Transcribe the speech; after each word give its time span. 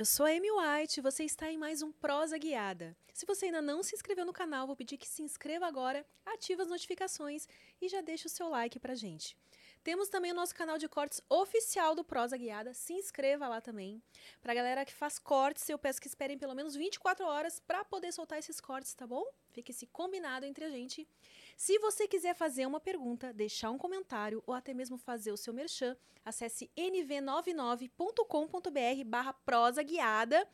Eu 0.00 0.06
sou 0.06 0.24
a 0.24 0.30
Amy 0.30 0.50
White 0.50 0.98
e 0.98 1.02
você 1.02 1.24
está 1.24 1.52
em 1.52 1.58
mais 1.58 1.82
um 1.82 1.92
Prosa 1.92 2.38
Guiada. 2.38 2.96
Se 3.12 3.26
você 3.26 3.44
ainda 3.44 3.60
não 3.60 3.82
se 3.82 3.94
inscreveu 3.94 4.24
no 4.24 4.32
canal, 4.32 4.66
vou 4.66 4.74
pedir 4.74 4.96
que 4.96 5.06
se 5.06 5.22
inscreva 5.22 5.66
agora, 5.66 6.06
ative 6.24 6.62
as 6.62 6.68
notificações 6.68 7.46
e 7.82 7.86
já 7.86 8.00
deixe 8.00 8.26
o 8.26 8.30
seu 8.30 8.48
like 8.48 8.80
pra 8.80 8.94
gente. 8.94 9.36
Temos 9.82 10.10
também 10.10 10.30
o 10.30 10.34
nosso 10.34 10.54
canal 10.54 10.76
de 10.76 10.86
cortes 10.88 11.22
oficial 11.26 11.94
do 11.94 12.04
Prosa 12.04 12.36
Guiada. 12.36 12.74
Se 12.74 12.92
inscreva 12.92 13.48
lá 13.48 13.62
também. 13.62 14.02
Pra 14.42 14.52
galera 14.52 14.84
que 14.84 14.92
faz 14.92 15.18
cortes, 15.18 15.66
eu 15.70 15.78
peço 15.78 15.98
que 15.98 16.06
esperem 16.06 16.36
pelo 16.36 16.54
menos 16.54 16.76
24 16.76 17.24
horas 17.24 17.60
para 17.60 17.82
poder 17.82 18.12
soltar 18.12 18.38
esses 18.38 18.60
cortes, 18.60 18.92
tá 18.92 19.06
bom? 19.06 19.24
Fique 19.48 19.72
esse 19.72 19.86
combinado 19.86 20.44
entre 20.44 20.66
a 20.66 20.70
gente. 20.70 21.08
Se 21.56 21.78
você 21.78 22.06
quiser 22.06 22.34
fazer 22.34 22.66
uma 22.66 22.78
pergunta, 22.78 23.32
deixar 23.32 23.70
um 23.70 23.78
comentário 23.78 24.42
ou 24.46 24.52
até 24.52 24.74
mesmo 24.74 24.98
fazer 24.98 25.32
o 25.32 25.36
seu 25.36 25.54
merchan, 25.54 25.96
acesse 26.24 26.70
nv99.com.br 26.76 29.04
barra 29.06 29.32
prosa 29.32 29.82
guiada. 29.82 30.46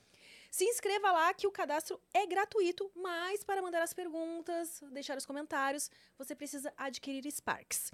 Se 0.52 0.64
inscreva 0.64 1.10
lá 1.10 1.34
que 1.34 1.48
o 1.48 1.52
cadastro 1.52 2.00
é 2.14 2.24
gratuito, 2.26 2.88
mas 2.94 3.42
para 3.42 3.60
mandar 3.60 3.82
as 3.82 3.92
perguntas, 3.92 4.80
deixar 4.92 5.18
os 5.18 5.26
comentários, 5.26 5.90
você 6.16 6.34
precisa 6.34 6.72
adquirir 6.76 7.30
Sparks. 7.30 7.90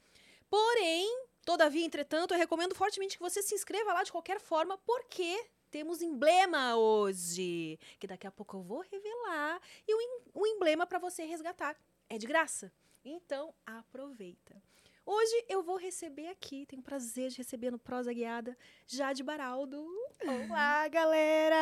Porém, 0.52 1.24
todavia, 1.46 1.82
entretanto, 1.82 2.34
eu 2.34 2.38
recomendo 2.38 2.74
fortemente 2.74 3.16
que 3.16 3.22
você 3.22 3.42
se 3.42 3.54
inscreva 3.54 3.94
lá 3.94 4.02
de 4.02 4.12
qualquer 4.12 4.38
forma, 4.38 4.76
porque 4.76 5.46
temos 5.70 6.02
emblema 6.02 6.76
hoje, 6.76 7.78
que 7.98 8.06
daqui 8.06 8.26
a 8.26 8.30
pouco 8.30 8.58
eu 8.58 8.62
vou 8.62 8.80
revelar, 8.82 9.58
e 9.88 9.94
o, 9.94 10.22
o 10.34 10.46
emblema 10.46 10.86
para 10.86 10.98
você 10.98 11.24
resgatar 11.24 11.74
é 12.06 12.18
de 12.18 12.26
graça. 12.26 12.70
Então, 13.02 13.54
aproveita. 13.64 14.62
Hoje 15.04 15.44
eu 15.48 15.62
vou 15.62 15.76
receber 15.76 16.28
aqui, 16.28 16.64
tenho 16.64 16.80
o 16.80 16.84
prazer 16.84 17.28
de 17.30 17.38
receber 17.38 17.72
no 17.72 17.78
Prosa 17.78 18.12
Guiada, 18.12 18.56
Jade 18.86 19.22
Baraldo. 19.22 19.84
Olá, 20.24 20.86
galera! 20.86 21.56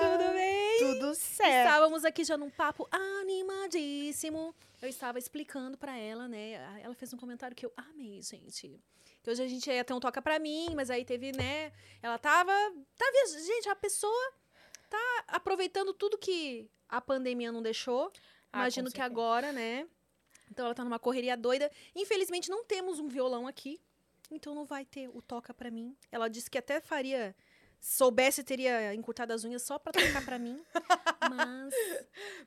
Tudo 0.00 0.32
bem? 0.32 0.78
Tudo 0.78 1.14
certo. 1.16 1.66
Estávamos 1.66 2.04
aqui 2.04 2.22
já 2.22 2.36
num 2.36 2.50
papo 2.50 2.88
animadíssimo. 2.92 4.54
Eu 4.80 4.88
estava 4.88 5.18
explicando 5.18 5.76
para 5.76 5.96
ela, 5.96 6.28
né? 6.28 6.52
Ela 6.80 6.94
fez 6.94 7.12
um 7.12 7.16
comentário 7.16 7.56
que 7.56 7.66
eu 7.66 7.72
amei, 7.76 8.22
gente. 8.22 8.80
Que 9.24 9.30
hoje 9.30 9.42
a 9.42 9.48
gente 9.48 9.68
ia 9.68 9.84
ter 9.84 9.92
um 9.92 9.98
toca 9.98 10.22
pra 10.22 10.38
mim, 10.38 10.68
mas 10.76 10.88
aí 10.88 11.04
teve, 11.04 11.32
né? 11.32 11.72
Ela 12.00 12.16
tava. 12.16 12.52
tava 12.96 13.40
gente, 13.44 13.68
a 13.68 13.74
pessoa 13.74 14.32
tá 14.88 15.24
aproveitando 15.26 15.92
tudo 15.92 16.16
que 16.16 16.70
a 16.88 17.00
pandemia 17.00 17.50
não 17.50 17.60
deixou. 17.60 18.12
Ah, 18.52 18.60
Imagino 18.60 18.90
que 18.92 19.00
agora, 19.00 19.50
né? 19.50 19.88
Então 20.50 20.64
ela 20.66 20.74
tá 20.74 20.84
numa 20.84 20.98
correria 20.98 21.36
doida. 21.36 21.70
Infelizmente 21.94 22.50
não 22.50 22.64
temos 22.64 22.98
um 22.98 23.08
violão 23.08 23.46
aqui, 23.46 23.80
então 24.30 24.54
não 24.54 24.64
vai 24.64 24.84
ter 24.84 25.08
o 25.08 25.22
toca 25.22 25.52
pra 25.54 25.70
mim. 25.70 25.96
Ela 26.10 26.28
disse 26.28 26.50
que 26.50 26.58
até 26.58 26.80
faria 26.80 27.34
soubesse 27.80 28.42
teria 28.42 28.92
encurtado 28.94 29.32
as 29.32 29.44
unhas 29.44 29.62
só 29.62 29.78
pra 29.78 29.92
tocar 29.92 30.24
pra 30.24 30.38
mim. 30.38 30.60
Mas 31.30 31.74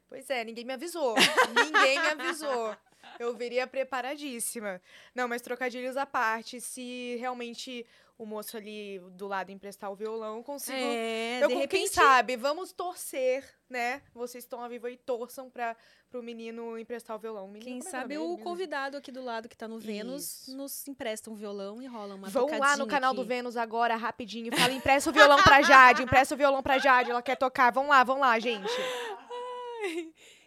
Pois 0.09 0.29
é, 0.29 0.43
ninguém 0.43 0.65
me 0.65 0.73
avisou. 0.73 1.15
ninguém 1.55 1.99
me 1.99 2.07
avisou. 2.07 2.75
Eu 3.19 3.33
viria 3.35 3.65
preparadíssima. 3.65 4.81
Não, 5.13 5.27
mas 5.27 5.41
trocadilhos 5.41 5.97
à 5.97 6.05
parte, 6.05 6.61
se 6.61 7.15
realmente 7.19 7.85
o 8.21 8.25
moço 8.27 8.55
ali 8.55 8.99
do 9.13 9.27
lado 9.27 9.51
emprestar 9.51 9.91
o 9.91 9.95
violão, 9.95 10.43
consigo. 10.43 10.77
é, 10.77 11.39
eu, 11.41 11.47
de 11.47 11.53
com- 11.55 11.59
repente 11.59 11.79
Quem 11.79 11.87
sabe? 11.87 12.37
Vamos 12.37 12.71
torcer, 12.71 13.43
né? 13.67 14.03
Vocês 14.13 14.43
estão 14.43 14.61
a 14.63 14.67
vivo 14.67 14.87
e 14.87 14.95
torçam 14.95 15.49
para 15.49 15.75
o 16.13 16.21
menino 16.21 16.77
emprestar 16.77 17.15
o 17.15 17.19
violão. 17.19 17.47
Menino, 17.47 17.65
Quem 17.65 17.79
é 17.79 17.89
sabe 17.89 18.19
o 18.19 18.29
dele? 18.35 18.43
convidado 18.43 18.97
aqui 18.97 19.11
do 19.11 19.23
lado 19.23 19.49
que 19.49 19.57
tá 19.57 19.67
no 19.67 19.79
Vênus 19.79 20.43
Isso. 20.47 20.55
nos 20.55 20.87
empresta 20.87 21.31
um 21.31 21.33
violão 21.35 21.81
e 21.81 21.87
rola 21.87 22.13
uma 22.13 22.29
Vão 22.29 22.47
lá 22.59 22.77
no 22.77 22.85
canal 22.85 23.11
do 23.11 23.21
aqui. 23.21 23.29
Vênus 23.29 23.57
agora, 23.57 23.95
rapidinho. 23.95 24.53
e 24.53 24.55
Fala, 24.55 24.71
empresta 24.71 25.09
o 25.09 25.13
violão 25.13 25.41
pra 25.41 25.63
Jade, 25.63 26.03
empresta 26.03 26.35
o 26.35 26.37
violão 26.37 26.61
pra 26.61 26.77
Jade, 26.77 27.09
ela 27.09 27.23
quer 27.23 27.35
tocar. 27.37 27.71
Vão 27.71 27.87
lá, 27.87 28.03
vão 28.03 28.19
lá, 28.19 28.37
gente. 28.37 28.69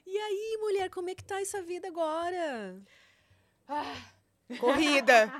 E 0.06 0.16
aí, 0.16 0.58
mulher, 0.60 0.88
como 0.90 1.10
é 1.10 1.14
que 1.16 1.24
tá 1.24 1.40
essa 1.40 1.60
vida 1.60 1.88
agora? 1.88 2.80
Corrida. 4.60 5.32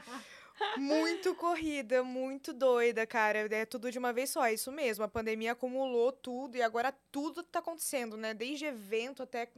Muito 0.76 1.34
corrida, 1.34 2.02
muito 2.02 2.52
doida, 2.52 3.06
cara. 3.06 3.40
É 3.54 3.64
tudo 3.64 3.90
de 3.90 3.98
uma 3.98 4.12
vez 4.12 4.30
só, 4.30 4.44
é 4.44 4.54
isso 4.54 4.70
mesmo. 4.70 5.04
A 5.04 5.08
pandemia 5.08 5.52
acumulou 5.52 6.12
tudo 6.12 6.56
e 6.56 6.62
agora 6.62 6.92
tudo 7.10 7.42
tá 7.42 7.58
acontecendo, 7.58 8.16
né? 8.16 8.34
Desde 8.34 8.64
evento 8.64 9.22
até 9.22 9.48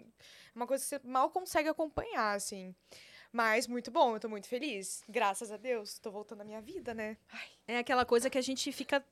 uma 0.54 0.66
coisa 0.66 0.82
que 0.82 0.88
você 0.88 1.00
mal 1.04 1.30
consegue 1.30 1.68
acompanhar, 1.68 2.34
assim. 2.34 2.74
Mas 3.32 3.66
muito 3.66 3.90
bom, 3.90 4.14
eu 4.16 4.20
tô 4.20 4.28
muito 4.28 4.48
feliz. 4.48 5.02
Graças 5.08 5.52
a 5.52 5.56
Deus, 5.56 5.98
tô 5.98 6.10
voltando 6.10 6.40
à 6.40 6.44
minha 6.44 6.60
vida, 6.60 6.94
né? 6.94 7.16
Ai, 7.30 7.48
É 7.68 7.78
aquela 7.78 8.04
coisa 8.04 8.30
que 8.30 8.38
a 8.38 8.42
gente 8.42 8.72
fica 8.72 9.04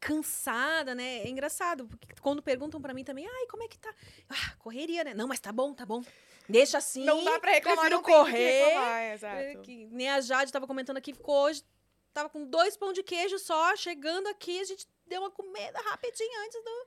cansada, 0.00 0.94
né? 0.94 1.18
É 1.18 1.28
engraçado, 1.28 1.86
porque 1.86 2.08
quando 2.20 2.42
perguntam 2.42 2.80
pra 2.80 2.94
mim 2.94 3.04
também, 3.04 3.26
ai, 3.26 3.46
como 3.46 3.62
é 3.62 3.68
que 3.68 3.78
tá? 3.78 3.92
Ah, 4.28 4.54
correria, 4.58 5.04
né? 5.04 5.14
Não, 5.14 5.26
mas 5.26 5.40
tá 5.40 5.52
bom, 5.52 5.74
tá 5.74 5.84
bom. 5.84 6.02
Deixa 6.48 6.78
assim. 6.78 7.04
não 7.04 7.24
dá 7.24 7.38
pra 7.40 7.50
reclamar, 7.52 7.90
não 7.90 8.02
correr. 8.02 8.64
reclamar, 8.66 9.00
É, 9.02 9.14
exato. 9.14 9.62
que 9.62 9.86
nem 9.86 10.08
a 10.08 10.20
Jade 10.20 10.52
tava 10.52 10.66
comentando 10.66 10.96
aqui, 10.96 11.12
ficou 11.12 11.34
hoje, 11.44 11.62
tava 12.14 12.28
com 12.28 12.44
dois 12.44 12.76
pão 12.76 12.92
de 12.92 13.02
queijo 13.02 13.38
só, 13.38 13.74
chegando 13.76 14.26
aqui, 14.28 14.60
a 14.60 14.64
gente 14.64 14.86
deu 15.06 15.20
uma 15.22 15.30
comida 15.30 15.78
rapidinho 15.80 16.40
antes 16.44 16.62
do... 16.64 16.86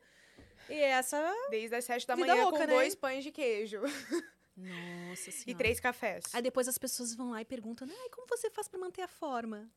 E 0.70 0.80
essa... 0.80 1.34
Desde 1.50 1.76
as 1.76 1.84
sete 1.86 2.06
da 2.08 2.16
manhã 2.16 2.36
louca, 2.36 2.52
com 2.52 2.58
né? 2.60 2.68
dois 2.68 2.94
pães 2.96 3.24
de 3.24 3.32
queijo 3.32 3.82
Nossa 4.56 5.32
senhora. 5.32 5.44
e 5.52 5.56
três 5.56 5.80
cafés. 5.80 6.26
Aí 6.34 6.42
depois 6.42 6.68
as 6.68 6.78
pessoas 6.78 7.16
vão 7.16 7.32
lá 7.32 7.42
e 7.42 7.46
perguntam, 7.46 7.88
ai, 7.90 8.10
como 8.10 8.28
você 8.28 8.50
faz 8.50 8.68
pra 8.68 8.80
manter 8.80 9.02
a 9.02 9.08
forma? 9.08 9.70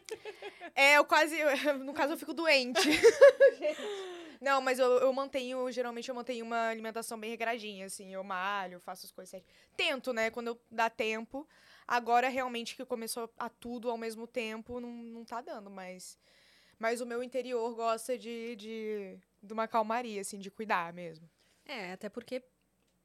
É, 0.74 0.98
eu 0.98 1.04
quase. 1.04 1.36
No 1.84 1.94
caso, 1.94 2.12
eu 2.12 2.18
fico 2.18 2.34
doente. 2.34 2.80
Não, 4.40 4.60
mas 4.60 4.78
eu, 4.78 4.86
eu 4.98 5.12
mantenho, 5.12 5.70
geralmente 5.72 6.08
eu 6.08 6.14
mantenho 6.14 6.44
uma 6.44 6.68
alimentação 6.68 7.18
bem 7.18 7.30
regradinha, 7.30 7.86
assim. 7.86 8.12
Eu 8.12 8.22
malho, 8.22 8.78
faço 8.78 9.06
as 9.06 9.12
coisas 9.12 9.30
certas. 9.30 9.50
Tento, 9.74 10.12
né? 10.12 10.30
Quando 10.30 10.48
eu 10.48 10.60
dá 10.70 10.90
tempo. 10.90 11.48
Agora, 11.88 12.28
realmente, 12.28 12.76
que 12.76 12.84
começou 12.84 13.32
a 13.38 13.48
tudo 13.48 13.90
ao 13.90 13.96
mesmo 13.96 14.26
tempo, 14.26 14.80
não, 14.80 14.90
não 14.90 15.24
tá 15.24 15.40
dando, 15.40 15.70
mas. 15.70 16.18
Mas 16.78 17.00
o 17.00 17.06
meu 17.06 17.22
interior 17.22 17.74
gosta 17.74 18.18
de, 18.18 18.54
de, 18.56 19.18
de 19.42 19.52
uma 19.52 19.66
calmaria, 19.66 20.20
assim, 20.20 20.38
de 20.38 20.50
cuidar 20.50 20.92
mesmo. 20.92 21.28
É, 21.64 21.92
até 21.92 22.10
porque 22.10 22.42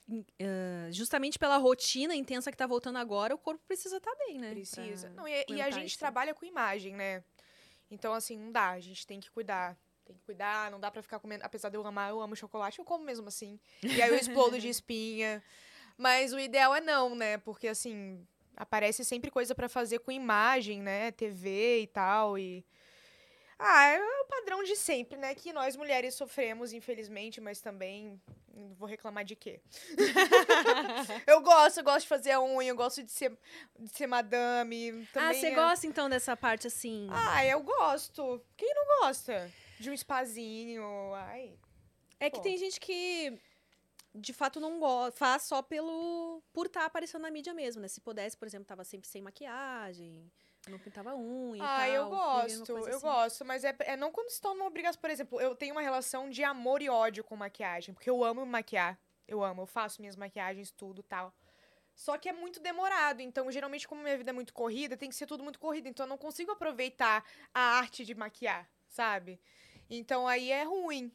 ah, 0.09 0.91
justamente 0.91 1.39
pela 1.39 1.57
rotina 1.57 2.15
intensa 2.15 2.51
que 2.51 2.57
tá 2.57 2.67
voltando 2.67 2.97
agora, 2.97 3.35
o 3.35 3.37
corpo 3.37 3.63
precisa 3.67 3.97
estar 3.97 4.13
bem, 4.15 4.39
né? 4.39 4.51
Precisa. 4.51 5.09
Não, 5.09 5.27
e, 5.27 5.45
e 5.49 5.61
a 5.61 5.69
gente 5.69 5.89
isso. 5.89 5.99
trabalha 5.99 6.33
com 6.33 6.45
imagem, 6.45 6.95
né? 6.95 7.23
Então, 7.89 8.13
assim, 8.13 8.37
não 8.37 8.51
dá. 8.51 8.71
A 8.71 8.79
gente 8.79 9.05
tem 9.05 9.19
que 9.19 9.29
cuidar. 9.29 9.77
Tem 10.05 10.15
que 10.15 10.23
cuidar, 10.23 10.71
não 10.71 10.79
dá 10.79 10.89
pra 10.89 11.01
ficar 11.01 11.19
comendo. 11.19 11.43
Apesar 11.43 11.69
de 11.69 11.77
eu 11.77 11.85
amar, 11.85 12.09
eu 12.09 12.21
amo 12.21 12.35
chocolate, 12.35 12.79
eu 12.79 12.85
como 12.85 13.03
mesmo 13.03 13.27
assim. 13.27 13.59
E 13.83 14.01
aí 14.01 14.09
eu 14.09 14.15
explodo 14.15 14.59
de 14.59 14.67
espinha. 14.69 15.43
Mas 15.97 16.33
o 16.33 16.39
ideal 16.39 16.73
é 16.73 16.81
não, 16.81 17.13
né? 17.13 17.37
Porque, 17.37 17.67
assim, 17.67 18.25
aparece 18.55 19.03
sempre 19.05 19.29
coisa 19.29 19.53
pra 19.53 19.69
fazer 19.69 19.99
com 19.99 20.11
imagem, 20.11 20.81
né? 20.81 21.11
TV 21.11 21.81
e 21.81 21.87
tal. 21.87 22.37
E. 22.37 22.65
Ah, 23.59 23.85
é 23.85 24.01
o 24.01 24.25
padrão 24.25 24.63
de 24.63 24.75
sempre, 24.75 25.17
né? 25.17 25.35
Que 25.35 25.53
nós 25.53 25.75
mulheres 25.75 26.15
sofremos, 26.15 26.73
infelizmente, 26.73 27.39
mas 27.39 27.61
também. 27.61 28.19
Vou 28.77 28.87
reclamar 28.87 29.23
de 29.23 29.35
quê? 29.35 29.61
eu 31.25 31.41
gosto, 31.41 31.77
eu 31.79 31.83
gosto 31.83 32.01
de 32.01 32.07
fazer 32.07 32.31
a 32.31 32.41
unha, 32.41 32.69
eu 32.69 32.75
gosto 32.75 33.01
de 33.03 33.11
ser, 33.11 33.37
de 33.79 33.89
ser 33.89 34.07
madame. 34.07 35.07
ah, 35.15 35.33
você 35.33 35.47
é- 35.47 35.55
gosta 35.55 35.87
então 35.87 36.09
dessa 36.09 36.35
parte 36.35 36.67
assim? 36.67 37.07
Ah, 37.11 37.45
eu 37.45 37.61
gosto. 37.61 38.43
Quem 38.57 38.73
não 38.73 39.01
gosta? 39.01 39.51
De 39.79 39.89
um 39.89 39.97
spazinho, 39.97 40.83
ai. 41.15 41.57
é 42.19 42.29
que 42.29 42.37
pô. 42.37 42.43
tem 42.43 42.57
gente 42.57 42.79
que 42.79 43.39
de 44.13 44.33
fato 44.33 44.59
não 44.59 44.79
gosta, 44.79 45.17
faz 45.17 45.43
só 45.43 45.61
pelo 45.61 46.43
por 46.51 46.65
estar 46.65 46.85
aparecendo 46.85 47.21
na 47.21 47.31
mídia 47.31 47.53
mesmo, 47.53 47.81
né? 47.81 47.87
Se 47.87 48.01
pudesse, 48.01 48.35
por 48.37 48.47
exemplo, 48.47 48.65
tava 48.65 48.83
sempre 48.83 49.07
sem 49.07 49.21
maquiagem, 49.21 50.29
não 50.69 50.77
pintava 50.79 51.15
unha 51.15 51.63
Ah, 51.63 51.87
e 51.87 51.91
tal. 51.91 51.95
eu 51.95 52.07
uma 52.07 52.09
gosto, 52.09 52.71
eu 52.71 52.87
assim. 52.87 52.99
gosto, 52.99 53.45
mas 53.45 53.63
é, 53.63 53.75
é 53.79 53.97
não 53.97 54.11
quando 54.11 54.29
estão 54.29 54.53
numa 54.53 54.67
obrigação. 54.67 55.01
Por 55.01 55.09
exemplo, 55.09 55.41
eu 55.41 55.55
tenho 55.55 55.73
uma 55.73 55.81
relação 55.81 56.29
de 56.29 56.43
amor 56.43 56.81
e 56.81 56.89
ódio 56.89 57.23
com 57.23 57.35
maquiagem, 57.35 57.93
porque 57.93 58.09
eu 58.09 58.23
amo 58.23 58.45
maquiar. 58.45 58.99
Eu 59.27 59.43
amo, 59.43 59.63
eu 59.63 59.65
faço 59.65 60.01
minhas 60.01 60.15
maquiagens, 60.15 60.71
tudo 60.71 61.01
tal. 61.01 61.33
Só 61.95 62.17
que 62.17 62.29
é 62.29 62.33
muito 62.33 62.59
demorado, 62.59 63.21
então 63.21 63.51
geralmente, 63.51 63.87
como 63.87 64.01
minha 64.01 64.17
vida 64.17 64.31
é 64.31 64.33
muito 64.33 64.53
corrida, 64.53 64.95
tem 64.97 65.09
que 65.09 65.15
ser 65.15 65.25
tudo 65.25 65.43
muito 65.43 65.59
corrido, 65.59 65.87
então 65.87 66.05
eu 66.05 66.09
não 66.09 66.17
consigo 66.17 66.51
aproveitar 66.51 67.23
a 67.53 67.59
arte 67.77 68.05
de 68.05 68.15
maquiar, 68.15 68.69
sabe? 68.87 69.39
Então 69.89 70.27
aí 70.27 70.51
é 70.51 70.63
ruim. 70.63 71.11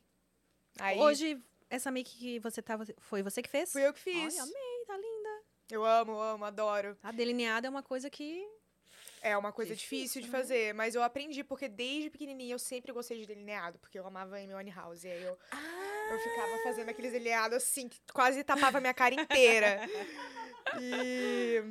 Aí 0.79 0.99
Hoje 0.99 1.43
essa 1.71 1.91
make 1.91 2.17
que 2.17 2.39
você 2.41 2.61
tava 2.61 2.85
foi 2.99 3.23
você 3.23 3.43
que 3.43 3.49
fez? 3.49 3.73
fui 3.73 3.87
eu 3.87 3.93
que 3.93 4.01
fiz. 4.01 4.35
Ai, 4.35 4.41
amei, 4.41 4.85
tá 4.87 4.97
linda. 4.97 5.43
Eu 5.71 5.85
amo, 5.85 6.21
amo, 6.21 6.45
adoro. 6.45 6.97
A 7.03 7.11
delineada 7.11 7.67
é 7.67 7.71
uma 7.71 7.83
coisa 7.83 8.09
que 8.11 8.47
É 9.29 9.37
uma 9.37 9.53
coisa 9.53 9.75
Difícil, 9.75 9.99
difícil, 9.99 10.23
de 10.23 10.29
né? 10.29 10.39
fazer, 10.39 10.73
mas 10.75 10.95
eu 10.95 11.03
aprendi 11.03 11.43
porque 11.43 11.69
desde 11.69 12.11
pequenininha 12.11 12.55
eu 12.55 12.59
sempre 12.59 12.93
gostei 12.93 13.19
de 13.21 13.27
delineado, 13.27 13.79
porque 13.79 13.99
eu 13.99 14.07
amava 14.07 14.37
Amy 14.37 14.55
Winehouse, 14.55 15.07
e 15.07 15.11
aí 15.11 15.23
eu, 15.23 15.37
Ah, 15.51 16.09
eu 16.13 16.19
ficava 16.21 16.59
fazendo 16.63 16.89
aqueles 16.89 17.13
delineados 17.13 17.57
assim, 17.57 17.89
que 17.89 18.01
quase 18.13 18.45
tapava 18.45 18.79
a 18.79 18.81
minha 18.81 18.95
cara 18.95 19.15
inteira. 19.15 19.81
E, 20.81 21.63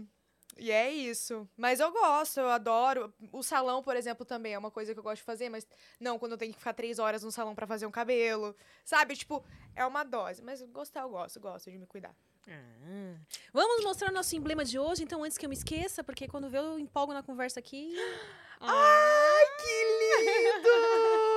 E 0.57 0.71
é 0.71 0.89
isso. 0.89 1.47
Mas 1.57 1.81
eu 1.81 1.91
gosto, 1.91 2.39
eu 2.39 2.49
adoro. 2.49 3.13
O 3.33 3.43
salão, 3.43 3.83
por 3.83 3.95
exemplo, 3.97 4.25
também 4.25 4.53
é 4.53 4.57
uma 4.57 4.71
coisa 4.71 4.93
que 4.93 4.99
eu 4.99 5.03
gosto 5.03 5.17
de 5.17 5.23
fazer, 5.23 5.49
mas 5.49 5.67
não 5.99 6.17
quando 6.17 6.31
eu 6.31 6.37
tenho 6.37 6.53
que 6.53 6.57
ficar 6.59 6.73
três 6.73 6.97
horas 6.97 7.23
no 7.23 7.31
salão 7.31 7.53
pra 7.53 7.67
fazer 7.67 7.85
um 7.85 7.91
cabelo. 7.91 8.55
Sabe? 8.85 9.15
Tipo, 9.17 9.43
é 9.75 9.85
uma 9.85 10.03
dose. 10.05 10.41
Mas 10.41 10.61
gostar, 10.61 11.01
eu 11.01 11.09
gosto, 11.09 11.41
gosto 11.41 11.69
de 11.69 11.77
me 11.77 11.85
cuidar. 11.85 12.15
Ah. 12.47 13.15
Vamos 13.51 13.83
mostrar 13.83 14.09
o 14.09 14.13
nosso 14.13 14.35
emblema 14.35 14.63
de 14.63 14.77
hoje, 14.77 15.03
então, 15.03 15.23
antes 15.23 15.37
que 15.37 15.45
eu 15.45 15.49
me 15.49 15.55
esqueça, 15.55 16.03
porque 16.03 16.27
quando 16.27 16.49
vê 16.49 16.57
eu 16.57 16.77
empolgo 16.77 17.13
na 17.13 17.23
conversa 17.23 17.59
aqui. 17.59 17.95
Ai, 18.59 19.45
que 19.59 19.75
lindo! 20.01 20.69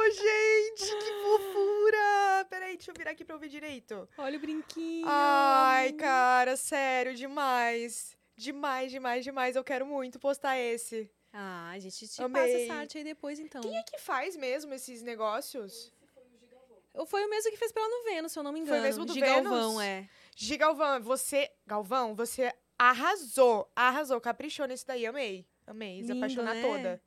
Gente, 0.15 0.97
que 1.05 1.13
fofura! 1.23 2.47
Peraí, 2.49 2.77
deixa 2.77 2.91
eu 2.91 2.95
virar 2.97 3.11
aqui 3.11 3.25
pra 3.25 3.35
eu 3.35 3.39
ver 3.39 3.49
direito. 3.49 4.09
Olha 4.17 4.39
o 4.39 4.41
brinquinho. 4.41 5.07
Ai, 5.09 5.93
cara, 5.93 6.57
sério, 6.57 7.15
demais. 7.15 8.17
Demais, 8.37 8.91
demais, 8.91 9.25
demais. 9.25 9.57
Eu 9.57 9.65
quero 9.65 9.85
muito 9.85 10.19
postar 10.19 10.57
esse. 10.57 11.11
Ah, 11.33 11.71
a 11.71 11.79
gente 11.79 12.09
te 12.09 12.23
Amei. 12.23 12.41
passa 12.43 12.57
essa 12.63 12.75
arte 12.75 12.99
aí 12.99 13.05
depois, 13.05 13.39
então. 13.39 13.61
Quem 13.61 13.77
é 13.77 13.83
que 13.83 13.99
faz 13.99 14.37
mesmo 14.37 14.73
esses 14.73 15.03
negócios? 15.03 15.93
Foi 17.07 17.25
o 17.25 17.31
mesmo 17.31 17.51
que 17.51 17.57
fez 17.57 17.71
pela 17.71 17.87
no 17.89 18.05
Vênus, 18.05 18.33
se 18.33 18.39
eu 18.39 18.43
não 18.43 18.53
me 18.53 18.61
engano. 18.61 18.83
mesmo 18.83 19.05
do 19.05 19.13
de 19.13 19.21
Vênus? 19.21 19.51
Galvão, 19.51 19.83
é. 20.41 20.45
Gigalvão, 20.45 21.03
você. 21.03 21.51
Galvão, 21.67 22.15
você 22.15 22.53
arrasou. 22.79 23.71
Arrasou, 23.75 24.21
caprichou 24.21 24.67
nesse 24.67 24.87
daí. 24.87 25.07
Amei. 25.07 25.47
Amei. 25.67 26.05
Se 26.05 26.13
apaixonar 26.13 26.55
né? 26.55 26.63
toda. 26.63 27.03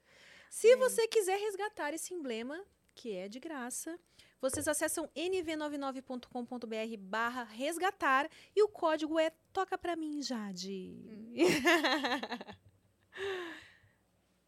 Se 0.50 0.76
você 0.76 1.08
quiser 1.08 1.40
resgatar 1.40 1.94
esse 1.94 2.14
emblema, 2.14 2.62
que 2.94 3.16
é 3.16 3.30
de 3.30 3.40
graça, 3.40 3.98
vocês 4.42 4.68
acessam 4.68 5.08
nv99.com.br 5.16 6.98
barra 7.00 7.44
resgatar 7.44 8.30
e 8.56 8.62
o 8.64 8.68
código 8.68 9.18
é 9.18 9.32
Toca 9.54 9.78
Pra 9.78 9.96
Mim, 9.96 10.22
Jade. 10.22 10.94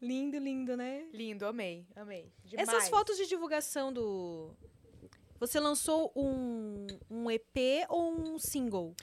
lindo, 0.02 0.36
lindo, 0.38 0.76
né? 0.76 1.08
Lindo, 1.12 1.46
amei. 1.46 1.86
Amei. 1.96 2.32
Demais. 2.44 2.68
Essas 2.68 2.88
fotos 2.88 3.16
de 3.16 3.26
divulgação 3.26 3.92
do... 3.92 4.54
Você 5.46 5.60
lançou 5.60 6.10
um, 6.16 6.86
um 7.10 7.30
EP 7.30 7.86
ou 7.90 8.10
um 8.18 8.38
single? 8.38 8.94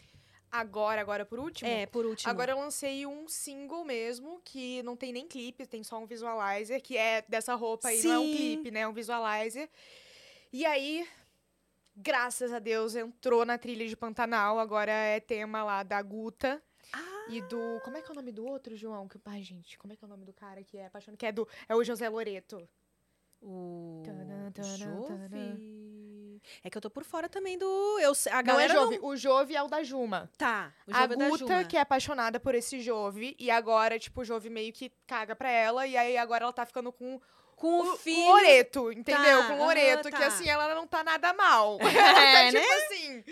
Agora, 0.52 1.00
agora 1.00 1.24
por 1.24 1.38
último. 1.38 1.70
É, 1.70 1.86
por 1.86 2.04
último. 2.04 2.32
Agora 2.32 2.52
eu 2.52 2.58
lancei 2.58 3.06
um 3.06 3.28
single 3.28 3.86
mesmo, 3.86 4.42
que 4.44 4.82
não 4.82 4.98
tem 4.98 5.14
nem 5.14 5.28
clipe, 5.28 5.68
tem 5.68 5.84
só 5.84 6.00
um 6.00 6.08
visualizer, 6.08 6.82
que 6.82 6.98
é 6.98 7.24
dessa 7.30 7.54
roupa 7.54 7.90
aí, 7.90 8.02
não 8.02 8.12
é 8.12 8.20
um 8.20 8.26
Sim. 8.26 8.36
clipe, 8.36 8.72
né? 8.72 8.80
É 8.80 8.88
um 8.88 8.92
visualizer. 8.92 9.70
E 10.52 10.66
aí, 10.66 11.08
graças 11.96 12.52
a 12.52 12.58
Deus, 12.58 12.96
entrou 12.96 13.46
na 13.46 13.60
trilha 13.60 13.88
de 13.88 13.96
Pantanal, 13.96 14.58
agora 14.58 14.92
é 14.92 15.20
tema 15.20 15.64
lá 15.64 15.84
da 15.84 16.02
Guta. 16.02 16.60
Ah, 16.92 17.28
E 17.30 17.40
do. 17.44 17.80
Como 17.84 17.98
é 17.98 18.02
que 18.02 18.10
é 18.10 18.12
o 18.12 18.16
nome 18.16 18.32
do 18.32 18.44
outro, 18.48 18.76
João? 18.76 19.08
Que, 19.08 19.20
ai, 19.26 19.44
gente, 19.44 19.78
como 19.78 19.94
é 19.94 19.96
que 19.96 20.04
é 20.04 20.08
o 20.08 20.10
nome 20.10 20.26
do 20.26 20.34
cara 20.34 20.64
que 20.64 20.76
é 20.76 20.88
apaixonado? 20.88 21.20
Que 21.20 21.28
é 21.28 21.32
do. 21.32 21.48
É 21.70 21.76
o 21.76 21.84
José 21.84 22.10
Loreto. 22.10 22.68
o 23.44 24.02
Tanã, 24.04 24.52
tanã, 24.52 24.78
Jove. 24.78 25.91
É 26.64 26.70
que 26.70 26.78
eu 26.78 26.82
tô 26.82 26.90
por 26.90 27.04
fora 27.04 27.30
também 27.30 27.58
do... 27.58 28.00
Eu, 28.00 28.14
a 28.32 28.32
Não 28.32 28.40
é 28.40 28.44
galera 28.44 28.74
Jove, 28.74 29.00
o 29.02 29.16
Jove 29.16 29.56
é 29.56 29.62
o 29.64 29.68
da 29.68 29.84
Juma. 29.84 30.30
Tá, 30.38 30.74
o 30.88 30.92
a 30.94 31.02
Jove 31.02 31.14
é 31.14 31.18
da 31.18 31.30
Guta, 31.30 31.48
Juma. 31.48 31.64
que 31.64 31.78
é 31.78 31.82
apaixonada 31.82 32.40
por 32.40 32.56
esse 32.56 32.80
Jove, 32.80 33.36
e 33.40 33.52
agora, 33.52 34.00
tipo, 34.00 34.22
o 34.22 34.26
Jove 34.26 34.50
meio 34.50 34.74
que 34.74 34.92
caga 35.06 35.36
pra 35.36 35.50
ela, 35.50 35.86
e 35.86 35.96
aí 35.96 36.18
agora 36.18 36.44
ela 36.46 36.54
tá 36.54 36.66
ficando 36.66 36.92
com 36.92 37.22
Com 37.56 37.80
o, 37.82 37.94
o 37.94 37.98
filho... 37.98 38.16
com 38.18 38.24
o 38.24 38.34
Loreto, 38.34 38.92
entendeu? 38.92 39.42
Tá, 39.42 39.48
com 39.48 39.58
Loreto, 39.58 40.10
que 40.10 40.18
tá. 40.18 40.28
assim, 40.28 40.50
ela 40.50 40.74
não 40.74 40.88
tá 40.88 41.04
nada 41.04 41.32
mal. 41.34 41.78
É, 41.80 41.86
ela 41.94 42.24
tá, 42.24 42.52
né? 42.52 42.62
tipo 42.62 42.74
assim, 42.74 43.24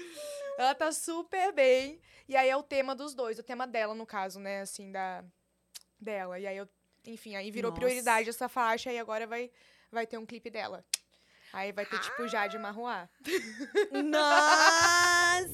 ela 0.57 0.75
tá 0.75 0.91
super 0.91 1.51
bem. 1.51 1.99
E 2.27 2.35
aí 2.35 2.47
é 2.47 2.55
o 2.55 2.61
tema 2.61 2.93
dos 2.93 3.15
dois, 3.15 3.39
o 3.39 3.43
tema 3.43 3.65
dela, 3.65 3.95
no 3.95 4.05
caso, 4.05 4.39
né, 4.39 4.61
assim, 4.61 4.91
da 4.91 5.23
dela. 5.99 6.39
E 6.39 6.45
aí 6.45 6.57
eu, 6.57 6.69
enfim, 7.07 7.35
aí 7.35 7.49
virou 7.49 7.71
Nossa. 7.71 7.81
prioridade 7.81 8.29
essa 8.29 8.47
faixa, 8.47 8.91
e 8.93 8.99
agora 8.99 9.25
vai, 9.25 9.49
vai 9.91 10.05
ter 10.05 10.17
um 10.19 10.25
clipe 10.27 10.51
dela. 10.51 10.85
Aí 11.51 11.71
vai 11.71 11.85
ter, 11.85 11.99
tipo, 11.99 12.27
Jade 12.27 12.57
Marruá. 12.59 13.09
Nossa! 13.91 15.49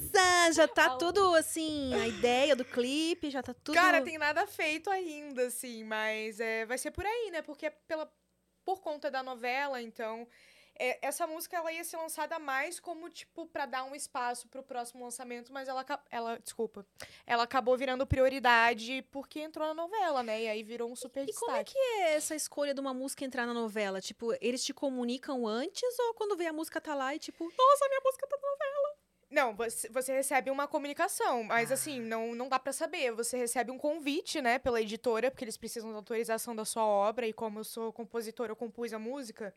Já 0.53 0.67
tá 0.67 0.87
Alô. 0.87 0.97
tudo 0.97 1.33
assim, 1.35 1.93
a 1.93 2.07
ideia 2.07 2.55
do 2.55 2.65
clipe, 2.65 3.29
já 3.29 3.41
tá 3.41 3.53
tudo. 3.53 3.75
Cara, 3.75 4.01
tem 4.01 4.17
nada 4.17 4.45
feito 4.45 4.89
ainda, 4.89 5.47
assim, 5.47 5.83
mas 5.83 6.39
é, 6.39 6.65
vai 6.65 6.77
ser 6.77 6.91
por 6.91 7.05
aí, 7.05 7.29
né? 7.31 7.41
Porque 7.41 7.67
é 7.67 7.69
pela, 7.69 8.11
por 8.65 8.81
conta 8.81 9.09
da 9.09 9.23
novela, 9.23 9.81
então. 9.81 10.27
É, 10.77 10.99
essa 11.01 11.25
música 11.25 11.57
ela 11.57 11.71
ia 11.71 11.83
ser 11.83 11.97
lançada 11.97 12.37
mais 12.39 12.79
como, 12.79 13.09
tipo, 13.09 13.45
pra 13.47 13.65
dar 13.65 13.83
um 13.83 13.95
espaço 13.95 14.47
pro 14.47 14.61
próximo 14.63 15.03
lançamento, 15.03 15.51
mas 15.53 15.67
ela, 15.67 15.85
ela. 16.09 16.37
Desculpa. 16.39 16.85
Ela 17.25 17.43
acabou 17.43 17.77
virando 17.77 18.05
prioridade 18.05 19.01
porque 19.11 19.39
entrou 19.39 19.67
na 19.67 19.73
novela, 19.73 20.21
né? 20.23 20.43
E 20.43 20.47
aí 20.47 20.63
virou 20.63 20.91
um 20.91 20.95
super 20.95 21.27
E 21.27 21.33
como 21.33 21.55
é 21.55 21.63
destaque. 21.63 21.73
que 21.73 21.79
é 21.79 22.15
essa 22.15 22.35
escolha 22.35 22.73
de 22.73 22.81
uma 22.81 22.93
música 22.93 23.23
entrar 23.25 23.45
na 23.45 23.53
novela? 23.53 24.01
Tipo, 24.01 24.33
eles 24.41 24.63
te 24.63 24.73
comunicam 24.73 25.47
antes 25.47 25.97
ou 25.99 26.13
quando 26.13 26.35
vê 26.35 26.47
a 26.47 26.53
música 26.53 26.79
tá 26.81 26.93
lá 26.93 27.15
e 27.15 27.19
tipo, 27.19 27.43
nossa, 27.43 27.87
minha 27.87 28.01
música 28.03 28.27
tá 28.27 28.35
na 28.35 28.49
novela? 28.49 28.95
Não, 29.27 29.55
você, 29.55 29.89
você 29.89 30.13
recebe 30.13 30.49
uma 30.51 30.67
comunicação, 30.67 31.43
mas 31.43 31.71
assim, 31.71 31.99
não, 31.99 32.33
não 32.35 32.47
dá 32.47 32.57
pra 32.59 32.71
saber. 32.71 33.11
Você 33.11 33.35
recebe 33.37 33.71
um 33.71 33.77
convite, 33.77 34.41
né, 34.41 34.59
pela 34.59 34.79
editora, 34.81 35.29
porque 35.31 35.43
eles 35.43 35.57
precisam 35.57 35.91
da 35.91 35.97
autorização 35.97 36.55
da 36.55 36.63
sua 36.63 36.85
obra, 36.85 37.27
e 37.27 37.33
como 37.33 37.59
eu 37.59 37.63
sou 37.63 37.91
compositora, 37.91 38.51
eu 38.51 38.55
compus 38.55 38.93
a 38.93 38.99
música, 38.99 39.53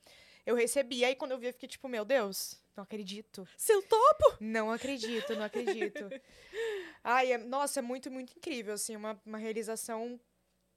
eu 0.48 0.54
recebi. 0.54 1.04
Aí 1.04 1.14
quando 1.14 1.32
eu 1.32 1.38
vi, 1.38 1.46
eu 1.48 1.52
fiquei 1.52 1.68
tipo, 1.68 1.88
meu 1.88 2.04
Deus, 2.04 2.58
não 2.76 2.82
acredito. 2.84 3.46
Seu 3.56 3.82
topo! 3.82 4.36
Não 4.40 4.70
acredito, 4.70 5.34
não 5.36 5.44
acredito. 5.44 6.04
Ai, 7.04 7.32
é- 7.32 7.38
nossa, 7.38 7.80
é 7.80 7.82
muito, 7.82 8.10
muito 8.10 8.32
incrível, 8.36 8.74
assim, 8.74 8.96
uma, 8.96 9.20
uma 9.26 9.38
realização 9.38 10.18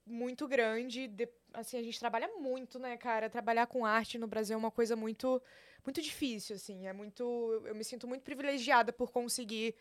muito 0.04 0.46
grande. 0.46 1.08
de- 1.08 1.28
assim, 1.54 1.78
a 1.78 1.82
gente 1.82 1.98
trabalha 1.98 2.28
muito, 2.38 2.78
né, 2.78 2.96
cara? 2.96 3.30
Trabalhar 3.30 3.66
com 3.66 3.84
arte 3.86 4.18
no 4.18 4.26
Brasil 4.26 4.54
é 4.54 4.58
uma 4.58 4.70
coisa 4.70 4.94
muito, 4.94 5.40
muito 5.84 6.02
difícil, 6.02 6.56
assim. 6.56 6.86
É 6.86 6.92
muito. 6.92 7.22
Eu 7.64 7.74
me 7.74 7.84
sinto 7.84 8.06
muito 8.06 8.22
privilegiada 8.22 8.92
por 8.92 9.10
conseguir 9.10 9.74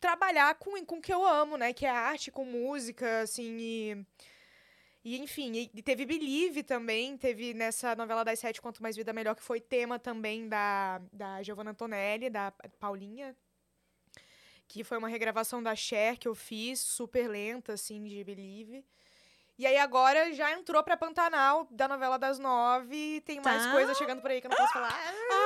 trabalhar 0.00 0.54
com, 0.56 0.84
com 0.84 0.96
o 0.98 1.02
que 1.02 1.12
eu 1.12 1.24
amo, 1.24 1.56
né? 1.56 1.72
Que 1.72 1.86
é 1.86 1.90
arte, 1.90 2.30
com 2.30 2.44
música, 2.44 3.20
assim, 3.20 3.56
e. 3.60 4.06
E, 5.08 5.16
enfim, 5.18 5.70
e 5.72 5.82
teve 5.82 6.04
Believe 6.04 6.64
também, 6.64 7.16
teve 7.16 7.54
nessa 7.54 7.94
novela 7.94 8.24
das 8.24 8.40
sete, 8.40 8.60
Quanto 8.60 8.82
Mais 8.82 8.96
Vida 8.96 9.12
Melhor, 9.12 9.36
que 9.36 9.42
foi 9.42 9.60
tema 9.60 10.00
também 10.00 10.48
da, 10.48 11.00
da 11.12 11.40
Giovanna 11.44 11.70
Antonelli, 11.70 12.28
da 12.28 12.52
Paulinha, 12.80 13.36
que 14.66 14.82
foi 14.82 14.98
uma 14.98 15.06
regravação 15.06 15.62
da 15.62 15.76
Cher 15.76 16.18
que 16.18 16.26
eu 16.26 16.34
fiz, 16.34 16.80
super 16.80 17.28
lenta, 17.28 17.74
assim, 17.74 18.02
de 18.02 18.24
Believe. 18.24 18.84
E 19.56 19.64
aí 19.64 19.76
agora 19.78 20.32
já 20.32 20.50
entrou 20.52 20.82
pra 20.82 20.96
Pantanal, 20.96 21.68
da 21.70 21.86
novela 21.86 22.18
das 22.18 22.40
nove, 22.40 23.20
tem 23.20 23.40
mais 23.40 23.62
Tá. 23.62 23.70
coisa 23.70 23.94
chegando 23.94 24.20
por 24.20 24.32
aí 24.32 24.40
que 24.40 24.48
eu 24.48 24.50
não 24.50 24.56
posso 24.56 24.72
falar. 24.72 24.90
Deus! 24.90 25.45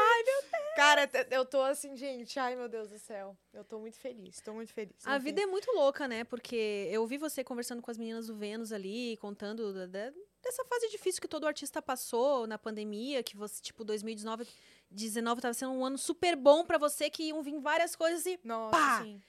Cara, 0.81 1.11
eu 1.31 1.45
tô 1.45 1.61
assim, 1.61 1.95
gente, 1.95 2.39
ai 2.39 2.57
meu 2.57 2.67
Deus 2.67 2.89
do 2.89 2.99
céu. 2.99 3.37
Eu 3.53 3.63
tô 3.63 3.79
muito 3.79 3.99
feliz, 3.99 4.41
tô 4.41 4.55
muito 4.55 4.73
feliz. 4.73 5.07
A 5.07 5.19
vida 5.19 5.43
é 5.43 5.45
muito 5.45 5.71
louca, 5.73 6.09
né? 6.09 6.25
Porque 6.25 6.89
eu 6.91 7.07
vi 7.07 7.19
você 7.19 7.45
conversando 7.45 7.83
com 7.83 7.91
as 7.91 7.99
meninas 7.99 8.29
do 8.29 8.35
Vênus 8.35 8.73
ali, 8.73 9.19
contando 9.19 9.75
da- 9.75 9.85
da- 9.85 10.13
dessa 10.43 10.65
fase 10.65 10.89
difícil 10.89 11.21
que 11.21 11.29
todo 11.29 11.47
artista 11.47 11.83
passou 11.83 12.47
na 12.47 12.57
pandemia, 12.57 13.23
que 13.23 13.37
você, 13.37 13.61
tipo, 13.61 13.85
2019 13.85 14.49
19 14.91 15.43
tava 15.43 15.53
sendo 15.53 15.73
um 15.73 15.85
ano 15.85 15.99
super 15.99 16.35
bom 16.35 16.65
pra 16.65 16.79
você, 16.79 17.11
que 17.11 17.25
iam 17.25 17.43
vir 17.43 17.61
várias 17.61 17.95
coisas 17.95 18.25
e 18.25 18.41
Nossa, 18.43 18.71
Pá! 18.75 19.03
sim. 19.05 19.21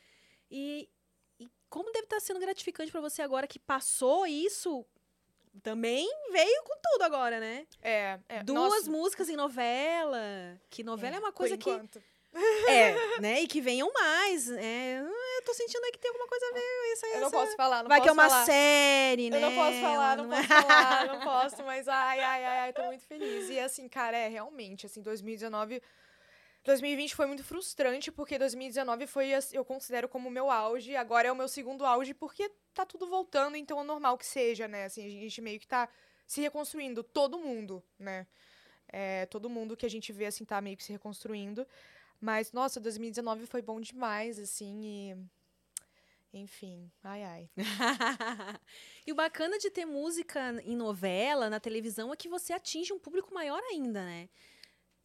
E, 0.50 0.88
e 1.38 1.50
como 1.70 1.92
deve 1.92 2.06
estar 2.06 2.22
sendo 2.22 2.40
gratificante 2.40 2.94
pra 2.94 3.02
você 3.02 3.22
agora 3.22 3.46
que 3.46 3.60
passou 3.60 4.26
isso, 4.26 4.86
também 5.64 6.08
veio 6.32 6.64
com 6.64 6.76
tudo 6.82 7.04
agora, 7.04 7.40
né? 7.40 7.66
É, 7.82 8.20
é. 8.30 8.44
Duas 8.44 8.72
nossa, 8.86 8.92
músicas 8.92 9.30
em 9.30 9.36
novela. 9.36 10.20
Que 10.70 10.84
novela 10.84 11.18
é, 11.18 11.20
uma 11.20 11.32
por 11.32 11.38
coisa 11.38 11.58
que. 11.58 11.70
enquanto. 11.70 12.02
É, 12.70 13.20
né? 13.20 13.42
E 13.42 13.48
que 13.48 13.60
venham 13.60 13.92
mais. 13.92 14.50
É, 14.50 15.02
eu 15.02 15.44
tô 15.44 15.54
sentindo 15.54 15.84
aí 15.84 15.92
que 15.92 16.00
tem 16.00 16.10
alguma 16.10 16.28
coisa 16.28 16.46
a 16.46 16.54
ver 16.54 16.94
isso 16.94 17.06
aí. 17.06 17.14
Eu 17.16 17.22
não 17.22 17.32
posso 17.32 17.56
falar, 17.58 17.84
não 17.84 17.90
Vai 17.90 18.00
posso 18.00 18.04
que 18.04 18.10
é 18.10 18.14
uma 18.14 18.30
falar. 18.30 18.46
série, 18.46 19.30
né? 19.30 19.38
Eu 19.38 19.42
não 19.42 19.56
posso 19.56 19.82
falar, 19.82 20.18
não 20.18 20.34
é? 20.34 20.38
posso 20.38 20.48
falar, 20.64 21.08
não 21.08 21.20
posso, 21.20 21.64
mas 21.64 21.88
ai, 21.90 22.20
ai, 22.22 22.46
ai, 22.46 22.60
ai, 22.60 22.74
tô 22.74 22.84
muito 22.84 23.04
feliz. 23.06 23.50
E 23.50 23.60
assim, 23.60 23.90
cara, 23.90 24.16
é 24.16 24.30
realmente, 24.30 24.86
assim, 24.86 25.02
2019. 25.02 25.82
2020 26.64 27.16
foi 27.16 27.26
muito 27.26 27.44
frustrante, 27.44 28.12
porque 28.12 28.38
2019 28.38 29.08
foi, 29.08 29.32
eu 29.52 29.66
considero 29.66 30.08
como 30.08 30.30
o 30.30 30.32
meu 30.32 30.52
auge, 30.52 30.96
agora 30.96 31.28
é 31.28 31.32
o 31.32 31.36
meu 31.36 31.48
segundo 31.48 31.86
auge, 31.86 32.14
porque 32.14 32.52
tá 32.74 32.86
tudo 32.86 33.08
voltando, 33.08 33.58
então 33.58 33.80
é 33.80 33.84
normal 33.84 34.18
que 34.18 34.26
seja, 34.26 34.68
né? 34.68 34.86
Assim, 34.86 35.06
a 35.06 35.10
gente 35.10 35.42
meio 35.42 35.60
que 35.60 35.68
tá 35.68 35.90
se 36.28 36.40
reconstruindo, 36.40 37.04
todo 37.04 37.40
mundo, 37.40 37.84
né? 37.98 38.28
É, 38.88 39.26
todo 39.26 39.50
mundo 39.50 39.76
que 39.76 39.86
a 39.86 39.90
gente 39.90 40.12
vê, 40.12 40.28
assim, 40.28 40.46
tá 40.46 40.62
meio 40.62 40.78
que 40.78 40.84
se 40.84 40.92
reconstruindo. 40.92 41.66
Mas, 42.20 42.52
nossa, 42.52 42.80
2019 42.80 43.48
foi 43.48 43.62
bom 43.62 43.82
demais, 43.82 44.38
assim, 44.38 44.82
e. 44.84 45.18
Enfim, 46.34 46.90
ai, 47.04 47.24
ai. 47.24 47.50
e 49.06 49.12
o 49.12 49.16
bacana 49.16 49.58
de 49.58 49.70
ter 49.70 49.86
música 49.86 50.62
em 50.64 50.78
novela, 50.78 51.50
na 51.50 51.60
televisão, 51.60 52.14
é 52.14 52.16
que 52.16 52.30
você 52.30 52.54
atinge 52.54 52.94
um 52.94 53.00
público 53.00 53.34
maior 53.34 53.62
ainda, 53.64 54.06
né? 54.06 54.30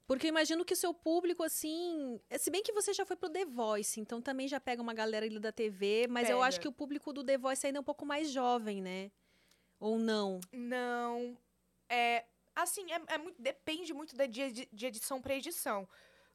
Porque 0.07 0.27
eu 0.27 0.29
imagino 0.29 0.65
que 0.65 0.73
o 0.73 0.77
seu 0.77 0.95
público, 0.95 1.43
assim. 1.43 2.21
é, 2.31 2.39
Se 2.39 2.51
bem 2.51 2.63
que 2.63 2.73
você 2.73 2.93
já 2.95 3.05
foi 3.05 3.17
pro 3.17 3.29
The 3.29 3.45
Voice, 3.45 4.01
então 4.01 4.23
também 4.23 4.47
já 4.47 4.61
pega 4.61 4.81
uma 4.81 4.95
galera 4.95 5.27
ali 5.27 5.39
da 5.41 5.51
TV, 5.51 6.07
mas 6.09 6.31
eu 6.31 6.41
acho 6.43 6.59
Pega. 6.59 6.63
que 6.63 6.69
o 6.69 6.73
público 6.73 7.13
do 7.13 7.25
The 7.25 7.37
Voice 7.37 7.67
ainda 7.67 7.79
é 7.79 7.81
um 7.81 7.85
pouco 7.85 8.07
mais 8.07 8.31
jovem, 8.31 8.81
né? 8.81 9.11
Ou 9.81 9.99
não? 9.99 10.41
Não. 10.53 11.37
É. 11.89 12.25
Assim, 12.55 12.91
é, 12.93 13.01
é 13.15 13.19
muito, 13.19 13.41
depende 13.43 13.93
muito 13.93 14.17
da 14.17 14.27
dia 14.27 14.51
de, 14.51 14.69
de 14.73 14.87
edição 14.87 15.21
pra 15.21 15.35
edição. 15.35 15.89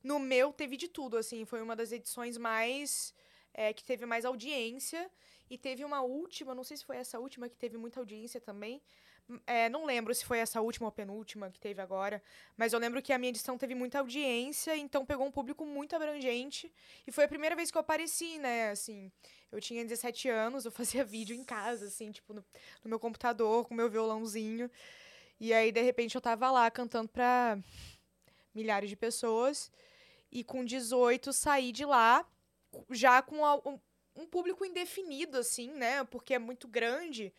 No 0.04 0.20
meu, 0.20 0.52
teve 0.52 0.76
de 0.78 0.88
tudo, 0.88 1.18
assim. 1.18 1.46
Foi 1.46 1.62
uma 1.62 1.76
das 1.76 1.92
edições 1.92 2.38
mais. 2.38 3.14
é, 3.54 3.74
que 3.74 3.84
teve 3.84 4.06
mais 4.06 4.26
audiência. 4.26 5.10
E 5.50 5.58
teve 5.58 5.84
uma 5.84 6.02
última, 6.02 6.56
não 6.56 6.64
sei 6.64 6.78
se 6.78 6.86
foi 6.86 6.96
essa 6.98 7.20
última 7.20 7.50
que 7.50 7.58
teve 7.58 7.78
muita 7.78 8.00
audiência 8.00 8.40
também. 8.40 8.82
É, 9.46 9.70
não 9.70 9.86
lembro 9.86 10.14
se 10.14 10.26
foi 10.26 10.40
essa 10.40 10.62
última 10.62 10.88
ou 10.88 10.92
penúltima 10.92 11.50
que 11.52 11.60
teve 11.60 11.82
agora. 11.82 12.22
Mas 12.58 12.74
eu 12.74 12.80
lembro 12.80 13.02
que 13.02 13.14
a 13.14 13.18
minha 13.18 13.30
edição 13.30 13.58
teve 13.58 13.76
muita 13.76 14.00
audiência, 14.00 14.76
então 14.78 15.06
pegou 15.06 15.26
um 15.26 15.32
público 15.32 15.66
muito 15.66 15.96
abrangente. 15.96 16.72
E 17.06 17.12
foi 17.12 17.26
a 17.26 17.28
primeira 17.28 17.56
vez 17.56 17.72
que 17.72 17.78
eu 17.78 17.82
apareci, 17.82 18.38
né? 18.40 18.70
Assim, 18.72 19.12
eu 19.52 19.60
tinha 19.62 19.84
17 19.84 20.30
anos, 20.30 20.66
eu 20.66 20.72
fazia 20.74 21.04
vídeo 21.06 21.36
em 21.36 21.44
casa, 21.44 21.88
assim, 21.88 22.12
tipo, 22.12 22.34
no, 22.34 22.44
no 22.84 22.90
meu 22.90 23.00
computador, 23.00 23.68
com 23.68 23.74
meu 23.76 23.90
violãozinho. 23.90 24.70
E 25.40 25.54
aí, 25.54 25.72
de 25.72 25.82
repente, 25.82 26.16
eu 26.16 26.22
tava 26.22 26.52
lá 26.52 26.70
cantando 26.72 27.10
pra 27.10 27.58
milhares 28.54 28.90
de 28.90 28.96
pessoas. 28.96 29.72
E 30.32 30.44
com 30.44 30.64
18, 30.66 31.34
saí 31.34 31.72
de 31.72 31.86
lá 31.86 32.26
já 32.92 33.22
com 33.22 33.46
al- 33.46 33.62
um, 33.66 33.80
um 34.24 34.28
público 34.28 34.66
indefinido, 34.66 35.38
assim, 35.38 35.72
né? 35.72 36.04
Porque 36.06 36.34
é 36.34 36.40
muito 36.40 36.68
grande. 36.68 37.34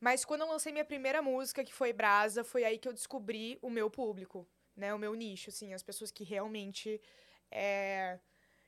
Mas 0.00 0.24
quando 0.24 0.40
eu 0.40 0.48
lancei 0.48 0.72
minha 0.72 0.84
primeira 0.84 1.20
música, 1.20 1.62
que 1.62 1.72
foi 1.72 1.92
Brasa, 1.92 2.42
foi 2.42 2.64
aí 2.64 2.78
que 2.78 2.88
eu 2.88 2.92
descobri 2.92 3.58
o 3.60 3.68
meu 3.68 3.90
público, 3.90 4.48
né? 4.74 4.94
O 4.94 4.98
meu 4.98 5.14
nicho, 5.14 5.50
assim, 5.50 5.74
as 5.74 5.82
pessoas 5.82 6.10
que 6.10 6.24
realmente 6.24 7.00
é, 7.50 8.18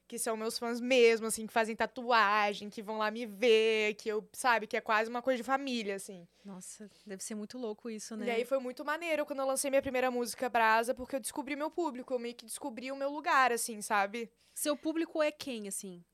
que 0.07 0.19
são 0.19 0.37
meus 0.37 0.59
fãs 0.59 0.79
mesmo, 0.79 1.27
assim, 1.27 1.47
que 1.47 1.53
fazem 1.53 1.75
tatuagem, 1.75 2.69
que 2.69 2.83
vão 2.83 2.99
lá 2.99 3.11
me 3.11 3.25
ver, 3.25 3.95
que 3.95 4.11
eu, 4.11 4.29
sabe, 4.35 4.67
que 4.67 4.77
é 4.77 4.81
quase 4.81 5.09
uma 5.09 5.23
coisa 5.23 5.39
de 5.39 5.43
família, 5.43 5.95
assim. 5.95 6.29
Nossa, 6.45 6.91
deve 7.07 7.25
ser 7.25 7.35
muito 7.35 7.57
louco 7.57 7.89
isso, 7.89 8.15
né? 8.15 8.27
E 8.27 8.31
aí 8.31 8.45
foi 8.45 8.59
muito 8.59 8.85
maneiro 8.85 9.25
quando 9.25 9.39
eu 9.39 9.47
lancei 9.47 9.71
minha 9.71 9.81
primeira 9.81 10.11
música, 10.11 10.51
Brasa, 10.51 10.95
porque 10.95 11.17
eu 11.17 11.21
descobri 11.21 11.57
meu 11.57 11.71
público, 11.71 12.13
eu 12.13 12.19
meio 12.19 12.35
que 12.35 12.45
descobri 12.45 12.93
o 12.93 12.97
meu 12.97 13.09
lugar, 13.09 13.53
assim, 13.53 13.81
sabe? 13.81 14.31
Seu 14.55 14.77
público 14.77 15.23
é 15.23 15.33
quem, 15.33 15.67
assim? 15.67 16.05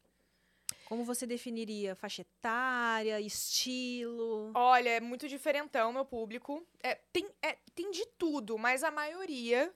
Como 0.89 1.05
você 1.05 1.27
definiria? 1.27 1.95
Faixa 1.95 2.23
etária, 2.23 3.21
estilo? 3.21 4.53
Olha, 4.55 4.89
é 4.89 5.01
muito 5.01 5.29
diferentão 5.29 5.93
meu 5.93 6.03
público. 6.05 6.67
É, 6.83 6.95
tem, 7.13 7.29
é, 7.43 7.59
tem 7.75 7.91
de 7.91 8.07
tudo, 8.17 8.57
mas 8.57 8.83
a 8.83 8.91
maioria 8.91 9.71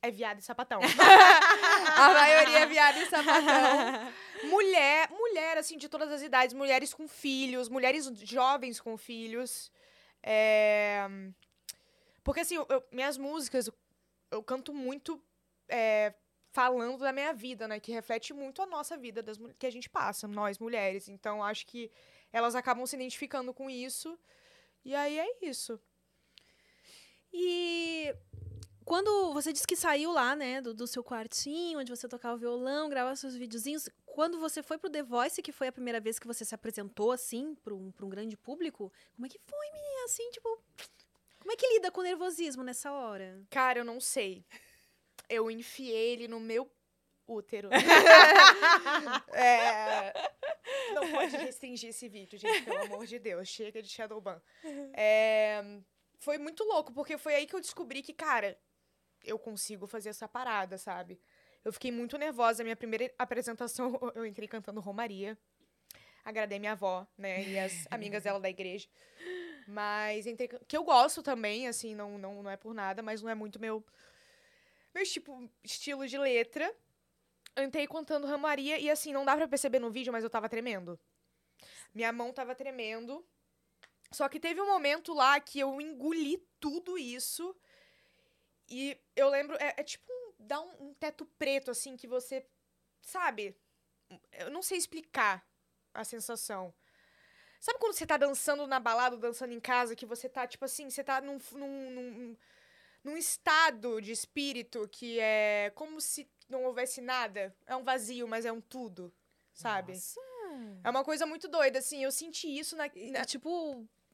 é 0.00 0.08
viado 0.08 0.38
e 0.38 0.42
sapatão. 0.42 0.78
a 1.96 2.12
maioria 2.12 2.58
é 2.60 2.66
viado 2.66 2.96
e 2.98 3.06
sapatão. 3.06 4.12
Mulher, 4.44 5.10
mulher, 5.10 5.58
assim, 5.58 5.76
de 5.76 5.88
todas 5.88 6.12
as 6.12 6.22
idades. 6.22 6.54
Mulheres 6.54 6.94
com 6.94 7.08
filhos, 7.08 7.68
mulheres 7.68 8.06
jovens 8.22 8.80
com 8.80 8.96
filhos. 8.96 9.72
É, 10.22 11.08
Porque, 12.22 12.38
assim, 12.40 12.54
eu- 12.54 12.84
minhas 12.92 13.18
músicas, 13.18 13.66
eu, 13.66 13.74
eu 14.30 14.42
canto 14.44 14.72
muito 14.72 15.20
é, 15.68 16.14
falando 16.56 16.96
da 17.00 17.12
minha 17.12 17.34
vida, 17.34 17.68
né? 17.68 17.78
Que 17.78 17.92
reflete 17.92 18.32
muito 18.32 18.62
a 18.62 18.66
nossa 18.66 18.96
vida, 18.96 19.22
das, 19.22 19.36
que 19.58 19.66
a 19.66 19.70
gente 19.70 19.90
passa, 19.90 20.26
nós 20.26 20.58
mulheres. 20.58 21.06
Então, 21.06 21.44
acho 21.44 21.66
que 21.66 21.90
elas 22.32 22.54
acabam 22.54 22.86
se 22.86 22.96
identificando 22.96 23.52
com 23.52 23.68
isso. 23.68 24.18
E 24.82 24.94
aí 24.94 25.18
é 25.18 25.28
isso. 25.42 25.78
E 27.30 28.16
quando 28.86 29.34
você 29.34 29.52
disse 29.52 29.66
que 29.66 29.76
saiu 29.76 30.12
lá, 30.12 30.34
né, 30.34 30.62
do, 30.62 30.72
do 30.72 30.86
seu 30.86 31.04
quartinho, 31.04 31.78
onde 31.78 31.94
você 31.94 32.08
tocava 32.08 32.36
o 32.36 32.38
violão, 32.38 32.88
gravava 32.88 33.14
seus 33.16 33.36
videozinhos, 33.36 33.90
quando 34.06 34.40
você 34.40 34.62
foi 34.62 34.78
pro 34.78 34.88
The 34.88 35.02
Voice, 35.02 35.42
que 35.42 35.52
foi 35.52 35.68
a 35.68 35.72
primeira 35.72 36.00
vez 36.00 36.18
que 36.18 36.26
você 36.26 36.42
se 36.42 36.54
apresentou, 36.54 37.12
assim, 37.12 37.54
pra 37.56 37.74
um, 37.74 37.90
pra 37.90 38.06
um 38.06 38.08
grande 38.08 38.34
público, 38.34 38.90
como 39.14 39.26
é 39.26 39.28
que 39.28 39.38
foi, 39.44 39.66
menina, 39.72 40.04
assim, 40.06 40.30
tipo... 40.30 40.48
Como 41.38 41.52
é 41.52 41.56
que 41.56 41.74
lida 41.74 41.92
com 41.92 42.00
o 42.00 42.04
nervosismo 42.04 42.64
nessa 42.64 42.90
hora? 42.90 43.40
Cara, 43.50 43.78
eu 43.78 43.84
não 43.84 44.00
sei. 44.00 44.44
Eu 45.28 45.50
enfiei 45.50 46.12
ele 46.12 46.28
no 46.28 46.38
meu 46.40 46.70
útero. 47.26 47.68
É, 49.32 50.12
Não 50.94 51.10
pode 51.10 51.36
restringir 51.36 51.90
esse 51.90 52.08
vídeo, 52.08 52.38
gente, 52.38 52.62
pelo 52.62 52.82
amor 52.82 53.06
de 53.06 53.18
Deus. 53.18 53.48
Chega 53.48 53.82
de 53.82 53.88
Shadowban. 53.88 54.40
É, 54.94 55.62
Foi 56.18 56.38
muito 56.38 56.64
louco, 56.64 56.92
porque 56.92 57.18
foi 57.18 57.34
aí 57.34 57.46
que 57.46 57.54
eu 57.54 57.60
descobri 57.60 58.02
que, 58.02 58.12
cara, 58.12 58.58
eu 59.24 59.38
consigo 59.38 59.86
fazer 59.86 60.08
essa 60.10 60.26
parada, 60.28 60.78
sabe? 60.78 61.20
Eu 61.64 61.72
fiquei 61.72 61.90
muito 61.90 62.16
nervosa. 62.16 62.62
Minha 62.62 62.76
primeira 62.76 63.12
apresentação, 63.18 63.98
eu 64.14 64.24
entrei 64.24 64.48
cantando 64.48 64.80
Romaria. 64.80 65.36
Agradei 66.24 66.58
minha 66.58 66.72
avó, 66.72 67.06
né? 67.16 67.42
E 67.44 67.58
as 67.58 67.86
amigas 67.90 68.22
dela 68.24 68.40
da 68.40 68.50
igreja. 68.50 68.88
Mas 69.68 70.26
entrei. 70.26 70.48
Que 70.66 70.76
eu 70.76 70.82
gosto 70.84 71.22
também, 71.22 71.68
assim, 71.68 71.94
não, 71.94 72.18
não, 72.18 72.42
não 72.42 72.50
é 72.50 72.56
por 72.56 72.72
nada, 72.74 73.02
mas 73.02 73.22
não 73.22 73.30
é 73.30 73.34
muito 73.34 73.60
meu. 73.60 73.84
Meu 74.96 75.04
tipo, 75.04 75.46
estilo 75.62 76.08
de 76.08 76.16
letra. 76.16 76.74
Eu 77.54 77.64
entrei 77.64 77.86
cantando 77.86 78.26
Romaria 78.26 78.78
e, 78.78 78.88
assim, 78.88 79.12
não 79.12 79.26
dá 79.26 79.36
pra 79.36 79.46
perceber 79.46 79.78
no 79.78 79.90
vídeo, 79.90 80.10
mas 80.10 80.24
eu 80.24 80.30
tava 80.30 80.48
tremendo. 80.48 80.98
Minha 81.94 82.10
mão 82.14 82.32
tava 82.32 82.54
tremendo. 82.54 83.22
Só 84.10 84.26
que 84.26 84.40
teve 84.40 84.58
um 84.58 84.66
momento 84.66 85.12
lá 85.12 85.38
que 85.38 85.60
eu 85.60 85.78
engoli 85.82 86.38
tudo 86.58 86.96
isso. 86.96 87.54
E 88.70 88.98
eu 89.14 89.28
lembro, 89.28 89.54
é, 89.56 89.74
é 89.76 89.84
tipo 89.84 90.10
um, 90.10 90.32
dá 90.38 90.62
um, 90.62 90.86
um 90.86 90.94
teto 90.94 91.26
preto, 91.38 91.70
assim, 91.70 91.94
que 91.94 92.06
você, 92.06 92.46
sabe? 93.02 93.54
Eu 94.32 94.50
não 94.50 94.62
sei 94.62 94.78
explicar 94.78 95.46
a 95.92 96.04
sensação. 96.04 96.72
Sabe 97.60 97.78
quando 97.78 97.92
você 97.92 98.06
tá 98.06 98.16
dançando 98.16 98.66
na 98.66 98.80
balada, 98.80 99.18
dançando 99.18 99.52
em 99.52 99.60
casa, 99.60 99.94
que 99.94 100.06
você 100.06 100.26
tá, 100.26 100.46
tipo 100.46 100.64
assim, 100.64 100.88
você 100.88 101.04
tá 101.04 101.20
num, 101.20 101.38
num, 101.52 101.90
num, 101.90 102.36
num 103.06 103.16
estado 103.16 104.00
de 104.00 104.12
espírito 104.12 104.88
que 104.88 105.18
é 105.20 105.70
como 105.74 106.00
se 106.00 106.28
não 106.48 106.64
houvesse 106.64 107.00
nada? 107.00 107.54
É 107.66 107.74
um 107.76 107.84
vazio, 107.84 108.26
mas 108.28 108.44
é 108.44 108.52
um 108.52 108.60
tudo, 108.60 109.12
sabe? 109.52 109.92
Nossa. 109.92 110.20
É 110.84 110.90
uma 110.90 111.04
coisa 111.04 111.24
muito 111.26 111.48
doida, 111.48 111.78
assim. 111.78 112.02
Eu 112.02 112.10
senti 112.12 112.48
isso 112.58 112.74
na. 112.76 112.86
É 112.86 113.10
na- 113.10 113.24
tipo 113.24 113.48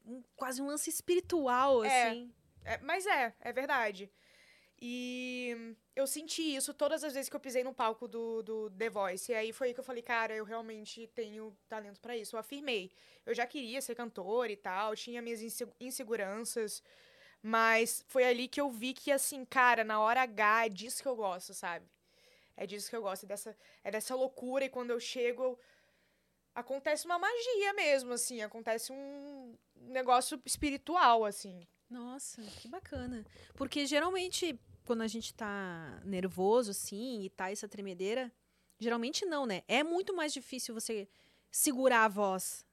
um- 0.05 0.23
quase 0.37 0.61
um 0.61 0.67
lance 0.67 0.91
espiritual, 0.91 1.85
É. 1.85 2.09
assim. 2.09 2.33
É, 2.65 2.79
mas 2.79 3.07
é, 3.07 3.35
é 3.41 3.53
verdade. 3.53 4.11
E 4.85 5.77
eu 5.95 6.07
senti 6.09 6.43
isso 6.57 6.75
todas 6.75 7.05
as 7.05 7.15
vezes 7.15 7.29
que 7.31 7.37
eu 7.37 7.41
pisei 7.41 7.63
no 7.63 7.73
palco 7.73 8.09
do, 8.09 8.43
do 8.43 8.71
The 8.71 8.91
Voice. 8.91 9.31
E 9.31 9.35
aí 9.35 9.53
foi 9.53 9.69
aí 9.69 9.75
que 9.75 9.79
eu 9.81 9.85
falei, 9.85 10.03
cara, 10.03 10.35
eu 10.35 10.45
realmente 10.45 11.07
tenho 11.15 11.57
talento 11.69 12.01
pra 12.01 12.17
isso. 12.17 12.35
Eu 12.35 12.41
afirmei. 12.41 12.91
Eu 13.25 13.33
já 13.33 13.47
queria 13.47 13.81
ser 13.81 13.95
cantora 13.95 14.51
e 14.51 14.57
tal, 14.57 14.97
tinha 14.97 15.23
minhas 15.23 15.41
inse- 15.41 15.69
inseguranças. 15.79 16.83
Mas 17.43 18.05
foi 18.09 18.25
ali 18.25 18.47
que 18.47 18.61
eu 18.61 18.71
vi 18.71 18.95
que, 18.95 19.11
assim, 19.11 19.45
cara, 19.45 19.83
na 19.83 20.01
hora 20.01 20.23
H 20.23 20.67
é 20.67 20.69
disso 20.69 21.03
que 21.03 21.09
eu 21.09 21.17
gosto, 21.17 21.53
sabe? 21.53 21.85
É 22.57 22.67
disso 22.67 22.89
que 22.89 22.95
eu 22.95 23.03
gosto, 23.03 23.25
é 23.25 23.27
dessa, 23.27 23.57
é 23.83 23.91
dessa 23.91 24.15
loucura. 24.15 24.65
E 24.65 24.69
quando 24.69 24.91
eu 24.91 25.01
chego, 25.01 25.43
eu- 25.43 25.59
acontece 26.55 27.05
uma 27.07 27.19
magia 27.19 27.73
mesmo, 27.75 28.13
assim. 28.13 28.43
Acontece 28.43 28.93
um 28.93 29.57
negócio 29.75 30.41
espiritual, 30.45 31.25
assim. 31.25 31.67
Nossa, 31.91 32.43
que 32.61 32.69
bacana. 32.69 33.25
Porque 33.57 33.87
geralmente, 33.87 34.59
quando 34.85 35.03
a 35.03 35.09
gente 35.09 35.35
tá 35.35 36.01
nervoso, 36.05 36.71
assim, 36.71 37.23
e 37.25 37.31
tá 37.31 37.51
essa 37.51 37.69
tremedeira, 37.69 38.33
geralmente 38.79 39.25
não, 39.27 39.47
né? 39.47 39.63
É 39.67 39.83
muito 39.83 40.15
mais 40.15 40.33
difícil 40.33 40.75
você 40.75 41.09
segurar 41.51 42.05
a 42.05 42.09
voz. 42.09 42.65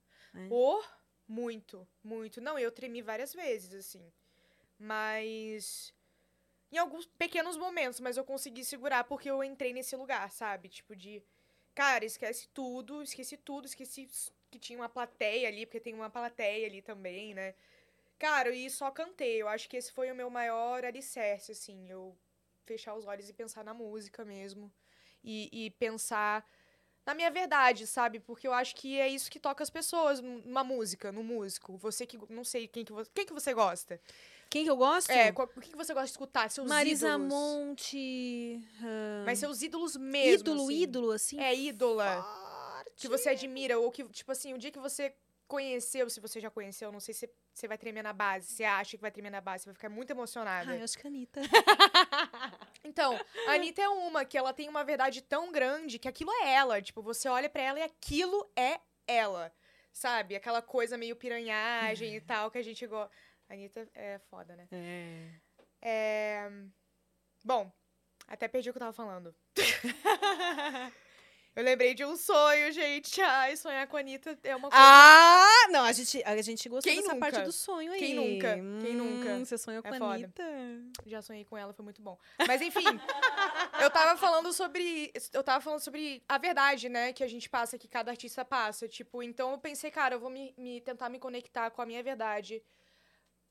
Oh, 0.52 0.82
muito, 1.28 1.88
muito. 2.04 2.40
Não, 2.40 2.58
eu 2.60 2.72
tremi 2.72 3.02
várias 3.02 3.34
vezes, 3.34 3.74
assim. 3.74 4.12
Mas. 4.80 5.94
Em 6.72 6.78
alguns 6.78 7.06
pequenos 7.06 7.58
momentos, 7.58 8.00
mas 8.00 8.16
eu 8.16 8.24
consegui 8.24 8.64
segurar 8.64 9.04
porque 9.04 9.30
eu 9.30 9.44
entrei 9.44 9.74
nesse 9.74 9.96
lugar, 9.96 10.32
sabe? 10.32 10.70
Tipo, 10.70 10.96
de. 10.96 11.22
Cara, 11.76 12.06
esquece 12.06 12.48
tudo, 12.54 13.02
esqueci 13.04 13.38
tudo, 13.38 13.66
esqueci 13.66 14.08
que 14.50 14.60
tinha 14.60 14.80
uma 14.80 14.90
plateia 14.90 15.48
ali, 15.48 15.66
porque 15.66 15.80
tem 15.80 15.94
uma 15.94 16.10
plateia 16.10 16.68
ali 16.68 16.82
também, 16.82 17.34
né? 17.34 17.54
Cara, 18.18 18.54
e 18.54 18.70
só 18.70 18.92
cantei. 18.92 19.42
Eu 19.42 19.48
acho 19.48 19.70
que 19.70 19.78
esse 19.78 19.92
foi 19.92 20.12
o 20.12 20.16
meu 20.16 20.30
maior 20.30 20.84
alicerce, 20.84 21.52
assim. 21.52 21.90
Eu 21.90 22.16
fechar 22.66 22.94
os 22.96 23.06
olhos 23.06 23.30
e 23.30 23.34
pensar 23.34 23.64
na 23.64 23.74
música 23.74 24.26
mesmo. 24.26 24.72
E, 25.24 25.66
e 25.66 25.72
pensar 25.72 26.48
na 27.06 27.16
minha 27.16 27.32
verdade, 27.32 27.88
sabe? 27.88 28.20
Porque 28.20 28.48
eu 28.48 28.54
acho 28.54 28.76
que 28.76 29.00
é 29.00 29.08
isso 29.08 29.32
que 29.32 29.40
toca 29.40 29.64
as 29.64 29.70
pessoas 29.70 30.22
numa 30.22 30.64
música, 30.64 31.12
no 31.12 31.24
músico. 31.24 31.78
Você 31.78 32.06
que. 32.06 32.20
Não 32.30 32.44
sei 32.44 32.68
quem 32.68 32.86
que 32.86 32.92
você. 32.92 33.10
Quem 33.14 33.26
que 33.26 33.34
você 33.34 33.54
gosta? 33.54 34.00
Quem 34.50 34.64
que 34.64 34.70
eu 34.70 34.78
gosto? 34.78 35.10
É, 35.12 35.32
qual- 35.32 35.50
o 35.56 35.62
que 35.62 35.76
você 35.76 35.94
gosta 35.94 36.06
de 36.08 36.12
escutar? 36.12 36.50
Seus 36.50 36.68
Marisa 36.68 37.10
ídolos. 37.10 37.32
Monte. 37.34 38.60
ah, 38.82 39.24
Mas 39.26 39.38
seus 39.40 39.62
ídolos 39.62 39.96
mesmo. 39.96 40.34
ídolo, 40.40 40.64
assim. 40.66 40.82
ídolo, 40.82 41.12
assim. 41.12 41.40
É 41.40 41.56
ídola. 41.56 42.24
forte. 42.24 42.92
Que 42.98 43.08
você 43.08 43.30
admira. 43.30 43.78
Ou 43.80 43.92
que, 43.92 44.04
tipo 44.10 44.32
assim, 44.32 44.54
o 44.54 44.58
dia 44.58 44.72
que 44.72 44.80
você 44.80 45.14
conheceu, 45.48 46.10
se 46.10 46.20
você 46.20 46.40
já 46.40 46.50
conheceu, 46.50 46.92
não 46.92 47.00
sei 47.00 47.14
se 47.14 47.30
você 47.54 47.68
vai 47.68 47.78
tremer 47.78 48.02
na 48.04 48.12
base. 48.14 48.48
Você 48.48 48.64
acha 48.64 48.98
que 48.98 49.02
vai 49.02 49.12
tremer 49.12 49.30
na 49.32 49.42
base, 49.42 49.64
você 49.64 49.70
vai 49.70 49.74
ficar 49.76 49.90
muito 49.90 50.10
emocionada. 50.12 50.72
Ai, 50.72 50.82
acho 50.82 50.98
que 50.98 51.06
a 51.06 51.10
Anitta. 51.10 51.42
Então, 52.84 53.20
a 53.48 53.52
Anitta 53.52 53.82
é 53.82 53.90
uma 53.90 54.24
que 54.26 54.38
ela 54.38 54.54
tem 54.54 54.70
uma 54.70 54.84
verdade 54.84 55.22
tão 55.22 55.52
grande 55.52 56.00
que 56.00 56.08
aquilo 56.08 56.32
é 56.32 56.54
ela. 56.54 56.82
Tipo, 56.82 57.02
você 57.02 57.28
olha 57.28 57.50
pra 57.50 57.62
ela 57.62 57.80
e 57.80 57.84
aquilo 57.84 58.50
é 58.56 58.80
ela. 59.06 59.52
Sabe? 59.92 60.36
Aquela 60.36 60.62
coisa 60.62 60.98
meio 60.98 61.16
piranhagem 61.16 62.16
e 62.16 62.22
tal 62.22 62.50
que 62.50 62.58
a 62.58 62.64
gente 62.64 62.86
gosta. 62.88 63.12
A 63.50 63.54
Anitta 63.54 63.88
é 63.96 64.20
foda, 64.30 64.56
né? 64.56 64.68
É. 64.72 65.30
É... 65.82 66.52
Bom, 67.44 67.72
até 68.28 68.48
perdi 68.48 68.70
o 68.70 68.74
que 68.74 68.78
eu 68.78 68.82
tava 68.82 68.94
falando. 68.94 69.34
eu 71.56 71.64
lembrei 71.64 71.94
de 71.96 72.06
um 72.06 72.16
sonho, 72.16 72.72
gente. 72.72 73.20
Ai, 73.22 73.56
sonhar 73.58 73.88
com 73.88 73.98
a 73.98 74.00
Anitta 74.02 74.38
é 74.44 74.56
uma 74.56 74.70
coisa. 74.70 74.84
Ah, 74.86 75.68
não, 75.72 75.84
a 75.84 75.92
gente, 75.92 76.22
a 76.24 76.40
gente 76.42 76.70
gostou 76.70 76.92
Quem 76.92 77.02
dessa 77.02 77.14
nunca? 77.16 77.32
parte 77.32 77.44
do 77.44 77.52
sonho 77.52 77.92
aí. 77.92 78.00
Quem 78.00 78.14
nunca? 78.14 78.54
Quem 78.82 78.94
nunca? 78.96 79.30
Hum, 79.32 79.46
Você 79.46 79.58
sonhou 79.58 79.82
É 79.84 79.90
com 79.98 80.04
a. 80.06 80.14
Anitta. 80.14 80.44
Já 81.08 81.22
sonhei 81.22 81.44
com 81.44 81.58
ela, 81.58 81.74
foi 81.74 81.84
muito 81.84 82.02
bom. 82.02 82.18
Mas 82.48 82.62
enfim, 82.62 82.84
eu 83.82 83.90
tava 83.90 84.16
falando 84.18 84.54
sobre. 84.54 85.12
Eu 85.34 85.44
tava 85.44 85.60
falando 85.64 85.80
sobre 85.80 86.24
a 86.30 86.38
verdade, 86.38 86.88
né? 86.88 87.14
Que 87.14 87.24
a 87.24 87.28
gente 87.28 87.50
passa, 87.50 87.78
que 87.80 87.88
cada 87.88 88.12
artista 88.12 88.46
passa. 88.46 88.88
Tipo, 88.88 89.24
então 89.24 89.52
eu 89.52 89.58
pensei, 89.58 89.90
cara, 89.90 90.16
eu 90.16 90.20
vou 90.20 90.30
me, 90.30 90.54
me- 90.58 90.82
tentar 90.82 91.10
me 91.10 91.18
conectar 91.20 91.72
com 91.72 91.82
a 91.82 91.86
minha 91.86 92.04
verdade 92.04 92.62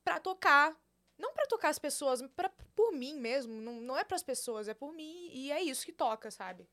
pra 0.09 0.19
tocar. 0.19 0.75
Não 1.17 1.33
pra 1.33 1.45
tocar 1.45 1.69
as 1.69 1.77
pessoas, 1.77 2.21
pra, 2.35 2.49
por 2.75 2.91
mim 2.91 3.13
mesmo. 3.19 3.61
Não, 3.61 3.73
não 3.79 3.97
é 3.97 4.03
pras 4.03 4.23
pessoas, 4.23 4.67
é 4.67 4.73
por 4.73 4.91
mim. 4.91 5.29
E 5.31 5.51
é 5.51 5.61
isso 5.61 5.85
que 5.85 5.93
toca, 5.93 6.31
sabe? 6.31 6.67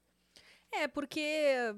É, 0.73 0.88
porque 0.88 1.75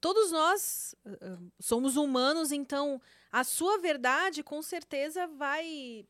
todos 0.00 0.32
nós 0.32 0.94
uh, 1.06 1.52
somos 1.60 1.96
humanos, 1.96 2.50
então 2.50 3.00
a 3.30 3.44
sua 3.44 3.78
verdade 3.78 4.42
com 4.42 4.60
certeza 4.60 5.26
vai 5.28 6.06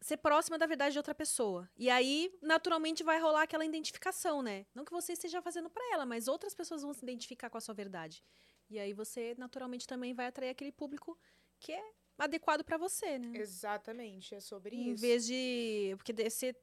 ser 0.00 0.16
próxima 0.16 0.56
da 0.56 0.66
verdade 0.66 0.92
de 0.92 0.98
outra 0.98 1.14
pessoa. 1.14 1.68
E 1.76 1.90
aí, 1.90 2.32
naturalmente, 2.40 3.02
vai 3.02 3.20
rolar 3.20 3.42
aquela 3.42 3.66
identificação, 3.66 4.40
né? 4.40 4.64
Não 4.74 4.84
que 4.84 4.92
você 4.92 5.12
esteja 5.12 5.42
fazendo 5.42 5.68
pra 5.68 5.84
ela, 5.92 6.06
mas 6.06 6.26
outras 6.26 6.54
pessoas 6.54 6.82
vão 6.82 6.94
se 6.94 7.02
identificar 7.02 7.50
com 7.50 7.58
a 7.58 7.60
sua 7.60 7.74
verdade. 7.74 8.24
E 8.70 8.78
aí 8.78 8.92
você, 8.92 9.34
naturalmente, 9.36 9.86
também 9.86 10.14
vai 10.14 10.26
atrair 10.26 10.50
aquele 10.50 10.72
público 10.72 11.18
que 11.58 11.72
é 11.72 11.92
adequado 12.18 12.64
pra 12.64 12.76
você, 12.78 13.18
né? 13.18 13.38
Exatamente, 13.38 14.34
é 14.34 14.40
sobre 14.40 14.74
Em 14.76 14.92
isso. 14.92 15.00
vez 15.00 15.26
de. 15.26 15.94
Porque 15.96 16.30
ser. 16.30 16.56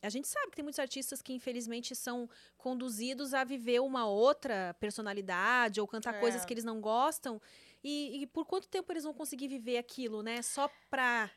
A 0.00 0.08
gente 0.08 0.28
sabe 0.28 0.50
que 0.50 0.56
tem 0.56 0.62
muitos 0.62 0.78
artistas 0.78 1.20
que, 1.20 1.32
infelizmente, 1.32 1.92
são 1.96 2.30
conduzidos 2.56 3.34
a 3.34 3.42
viver 3.42 3.80
uma 3.80 4.06
outra 4.06 4.74
personalidade 4.78 5.80
ou 5.80 5.88
cantar 5.88 6.14
É. 6.14 6.20
coisas 6.20 6.44
que 6.44 6.54
eles 6.54 6.62
não 6.62 6.80
gostam. 6.80 7.42
E, 7.82 8.22
e 8.22 8.26
por 8.28 8.46
quanto 8.46 8.68
tempo 8.68 8.92
eles 8.92 9.02
vão 9.02 9.12
conseguir 9.12 9.48
viver 9.48 9.76
aquilo, 9.76 10.22
né? 10.22 10.40
Só 10.40 10.70
pra 10.88 11.28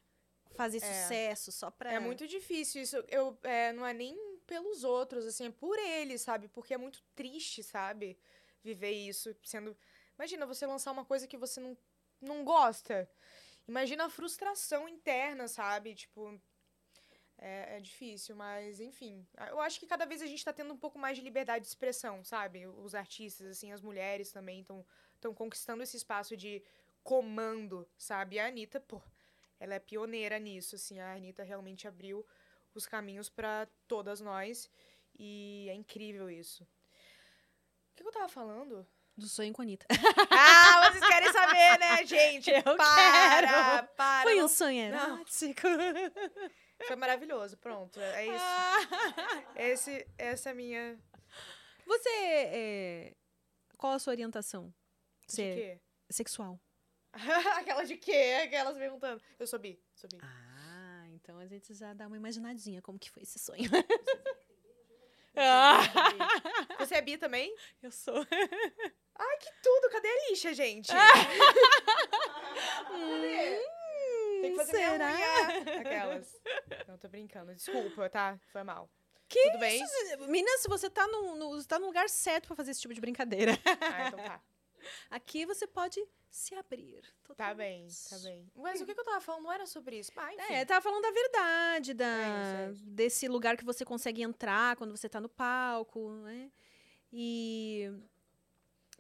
fazer 0.56 0.78
É. 0.78 0.82
sucesso, 0.82 1.52
só 1.52 1.72
pra. 1.72 1.92
É 1.92 2.00
muito 2.00 2.28
difícil 2.28 2.84
isso. 2.84 3.04
Eu, 3.08 3.36
é, 3.42 3.74
não 3.74 3.86
é 3.86 3.94
nem 3.94 4.16
pelos 4.46 4.84
outros, 4.84 5.26
assim, 5.26 5.46
é 5.48 5.52
por 5.52 5.80
eles, 5.80 6.22
sabe? 6.22 6.48
Porque 6.48 6.74
é 6.74 6.78
muito 6.78 7.02
triste, 7.16 7.64
sabe? 7.64 8.16
Viver 8.64 8.92
isso, 8.92 9.36
sendo. 9.44 9.76
Imagina 10.20 10.46
você 10.46 10.68
lançar 10.68 10.92
uma 10.92 11.04
coisa 11.06 11.26
que 11.26 11.38
você 11.38 11.60
não, 11.60 11.76
não 12.22 12.44
gosta. 12.44 13.10
Imagina 13.68 14.06
a 14.06 14.10
frustração 14.10 14.88
interna, 14.88 15.48
sabe? 15.48 15.96
Tipo. 15.96 16.40
É, 17.44 17.78
é 17.78 17.80
difícil, 17.80 18.36
mas 18.36 18.80
enfim. 18.80 19.26
Eu 19.50 19.60
acho 19.60 19.80
que 19.80 19.88
cada 19.88 20.06
vez 20.06 20.22
a 20.22 20.28
gente 20.28 20.46
tá 20.46 20.54
tendo 20.54 20.74
um 20.74 20.78
pouco 20.78 21.00
mais 21.00 21.18
de 21.18 21.24
liberdade 21.24 21.64
de 21.64 21.70
expressão, 21.70 22.24
sabe? 22.24 22.68
Os 22.68 22.94
artistas, 22.94 23.48
assim, 23.48 23.72
as 23.72 23.82
mulheres 23.82 24.32
também 24.32 24.62
estão 24.62 25.34
conquistando 25.34 25.82
esse 25.82 25.98
espaço 25.98 26.38
de 26.38 26.64
comando, 27.04 27.90
sabe? 27.98 28.36
E 28.36 28.40
a 28.40 28.46
Anitta, 28.46 28.80
pô, 28.80 29.02
ela 29.60 29.74
é 29.74 29.80
pioneira 29.80 30.38
nisso, 30.38 30.76
assim. 30.76 31.00
A 31.00 31.14
Anitta 31.14 31.42
realmente 31.42 31.88
abriu 31.88 32.24
os 32.76 32.86
caminhos 32.86 33.28
pra 33.28 33.68
todas 33.88 34.22
nós. 34.22 34.70
E 35.18 35.68
é 35.70 35.74
incrível 35.74 36.30
isso. 36.30 36.64
O 36.64 37.96
que 37.96 38.04
eu 38.04 38.12
tava 38.12 38.30
falando? 38.30 38.86
Do 39.18 39.28
sonho 39.28 39.54
com 39.54 39.62
a 39.62 39.66
Anitta. 39.66 39.86
Ah, 40.32 40.90
vocês 40.90 41.06
querem 41.06 41.32
saber, 41.34 41.80
né, 41.80 42.06
gente? 42.06 42.50
Eu 42.50 42.64
para, 42.64 43.48
quero. 43.48 43.88
para. 43.96 44.24
Foi 44.24 44.42
um 44.42 44.48
sonho 44.48 44.80
erótico. 44.82 45.68
Foi 46.88 46.96
maravilhoso, 46.96 47.58
pronto. 47.58 48.00
É 48.00 48.26
isso. 48.26 48.44
Esse, 49.56 50.08
essa 50.18 50.50
é 50.50 50.52
a 50.52 50.56
minha... 50.56 51.00
Você. 51.86 52.10
é, 52.10 53.14
Qual 53.78 53.94
a 53.94 54.00
sua 54.00 54.14
orientação? 54.14 54.74
De 55.28 55.36
Você 55.36 55.54
quê? 55.54 55.82
sexual. 56.10 56.60
Aquela 57.58 57.84
de 57.84 57.98
quê? 57.98 58.42
Aquelas 58.46 58.78
perguntando. 58.78 59.22
Eu 59.38 59.46
sou 59.46 59.60
bi, 59.60 59.80
sou 59.94 60.10
bi. 60.10 60.18
Ah, 60.24 61.06
então 61.10 61.38
a 61.38 61.46
gente 61.46 61.74
já 61.76 61.94
dá 61.94 62.08
uma 62.08 62.18
imaginadinha 62.18 62.82
como 62.82 62.98
que 62.98 63.12
foi 63.12 63.22
esse 63.24 63.38
sonho. 63.38 63.70
Eu 65.36 65.92
sou 65.94 66.12
bi. 66.14 66.76
Você 66.80 66.96
é 66.96 67.02
bi 67.02 67.18
também? 67.18 67.56
Eu 67.84 67.92
sou. 67.92 68.26
Tudo, 69.64 69.90
cadê 69.92 70.08
a 70.08 70.30
lixa, 70.30 70.54
gente? 70.54 70.92
Hum, 72.92 74.42
Tem 74.42 74.52
que 74.52 74.58
fazer 74.58 74.72
será? 74.72 75.08
minha 75.14 75.28
unha. 75.48 75.80
Aquelas. 75.82 76.42
Não, 76.88 76.98
tô 76.98 77.08
brincando. 77.08 77.54
Desculpa, 77.56 78.10
tá? 78.10 78.40
Foi 78.52 78.64
mal. 78.64 78.90
Que 79.28 79.42
Tudo 79.52 79.60
bem? 79.60 79.82
Menina, 80.28 80.58
se 80.58 80.68
você 80.68 80.90
tá 80.90 81.08
no, 81.08 81.36
no, 81.36 81.64
tá 81.66 81.80
no 81.80 81.86
lugar 81.88 82.10
certo 82.10 82.48
pra 82.48 82.56
fazer 82.56 82.72
esse 82.72 82.82
tipo 82.82 82.94
de 82.94 83.00
brincadeira. 83.02 83.54
Ah, 83.82 84.08
então 84.08 84.20
tá. 84.20 84.42
Aqui 85.10 85.46
você 85.46 85.66
pode 85.68 86.04
se 86.30 86.54
abrir. 86.56 87.02
Tá 87.38 87.54
bem, 87.54 87.88
totalmente. 87.88 88.10
tá 88.10 88.18
bem. 88.20 88.52
Mas 88.56 88.82
o 88.82 88.86
que, 88.86 88.94
que 88.94 89.00
eu 89.00 89.06
tava 89.06 89.22
falando 89.22 89.44
não 89.44 89.52
era 89.52 89.66
sobre 89.66 90.00
isso. 90.00 90.12
Ah, 90.18 90.34
enfim. 90.34 90.54
É, 90.54 90.66
tava 90.66 90.82
falando 90.82 91.02
da 91.04 91.12
verdade, 91.12 91.94
da, 91.94 92.06
É 92.06 92.20
isso, 92.20 92.56
é 92.56 92.72
isso. 92.72 92.86
desse 92.88 93.28
lugar 93.28 93.56
que 93.56 93.64
você 93.64 93.86
consegue 93.86 94.22
entrar 94.22 94.76
quando 94.76 94.96
você 94.96 95.08
tá 95.08 95.22
no 95.22 95.30
palco, 95.30 96.12
né? 96.24 96.52
E 97.14 97.90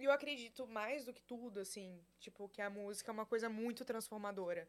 E 0.01 0.05
eu 0.05 0.11
acredito 0.11 0.65
mais 0.65 1.05
do 1.05 1.13
que 1.13 1.21
tudo, 1.21 1.59
assim, 1.59 2.03
tipo, 2.19 2.49
que 2.49 2.59
a 2.59 2.71
música 2.71 3.11
é 3.11 3.13
uma 3.13 3.25
coisa 3.25 3.47
muito 3.47 3.85
transformadora. 3.85 4.67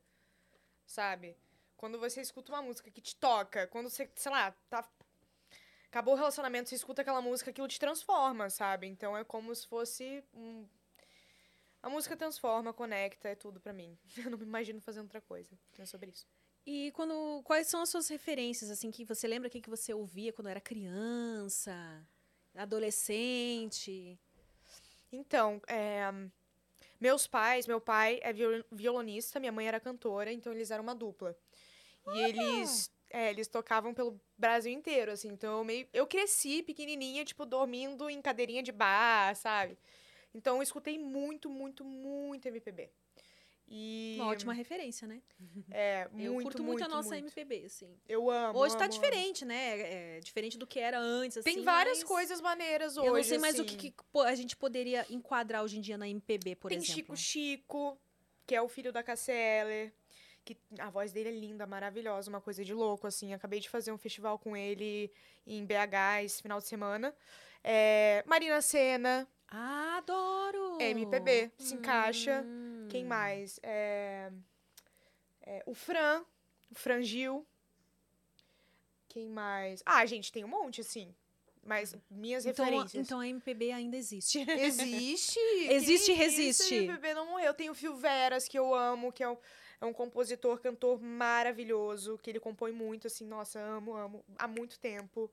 Sabe? 0.84 1.38
Quando 1.74 1.98
você 1.98 2.20
escuta 2.20 2.52
uma 2.52 2.60
música 2.60 2.90
que 2.90 3.00
te 3.00 3.16
toca, 3.16 3.66
quando 3.68 3.88
você, 3.88 4.10
sei 4.14 4.30
lá, 4.30 4.52
tá. 4.68 4.86
Acabou 5.86 6.12
o 6.12 6.16
relacionamento, 6.18 6.68
você 6.68 6.74
escuta 6.74 7.00
aquela 7.00 7.22
música, 7.22 7.50
aquilo 7.50 7.66
te 7.66 7.80
transforma, 7.80 8.50
sabe? 8.50 8.86
Então 8.86 9.16
é 9.16 9.24
como 9.24 9.54
se 9.54 9.66
fosse 9.66 10.22
um. 10.34 10.66
A 11.82 11.88
música 11.88 12.14
transforma, 12.14 12.72
conecta, 12.74 13.30
é 13.30 13.34
tudo 13.34 13.58
pra 13.58 13.72
mim. 13.72 13.98
Eu 14.16 14.30
não 14.30 14.36
me 14.36 14.44
imagino 14.44 14.82
fazendo 14.82 15.04
outra 15.04 15.20
coisa. 15.22 15.58
É 15.78 15.86
sobre 15.86 16.10
isso. 16.10 16.26
E 16.66 16.92
quando 16.92 17.42
quais 17.42 17.68
são 17.68 17.80
as 17.80 17.88
suas 17.88 18.06
referências 18.08 18.70
assim 18.70 18.90
que 18.90 19.04
você 19.04 19.26
lembra 19.26 19.48
que 19.48 19.62
que 19.62 19.70
você 19.70 19.94
ouvia 19.94 20.32
quando 20.32 20.48
era 20.48 20.60
criança, 20.60 22.06
adolescente? 22.54 24.18
Então, 25.12 25.60
é, 25.66 26.10
meus 27.00 27.26
pais, 27.26 27.66
meu 27.66 27.80
pai 27.80 28.18
é 28.22 28.32
viol- 28.32 28.64
violonista, 28.70 29.38
minha 29.38 29.52
mãe 29.52 29.68
era 29.68 29.78
cantora, 29.80 30.32
então 30.32 30.52
eles 30.52 30.70
eram 30.70 30.82
uma 30.82 30.94
dupla. 30.94 31.36
E 32.14 32.18
eles, 32.20 32.90
é, 33.10 33.30
eles 33.30 33.46
tocavam 33.48 33.92
pelo 33.94 34.20
Brasil 34.36 34.72
inteiro, 34.72 35.12
assim. 35.12 35.28
Então 35.28 35.58
eu 35.58 35.64
meio, 35.64 35.86
eu 35.92 36.06
cresci 36.06 36.62
pequenininha, 36.62 37.24
tipo 37.24 37.44
dormindo 37.46 38.08
em 38.10 38.20
cadeirinha 38.22 38.62
de 38.62 38.72
bar, 38.72 39.34
sabe? 39.36 39.76
Então 40.34 40.56
eu 40.56 40.62
escutei 40.62 40.98
muito, 40.98 41.48
muito, 41.50 41.84
muito 41.84 42.46
MPB. 42.48 42.90
E 43.74 44.16
Uma 44.20 44.28
ótima 44.28 44.52
referência, 44.52 45.08
né? 45.08 45.22
é 45.70 46.06
Eu 46.14 46.34
muito, 46.34 46.42
curto 46.42 46.62
muito, 46.62 46.84
a 46.84 46.88
nossa 46.88 47.08
muito. 47.08 47.24
MPB, 47.24 47.64
assim. 47.64 47.98
Eu 48.06 48.30
amo. 48.30 48.58
Hoje 48.58 48.76
tá 48.76 48.84
amo, 48.84 48.92
amo. 48.92 49.02
diferente, 49.02 49.46
né? 49.46 50.16
É 50.16 50.20
diferente 50.20 50.58
do 50.58 50.66
que 50.66 50.78
era 50.78 51.00
antes, 51.00 51.38
assim. 51.38 51.54
Tem 51.54 51.64
várias 51.64 51.98
mas 52.00 52.04
coisas 52.06 52.38
maneiras 52.42 52.98
hoje. 52.98 53.06
Eu 53.08 53.14
não 53.14 53.22
sei 53.24 53.38
mais 53.38 53.58
o 53.58 53.62
assim. 53.62 53.74
que, 53.76 53.90
que 53.90 54.02
pô, 54.12 54.20
a 54.20 54.34
gente 54.34 54.54
poderia 54.58 55.06
enquadrar 55.08 55.64
hoje 55.64 55.78
em 55.78 55.80
dia 55.80 55.96
na 55.96 56.06
MPB, 56.06 56.56
por 56.56 56.68
Tem 56.68 56.76
exemplo. 56.76 56.94
Chico 56.94 57.16
Chico, 57.16 57.98
que 58.46 58.54
é 58.54 58.60
o 58.60 58.68
filho 58.68 58.92
da 58.92 59.02
Casseller. 59.02 59.90
Que 60.44 60.56
a 60.78 60.90
voz 60.90 61.10
dele 61.12 61.28
é 61.30 61.32
linda, 61.32 61.66
maravilhosa, 61.66 62.28
uma 62.28 62.40
coisa 62.40 62.62
de 62.62 62.74
louco, 62.74 63.06
assim. 63.06 63.32
Acabei 63.32 63.58
de 63.58 63.70
fazer 63.70 63.90
um 63.90 63.96
festival 63.96 64.38
com 64.38 64.54
ele 64.54 65.10
em 65.46 65.64
BH 65.64 66.24
esse 66.24 66.42
final 66.42 66.58
de 66.58 66.66
semana. 66.66 67.14
É, 67.64 68.22
Marina 68.26 68.60
Senna, 68.60 69.26
Ah, 69.48 69.98
adoro! 69.98 70.78
MPB, 70.80 71.52
se 71.56 71.74
encaixa. 71.74 72.44
Hum. 72.92 73.00
quem 73.00 73.04
mais? 73.04 73.58
É, 73.62 74.30
é, 75.42 75.62
o 75.66 75.74
Fran, 75.74 76.24
o 76.70 76.74
Fran 76.74 77.02
Gil. 77.02 77.46
Quem 79.08 79.28
mais? 79.28 79.82
Ah, 79.84 80.04
gente, 80.06 80.32
tem 80.32 80.44
um 80.44 80.48
monte, 80.48 80.80
assim. 80.80 81.14
Mas 81.64 81.94
minhas 82.10 82.44
Então, 82.44 82.64
referências. 82.64 83.06
então 83.06 83.20
a 83.20 83.28
MPB 83.28 83.70
ainda 83.72 83.96
existe. 83.96 84.38
Existe. 84.58 85.38
Existe 85.70 86.10
e 86.10 86.14
resiste. 86.14 86.80
O 86.80 86.86
bebê 86.88 87.14
não 87.14 87.26
morreu. 87.26 87.54
Tem 87.54 87.70
o 87.70 87.74
Phil 87.74 87.94
Veras, 87.94 88.48
que 88.48 88.58
eu 88.58 88.74
amo, 88.74 89.12
que 89.12 89.22
é 89.22 89.28
um, 89.28 89.36
é 89.80 89.86
um 89.86 89.92
compositor, 89.92 90.58
cantor 90.58 91.00
maravilhoso, 91.00 92.18
que 92.18 92.30
ele 92.30 92.40
compõe 92.40 92.72
muito, 92.72 93.06
assim, 93.06 93.24
nossa, 93.26 93.60
amo, 93.60 93.94
amo, 93.94 94.24
há 94.36 94.48
muito 94.48 94.78
tempo. 94.80 95.30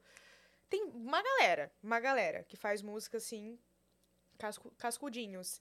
Tem 0.70 0.84
uma 0.84 1.20
galera, 1.24 1.72
uma 1.82 2.00
galera 2.00 2.44
que 2.44 2.56
faz 2.56 2.84
música, 2.84 3.18
assim, 3.18 3.58
cascu- 4.38 4.72
cascudinhos. 4.78 5.60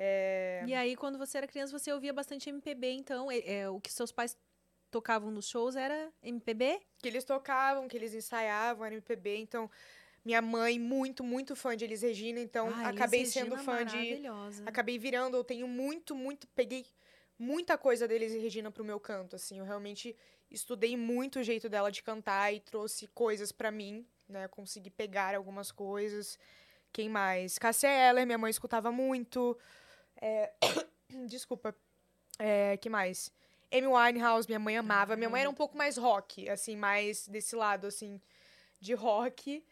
É, 0.00 0.62
E 0.64 0.72
aí, 0.74 0.94
quando 0.94 1.18
você 1.18 1.38
era 1.38 1.46
criança, 1.48 1.76
você 1.76 1.92
ouvia 1.92 2.12
bastante 2.12 2.48
MPB, 2.48 2.92
então, 2.92 3.30
é, 3.30 3.38
é, 3.38 3.68
o 3.68 3.80
que 3.80 3.92
seus 3.92 4.12
pais 4.12 4.36
tocavam 4.92 5.30
nos 5.30 5.48
shows 5.48 5.74
era 5.74 6.12
MPB? 6.22 6.80
Que 7.02 7.08
eles 7.08 7.24
tocavam, 7.24 7.88
que 7.88 7.96
eles 7.96 8.14
ensaiavam, 8.14 8.86
era 8.86 8.94
MPB, 8.94 9.38
então 9.38 9.68
minha 10.24 10.40
mãe 10.40 10.78
muito, 10.78 11.24
muito 11.24 11.56
fã 11.56 11.76
de 11.76 11.84
Elis 11.84 12.02
Regina, 12.02 12.38
então 12.38 12.68
Ah, 12.68 12.84
Elis 12.84 13.00
acabei 13.00 13.20
Regina 13.20 13.44
sendo 13.44 13.58
fã 13.58 13.84
de 13.84 14.22
acabei 14.64 14.98
virando, 14.98 15.36
eu 15.36 15.42
tenho 15.44 15.66
muito, 15.66 16.14
muito, 16.14 16.46
peguei 16.48 16.86
muita 17.36 17.76
coisa 17.76 18.06
deles 18.06 18.32
e 18.32 18.38
Regina 18.38 18.70
pro 18.70 18.84
meu 18.84 19.00
canto, 19.00 19.34
assim, 19.34 19.58
eu 19.58 19.64
realmente 19.64 20.14
estudei 20.50 20.96
muito 20.96 21.40
o 21.40 21.42
jeito 21.42 21.68
dela 21.68 21.90
de 21.90 22.02
cantar 22.02 22.52
e 22.54 22.60
trouxe 22.60 23.08
coisas 23.08 23.50
pra 23.50 23.70
mim, 23.70 24.06
né, 24.28 24.46
consegui 24.48 24.90
pegar 24.90 25.34
algumas 25.34 25.72
coisas. 25.72 26.38
Quem 26.90 27.08
mais? 27.08 27.58
Cássia 27.58 27.88
Eller, 27.88 28.24
minha 28.24 28.38
mãe 28.38 28.50
escutava 28.50 28.90
muito. 28.90 29.58
É... 30.20 30.52
Desculpa. 31.26 31.74
É, 32.38 32.76
que 32.76 32.88
mais? 32.90 33.30
Amy 33.72 33.86
Winehouse, 33.86 34.48
minha 34.48 34.58
mãe 34.58 34.76
amava. 34.76 35.16
Minha 35.16 35.30
mãe 35.30 35.42
era 35.42 35.50
um 35.50 35.54
pouco 35.54 35.76
mais 35.76 35.96
rock, 35.96 36.48
assim, 36.48 36.76
mais 36.76 37.26
desse 37.28 37.54
lado, 37.56 37.86
assim, 37.86 38.20
de 38.80 38.94
rock. 38.94 39.64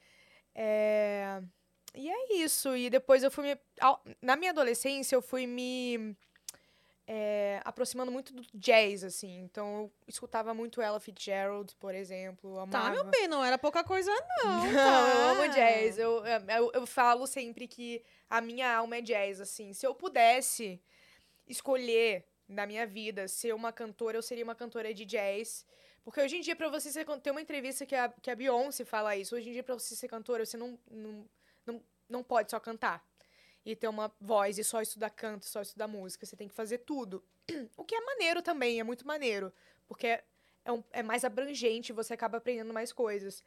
É, 0.55 1.41
E 1.95 2.11
é 2.11 2.35
isso. 2.39 2.77
E 2.77 2.91
depois 2.91 3.23
eu 3.23 3.31
fui 3.31 3.45
me. 3.55 3.61
Na 4.23 4.37
minha 4.37 4.51
adolescência, 4.53 5.17
eu 5.17 5.23
fui 5.23 5.47
me 5.47 6.17
é, 7.07 7.61
aproximando 7.65 8.11
muito 8.11 8.33
do 8.33 8.43
jazz, 8.53 9.05
assim. 9.05 9.39
Então 9.41 9.83
eu 9.83 9.93
escutava 10.09 10.53
muito 10.53 10.83
Ella 10.83 10.99
Fitzgerald, 10.99 11.75
por 11.77 11.95
exemplo. 11.95 12.57
Tá, 12.69 12.81
Amava. 12.81 12.91
meu 12.91 13.05
bem, 13.05 13.29
não 13.29 13.45
era 13.45 13.57
pouca 13.57 13.85
coisa, 13.85 14.11
não. 14.11 14.65
Não, 14.67 14.75
tá? 14.75 15.15
eu 15.15 15.29
amo 15.29 15.49
jazz. 15.55 15.99
Eu, 15.99 16.25
eu, 16.27 16.71
eu 16.75 16.87
falo 16.87 17.27
sempre 17.27 17.69
que 17.69 18.03
a 18.29 18.41
minha 18.41 18.77
alma 18.77 18.97
é 18.97 19.01
jazz, 19.01 19.41
assim. 19.41 19.73
Se 19.73 19.87
eu 19.87 19.95
pudesse 19.95 20.81
escolher 21.47 22.27
na 22.49 22.67
minha 22.67 22.87
vida 22.87 23.29
ser 23.29 23.55
uma 23.55 23.73
cantora, 23.73 24.19
eu 24.19 24.23
seria 24.23 24.45
uma 24.45 24.55
cantora 24.55 24.93
de 24.93 25.05
jazz. 25.05 25.65
Porque 26.03 26.21
hoje 26.21 26.37
em 26.37 26.41
dia, 26.41 26.55
pra 26.55 26.69
você 26.69 26.91
ser 26.91 27.05
Tem 27.21 27.33
uma 27.33 27.41
entrevista 27.41 27.85
que 27.85 27.95
a, 27.95 28.09
que 28.09 28.31
a 28.31 28.37
Beyoncé 28.37 28.85
fala 28.85 29.17
isso. 29.17 29.35
Hoje 29.35 29.49
em 29.49 29.53
dia, 29.53 29.63
pra 29.63 29.75
você 29.75 29.95
ser 29.95 30.09
cantora, 30.09 30.45
você 30.45 30.57
não, 30.57 30.79
não, 30.91 31.29
não, 31.65 31.83
não 32.09 32.23
pode 32.23 32.51
só 32.51 32.61
cantar. 32.61 33.05
E 33.67 33.75
ter 33.75 33.89
uma 33.89 34.13
voz 34.21 34.59
e 34.59 34.65
só 34.65 34.81
estudar 34.81 35.11
canto, 35.11 35.45
só 35.45 35.61
estudar 35.61 35.89
música. 35.89 36.25
Você 36.25 36.37
tem 36.37 36.47
que 36.47 36.55
fazer 36.55 36.79
tudo. 36.79 37.23
O 37.77 37.85
que 37.85 37.97
é 37.97 38.01
maneiro 38.01 38.41
também, 38.41 38.79
é 38.79 38.85
muito 38.85 39.05
maneiro. 39.07 39.53
Porque 39.89 40.07
é, 40.65 40.73
um- 40.73 40.85
é 40.93 41.03
mais 41.03 41.25
abrangente, 41.25 41.93
você 41.93 42.15
acaba 42.15 42.39
aprendendo 42.39 42.73
mais 42.73 42.93
coisas. 42.93 43.43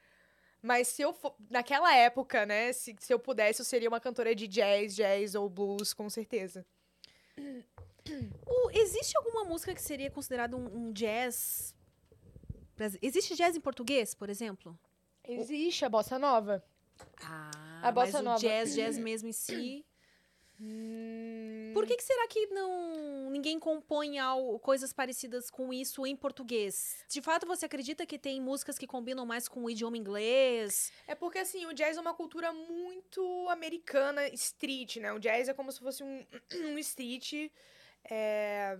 Mas 0.61 0.89
se 0.89 1.01
eu 1.01 1.13
for. 1.13 1.33
Naquela 1.49 1.95
época, 1.95 2.45
né? 2.45 2.73
Se, 2.73 2.93
se 2.99 3.13
eu 3.13 3.17
pudesse, 3.17 3.61
eu 3.61 3.65
seria 3.65 3.87
uma 3.87 3.99
cantora 4.01 4.35
de 4.35 4.45
jazz, 4.45 4.93
jazz 4.93 5.35
ou 5.35 5.49
blues, 5.49 5.93
com 5.93 6.09
certeza. 6.09 6.65
O- 8.45 8.69
existe 8.71 9.15
alguma 9.17 9.45
música 9.45 9.73
que 9.73 9.81
seria 9.81 10.11
considerada 10.11 10.57
um, 10.57 10.87
um 10.87 10.91
jazz? 10.91 11.73
Existe 13.01 13.35
jazz 13.35 13.55
em 13.55 13.61
português, 13.61 14.13
por 14.13 14.29
exemplo? 14.29 14.77
Existe 15.23 15.85
a 15.85 15.89
bossa 15.89 16.19
nova. 16.19 16.61
Ah, 17.21 17.81
A 17.83 17.91
bossa 17.91 18.21
mas 18.21 18.23
nova. 18.23 18.37
o 18.37 18.41
jazz, 18.41 18.73
jazz 18.75 18.97
mesmo 18.99 19.29
em 19.29 19.33
si. 19.33 19.85
Hum, 20.61 21.71
Por 21.73 21.85
que, 21.85 21.95
que 21.95 22.03
será 22.03 22.27
que 22.27 22.47
não 22.47 23.29
ninguém 23.29 23.59
compõe 23.59 24.19
al- 24.19 24.59
coisas 24.59 24.91
parecidas 24.91 25.49
com 25.49 25.71
isso 25.73 26.05
em 26.05 26.15
português? 26.15 27.03
De 27.07 27.21
fato, 27.21 27.45
você 27.47 27.65
acredita 27.65 28.05
que 28.05 28.19
tem 28.19 28.41
músicas 28.41 28.77
que 28.77 28.85
combinam 28.87 29.25
mais 29.25 29.47
com 29.47 29.63
o 29.63 29.69
idioma 29.69 29.97
inglês? 29.97 30.91
É 31.07 31.15
porque, 31.15 31.39
assim, 31.39 31.65
o 31.65 31.73
jazz 31.73 31.95
é 31.97 32.01
uma 32.01 32.13
cultura 32.13 32.51
muito 32.51 33.21
americana, 33.49 34.27
street, 34.29 34.97
né? 34.97 35.13
O 35.13 35.19
jazz 35.19 35.47
é 35.47 35.53
como 35.53 35.71
se 35.71 35.79
fosse 35.79 36.03
um, 36.03 36.25
um 36.73 36.77
street. 36.79 37.49
É... 38.09 38.77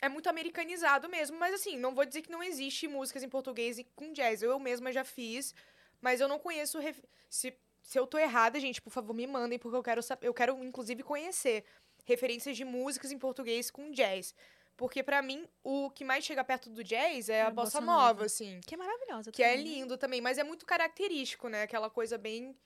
é 0.00 0.08
muito 0.08 0.28
americanizado 0.28 1.08
mesmo. 1.08 1.38
Mas, 1.38 1.54
assim, 1.54 1.76
não 1.78 1.94
vou 1.94 2.04
dizer 2.04 2.22
que 2.22 2.30
não 2.30 2.42
existe 2.42 2.86
músicas 2.88 3.22
em 3.22 3.28
português 3.28 3.78
com 3.94 4.12
jazz. 4.12 4.42
Eu 4.42 4.58
mesma 4.58 4.92
já 4.92 5.04
fiz, 5.04 5.54
mas 6.00 6.20
eu 6.20 6.28
não 6.28 6.38
conheço. 6.38 6.78
ref- 6.78 7.02
Se, 7.28 7.52
se 7.86 7.96
eu 8.00 8.04
tô 8.04 8.18
errada, 8.18 8.58
gente, 8.58 8.82
por 8.82 8.90
favor, 8.90 9.14
me 9.14 9.28
mandem, 9.28 9.60
porque 9.60 9.76
eu 9.76 9.82
quero, 9.82 10.00
eu 10.20 10.34
quero 10.34 10.64
inclusive, 10.64 11.04
conhecer 11.04 11.64
referências 12.04 12.56
de 12.56 12.64
músicas 12.64 13.12
em 13.12 13.18
português 13.18 13.70
com 13.70 13.92
jazz. 13.92 14.34
Porque, 14.76 15.04
pra 15.04 15.22
mim, 15.22 15.46
o 15.62 15.88
que 15.90 16.04
mais 16.04 16.24
chega 16.24 16.42
perto 16.42 16.68
do 16.68 16.82
jazz 16.82 17.28
é 17.28 17.42
a, 17.42 17.50
bossa, 17.50 17.80
nova, 17.80 18.24
assim. 18.24 18.60
Que 18.66 18.74
é 18.74 18.76
maravilhosa. 18.76 19.30
Que 19.30 19.40
é 19.40 19.50
também, 19.50 19.64
né? 19.64 19.70
lindo 19.70 19.96
também, 19.96 20.20
mas 20.20 20.36
é 20.36 20.42
muito 20.42 20.66
característico, 20.66 21.48
né? 21.48 21.62
Aquela 21.62 21.88
coisa 21.88 22.18
bem. 22.18 22.56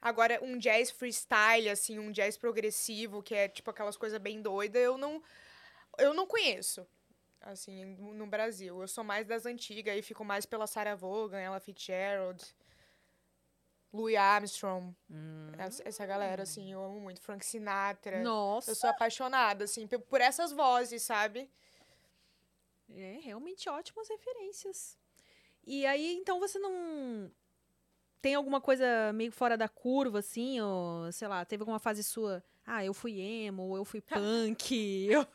Agora, 0.00 0.42
um 0.42 0.56
jazz 0.56 0.90
freestyle, 0.90 1.68
assim, 1.68 1.98
um 1.98 2.10
jazz 2.10 2.38
progressivo, 2.38 3.22
que 3.22 3.34
é 3.34 3.48
tipo 3.48 3.70
aquelas 3.70 3.96
coisas 3.96 4.18
bem 4.18 4.40
doidas, 4.40 4.82
eu 4.82 4.96
não. 4.96 5.22
Eu 5.98 6.14
não 6.14 6.26
conheço. 6.26 6.86
Assim, 7.42 7.84
no 7.84 8.26
Brasil. 8.26 8.80
Eu 8.80 8.88
sou 8.88 9.04
mais 9.04 9.26
das 9.26 9.44
antigas 9.44 9.98
e 9.98 10.00
fico 10.00 10.24
mais 10.24 10.46
pela 10.46 10.66
Sarah 10.66 10.94
Vaughan, 10.94 11.38
Ella 11.38 11.60
Fitzgerald, 11.60 12.42
Louis 13.92 14.16
Armstrong. 14.16 14.94
Hum. 15.10 15.52
Essa, 15.84 16.06
galera, 16.06 16.44
assim, 16.44 16.72
eu 16.72 16.82
amo 16.82 17.00
muito. 17.00 17.20
Frank 17.20 17.44
Sinatra. 17.44 18.22
Nossa, 18.22 18.70
Eu 18.70 18.74
sou 18.74 18.88
apaixonada, 18.88 19.64
assim, 19.64 19.86
por 19.86 20.20
essas 20.20 20.52
vozes, 20.52 21.02
sabe? 21.02 21.50
é 22.94 23.20
realmente 23.22 23.68
ótimas 23.70 24.08
referências. 24.08 24.98
E 25.64 25.86
aí, 25.86 26.14
então 26.14 26.38
você 26.38 26.58
não 26.58 27.30
tem 28.20 28.34
alguma 28.34 28.60
coisa 28.60 29.12
meio 29.12 29.32
fora 29.32 29.56
da 29.56 29.68
curva, 29.68 30.18
assim, 30.18 30.60
ou 30.60 31.10
sei 31.12 31.28
lá, 31.28 31.44
teve 31.44 31.62
alguma 31.62 31.78
fase 31.78 32.04
sua? 32.04 32.44
Ah, 32.64 32.84
eu 32.84 32.94
fui 32.94 33.20
emo, 33.20 33.76
eu 33.76 33.84
fui 33.84 34.00
punk. 34.22 35.06
eu- 35.10 35.26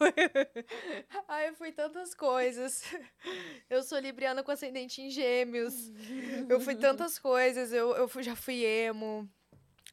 Ai, 1.27 1.49
eu 1.49 1.55
fui 1.55 1.71
tantas 1.71 2.13
coisas. 2.13 2.83
Eu 3.69 3.83
sou 3.83 3.99
libriana 3.99 4.41
com 4.43 4.51
ascendente 4.51 5.01
em 5.01 5.09
gêmeos. 5.09 5.73
Eu 6.47 6.61
fui 6.61 6.73
tantas 6.75 7.19
coisas. 7.19 7.73
Eu, 7.73 7.93
eu 7.97 8.07
fui- 8.07 8.23
já 8.23 8.33
fui 8.35 8.63
emo. 8.63 9.29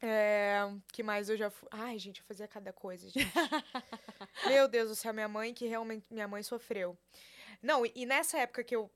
É, 0.01 0.59
que 0.93 1.03
mais 1.03 1.29
eu 1.29 1.35
já 1.35 1.49
fui? 1.49 1.67
Ai, 1.71 1.97
gente, 1.99 2.19
eu 2.21 2.25
fazia 2.25 2.47
cada 2.47 2.71
coisa, 2.71 3.09
gente. 3.09 3.27
Meu 4.47 4.67
Deus 4.67 4.89
do 4.89 4.95
céu, 4.95 5.13
minha 5.13 5.27
mãe 5.27 5.53
que 5.53 5.65
realmente 5.67 6.05
minha 6.09 6.27
mãe 6.27 6.41
sofreu. 6.43 6.97
Não, 7.61 7.85
e, 7.85 7.91
e 7.95 8.05
nessa 8.05 8.37
época 8.37 8.63
que 8.63 8.75
eu 8.75 8.89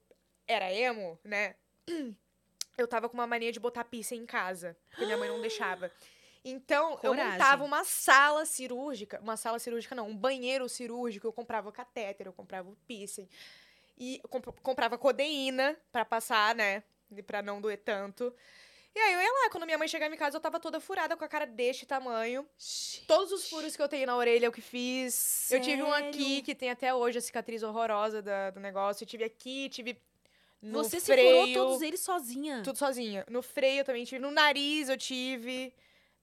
era 0.47 0.71
emo, 0.71 1.19
né? 1.23 1.56
Eu 2.78 2.88
tava 2.88 3.10
com 3.10 3.15
uma 3.15 3.28
mania 3.28 3.52
de 3.52 3.60
botar 3.60 3.84
piercing 3.84 4.15
em 4.15 4.25
casa, 4.25 4.78
porque 4.89 5.04
minha 5.04 5.17
mãe 5.17 5.28
não 5.28 5.41
deixava. 5.41 5.91
Então, 6.43 6.91
eu 7.04 7.12
Coragem. 7.12 7.32
montava 7.34 7.63
uma 7.63 7.84
sala 7.84 8.45
cirúrgica, 8.45 9.19
uma 9.21 9.36
sala 9.36 9.60
cirúrgica 9.60 9.93
não, 9.93 10.08
um 10.08 10.15
banheiro 10.15 10.69
cirúrgico, 10.69 11.28
eu 11.28 11.34
comprava 11.34 11.71
catéter, 11.71 12.28
eu 12.28 12.34
comprava 12.34 12.71
piercing. 12.88 13.28
E 13.97 14.21
eu 14.23 14.30
comp- 14.30 14.58
comprava 14.63 14.97
codeína 14.97 15.75
pra 15.91 16.06
passar, 16.06 16.56
né? 16.56 16.84
E 17.15 17.21
Pra 17.21 17.41
não 17.41 17.60
doer 17.60 17.78
tanto. 17.84 18.34
E 18.95 18.99
aí 18.99 19.13
eu 19.13 19.21
ia 19.21 19.32
lá, 19.32 19.49
quando 19.52 19.65
minha 19.65 19.78
mãe 19.78 19.88
chegava 19.88 20.13
em 20.15 20.17
casa, 20.17 20.38
eu 20.38 20.41
tava 20.41 20.60
toda 20.60 20.80
furada 20.80 21.15
com 21.17 21.23
a 21.23 21.28
cara 21.28 21.45
deste 21.45 21.86
tamanho. 21.86 22.47
Todos 23.08 23.32
os 23.32 23.47
furos 23.49 23.75
que 23.75 23.82
eu 23.82 23.88
tenho 23.89 24.08
na 24.08 24.15
orelha 24.15 24.45
eu 24.45 24.52
que 24.52 24.62
fiz. 24.62 25.52
Eu 25.52 25.62
tive 25.62 25.84
um 25.84 25.93
aqui 25.93 26.23
Sério? 26.23 26.43
que 26.43 26.56
tem 26.56 26.69
até 26.71 26.93
hoje 26.93 27.17
a 27.17 27.21
cicatriz 27.21 27.62
horrorosa 27.63 28.21
da- 28.21 28.49
do 28.49 28.60
negócio. 28.60 29.04
Eu 29.04 29.08
tive 29.08 29.23
aqui, 29.25 29.69
tive 29.69 30.02
no 30.62 30.84
Você 30.84 30.99
se 30.99 31.06
freio. 31.06 31.47
furou 31.47 31.54
todos 31.67 31.82
eles 31.82 31.99
sozinha. 31.99 32.62
Tudo 32.63 32.78
sozinha. 32.78 33.25
No 33.30 33.41
freio 33.43 33.82
eu 33.82 33.86
também 33.86 34.06
tive. 34.06 34.19
No 34.19 34.32
nariz 34.32 34.88
eu 34.89 34.97
tive. 34.97 35.73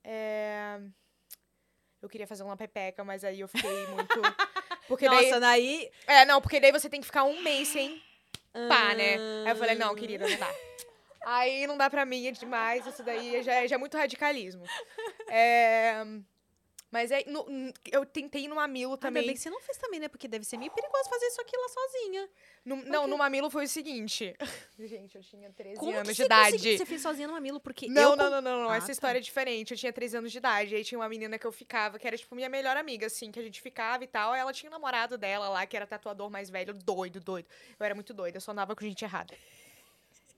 É, 0.08 0.78
Eu 2.00 2.08
queria 2.08 2.26
fazer 2.26 2.44
uma 2.44 2.56
pepeca, 2.56 3.02
mas 3.02 3.24
aí 3.24 3.40
eu 3.40 3.48
fiquei 3.48 3.86
muito. 3.88 4.14
Porque 4.86 5.08
daí. 5.08 5.24
Nossa, 5.26 5.40
daí... 5.40 5.90
É, 6.06 6.24
não, 6.24 6.40
porque 6.40 6.60
daí 6.60 6.70
você 6.70 6.88
tem 6.88 7.00
que 7.00 7.06
ficar 7.06 7.24
um 7.24 7.42
mês 7.42 7.66
sem 7.66 8.00
pá, 8.68 8.94
né? 8.94 9.16
Aí 9.44 9.50
eu 9.50 9.56
falei, 9.56 9.74
não, 9.74 9.90
Ah. 9.90 9.96
querida, 9.96 10.28
não 10.28 10.36
dá. 10.38 10.54
Aí 11.26 11.66
não 11.66 11.76
dá 11.76 11.90
pra 11.90 12.04
mim, 12.06 12.24
é 12.28 12.30
demais. 12.30 12.86
Isso 12.86 13.02
daí 13.02 13.42
já, 13.42 13.52
é- 13.54 13.66
já 13.66 13.74
é 13.74 13.78
muito 13.78 13.96
radicalismo. 13.96 14.62
É, 15.26 16.04
Mas 16.96 17.10
é, 17.10 17.24
no- 17.26 17.46
eu 17.92 18.06
tentei 18.06 18.44
ir 18.44 18.48
no 18.48 18.54
mamilo 18.56 18.92
Ainda 18.92 19.00
também. 19.02 19.26
bem 19.26 19.34
que 19.34 19.40
você 19.40 19.50
não 19.50 19.60
fez 19.60 19.76
também, 19.76 20.00
né? 20.00 20.08
Porque 20.08 20.26
deve 20.26 20.44
ser 20.46 20.56
meio 20.56 20.70
perigoso 20.72 21.10
fazer 21.10 21.26
isso 21.26 21.40
aqui 21.42 21.54
lá 21.54 21.68
sozinha. 21.68 22.28
No- 22.64 22.76
não, 22.84 23.06
no 23.06 23.18
mamilo 23.18 23.50
foi 23.50 23.66
o 23.66 23.68
seguinte. 23.68 24.34
Gente, 24.80 25.14
eu 25.16 25.22
tinha 25.22 25.50
13 25.50 25.78
Como 25.78 25.92
anos 25.92 26.08
que 26.08 26.12
de 26.14 26.16
você 26.16 26.24
idade. 26.24 26.52
conseguiu- 26.52 26.78
Você 26.78 26.86
fez 26.86 27.02
sozinha 27.02 27.28
no 27.28 27.34
mamilo? 27.34 27.60
Porque 27.60 27.86
Não, 27.86 28.12
eu... 28.12 28.16
não, 28.16 28.30
não, 28.30 28.40
não, 28.40 28.62
não. 28.62 28.70
Ah, 28.70 28.76
Essa 28.78 28.86
tá. 28.86 28.92
história 28.92 29.18
é 29.18 29.20
diferente. 29.20 29.72
Eu 29.72 29.76
tinha 29.76 29.92
13 29.92 30.16
anos 30.16 30.32
de 30.32 30.38
idade. 30.38 30.74
Aí 30.74 30.82
tinha 30.82 30.98
uma 30.98 31.08
menina 31.08 31.38
que 31.38 31.46
eu 31.46 31.52
ficava, 31.52 31.98
que 31.98 32.06
era, 32.06 32.16
tipo, 32.16 32.34
minha 32.34 32.48
melhor 32.48 32.76
amiga, 32.78 33.06
assim, 33.06 33.30
que 33.30 33.38
a 33.38 33.42
gente 33.42 33.60
ficava 33.60 34.02
e 34.02 34.06
tal. 34.06 34.32
Aí 34.32 34.40
ela 34.40 34.52
tinha 34.52 34.70
um 34.70 34.72
namorado 34.72 35.18
dela 35.18 35.48
lá, 35.50 35.66
que 35.66 35.76
era 35.76 35.86
tatuador 35.86 36.30
mais 36.30 36.48
velho, 36.48 36.72
doido, 36.72 37.20
doido. 37.20 37.46
Eu 37.78 37.84
era 37.84 37.94
muito 37.94 38.14
doida, 38.14 38.38
eu 38.38 38.40
só 38.40 38.52
andava 38.52 38.74
com 38.74 38.82
gente 38.84 39.04
errada. 39.04 39.34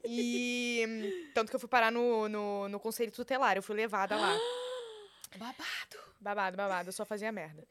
E. 0.05 1.31
Tanto 1.35 1.51
que 1.51 1.57
eu 1.57 1.61
fui 1.61 1.68
parar 1.68 1.90
no, 1.92 2.29
no, 2.29 2.68
no 2.68 2.81
conselho 2.81 3.12
tutelar, 3.12 3.57
eu 3.57 3.62
fui 3.62 3.77
levada 3.77 4.16
lá. 4.16 4.37
Babado. 5.37 6.08
Babado, 6.20 6.57
babado, 6.57 6.88
eu 6.88 6.92
só 6.92 7.04
fazia 7.04 7.31
merda. 7.31 7.66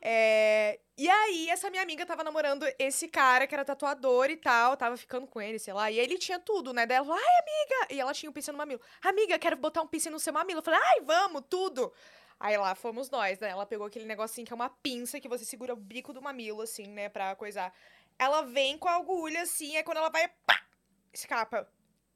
É, 0.00 0.78
E 0.98 1.08
aí, 1.08 1.50
essa 1.50 1.68
minha 1.68 1.82
amiga 1.82 2.06
tava 2.06 2.22
namorando 2.22 2.64
esse 2.78 3.08
cara 3.08 3.46
que 3.46 3.54
era 3.54 3.64
tatuador 3.64 4.30
e 4.30 4.36
tal, 4.36 4.76
tava 4.76 4.96
ficando 4.96 5.26
com 5.26 5.40
ele, 5.40 5.58
sei 5.58 5.74
lá. 5.74 5.90
E 5.90 5.98
ele 5.98 6.16
tinha 6.18 6.38
tudo, 6.38 6.72
né? 6.72 6.86
Daí 6.86 6.96
ela 6.98 7.06
falou, 7.06 7.20
ai, 7.20 7.42
amiga! 7.42 7.94
E 7.94 8.00
ela 8.00 8.14
tinha 8.14 8.30
um 8.30 8.32
piercing 8.32 8.52
no 8.52 8.58
mamilo. 8.58 8.80
Amiga, 9.02 9.38
quero 9.38 9.56
botar 9.56 9.82
um 9.82 9.86
piercing 9.86 10.10
no 10.10 10.20
seu 10.20 10.32
mamilo. 10.32 10.60
Eu 10.60 10.62
falei, 10.62 10.80
ai, 10.82 11.00
vamos, 11.00 11.42
tudo! 11.48 11.92
Aí 12.38 12.56
lá 12.56 12.74
fomos 12.74 13.10
nós, 13.10 13.38
né? 13.40 13.48
Ela 13.48 13.64
pegou 13.66 13.86
aquele 13.86 14.04
negocinho 14.04 14.46
que 14.46 14.52
é 14.52 14.56
uma 14.56 14.68
pinça 14.68 15.18
que 15.18 15.28
você 15.28 15.44
segura 15.44 15.72
o 15.72 15.76
bico 15.76 16.12
do 16.12 16.20
mamilo, 16.22 16.62
assim, 16.62 16.86
né? 16.86 17.08
Pra 17.08 17.34
coisar. 17.34 17.72
ela 18.18 18.42
vem 18.42 18.78
com 18.78 18.88
a 18.88 18.96
agulha 18.96 19.42
assim, 19.42 19.76
aí 19.76 19.82
quando 19.82 19.98
ela 19.98 20.10
vai, 20.10 20.28
pá, 20.46 20.62
escapa. 21.12 21.68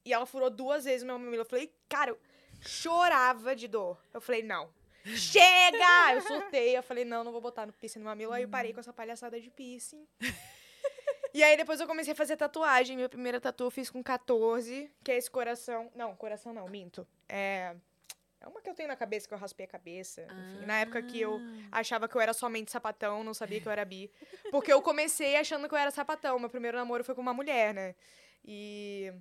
E 0.04 0.12
ela 0.12 0.26
furou 0.26 0.50
duas 0.50 0.84
vezes 0.84 1.02
o 1.02 1.06
meu 1.06 1.18
mamilo. 1.18 1.42
Eu 1.42 1.46
falei, 1.46 1.74
cara, 1.88 2.10
eu 2.10 2.18
chorava 2.60 3.56
de 3.56 3.66
dor. 3.66 3.98
Eu 4.12 4.20
falei, 4.20 4.42
não. 4.42 4.72
Chega! 5.04 6.14
Eu 6.14 6.20
surtei. 6.22 6.76
Eu 6.76 6.82
falei, 6.82 7.04
não, 7.04 7.24
não 7.24 7.32
vou 7.32 7.40
botar 7.40 7.66
no 7.66 7.72
piercing 7.72 7.98
no 8.00 8.04
mamilo. 8.06 8.32
Aí 8.32 8.42
eu 8.42 8.48
parei 8.48 8.72
com 8.72 8.80
essa 8.80 8.92
palhaçada 8.92 9.40
de 9.40 9.50
piercing. 9.50 10.06
E 11.32 11.44
aí 11.44 11.56
depois 11.56 11.78
eu 11.78 11.86
comecei 11.86 12.12
a 12.12 12.16
fazer 12.16 12.36
tatuagem. 12.36 12.96
Minha 12.96 13.08
primeira 13.08 13.40
tatu 13.40 13.62
eu 13.62 13.70
fiz 13.70 13.88
com 13.88 14.02
14, 14.02 14.90
que 15.04 15.12
é 15.12 15.16
esse 15.16 15.30
coração. 15.30 15.88
Não, 15.94 16.16
coração 16.16 16.52
não, 16.52 16.66
minto. 16.68 17.06
É. 17.28 17.76
É 18.40 18.48
uma 18.48 18.60
que 18.60 18.68
eu 18.68 18.74
tenho 18.74 18.88
na 18.88 18.96
cabeça, 18.96 19.28
que 19.28 19.34
eu 19.34 19.38
raspei 19.38 19.64
a 19.64 19.68
cabeça. 19.68 20.22
Enfim, 20.22 20.66
na 20.66 20.80
época 20.80 21.00
que 21.02 21.20
eu 21.20 21.38
Ah. 21.70 21.78
achava 21.80 22.08
que 22.08 22.16
eu 22.16 22.20
era 22.20 22.32
somente 22.32 22.72
sapatão, 22.72 23.22
não 23.22 23.32
sabia 23.32 23.60
que 23.60 23.68
eu 23.68 23.70
era 23.70 23.84
bi. 23.84 24.10
Porque 24.50 24.72
eu 24.72 24.82
comecei 24.82 25.36
achando 25.36 25.68
que 25.68 25.74
eu 25.74 25.78
era 25.78 25.92
sapatão. 25.92 26.36
Meu 26.36 26.50
primeiro 26.50 26.76
namoro 26.76 27.04
foi 27.04 27.14
com 27.14 27.20
uma 27.20 27.34
mulher, 27.34 27.72
né? 27.74 27.94
E. 28.44 29.12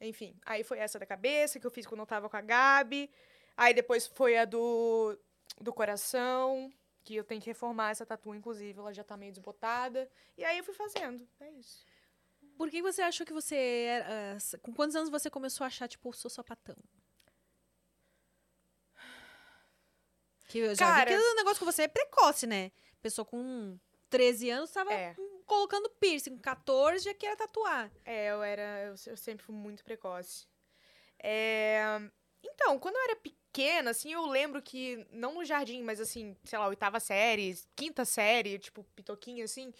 Enfim, 0.00 0.38
aí 0.46 0.64
foi 0.64 0.78
essa 0.78 0.98
da 0.98 1.04
cabeça 1.04 1.60
que 1.60 1.66
eu 1.66 1.70
fiz 1.70 1.86
quando 1.86 2.00
eu 2.00 2.06
tava 2.06 2.30
com 2.30 2.36
a 2.36 2.40
Gabi. 2.40 3.10
Aí 3.56 3.72
depois 3.72 4.06
foi 4.06 4.36
a 4.36 4.44
do, 4.44 5.18
do 5.60 5.72
coração, 5.72 6.70
que 7.02 7.14
eu 7.16 7.24
tenho 7.24 7.40
que 7.40 7.46
reformar 7.46 7.90
essa 7.90 8.04
tatu, 8.04 8.34
inclusive, 8.34 8.78
ela 8.78 8.92
já 8.92 9.02
tá 9.04 9.16
meio 9.16 9.32
desbotada. 9.32 10.08
E 10.36 10.44
aí 10.44 10.58
eu 10.58 10.64
fui 10.64 10.74
fazendo. 10.74 11.26
É 11.40 11.50
isso. 11.52 11.84
Por 12.58 12.70
que 12.70 12.80
você 12.82 13.02
achou 13.02 13.26
que 13.26 13.32
você 13.32 13.56
era. 13.56 14.06
ah, 14.36 14.58
com 14.62 14.72
quantos 14.74 14.96
anos 14.96 15.10
você 15.10 15.28
começou 15.30 15.64
a 15.64 15.68
achar, 15.68 15.88
tipo, 15.88 16.12
sou 16.12 16.30
sapatão? 16.30 16.76
Que 20.48 20.58
eu 20.58 20.74
já 20.74 20.86
Cara- 20.86 21.10
vi 21.10 21.16
que 21.16 21.22
o 21.22 21.34
negócio 21.34 21.58
com 21.58 21.64
você 21.70 21.82
é 21.82 21.88
precoce, 21.88 22.46
né? 22.46 22.70
Pessoa 23.02 23.24
com 23.24 23.78
13 24.08 24.48
anos 24.50 24.70
tava 24.70 24.92
É. 24.92 25.14
hum, 25.18 25.42
colocando 25.44 25.90
piercing, 25.90 26.30
com 26.36 26.38
14 26.40 27.04
já 27.04 27.14
queria 27.14 27.36
tatuar. 27.36 27.90
É, 28.04 28.28
eu 28.30 28.42
era. 28.42 28.84
Eu, 28.84 28.94
eu 29.06 29.16
sempre 29.16 29.44
fui 29.44 29.54
muito 29.54 29.82
precoce. 29.84 30.46
É, 31.18 31.82
Então, 32.42 32.78
quando 32.78 32.94
eu 32.96 33.02
era 33.04 33.16
pequena, 33.16 33.36
assim, 33.90 34.12
eu 34.12 34.26
lembro 34.26 34.60
que, 34.62 35.06
não 35.10 35.34
no 35.34 35.44
jardim, 35.44 35.82
mas 35.82 36.00
assim, 36.00 36.36
sei 36.44 36.58
lá, 36.58 36.66
oitava 36.68 36.98
série, 37.00 37.58
quinta 37.74 38.04
série, 38.04 38.58
tipo, 38.58 38.84
pitoquinha, 38.94 39.44
assim, 39.44 39.72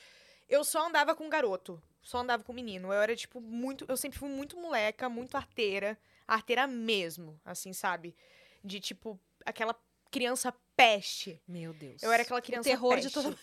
eu 0.48 0.64
só 0.64 0.86
andava 0.86 1.14
com 1.14 1.28
garoto. 1.28 1.82
Só 2.02 2.18
andava 2.18 2.44
com 2.44 2.52
menino. 2.52 2.92
Eu 2.92 3.02
era, 3.02 3.16
tipo, 3.16 3.40
muito. 3.40 3.84
Eu 3.88 3.96
sempre 3.96 4.16
fui 4.16 4.28
muito 4.28 4.56
moleca, 4.56 5.08
muito 5.08 5.36
arteira. 5.36 5.98
Arteira 6.26 6.64
mesmo, 6.66 7.40
assim, 7.44 7.72
sabe? 7.72 8.14
De, 8.62 8.78
tipo, 8.78 9.18
aquela 9.44 9.74
criança 10.08 10.54
peste. 10.76 11.42
Meu 11.48 11.72
Deus. 11.74 12.00
Eu 12.04 12.12
era 12.12 12.22
aquela 12.22 12.40
criança 12.40 12.68
terror 12.68 12.94
de 13.00 13.02
peste. 13.10 13.12
todo- 13.14 13.36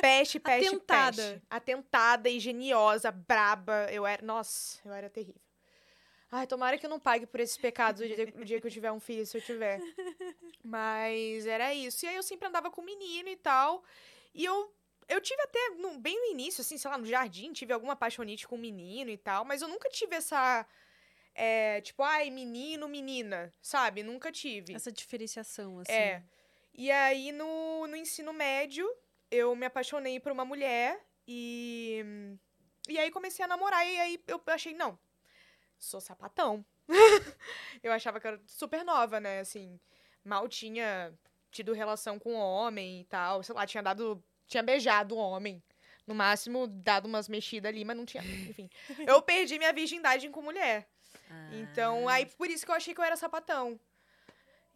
Peste, 0.00 0.38
peste, 0.38 0.68
Atentada. 0.68 1.16
peste. 1.16 1.42
Atentada, 1.50 2.30
engeniosa, 2.30 3.10
braba. 3.10 3.88
Eu 3.90 4.06
era... 4.06 4.24
Nossa, 4.24 4.78
eu 4.84 4.92
era 4.92 5.10
terrível. 5.10 5.40
Ai, 6.30 6.46
tomara 6.46 6.76
que 6.76 6.84
eu 6.84 6.90
não 6.90 6.98
pague 7.00 7.26
por 7.26 7.38
esses 7.40 7.56
pecados 7.56 8.00
o 8.02 8.06
dia, 8.06 8.32
o 8.36 8.44
dia 8.44 8.60
que 8.60 8.66
eu 8.66 8.70
tiver 8.70 8.90
um 8.92 8.98
filho, 9.00 9.24
se 9.24 9.36
eu 9.36 9.40
tiver. 9.40 9.80
Mas 10.62 11.46
era 11.46 11.72
isso. 11.72 12.04
E 12.04 12.08
aí 12.08 12.16
eu 12.16 12.22
sempre 12.22 12.48
andava 12.48 12.70
com 12.70 12.82
menino 12.82 13.28
e 13.28 13.36
tal. 13.36 13.82
E 14.34 14.44
eu... 14.44 14.72
Eu 15.08 15.20
tive 15.20 15.40
até, 15.42 15.70
no- 15.76 16.00
bem 16.00 16.18
no 16.18 16.32
início, 16.32 16.62
assim, 16.62 16.76
sei 16.76 16.90
lá, 16.90 16.98
no 16.98 17.06
jardim, 17.06 17.52
tive 17.52 17.72
alguma 17.72 17.92
apaixonite 17.92 18.48
com 18.48 18.56
menino 18.58 19.08
e 19.08 19.16
tal. 19.16 19.44
Mas 19.44 19.62
eu 19.62 19.68
nunca 19.68 19.88
tive 19.88 20.16
essa... 20.16 20.66
é, 21.32 21.80
tipo, 21.80 22.02
ai, 22.02 22.28
menino, 22.28 22.88
menina, 22.88 23.52
sabe? 23.62 24.02
Nunca 24.02 24.32
tive. 24.32 24.74
Essa 24.74 24.90
diferenciação, 24.90 25.78
assim. 25.78 25.92
É. 25.92 26.24
E 26.74 26.90
aí, 26.90 27.30
no, 27.30 27.86
no 27.86 27.94
ensino 27.94 28.32
médio, 28.32 28.84
eu 29.30 29.54
me 29.54 29.66
apaixonei 29.66 30.18
por 30.18 30.32
uma 30.32 30.44
mulher 30.44 31.00
e. 31.26 32.04
E 32.88 32.98
aí 32.98 33.08
comecei 33.12 33.44
a 33.44 33.48
namorar. 33.48 33.86
E 33.86 34.00
aí 34.00 34.20
eu 34.26 34.42
achei, 34.48 34.74
não, 34.74 34.98
sou 35.78 36.00
sapatão. 36.00 36.64
eu 37.82 37.92
achava 37.92 38.20
que 38.20 38.26
era 38.26 38.40
super 38.46 38.84
nova, 38.84 39.20
né? 39.20 39.40
Assim, 39.40 39.78
mal 40.24 40.48
tinha 40.48 41.12
tido 41.50 41.72
relação 41.72 42.18
com 42.18 42.34
homem 42.34 43.00
e 43.00 43.04
tal. 43.04 43.42
Sei 43.42 43.54
lá, 43.54 43.66
tinha 43.66 43.82
dado. 43.82 44.22
Tinha 44.46 44.62
beijado 44.62 45.14
o 45.14 45.18
homem. 45.18 45.62
No 46.06 46.14
máximo, 46.14 46.68
dado 46.68 47.06
umas 47.06 47.28
mexidas 47.28 47.68
ali, 47.68 47.84
mas 47.84 47.96
não 47.96 48.06
tinha. 48.06 48.22
Enfim. 48.22 48.70
Eu 49.06 49.20
perdi 49.22 49.58
minha 49.58 49.72
virgindade 49.72 50.28
com 50.28 50.40
mulher. 50.40 50.88
Então, 51.52 52.08
Ah. 52.08 52.14
aí 52.14 52.26
por 52.26 52.48
isso 52.48 52.64
que 52.64 52.70
eu 52.70 52.76
achei 52.76 52.94
que 52.94 53.00
eu 53.00 53.04
era 53.04 53.16
sapatão. 53.16 53.80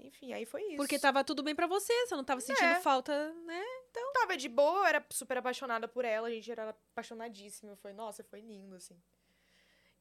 Enfim, 0.01 0.33
aí 0.33 0.45
foi 0.45 0.63
isso. 0.63 0.77
Porque 0.77 0.99
tava 0.99 1.23
tudo 1.23 1.43
bem 1.43 1.55
pra 1.55 1.67
você, 1.69 1.93
você 2.07 2.17
não 2.17 2.25
tava 2.25 2.41
sentindo 2.41 2.65
É. 2.67 2.81
falta, 2.81 3.33
né? 3.45 3.63
tava 4.15 4.37
de 4.37 4.49
boa, 4.49 4.81
eu 4.81 4.87
era 4.87 5.07
super 5.11 5.39
apaixonada 5.39 5.89
por 5.89 6.05
ela, 6.05 6.29
a 6.29 6.31
gente 6.31 6.51
era 6.51 6.71
apaixonadíssima. 6.71 7.77
Foi, 7.77 7.93
nossa, 7.93 8.23
foi 8.25 8.41
lindo, 8.41 8.75
assim. 8.77 9.01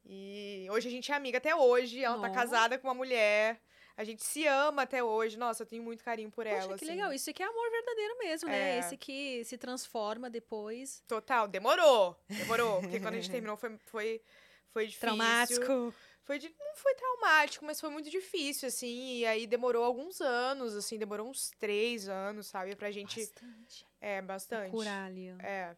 E 0.05 0.67
hoje 0.71 0.87
a 0.87 0.91
gente 0.91 1.11
é 1.11 1.15
amiga 1.15 1.37
até 1.37 1.55
hoje, 1.55 2.03
ela 2.03 2.15
tá 2.15 2.27
Nossa. 2.27 2.33
casada 2.33 2.77
com 2.77 2.87
uma 2.87 2.93
mulher. 2.93 3.61
A 3.95 4.03
gente 4.05 4.23
se 4.23 4.47
ama 4.47 4.83
até 4.83 5.03
hoje. 5.03 5.37
Nossa, 5.37 5.63
eu 5.63 5.67
tenho 5.67 5.83
muito 5.83 6.01
carinho 6.03 6.31
por 6.31 6.47
ela. 6.47 6.61
Poxa, 6.61 6.77
que 6.77 6.85
assim. 6.85 6.93
legal. 6.93 7.11
Isso 7.11 7.29
aqui 7.29 7.43
é 7.43 7.45
amor 7.45 7.69
verdadeiro 7.69 8.17
mesmo, 8.17 8.49
né? 8.49 8.77
É. 8.77 8.79
Esse 8.79 8.95
que 8.95 9.43
se 9.43 9.57
transforma 9.57 10.29
depois. 10.29 11.03
Total, 11.05 11.49
demorou. 11.49 12.17
Demorou. 12.29 12.79
Porque 12.79 12.99
quando 13.01 13.15
a 13.15 13.17
gente 13.17 13.29
terminou 13.29 13.57
foi, 13.57 13.77
foi, 13.87 14.21
foi 14.69 14.87
difícil. 14.87 15.01
Traumático. 15.01 15.93
Foi 16.23 16.39
de, 16.39 16.47
não 16.47 16.75
foi 16.75 16.93
traumático, 16.95 17.65
mas 17.65 17.81
foi 17.81 17.89
muito 17.89 18.09
difícil, 18.09 18.67
assim. 18.69 19.17
E 19.17 19.25
aí 19.25 19.45
demorou 19.45 19.83
alguns 19.83 20.21
anos, 20.21 20.75
assim, 20.75 20.97
demorou 20.97 21.27
uns 21.27 21.51
três 21.59 22.07
anos, 22.07 22.47
sabe? 22.47 22.75
Pra 22.77 22.91
gente. 22.91 23.19
Bastante. 23.19 23.85
É, 23.99 24.21
bastante. 24.21 24.71
Curar 24.71 25.07
ali. 25.07 25.27
É. 25.39 25.75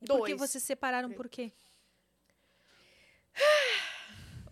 E 0.00 0.06
por 0.06 0.24
que 0.24 0.34
Dois. 0.34 0.50
vocês 0.50 0.62
se 0.62 0.68
separaram 0.68 1.12
por 1.12 1.28
quê? 1.28 1.52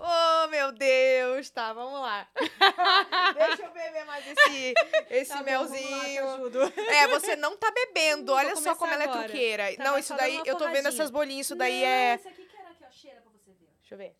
Oh, 0.00 0.46
meu 0.48 0.70
Deus! 0.70 1.50
Tá, 1.50 1.72
vamos 1.72 2.00
lá. 2.00 2.28
Deixa 3.34 3.64
eu 3.64 3.72
beber 3.72 4.04
mais 4.04 4.24
esse, 4.26 4.74
esse 5.10 5.32
Tá 5.32 5.42
melzinho. 5.42 6.28
ajudo. 6.34 6.60
é, 6.88 7.08
você 7.08 7.34
não 7.34 7.56
tá 7.56 7.70
bebendo. 7.72 8.32
Olha 8.32 8.54
só 8.56 8.76
como 8.76 8.92
começar 8.92 8.94
ela 8.94 9.02
é 9.02 9.08
agora. 9.08 9.28
truqueira. 9.28 9.76
Tava 9.76 9.88
não, 9.90 9.98
isso 9.98 10.16
daí, 10.16 10.40
eu 10.44 10.56
tô 10.56 10.68
vendo 10.70 10.86
essas 10.88 11.10
bolinhas, 11.10 11.46
isso 11.46 11.56
daí 11.56 11.82
é... 11.82 12.14
Esse 12.14 12.28
aqui 12.28 12.44
que 12.46 12.56
era 12.56 12.70
aqui, 12.70 12.84
ó. 12.86 12.90
Cheira 12.90 13.20
pra 13.20 13.32
você 13.32 13.50
ver. 13.52 13.68
Deixa 13.80 13.94
eu 13.94 13.98
ver. 13.98 14.16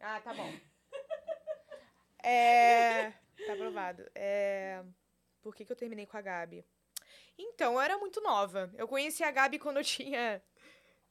Ah, 0.00 0.20
tá 0.20 0.32
bom. 0.34 0.50
É... 2.24 3.10
Tá 3.48 3.52
aprovado. 3.54 4.08
É... 4.14 4.80
Por 5.42 5.52
que, 5.56 5.64
que 5.64 5.72
eu 5.72 5.76
terminei 5.76 6.06
com 6.06 6.16
a 6.16 6.20
Gabi? 6.20 6.64
Então, 7.36 7.72
eu 7.74 7.80
era 7.80 7.98
muito 7.98 8.20
nova. 8.20 8.70
Eu 8.76 8.86
conheci 8.86 9.24
a 9.24 9.30
Gabi 9.32 9.58
quando 9.58 9.78
eu 9.78 9.84
tinha 9.84 10.40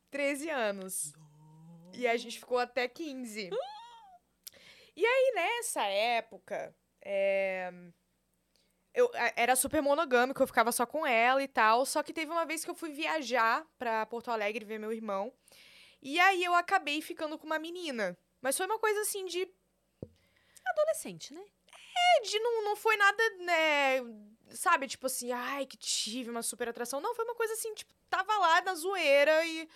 13 0.10 0.49
anos. 0.49 1.13
E 1.93 2.08
a 2.08 2.17
gente 2.17 2.39
ficou 2.39 2.58
até 2.58 2.88
15. 2.88 3.49
E 4.95 5.06
aí, 5.06 5.32
nessa 5.36 5.84
época, 5.84 6.75
é, 7.01 7.71
eu 8.93 9.10
era 9.36 9.56
super 9.56 9.82
monogâmico, 9.82 10.41
eu 10.41 10.47
ficava 10.47 10.71
só 10.71 10.86
com 10.86 11.06
ela 11.06 11.41
e 11.41 11.47
tal. 11.47 11.86
Só 11.86 12.04
que 12.04 12.13
teve 12.13 12.32
uma 12.32 12.45
vez 12.45 12.63
que 12.63 12.69
eu 12.69 12.75
fui 12.75 12.91
viajar 12.91 13.65
pra 13.77 14.06
Porto 14.06 14.30
Alegre 14.32 14.65
ver 14.65 14.80
meu 14.80 14.91
irmão. 14.91 15.34
E 16.01 16.19
aí 16.19 16.43
eu 16.43 16.54
acabei 16.54 17.01
ficando 17.01 17.38
com 17.38 17.45
uma 17.45 17.60
menina. 17.60 18.17
Mas 18.41 18.58
foi 18.58 18.65
uma 18.65 18.80
coisa 18.80 19.01
assim 19.01 19.25
de. 19.25 19.47
Adolescente, 20.65 21.34
né? 21.34 21.43
de 22.23 22.39
não, 22.39 22.63
não 22.63 22.75
foi 22.75 22.95
nada, 22.97 23.23
né? 23.39 24.01
Sabe, 24.49 24.88
tipo 24.88 25.06
assim, 25.08 25.32
ai, 25.32 25.65
que 25.65 25.77
tive 25.77 26.30
uma 26.30 26.41
super 26.41 26.69
atração. 26.69 26.99
Não, 26.99 27.15
foi 27.15 27.25
uma 27.25 27.36
coisa 27.36 27.54
assim, 27.54 27.73
tipo, 27.73 27.93
tava 28.10 28.38
lá 28.38 28.62
na 28.62 28.75
zoeira 28.75 29.45
e 29.45 29.67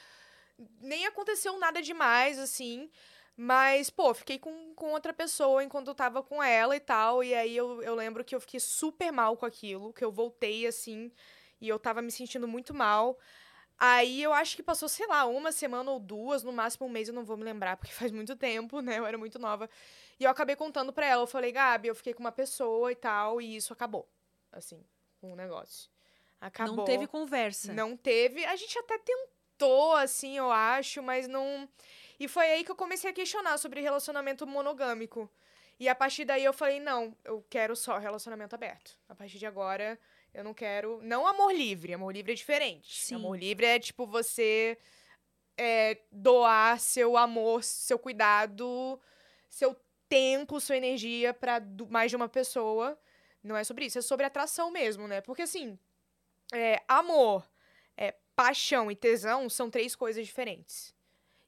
nem 0.82 1.06
aconteceu 1.06 1.58
nada 1.60 1.82
demais, 1.82 2.40
assim. 2.40 2.90
Mas, 3.38 3.90
pô, 3.90 4.14
fiquei 4.14 4.40
com, 4.40 4.74
com 4.76 4.92
outra 4.92 5.14
pessoa 5.14 5.64
enquanto 5.64 5.90
eu 5.90 5.96
tava 5.96 6.24
com 6.24 6.42
ela 6.42 6.76
e 6.76 6.80
tal. 6.80 7.24
E 7.24 7.34
aí 7.34 7.56
eu, 7.56 7.82
eu 7.84 7.94
lembro 7.94 8.24
que 8.24 8.34
eu 8.34 8.40
fiquei 8.40 8.60
super 8.60 9.12
mal 9.12 9.36
com 9.36 9.46
aquilo, 9.46 9.92
que 9.94 10.04
eu 10.06 10.12
voltei 10.12 10.66
assim, 10.66 11.12
e 11.60 11.68
eu 11.68 11.78
tava 11.78 12.02
me 12.02 12.12
sentindo 12.12 12.48
muito 12.48 12.74
mal. 12.74 13.18
Aí 13.78 14.24
eu 14.24 14.32
acho 14.32 14.56
que 14.56 14.64
passou, 14.64 14.88
sei 14.88 15.06
lá, 15.06 15.26
uma 15.26 15.52
semana 15.52 15.92
ou 15.92 16.00
duas, 16.00 16.44
no 16.44 16.54
máximo 16.54 16.88
um 16.88 16.90
mês, 16.90 17.10
eu 17.10 17.14
não 17.14 17.26
vou 17.26 17.36
me 17.36 17.44
lembrar, 17.44 17.76
porque 17.76 17.92
faz 17.92 18.12
muito 18.12 18.36
tempo, 18.36 18.80
né? 18.80 19.00
Eu 19.00 19.06
era 19.06 19.18
muito 19.18 19.38
nova. 19.38 19.70
E 20.18 20.24
eu 20.24 20.32
acabei 20.32 20.56
contando 20.56 20.94
pra 20.94 21.06
ela. 21.06 21.24
Eu 21.24 21.28
falei, 21.28 21.52
Gabi, 21.52 21.90
eu 21.90 21.96
fiquei 21.96 22.14
com 22.14 22.22
uma 22.22 22.32
pessoa 22.32 22.90
e 22.92 22.96
tal, 22.96 23.42
e 23.42 23.58
isso 23.58 23.74
acabou. 23.74 24.10
Assim, 24.50 24.82
com 25.20 25.34
o 25.34 25.36
negócio. 25.36 25.90
Acabou. 26.40 26.78
Não 26.78 26.86
teve 26.86 27.06
conversa. 27.08 27.74
Não 27.74 27.98
teve. 27.98 28.46
A 28.46 28.56
gente 28.56 28.78
até 28.80 28.98
tentou, 28.98 29.35
assim, 29.96 30.38
eu 30.38 30.52
acho, 30.52 31.02
mas 31.02 31.28
não. 31.28 31.68
E 32.20 32.28
foi 32.28 32.46
aí 32.46 32.64
que 32.64 32.72
eu 32.72 32.76
comecei 32.76 33.10
a 33.10 33.14
questionar 33.14 33.58
sobre 33.58 33.82
relacionamento 33.82 34.46
monogâmico. 34.48 35.30
E 35.80 35.90
a 35.90 35.96
partir 35.96 36.24
daí 36.26 36.44
eu 36.44 36.54
falei, 36.54 36.80
não, 36.80 37.16
eu 37.24 37.46
quero 37.50 37.76
só 37.76 37.98
relacionamento 37.98 38.56
aberto. 38.56 38.98
A 39.10 39.16
partir 39.16 39.38
de 39.38 39.46
agora, 39.46 40.00
eu 40.34 40.44
não 40.44 40.54
quero. 40.54 41.00
Não 41.04 41.28
amor 41.28 41.54
livre. 41.54 41.94
Amor 41.94 42.14
livre 42.14 42.32
é 42.32 42.36
diferente. 42.36 43.04
Sim. 43.04 43.16
Amor 43.16 43.38
livre 43.38 43.66
é 43.66 43.78
tipo 43.80 44.06
você 44.06 44.78
é, 45.58 45.98
doar 46.12 46.80
seu 46.80 47.18
amor, 47.18 47.64
seu 47.64 48.00
cuidado, 48.00 49.00
seu 49.50 49.76
tempo, 50.08 50.60
sua 50.62 50.78
energia 50.78 51.34
pra 51.34 51.60
du- 51.60 51.88
mais 51.88 52.10
de 52.10 52.16
uma 52.16 52.30
pessoa. 52.30 52.98
Não 53.44 53.56
é 53.56 53.64
sobre 53.64 53.86
isso, 53.86 54.00
é 54.00 54.02
sobre 54.02 54.26
atração 54.26 54.72
mesmo, 54.72 55.08
né? 55.08 55.22
Porque 55.22 55.42
assim, 55.42 55.78
é, 56.54 56.82
amor 56.88 57.46
paixão 58.36 58.92
e 58.92 58.96
tesão 58.96 59.50
são 59.50 59.70
três 59.70 59.96
coisas 59.96 60.26
diferentes. 60.26 60.94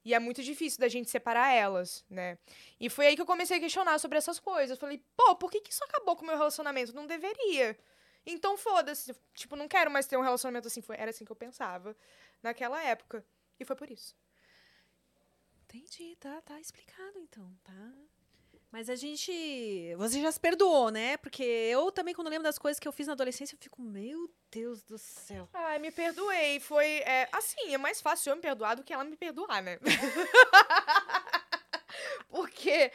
E 0.06 0.14
é 0.14 0.20
muito 0.20 0.42
difícil 0.42 0.80
da 0.80 0.88
gente 0.88 1.10
separar 1.10 1.52
elas, 1.52 2.06
né? 2.10 2.38
E 2.80 2.90
foi 2.90 3.08
aí 3.08 3.16
que 3.16 3.22
eu 3.22 3.26
comecei 3.26 3.58
a 3.58 3.60
questionar 3.60 4.00
sobre 4.00 4.18
essas 4.18 4.40
coisas. 4.40 4.80
Falei, 4.80 5.04
pô, 5.18 5.36
por 5.36 5.52
que, 5.52 5.60
que 5.60 5.72
isso 5.72 5.84
acabou 5.84 6.16
com 6.16 6.24
o 6.24 6.28
meu 6.28 6.38
relacionamento? 6.38 6.96
Não 6.96 7.06
deveria. 7.06 7.78
Então 8.26 8.58
foda-se. 8.58 9.14
Tipo, 9.34 9.58
não 9.58 9.68
quero 9.68 9.92
mais 9.92 10.06
ter 10.06 10.16
um 10.16 10.22
relacionamento 10.22 10.68
assim. 10.68 10.82
Foi, 10.82 10.96
era 10.98 11.10
assim 11.10 11.26
que 11.26 11.32
eu 11.32 11.36
pensava 11.36 11.96
naquela 12.42 12.82
época. 12.82 13.26
E 13.60 13.66
foi 13.66 13.76
por 13.76 13.92
isso. 13.92 14.16
Entendi, 15.64 16.16
tá, 16.16 16.42
tá 16.42 16.58
explicado 16.60 17.20
então, 17.20 17.54
tá? 17.62 17.94
Mas 18.72 18.90
a 18.90 18.96
gente. 18.96 19.32
Você 19.98 20.22
já 20.22 20.32
se 20.32 20.40
perdoou, 20.40 20.90
né? 20.92 21.16
Porque 21.18 21.42
eu 21.44 21.92
também, 21.92 22.14
quando 22.14 22.28
lembro 22.30 22.44
das 22.44 22.60
coisas 22.60 22.80
que 22.80 22.88
eu 22.88 22.92
fiz 22.92 23.08
na 23.08 23.14
adolescência, 23.14 23.56
eu 23.56 23.60
fico, 23.60 23.82
meu 23.82 24.30
Deus 24.52 24.84
do 24.84 24.98
céu. 24.98 25.48
Ai, 25.54 25.80
me 25.80 25.90
perdoei. 25.92 26.60
Foi. 26.60 26.86
É, 26.86 27.30
assim, 27.32 27.74
é 27.74 27.78
mais 27.78 28.02
fácil 28.02 28.32
eu 28.32 28.36
me 28.36 28.42
perdoar 28.42 28.76
do 28.76 28.84
que 28.84 28.94
ela 28.94 29.04
me 29.06 29.16
perdoar, 29.16 29.62
né? 29.64 29.80
Porque, 32.30 32.92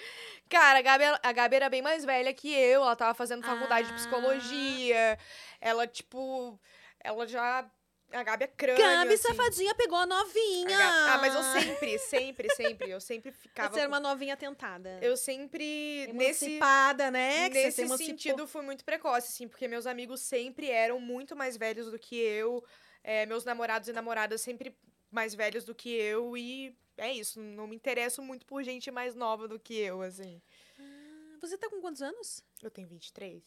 cara, 0.49 0.79
a 0.79 0.83
Gabi, 0.83 1.05
a 1.23 1.33
Gabi 1.33 1.57
era 1.57 1.69
bem 1.71 1.83
mais 1.83 2.05
velha 2.05 2.33
que 2.35 2.53
eu. 2.53 2.83
Ela 2.83 2.95
tava 2.97 3.15
fazendo 3.15 3.45
faculdade 3.45 3.89
de 3.89 3.95
Ah. 3.95 3.97
psicologia. 3.97 5.19
Ela, 5.61 5.87
tipo. 5.87 6.59
Ela 7.01 7.27
já. 7.27 7.69
A 8.13 8.23
Gabi 8.23 8.45
é 8.45 8.47
crânio. 8.47 8.83
Gabi, 8.83 9.15
assim. 9.15 9.23
safadinha, 9.29 9.75
pegou 9.75 9.97
a 9.99 10.03
A 10.03 10.07
novinha. 10.07 10.69
Gabi- 10.69 11.09
Ah, 11.11 11.19
mas 11.21 11.35
eu 11.35 11.43
sempre, 11.63 11.99
sempre, 11.99 12.55
sempre. 12.55 12.91
Eu 12.91 13.01
sempre 13.01 13.33
ficava. 13.33 13.73
Você 13.73 13.81
era 13.81 13.89
uma 13.89 14.01
novinha 14.01 14.37
tentada. 14.37 14.99
Eu 15.03 15.17
sempre. 15.17 16.09
Nesse. 16.13 16.45
Emancipada, 16.47 17.11
né? 17.11 17.49
Que 17.49 17.55
Nesse 17.65 17.89
sentido, 17.99 18.47
fui 18.47 18.63
muito 18.63 18.85
precoce, 18.85 19.29
assim, 19.29 19.49
porque 19.49 19.67
meus 19.67 19.87
amigos 19.87 20.21
sempre 20.21 20.69
eram 20.71 21.01
muito 21.01 21.35
mais 21.35 21.57
velhos 21.57 21.91
do 21.91 21.99
que 21.99 22.17
eu. 22.17 22.65
é, 23.05 23.27
meus 23.27 23.45
namorados 23.45 23.89
e 23.89 23.93
namoradas 23.93 24.41
sempre 24.41 24.77
mais 25.11 25.35
velhos 25.35 25.65
do 25.65 25.75
que 25.75 25.91
eu. 25.91 26.37
E 26.37 26.77
é 26.97 27.13
isso, 27.13 27.41
não 27.41 27.67
me 27.67 27.75
interesso 27.77 28.23
muito 28.23 28.47
por 28.47 28.63
gente 28.63 28.91
mais 28.91 29.15
nova 29.15 29.49
do 29.49 29.59
que 29.59 29.75
eu, 29.77 30.03
assim. 30.03 30.41
Ah, 30.79 31.39
Você 31.41 31.59
tá 31.59 31.69
com 31.69 31.81
quantos 31.81 32.01
anos? 32.03 32.45
Eu 32.63 32.71
tenho 32.71 32.87
23. 32.87 33.43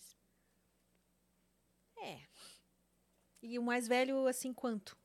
É. 1.98 2.20
E 3.48 3.60
o 3.60 3.64
mais 3.64 3.88
velho, 3.88 4.26
assim, 4.28 4.52
quanto? 4.52 4.98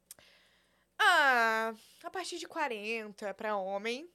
Ah, 0.98 1.74
a 2.03 2.11
partir 2.11 2.38
de 2.38 2.48
40 2.48 3.35
pra 3.35 3.57
homem. 3.57 4.11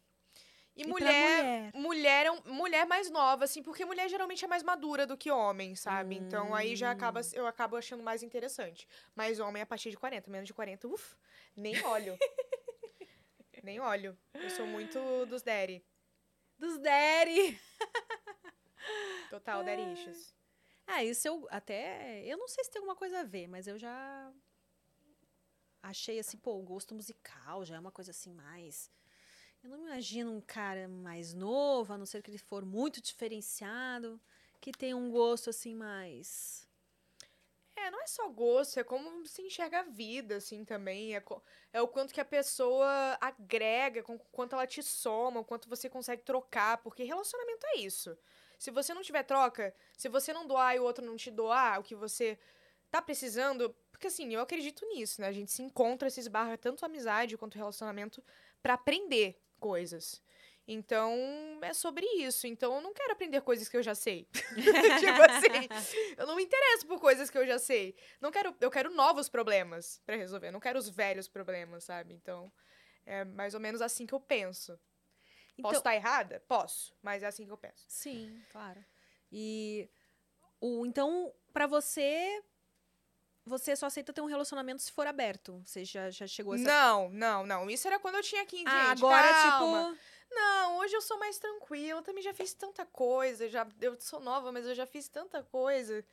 E, 0.76 0.82
E 0.82 0.84
pra 0.84 0.92
mulher, 0.92 1.72
mulher 1.74 2.26
é 2.26 2.50
mulher 2.50 2.86
mais 2.86 3.10
nova, 3.10 3.46
assim, 3.46 3.62
porque 3.64 3.86
mulher 3.86 4.10
geralmente 4.10 4.44
é 4.44 4.48
mais 4.48 4.62
madura 4.64 5.06
do 5.08 5.16
que 5.16 5.30
homem, 5.32 5.74
sabe? 5.76 6.16
Então 6.16 6.54
aí 6.56 6.76
já 6.76 6.92
acaba, 6.92 7.22
Hum. 7.22 7.30
eu 7.34 7.48
acabo 7.48 7.78
achando 7.78 8.04
mais 8.04 8.24
interessante. 8.24 8.88
Mas 9.16 9.40
homem 9.40 9.62
a 9.62 9.66
partir 9.66 9.90
de 9.92 9.98
40, 9.98 10.30
menos 10.30 10.48
de 10.48 10.54
40, 10.54 10.88
uff, 10.88 11.16
nem 11.56 11.80
olho. 11.86 12.18
nem 13.64 13.80
olho. 13.80 14.18
Eu 14.34 14.50
sou 14.50 14.66
muito 14.68 15.26
dos 15.28 15.42
daddy. 15.44 15.82
Dos 16.58 16.78
daddy. 16.80 17.60
Total 19.30 19.64
daddy 19.64 19.94
issues. 19.94 20.35
Ah, 20.88 21.04
isso 21.04 21.28
eu 21.28 21.48
até. 21.50 22.24
Eu 22.26 22.38
não 22.38 22.48
sei 22.48 22.63
se 22.63 22.71
tem 22.71 22.80
alguma 22.80 22.95
coisa 22.95 23.19
a 23.19 23.24
ver, 23.24 23.48
mas 23.48 23.67
eu 23.67 23.78
já. 23.78 24.32
Achei 25.82 26.19
assim, 26.19 26.38
pô, 26.38 26.58
o 26.58 26.63
gosto 26.63 26.95
musical 26.95 27.63
já 27.63 27.76
é 27.76 27.80
uma 27.80 27.91
coisa 27.91 28.12
assim 28.12 28.34
mais. 28.34 28.89
Eu 29.63 29.69
não 29.69 29.80
me 29.80 29.86
imagino 29.88 30.32
um 30.32 30.41
cara 30.41 30.88
mais 30.88 31.34
novo, 31.34 31.93
a 31.93 31.98
não 31.98 32.06
ser 32.06 32.21
que 32.21 32.30
ele 32.30 32.38
for 32.38 32.65
muito 32.65 33.02
diferenciado, 33.02 34.19
que 34.62 34.71
tem 34.71 34.93
um 34.93 35.10
gosto 35.10 35.50
assim 35.50 35.76
mais. 35.76 36.67
É, 37.76 37.91
não 37.91 38.02
é 38.02 38.08
só 38.08 38.30
gosto, 38.30 38.80
é 38.80 38.84
como 38.84 39.26
se 39.28 39.41
enxerga 39.41 39.80
a 39.82 39.84
vida, 39.84 40.38
assim, 40.38 40.63
também. 40.63 41.15
É, 41.15 41.24
é 41.74 41.82
o 41.82 41.88
quanto 41.88 42.13
que 42.13 42.21
a 42.21 42.26
pessoa 42.26 43.17
agrega, 43.19 44.02
com 44.02 44.17
quanto 44.17 44.54
ela 44.54 44.65
te 44.65 44.82
soma, 44.82 45.41
o 45.41 45.45
quanto 45.45 45.69
você 45.69 45.89
consegue 45.89 46.24
trocar, 46.24 46.78
porque 46.78 47.04
relacionamento 47.04 47.65
é 47.67 47.80
isso. 47.80 48.17
Se 48.58 48.72
você 48.72 48.94
não 48.94 49.02
tiver 49.02 49.24
troca, 49.24 49.74
se 49.98 50.10
você 50.10 50.34
não 50.34 50.48
doar 50.48 50.76
e 50.76 50.80
o 50.80 50.84
outro 50.84 51.06
não 51.06 51.15
te 51.15 51.32
doar 51.32 51.80
o 51.80 51.84
que 51.84 51.96
você 51.96 52.38
tá 52.89 53.02
precisando, 53.02 53.76
porque 53.91 54.08
assim, 54.08 54.34
eu 54.34 54.41
acredito 54.41 54.86
nisso, 54.88 55.22
né? 55.22 55.28
A 55.28 55.32
gente 55.32 55.52
se 55.52 55.62
encontra, 55.62 56.10
se 56.10 56.20
esbarra 56.20 56.58
tanto 56.58 56.86
amizade 56.86 57.38
quanto 57.38 57.58
relacionamento 57.58 58.24
pra 58.62 58.74
aprender 58.76 59.41
coisas. 59.60 60.22
Então, 60.68 61.13
é 61.62 61.74
sobre 61.74 62.06
isso. 62.18 62.48
Então, 62.48 62.76
eu 62.76 62.82
não 62.82 62.94
quero 62.94 63.13
aprender 63.13 63.39
coisas 63.41 63.70
que 63.70 63.78
eu 63.78 63.84
já 63.84 63.94
sei. 63.94 64.28
tipo 65.00 65.22
assim, 65.22 65.68
eu 66.18 66.26
não 66.26 66.36
me 66.36 66.44
interesso 66.44 66.88
por 66.88 67.00
coisas 67.00 67.30
que 67.30 67.38
eu 67.38 67.46
já 67.46 67.60
sei. 67.60 67.96
Não 68.20 68.32
quero, 68.32 68.56
eu 68.60 68.72
quero 68.72 68.89
novos 68.89 69.30
problemas 69.30 70.02
pra 70.06 70.15
resolver. 70.15 70.52
Não 70.52 70.60
quero 70.60 70.80
os 70.80 70.89
velhos 70.89 71.28
problemas, 71.28 71.84
sabe? 71.84 72.13
Então, 72.13 72.52
é 73.06 73.24
mais 73.24 73.54
ou 73.54 73.60
menos 73.60 73.82
assim 73.82 74.08
que 74.08 74.13
eu 74.13 74.20
penso. 74.20 74.80
Então, 75.58 75.70
Posso 75.72 75.80
estar 75.80 75.96
errada? 75.96 76.44
Posso, 76.48 76.94
mas 77.02 77.24
é 77.24 77.28
assim 77.28 77.46
que 77.46 77.52
eu 77.52 77.58
penso. 77.58 77.86
Sim, 77.88 78.44
claro. 78.52 78.84
E 79.32 79.89
o 80.60 80.86
então 80.86 81.34
para 81.54 81.65
você 81.68 82.44
você 83.46 83.76
só 83.76 83.86
aceita 83.86 84.12
ter 84.12 84.22
um 84.22 84.26
relacionamento 84.26 84.82
se 84.82 84.91
for 84.91 85.06
aberto. 85.06 85.62
Você 85.65 85.86
já, 85.86 86.10
já 86.10 86.26
chegou 86.26 86.54
a 86.54 86.56
essa 86.56 86.65
Não, 86.65 87.10
não, 87.10 87.46
não. 87.46 87.70
Isso 87.70 87.88
era 87.88 88.00
quando 88.00 88.15
eu 88.15 88.24
tinha 88.24 88.44
15, 88.46 88.63
Ah, 88.68 88.89
gente. 88.89 88.98
agora 89.04 89.28
calma. 89.34 89.91
tipo 89.96 90.34
Não, 90.34 90.78
hoje 90.80 90.96
eu 90.96 91.02
sou 91.02 91.20
mais 91.20 91.38
tranquila. 91.38 92.00
Eu 92.00 92.04
também 92.04 92.24
já 92.24 92.34
fiz 92.34 92.54
tanta 92.56 92.86
coisa. 92.86 93.48
Já, 93.48 93.68
eu 93.80 93.96
sou 94.02 94.20
nova, 94.20 94.52
mas 94.52 94.65
eu 94.65 94.74
já 94.74 94.86
fiz 94.88 95.08
tanta 95.08 95.44
coisa. 95.44 96.04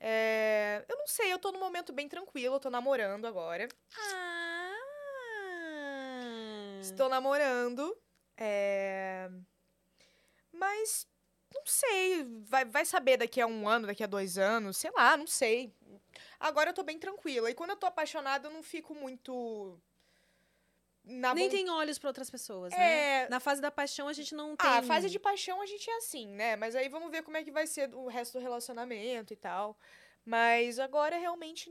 É, 0.00 0.84
eu 0.88 0.96
não 0.96 1.06
sei, 1.06 1.32
eu 1.32 1.38
tô 1.38 1.52
num 1.52 1.60
momento 1.60 1.92
bem 1.92 2.08
tranquilo. 2.08 2.56
Eu 2.56 2.60
tô 2.60 2.70
namorando 2.70 3.26
agora. 3.26 3.68
ah. 3.98 4.72
Estou 6.80 7.08
namorando. 7.08 7.96
É, 8.36 9.28
Mas 10.52 11.06
não 11.54 11.62
sei. 11.66 12.24
Vai, 12.44 12.64
vai 12.64 12.84
saber 12.84 13.16
daqui 13.16 13.40
a 13.40 13.46
um 13.46 13.68
ano, 13.68 13.86
daqui 13.86 14.02
a 14.02 14.06
dois 14.06 14.38
anos. 14.38 14.76
Sei 14.76 14.90
lá, 14.90 15.16
não 15.16 15.26
sei. 15.26 15.72
Agora 16.40 16.70
eu 16.70 16.74
tô 16.74 16.82
bem 16.82 16.98
tranquila. 16.98 17.50
E 17.50 17.54
quando 17.54 17.70
eu 17.70 17.76
tô 17.76 17.86
apaixonada, 17.86 18.48
eu 18.48 18.52
não 18.52 18.62
fico 18.62 18.94
muito. 18.94 19.78
Na 21.04 21.34
Nem 21.34 21.48
von- 21.48 21.54
tem 21.56 21.68
olhos 21.70 21.98
pra 21.98 22.08
outras 22.10 22.30
pessoas, 22.30 22.72
né? 22.72 23.24
É. 23.24 23.28
Na 23.28 23.40
fase 23.40 23.60
da 23.60 23.70
paixão 23.72 24.06
a 24.08 24.12
gente 24.12 24.34
não 24.34 24.54
tem. 24.56 24.70
Ah, 24.70 24.78
a 24.78 24.82
fase 24.82 25.10
de 25.10 25.18
paixão 25.18 25.60
a 25.60 25.66
gente 25.66 25.88
é 25.90 25.96
assim, 25.96 26.28
né? 26.28 26.54
Mas 26.56 26.76
aí 26.76 26.88
vamos 26.88 27.10
ver 27.10 27.22
como 27.22 27.36
é 27.36 27.42
que 27.42 27.50
vai 27.50 27.66
ser 27.66 27.92
o 27.94 28.06
resto 28.06 28.38
do 28.38 28.42
relacionamento 28.42 29.32
e 29.32 29.36
tal. 29.36 29.76
Mas 30.24 30.78
agora 30.78 31.18
realmente 31.18 31.70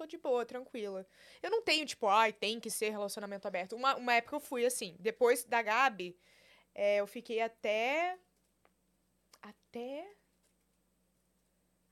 tô 0.00 0.06
de 0.06 0.16
boa, 0.16 0.46
tranquila. 0.46 1.06
Eu 1.42 1.50
não 1.50 1.62
tenho, 1.62 1.84
tipo, 1.84 2.06
ai, 2.06 2.32
tem 2.32 2.58
que 2.58 2.70
ser 2.70 2.90
relacionamento 2.90 3.46
aberto. 3.46 3.76
Uma, 3.76 3.96
uma 3.96 4.14
época 4.14 4.36
eu 4.36 4.40
fui 4.40 4.64
assim. 4.64 4.96
Depois 4.98 5.44
da 5.44 5.60
Gabi, 5.60 6.16
é, 6.74 6.96
eu 6.96 7.06
fiquei 7.06 7.40
até. 7.40 8.18
Até. 9.42 10.10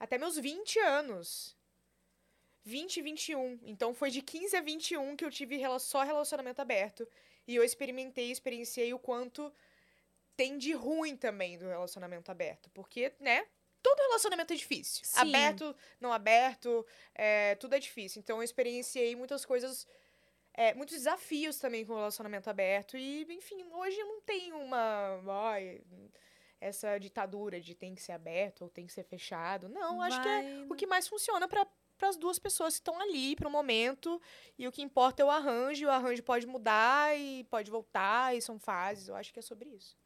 Até 0.01 0.16
meus 0.16 0.37
20 0.37 0.79
anos. 0.79 1.57
20 2.64 2.97
e 2.97 3.03
21. 3.03 3.61
Então 3.62 3.94
foi 3.94 4.11
de 4.11 4.23
15 4.23 4.57
a 4.57 4.61
21 4.61 5.16
que 5.16 5.25
eu 5.25 5.31
tive 5.31 5.61
só 5.79 6.03
relacionamento 6.03 6.62
aberto. 6.62 7.07
E 7.47 7.55
eu 7.55 7.62
experimentei, 7.62 8.31
experienciei 8.31 8.92
o 8.94 8.99
quanto 8.99 9.53
tem 10.37 10.57
de 10.57 10.73
ruim 10.73 11.16
também 11.16 11.59
do 11.59 11.66
relacionamento 11.66 12.31
aberto. 12.31 12.71
Porque, 12.71 13.12
né? 13.21 13.47
Todo 13.83 13.99
relacionamento 13.99 14.53
é 14.53 14.57
difícil. 14.57 15.05
Sim. 15.05 15.21
Aberto, 15.21 15.75
não 16.01 16.12
aberto, 16.12 16.85
é, 17.14 17.55
tudo 17.57 17.75
é 17.75 17.79
difícil. 17.79 18.21
Então 18.21 18.38
eu 18.38 18.43
experienciei 18.43 19.14
muitas 19.14 19.45
coisas, 19.45 19.87
é, 20.53 20.75
muitos 20.75 20.97
desafios 20.97 21.59
também 21.59 21.85
com 21.85 21.93
o 21.93 21.97
relacionamento 21.97 22.51
aberto. 22.51 22.97
E, 22.97 23.23
enfim, 23.31 23.64
hoje 23.73 23.99
eu 23.99 24.07
não 24.07 24.21
tenho 24.23 24.59
uma. 24.59 25.21
Ai, 25.53 25.81
essa 26.61 26.99
ditadura 26.99 27.61
de 27.61 27.75
tem 27.75 27.95
que 27.95 28.03
ser 28.03 28.12
aberto 28.12 28.62
ou 28.62 28.69
tem 28.69 28.87
que 28.87 28.93
ser 28.93 29.05
fechado. 29.05 29.69
Não, 29.69 30.03
acho 30.03 30.21
que 30.21 30.29
é 30.29 30.43
Vai- 30.43 30.67
o 30.69 30.75
que 30.75 30.87
mais 30.87 31.07
funciona 31.07 31.47
para 31.47 31.64
as 32.03 32.17
duas 32.17 32.38
pessoas 32.38 32.75
que 32.75 32.81
estão 32.81 33.01
ali 33.01 33.37
para 33.37 33.47
o 33.47 33.51
momento. 33.51 34.21
E 34.59 34.67
o 34.67 34.73
que 34.73 34.83
importa 34.83 35.23
é 35.23 35.25
o 35.25 35.31
arranjo. 35.31 35.87
O 35.87 35.91
arranjo 35.91 36.23
pode 36.25 36.47
mudar 36.47 37.17
e 37.17 37.45
pode 37.45 37.71
voltar, 37.71 38.37
e 38.37 38.43
são 38.43 38.59
fases. 38.59 39.09
Eu 39.09 39.14
acho 39.14 39.33
que 39.33 39.38
é 39.38 39.43
sobre 39.43 39.69
isso. 39.69 39.97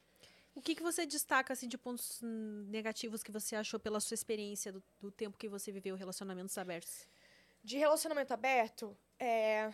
O 0.54 0.60
que, 0.60 0.74
que 0.74 0.82
você 0.82 1.06
destaca 1.06 1.52
assim, 1.52 1.66
de 1.66 1.78
pontos 1.78 2.20
negativos 2.68 3.22
que 3.22 3.32
você 3.32 3.56
achou 3.56 3.80
pela 3.80 4.00
sua 4.00 4.14
experiência 4.14 4.70
do, 4.70 4.82
do 5.00 5.10
tempo 5.10 5.38
que 5.38 5.48
você 5.48 5.72
viveu 5.72 5.96
relacionamentos 5.96 6.56
abertos? 6.58 7.06
De 7.64 7.78
relacionamento 7.78 8.34
aberto, 8.34 8.96
é. 9.18 9.70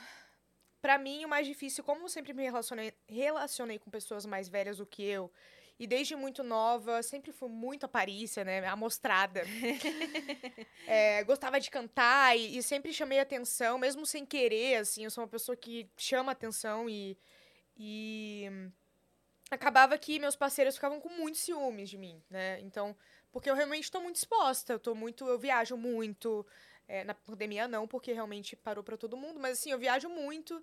Pra 0.80 0.96
mim, 0.96 1.24
o 1.24 1.28
mais 1.28 1.46
difícil, 1.46 1.82
como 1.82 2.02
eu 2.04 2.08
sempre 2.08 2.32
me 2.32 2.44
relacionei, 2.44 2.94
relacionei 3.08 3.78
com 3.78 3.90
pessoas 3.90 4.24
mais 4.24 4.48
velhas 4.48 4.76
do 4.76 4.86
que 4.86 5.02
eu, 5.02 5.32
e 5.78 5.86
desde 5.86 6.16
muito 6.16 6.42
nova, 6.42 7.02
sempre 7.02 7.30
fui 7.30 7.48
muito 7.48 7.86
aparícia, 7.86 8.44
né? 8.44 8.66
Amostrada. 8.66 9.42
É, 10.90 11.22
gostava 11.24 11.60
de 11.60 11.70
cantar 11.70 12.34
e, 12.34 12.56
e 12.56 12.62
sempre 12.62 12.94
chamei 12.94 13.20
atenção, 13.20 13.76
mesmo 13.76 14.06
sem 14.06 14.24
querer, 14.24 14.76
assim. 14.76 15.04
Eu 15.04 15.10
sou 15.10 15.22
uma 15.22 15.28
pessoa 15.28 15.54
que 15.54 15.86
chama 15.98 16.32
atenção 16.32 16.88
e. 16.88 17.14
E. 17.76 18.46
Acabava 19.50 19.96
que 19.96 20.18
meus 20.18 20.36
parceiros 20.36 20.74
ficavam 20.74 21.00
com 21.00 21.08
muitos 21.08 21.40
ciúmes 21.40 21.88
de 21.88 21.96
mim, 21.96 22.22
né? 22.28 22.60
Então, 22.60 22.94
porque 23.32 23.50
eu 23.50 23.54
realmente 23.54 23.90
tô 23.90 24.00
muito 24.00 24.16
exposta, 24.16 24.74
eu 24.74 24.78
tô 24.78 24.94
muito. 24.94 25.26
Eu 25.26 25.38
viajo 25.38 25.76
muito. 25.76 26.46
É, 26.86 27.04
na 27.04 27.12
pandemia 27.12 27.68
não, 27.68 27.86
porque 27.86 28.12
realmente 28.12 28.56
parou 28.56 28.82
pra 28.82 28.96
todo 28.96 29.16
mundo, 29.16 29.38
mas 29.38 29.58
assim, 29.58 29.70
eu 29.70 29.78
viajo 29.78 30.08
muito 30.08 30.62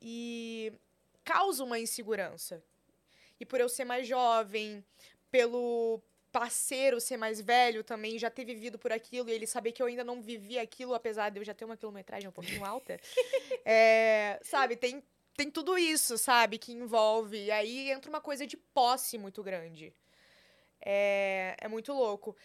e 0.00 0.72
causa 1.24 1.64
uma 1.64 1.78
insegurança. 1.78 2.62
E 3.40 3.44
por 3.44 3.58
eu 3.60 3.68
ser 3.68 3.84
mais 3.84 4.06
jovem, 4.06 4.84
pelo 5.32 6.00
parceiro 6.30 7.00
ser 7.00 7.16
mais 7.16 7.40
velho 7.40 7.84
também, 7.84 8.18
já 8.18 8.28
ter 8.28 8.44
vivido 8.44 8.76
por 8.76 8.90
aquilo, 8.92 9.28
e 9.28 9.32
ele 9.32 9.46
saber 9.46 9.70
que 9.70 9.80
eu 9.80 9.86
ainda 9.86 10.02
não 10.02 10.20
vivi 10.20 10.58
aquilo, 10.58 10.92
apesar 10.92 11.30
de 11.30 11.38
eu 11.38 11.44
já 11.44 11.54
ter 11.54 11.64
uma 11.64 11.76
quilometragem 11.76 12.28
um 12.28 12.32
pouquinho 12.32 12.64
alta. 12.66 12.98
é, 13.64 14.40
sabe, 14.42 14.74
tem, 14.76 15.02
tem 15.36 15.50
tudo 15.50 15.76
isso, 15.78 16.16
sabe, 16.18 16.58
que 16.58 16.72
envolve. 16.72 17.36
E 17.44 17.50
aí 17.50 17.90
entra 17.90 18.08
uma 18.10 18.20
coisa 18.20 18.46
de 18.46 18.56
posse 18.56 19.18
muito 19.18 19.42
grande. 19.42 19.92
É, 20.80 21.56
é 21.60 21.68
muito 21.68 21.92
louco. 21.92 22.36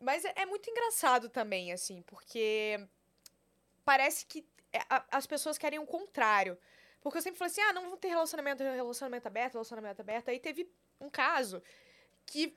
Mas 0.00 0.24
é, 0.24 0.32
é 0.36 0.46
muito 0.46 0.68
engraçado 0.68 1.28
também, 1.28 1.72
assim, 1.72 2.02
porque 2.02 2.84
parece 3.84 4.26
que 4.26 4.44
é, 4.72 4.80
a- 4.88 5.04
as 5.12 5.26
pessoas 5.26 5.58
querem 5.58 5.78
o 5.78 5.86
contrário. 5.86 6.58
Porque 7.00 7.18
eu 7.18 7.22
sempre 7.22 7.38
falei 7.38 7.50
assim, 7.50 7.60
ah, 7.60 7.72
não 7.72 7.88
vou 7.88 7.96
ter 7.96 8.08
relacionamento, 8.08 8.62
relacionamento 8.62 9.26
aberto, 9.28 9.52
relacionamento 9.54 10.00
aberto. 10.00 10.28
Aí 10.28 10.38
teve 10.40 10.68
um 11.00 11.10
caso 11.10 11.62
que, 12.24 12.56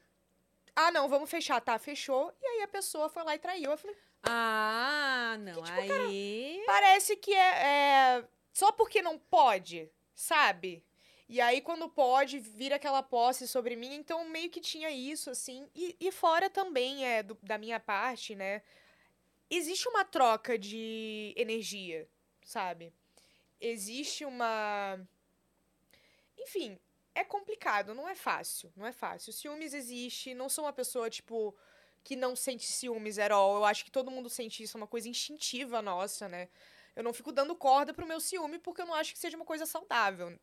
ah, 0.75 0.91
não, 0.91 1.09
vamos 1.09 1.29
fechar, 1.29 1.59
tá, 1.61 1.77
fechou. 1.79 2.31
E 2.41 2.45
aí 2.45 2.61
a 2.61 2.67
pessoa 2.67 3.09
foi 3.09 3.23
lá 3.23 3.35
e 3.35 3.39
traiu. 3.39 3.71
Eu 3.71 3.77
falei, 3.77 3.97
Ah, 4.23 5.35
não. 5.39 5.61
tipo, 5.63 5.77
aí. 5.79 6.63
parece 6.65 7.15
que 7.17 7.33
é, 7.33 7.63
é 8.19 8.23
só 8.55 8.71
porque 8.71 9.03
não 9.03 9.19
pode, 9.19 9.91
sabe? 10.15 10.83
E 11.29 11.41
aí, 11.41 11.61
quando 11.61 11.89
pode, 11.89 12.39
vira 12.39 12.77
aquela 12.77 13.03
posse 13.03 13.47
sobre 13.49 13.75
mim. 13.75 13.95
Então, 13.95 14.25
meio 14.29 14.49
que 14.49 14.61
tinha 14.61 14.89
isso, 14.91 15.29
assim. 15.29 15.69
E, 15.75 15.95
e 15.99 16.11
fora 16.11 16.49
também, 16.49 17.05
é, 17.05 17.23
do- 17.23 17.37
da 17.43 17.57
minha 17.59 17.81
parte, 17.81 18.35
né? 18.35 18.63
Existe 19.49 19.87
uma 19.89 20.05
troca 20.05 20.57
de 20.59 21.33
energia, 21.37 22.07
sabe? 22.45 22.93
Existe 23.61 24.25
uma. 24.25 24.99
Enfim, 26.37 26.77
é 27.13 27.23
complicado, 27.23 27.93
não 27.93 28.07
é 28.07 28.15
fácil. 28.15 28.71
Não 28.75 28.85
é 28.85 28.91
fácil. 28.91 29.33
Ciúmes 29.33 29.73
existe. 29.73 30.33
Não 30.33 30.49
sou 30.49 30.65
uma 30.65 30.73
pessoa, 30.73 31.09
tipo, 31.09 31.55
que 32.03 32.15
não 32.15 32.35
sente 32.35 32.65
ciúmes 32.65 33.17
at 33.19 33.31
all. 33.31 33.55
Eu 33.55 33.65
acho 33.65 33.83
que 33.85 33.91
todo 33.91 34.11
mundo 34.11 34.29
sente 34.29 34.63
isso, 34.63 34.77
é 34.77 34.79
uma 34.81 34.87
coisa 34.87 35.09
instintiva 35.09 35.81
nossa, 35.81 36.27
né? 36.27 36.49
Eu 36.95 37.03
não 37.03 37.13
fico 37.13 37.31
dando 37.31 37.55
corda 37.55 37.93
pro 37.93 38.07
meu 38.07 38.19
ciúme 38.19 38.57
porque 38.59 38.81
eu 38.81 38.85
não 38.85 38.93
acho 38.93 39.13
que 39.13 39.19
seja 39.19 39.35
uma 39.35 39.45
coisa 39.45 39.65
saudável. 39.65 40.37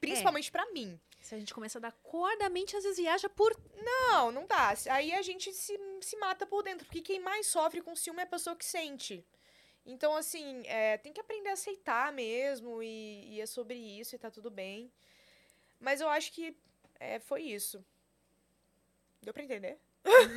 Principalmente 0.00 0.50
pra 0.50 0.70
mim. 0.72 0.98
Se 1.20 1.34
a 1.34 1.38
gente 1.38 1.54
começa 1.54 1.78
a 1.78 1.80
dar 1.80 1.92
corda, 1.92 2.46
a 2.46 2.50
mente 2.50 2.76
às 2.76 2.84
vezes 2.84 2.98
viaja 2.98 3.28
por. 3.28 3.58
Não, 3.82 4.30
não 4.30 4.46
dá. 4.46 4.74
Aí 4.90 5.12
a 5.14 5.22
gente 5.22 5.52
se, 5.52 5.78
se 6.00 6.16
mata 6.18 6.46
por 6.46 6.62
dentro. 6.62 6.84
Porque 6.86 7.00
quem 7.00 7.20
mais 7.20 7.46
sofre 7.46 7.80
com 7.80 7.96
ciúme 7.96 8.20
é 8.20 8.24
a 8.24 8.26
pessoa 8.26 8.54
que 8.56 8.64
sente. 8.64 9.24
Então, 9.86 10.14
assim, 10.14 10.62
é, 10.66 10.98
tem 10.98 11.12
que 11.12 11.20
aprender 11.20 11.48
a 11.48 11.54
aceitar 11.54 12.12
mesmo. 12.12 12.82
E, 12.82 13.34
e 13.34 13.40
é 13.40 13.46
sobre 13.46 13.76
isso 13.76 14.14
e 14.14 14.18
tá 14.18 14.30
tudo 14.30 14.50
bem. 14.50 14.92
Mas 15.80 16.00
eu 16.00 16.08
acho 16.08 16.32
que 16.32 16.54
é, 17.00 17.18
foi 17.18 17.42
isso. 17.42 17.84
Deu 19.22 19.32
pra 19.32 19.42
entender? 19.42 19.78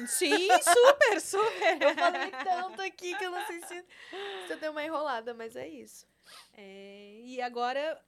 Sim, 0.07 0.47
super, 0.61 1.19
super. 1.21 1.81
Eu 1.81 1.95
falei 1.95 2.31
tanto 2.43 2.81
aqui 2.81 3.15
que 3.15 3.23
eu 3.25 3.31
não 3.31 3.45
sei 3.45 3.59
se, 3.61 3.85
se 4.47 4.53
eu 4.53 4.57
dei 4.57 4.69
uma 4.69 4.83
enrolada, 4.83 5.33
mas 5.33 5.55
é 5.55 5.67
isso. 5.67 6.07
É, 6.53 7.19
e 7.23 7.41
agora, 7.41 8.01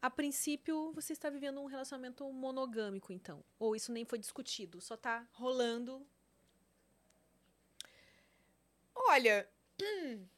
a 0.00 0.10
princípio, 0.10 0.92
você 0.92 1.12
está 1.12 1.28
vivendo 1.30 1.60
um 1.60 1.66
relacionamento 1.66 2.24
monogâmico, 2.32 3.12
então? 3.12 3.44
Ou 3.58 3.74
isso 3.74 3.92
nem 3.92 4.04
foi 4.04 4.18
discutido? 4.18 4.80
Só 4.80 4.96
tá 4.96 5.26
rolando. 5.32 6.06
Olha. 8.94 9.48
hum, 9.80 10.26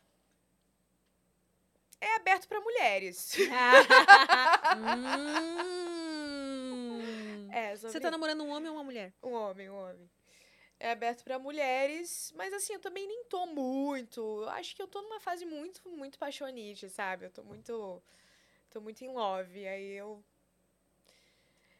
É 2.00 2.16
aberto 2.16 2.46
pra 2.48 2.60
mulheres. 2.60 3.34
Hum. 4.76 6.05
É, 7.56 7.74
Você 7.80 7.98
tá 7.98 8.10
namorando 8.10 8.42
um 8.44 8.50
homem 8.50 8.68
ou 8.68 8.76
uma 8.76 8.84
mulher? 8.84 9.14
Um 9.22 9.32
homem, 9.32 9.70
um 9.70 9.76
homem. 9.76 10.10
É 10.78 10.90
aberto 10.90 11.24
pra 11.24 11.38
mulheres, 11.38 12.30
mas 12.36 12.52
assim, 12.52 12.74
eu 12.74 12.80
também 12.80 13.08
nem 13.08 13.24
tô 13.24 13.46
muito. 13.46 14.20
Eu 14.42 14.48
acho 14.50 14.76
que 14.76 14.82
eu 14.82 14.86
tô 14.86 15.00
numa 15.00 15.18
fase 15.18 15.46
muito, 15.46 15.88
muito 15.88 16.18
paixonite, 16.18 16.90
sabe? 16.90 17.24
Eu 17.24 17.30
tô 17.30 17.42
muito. 17.42 18.02
Tô 18.68 18.78
muito 18.78 19.02
em 19.02 19.08
love. 19.08 19.66
Aí 19.66 19.92
eu. 19.92 20.22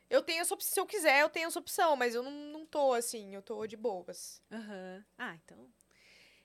Eu 0.08 0.22
tenho 0.22 0.40
essa 0.40 0.54
opção. 0.54 0.72
Se 0.72 0.80
eu 0.80 0.86
quiser, 0.86 1.20
eu 1.20 1.28
tenho 1.28 1.48
essa 1.48 1.58
opção, 1.58 1.94
mas 1.94 2.14
eu 2.14 2.22
não, 2.22 2.30
não 2.30 2.64
tô 2.64 2.94
assim, 2.94 3.34
eu 3.34 3.42
tô 3.42 3.66
de 3.66 3.76
boas. 3.76 4.40
Aham. 4.50 5.04
Ah, 5.18 5.34
então. 5.44 5.68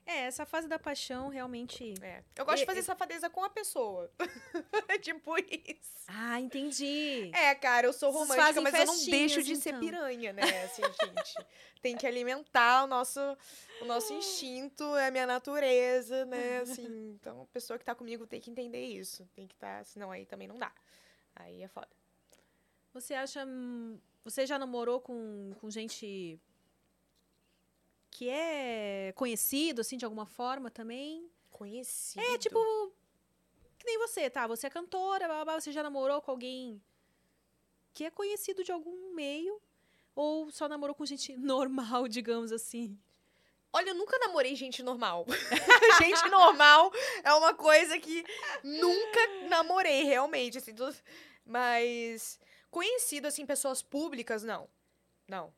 É, 0.06 0.22
essa 0.26 0.46
fase 0.46 0.68
da 0.68 0.80
paixão 0.80 1.30
realmente. 1.30 1.94
É. 2.02 2.24
Eu 2.36 2.44
gosto 2.46 2.58
E- 2.58 2.62
de 2.62 2.66
fazer 2.66 2.80
e- 2.80 2.84
safadeza 2.84 3.30
com 3.30 3.44
a 3.44 3.50
pessoa. 3.50 4.12
tipo 5.02 5.38
isso. 5.38 6.04
Ah, 6.08 6.40
entendi. 6.42 7.32
É, 7.34 7.54
cara, 7.56 7.88
eu 7.88 7.94
sou 7.94 8.12
romântica, 8.12 8.60
mas 8.62 8.74
eu 8.74 8.86
não 8.86 9.06
deixo 9.06 9.42
de 9.44 9.56
ser 9.56 9.70
então. 9.70 9.80
piranha, 9.80 10.34
né? 10.34 10.42
Assim, 10.64 10.82
gente. 10.84 11.48
Tem 11.82 11.96
que 11.96 12.06
alimentar 12.06 12.84
o 12.84 12.88
nosso, 12.88 13.20
o 13.82 13.86
nosso 13.86 14.12
instinto, 14.14 14.84
é 14.98 15.08
a 15.08 15.12
minha 15.12 15.26
natureza, 15.26 16.26
né? 16.26 16.60
Assim, 16.60 17.12
então 17.20 17.42
a 17.44 17.46
pessoa 17.48 17.80
que 17.80 17.86
tá 17.86 17.96
comigo 17.96 18.28
tem 18.28 18.42
que 18.42 18.50
entender 18.52 18.84
isso. 18.86 19.28
Tem 19.36 19.48
que 19.48 19.54
estar, 19.54 19.86
senão 19.86 20.12
aí 20.12 20.26
também 20.26 20.48
não 20.48 20.58
dá. 20.58 20.72
Aí 21.36 21.64
é 21.64 21.68
foda. 21.68 21.90
Você 22.94 23.14
acha. 23.14 23.46
hum, 23.46 23.98
Você 24.24 24.46
já 24.46 24.60
namorou 24.60 25.00
com, 25.00 25.54
com 25.62 25.70
gente 25.70 26.40
que 28.12 28.30
é 28.30 29.14
conhecido, 29.16 29.82
assim, 29.82 29.98
de 29.98 30.06
alguma 30.06 30.26
forma 30.26 30.70
também? 30.70 31.28
Conhecido. 31.50 32.24
É, 32.24 32.38
tipo. 32.38 32.60
Que 33.80 33.86
nem 33.86 33.98
você, 33.98 34.30
tá? 34.30 34.46
Você 34.46 34.68
é 34.68 34.70
cantora, 34.70 35.28
blá, 35.28 35.44
blá, 35.44 35.60
você 35.60 35.72
já 35.72 35.82
namorou 35.82 36.22
com 36.22 36.30
alguém 36.30 36.80
que 37.94 38.04
é 38.06 38.12
conhecido 38.12 38.64
de 38.64 38.72
algum 38.72 39.14
meio? 39.14 39.60
Ou 40.16 40.52
só 40.52 40.68
namorou 40.70 40.94
com 40.96 41.06
gente 41.06 41.36
normal, 41.38 42.08
digamos 42.08 42.52
assim? 42.52 43.00
Olha, 43.74 43.90
eu 43.92 43.96
nunca 43.96 44.20
namorei 44.20 44.54
gente 44.56 44.84
normal. 44.84 45.26
gente 46.04 46.28
normal 46.30 46.92
é 47.24 47.34
uma 47.34 47.54
coisa 47.54 47.98
que 47.98 48.24
nunca 48.64 49.48
namorei, 49.50 50.04
realmente. 50.04 50.58
Assim, 50.58 50.76
tudo- 50.76 50.96
Mas 51.46 52.38
conhecido, 52.70 53.28
assim, 53.28 53.46
pessoas 53.46 53.82
públicas, 53.82 54.44
não. 54.44 54.70
Não. 55.28 55.54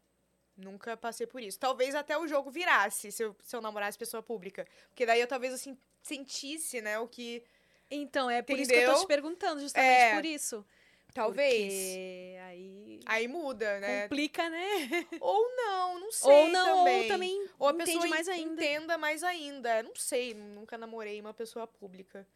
Nunca 0.56 0.95
passei 0.95 1.26
por 1.26 1.41
isso. 1.41 1.60
Talvez 1.60 1.95
até 1.95 2.18
o 2.18 2.28
jogo 2.28 2.51
virasse 2.51 3.12
se 3.12 3.24
eu, 3.24 3.36
se 3.41 3.56
eu 3.56 3.62
namorasse 3.62 3.97
pessoa 3.97 4.22
pública. 4.22 4.68
Porque 4.89 5.06
daí 5.06 5.20
eu 5.20 5.28
talvez, 5.28 5.54
assim, 5.54 5.78
sentisse, 6.01 6.82
né, 6.82 6.99
o 6.99 7.08
que. 7.08 7.43
Então, 7.89 8.30
é 8.30 8.41
por 8.41 8.58
isso 8.58 8.70
que 8.72 8.78
eu 8.78 8.93
tô 8.93 9.01
te 9.01 9.08
perguntando, 9.08 9.62
justamente 9.62 10.01
É, 10.01 10.16
por 10.16 10.26
isso. 10.26 10.66
Talvez. 11.14 11.74
Porque 11.74 12.38
aí. 12.41 12.99
Aí 13.06 13.28
muda, 13.28 13.80
né? 13.80 14.04
Complica, 14.04 14.49
né? 14.49 14.68
Ou 15.22 15.56
não, 15.56 15.99
não 15.99 16.12
sei. 16.12 16.32
ou 16.32 16.47
não, 16.49 16.78
também. 16.78 17.01
ou 17.01 17.08
também 17.08 17.49
Ou 17.60 17.68
a 17.68 17.74
pessoa 17.74 18.08
mais 18.08 18.28
ainda. 18.28 18.64
entenda 18.64 18.97
mais 18.97 19.24
ainda. 19.24 19.84
Não 19.84 19.95
sei, 19.95 20.34
nunca 20.34 20.78
namorei 20.78 21.20
uma 21.22 21.34
pessoa 21.34 21.68
pública. 21.68 22.28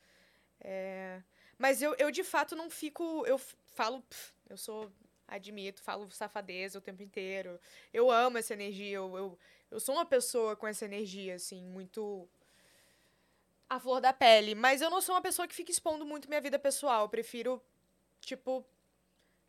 É, 0.62 1.22
Mas 1.58 1.82
eu, 1.82 1.96
eu, 1.98 2.12
de 2.12 2.24
fato, 2.24 2.56
não 2.56 2.70
fico. 2.70 3.26
Eu 3.26 3.40
falo. 3.74 4.02
pff, 4.02 4.32
Eu 4.50 4.58
sou. 4.58 4.92
Admito, 5.28 5.84
falo 5.84 6.10
safadeza 6.10 6.80
o 6.80 6.82
tempo 6.82 7.04
inteiro. 7.04 7.60
Eu 7.94 8.10
amo 8.10 8.38
essa 8.38 8.54
energia. 8.54 8.96
Eu, 8.96 9.18
eu, 9.18 9.40
eu 9.70 9.80
sou 9.80 9.96
uma 9.96 10.06
pessoa 10.06 10.56
com 10.56 10.66
essa 10.66 10.86
energia, 10.86 11.36
assim, 11.36 11.62
muito. 11.68 12.28
A 13.70 13.78
flor 13.80 14.00
da 14.00 14.14
pele. 14.14 14.56
Mas 14.56 14.82
eu 14.82 14.90
não 14.90 15.02
sou 15.02 15.16
uma 15.16 15.22
pessoa 15.22 15.48
que 15.48 15.54
fica 15.54 15.72
expondo 15.72 16.06
muito 16.06 16.30
minha 16.30 16.40
vida 16.40 16.58
pessoal. 16.58 17.04
Eu 17.04 17.10
prefiro, 17.10 17.62
tipo. 18.22 18.66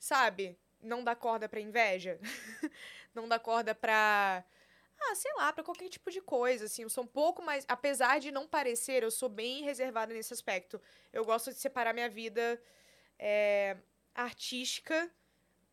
Sabe? 0.01 0.59
Não 0.81 1.05
dar 1.05 1.15
corda 1.15 1.49
pra 1.49 1.61
inveja. 1.61 2.19
não 3.15 3.29
dar 3.29 3.39
corda 3.39 3.73
pra. 3.73 4.45
Ah, 5.01 5.15
sei 5.15 5.33
lá, 5.35 5.53
pra 5.53 5.63
qualquer 5.63 5.89
tipo 5.89 6.11
de 6.11 6.21
coisa, 6.21 6.65
assim. 6.65 6.83
Eu 6.83 6.91
sou 6.91 7.05
um 7.05 7.07
pouco 7.07 7.41
mais. 7.41 7.65
Apesar 7.69 8.19
de 8.19 8.33
não 8.33 8.49
parecer, 8.49 9.05
eu 9.05 9.13
sou 9.13 9.29
bem 9.29 9.63
reservada 9.63 10.13
nesse 10.13 10.35
aspecto. 10.35 10.83
Eu 11.13 11.25
gosto 11.25 11.53
de 11.53 11.59
separar 11.59 11.95
minha 11.95 12.09
vida 12.09 12.61
é, 13.17 13.77
artística, 14.13 15.09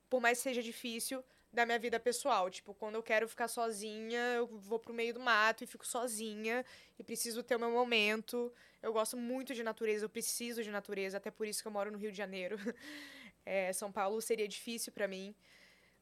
por 0.09 0.21
mais 0.21 0.37
que 0.37 0.43
seja 0.43 0.61
difícil, 0.63 1.23
da 1.51 1.65
minha 1.65 1.79
vida 1.79 1.99
pessoal. 1.99 2.49
Tipo, 2.49 2.73
quando 2.73 2.95
eu 2.95 3.03
quero 3.03 3.27
ficar 3.27 3.47
sozinha, 3.47 4.19
eu 4.35 4.45
vou 4.47 4.77
pro 4.77 4.93
meio 4.93 5.13
do 5.13 5.19
mato 5.19 5.63
e 5.63 5.67
fico 5.67 5.85
sozinha 5.87 6.65
e 6.99 7.03
preciso 7.03 7.41
ter 7.43 7.55
o 7.55 7.59
meu 7.59 7.71
momento. 7.71 8.53
Eu 8.83 8.91
gosto 8.93 9.15
muito 9.17 9.53
de 9.53 9.63
natureza, 9.63 10.05
eu 10.05 10.09
preciso 10.09 10.63
de 10.63 10.69
natureza, 10.69 11.17
até 11.17 11.31
por 11.31 11.47
isso 11.47 11.61
que 11.61 11.67
eu 11.67 11.71
moro 11.71 11.91
no 11.91 11.97
Rio 11.97 12.11
de 12.11 12.17
Janeiro. 12.17 12.57
É, 13.47 13.71
São 13.73 13.91
Paulo 13.91 14.19
seria 14.21 14.47
difícil 14.47 14.91
pra 14.91 15.07
mim 15.07 15.35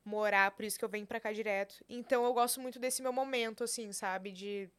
morar, 0.06 0.52
por 0.52 0.64
isso 0.66 0.80
que 0.80 0.86
eu 0.86 0.90
venho 0.90 1.06
pra 1.06 1.20
cá 1.20 1.32
direto. 1.34 1.84
Então 1.90 2.24
eu 2.26 2.34
gosto 2.34 2.62
muito 2.62 2.80
desse 2.80 3.02
meu 3.02 3.12
momento, 3.14 3.64
assim, 3.66 3.92
sabe? 3.92 4.32
De, 4.32 4.70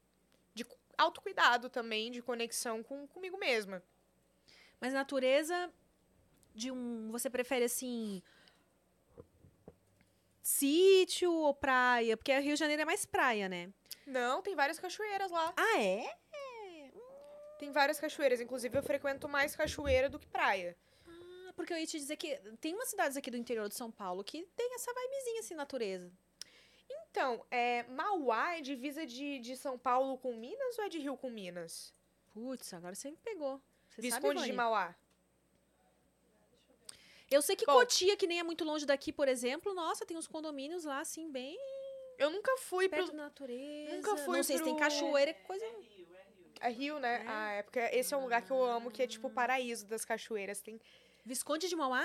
de 0.54 0.64
cu- 0.64 0.78
autocuidado 0.96 1.68
também, 1.68 2.10
de 2.10 2.22
conexão 2.22 2.82
com, 2.82 3.06
comigo 3.06 3.38
mesma. 3.38 3.82
Mas 4.80 4.92
natureza 4.92 5.70
de 6.54 6.70
um. 6.70 7.10
Você 7.10 7.28
prefere 7.30 7.64
assim. 7.64 8.22
Sítio 10.45 11.32
ou 11.32 11.55
praia? 11.55 12.18
Porque 12.18 12.38
Rio 12.38 12.53
de 12.53 12.59
Janeiro 12.61 12.82
é 12.82 12.84
mais 12.84 13.07
praia, 13.07 13.49
né? 13.49 13.72
Não, 14.07 14.42
tem 14.42 14.55
várias 14.55 14.78
cachoeiras 14.78 15.30
lá. 15.30 15.55
Ah, 15.57 15.80
é? 15.80 16.14
tem 17.59 17.72
várias 17.72 17.99
cachoeiras. 17.99 18.42
Inclusive, 18.42 18.76
eu 18.76 18.82
frequento 18.82 19.26
mais 19.26 19.57
cachoeira 19.57 20.11
do 20.11 20.18
que 20.18 20.26
praia. 20.26 20.76
Ah, 21.09 21.53
Porque 21.57 21.72
eu 21.72 21.78
ia 21.78 21.86
te 21.86 21.99
dizer 21.99 22.16
que 22.16 22.36
tem 22.61 22.74
umas 22.74 22.88
cidades 22.88 23.16
aqui 23.16 23.30
do 23.30 23.38
interior 23.38 23.70
de 23.70 23.74
São 23.74 23.90
Paulo 23.90 24.22
que 24.22 24.47
tem 24.55 24.74
essa 24.74 24.92
vibezinha 24.92 25.40
assim, 25.40 25.55
natureza. 25.55 26.12
Então, 26.90 27.42
é, 27.51 27.84
Mauá 27.84 28.59
é 28.59 28.61
divisa 28.61 29.07
de, 29.07 29.38
de 29.38 29.57
São 29.57 29.78
Paulo 29.78 30.18
com 30.18 30.36
Minas 30.36 30.78
ou 30.78 30.84
é 30.84 30.90
de 30.90 30.99
Rio 30.99 31.16
com 31.16 31.30
Minas? 31.30 31.95
Putz, 32.34 32.74
agora 32.74 32.95
você 32.95 33.11
me 33.11 33.16
pegou. 33.16 33.62
Você 33.88 34.03
sabe, 34.03 34.03
Visconde 34.03 34.34
de 34.34 34.40
Vânia? 34.40 34.55
Mauá. 34.55 34.95
Eu 37.35 37.43
sei 37.43 37.57
que 37.57 37.66
Bom. 37.66 37.72
Cotia, 37.74 38.16
que 38.16 38.26
nem 38.26 38.39
é 38.39 38.43
muito 38.43 38.64
longe 38.64 38.87
daqui, 38.87 39.12
por 39.12 39.26
exemplo, 39.28 39.74
nossa, 39.74 40.07
tem 40.07 40.16
uns 40.16 40.26
condomínios 40.28 40.85
lá, 40.85 41.01
assim, 41.01 41.30
bem 41.30 41.59
Eu 42.18 42.30
nunca 42.30 42.57
fui 42.59 42.89
perto 42.89 43.07
pro. 43.09 43.16
da 43.16 43.24
natureza. 43.24 43.97
Nunca 43.97 44.16
fui 44.18 44.37
Não 44.37 44.43
sei 44.45 44.59
se 44.59 44.62
tem 44.64 44.74
pro- 44.74 44.82
cachoeira, 44.85 45.35
que 45.35 45.43
coisa. 45.43 45.64
É 46.61 46.68
Rio, 46.70 46.99
né? 46.99 47.22
É. 47.22 47.28
Ah, 47.28 47.53
é 47.55 47.62
porque 47.62 47.78
esse 47.80 48.14
é 48.14 48.16
um 48.16 48.22
lugar 48.22 48.41
que 48.43 48.51
eu 48.53 48.62
amo, 48.64 48.91
que 48.91 49.03
é 49.03 49.07
tipo 49.07 49.26
o 49.26 49.30
paraíso 49.30 49.87
das 49.87 50.05
cachoeiras. 50.05 50.61
Tem 50.61 50.80
Visconde 51.24 51.68
de 51.68 51.74
Mauá? 51.76 52.05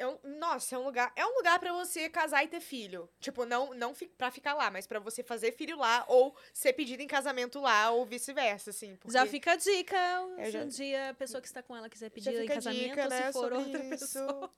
É 0.00 0.06
um- 0.06 0.18
nossa, 0.38 0.74
é 0.74 0.78
um 0.78 0.84
lugar, 0.84 1.12
é 1.14 1.26
um 1.26 1.34
lugar 1.36 1.58
para 1.58 1.72
você 1.72 2.08
casar 2.08 2.42
e 2.44 2.48
ter 2.48 2.60
filho. 2.60 3.08
Tipo, 3.20 3.44
não 3.44 3.74
não 3.74 3.94
fi, 3.94 4.06
para 4.08 4.30
ficar 4.30 4.54
lá, 4.54 4.70
mas 4.70 4.86
pra 4.86 4.98
você 4.98 5.22
fazer 5.22 5.52
filho 5.52 5.76
lá 5.76 6.04
ou 6.08 6.34
ser 6.54 6.72
pedido 6.72 7.02
em 7.02 7.06
casamento 7.06 7.60
lá 7.60 7.90
ou 7.90 8.04
vice-versa, 8.06 8.70
assim. 8.70 8.98
Já 9.08 9.26
fica 9.26 9.52
a 9.52 9.56
dica. 9.56 9.96
É, 10.38 10.44
se 10.46 10.50
já- 10.52 10.60
um 10.62 10.68
dia 10.68 11.10
a 11.10 11.14
pessoa 11.14 11.40
que 11.40 11.46
está 11.46 11.62
com 11.62 11.76
ela 11.76 11.88
quiser 11.88 12.10
pedir 12.10 12.34
em 12.34 12.46
casamento, 12.46 12.88
dica, 12.88 13.08
né, 13.08 13.26
se 13.26 13.32
for 13.32 13.52
outra 13.52 13.78
isso. 13.78 13.88
pessoa. 13.90 14.50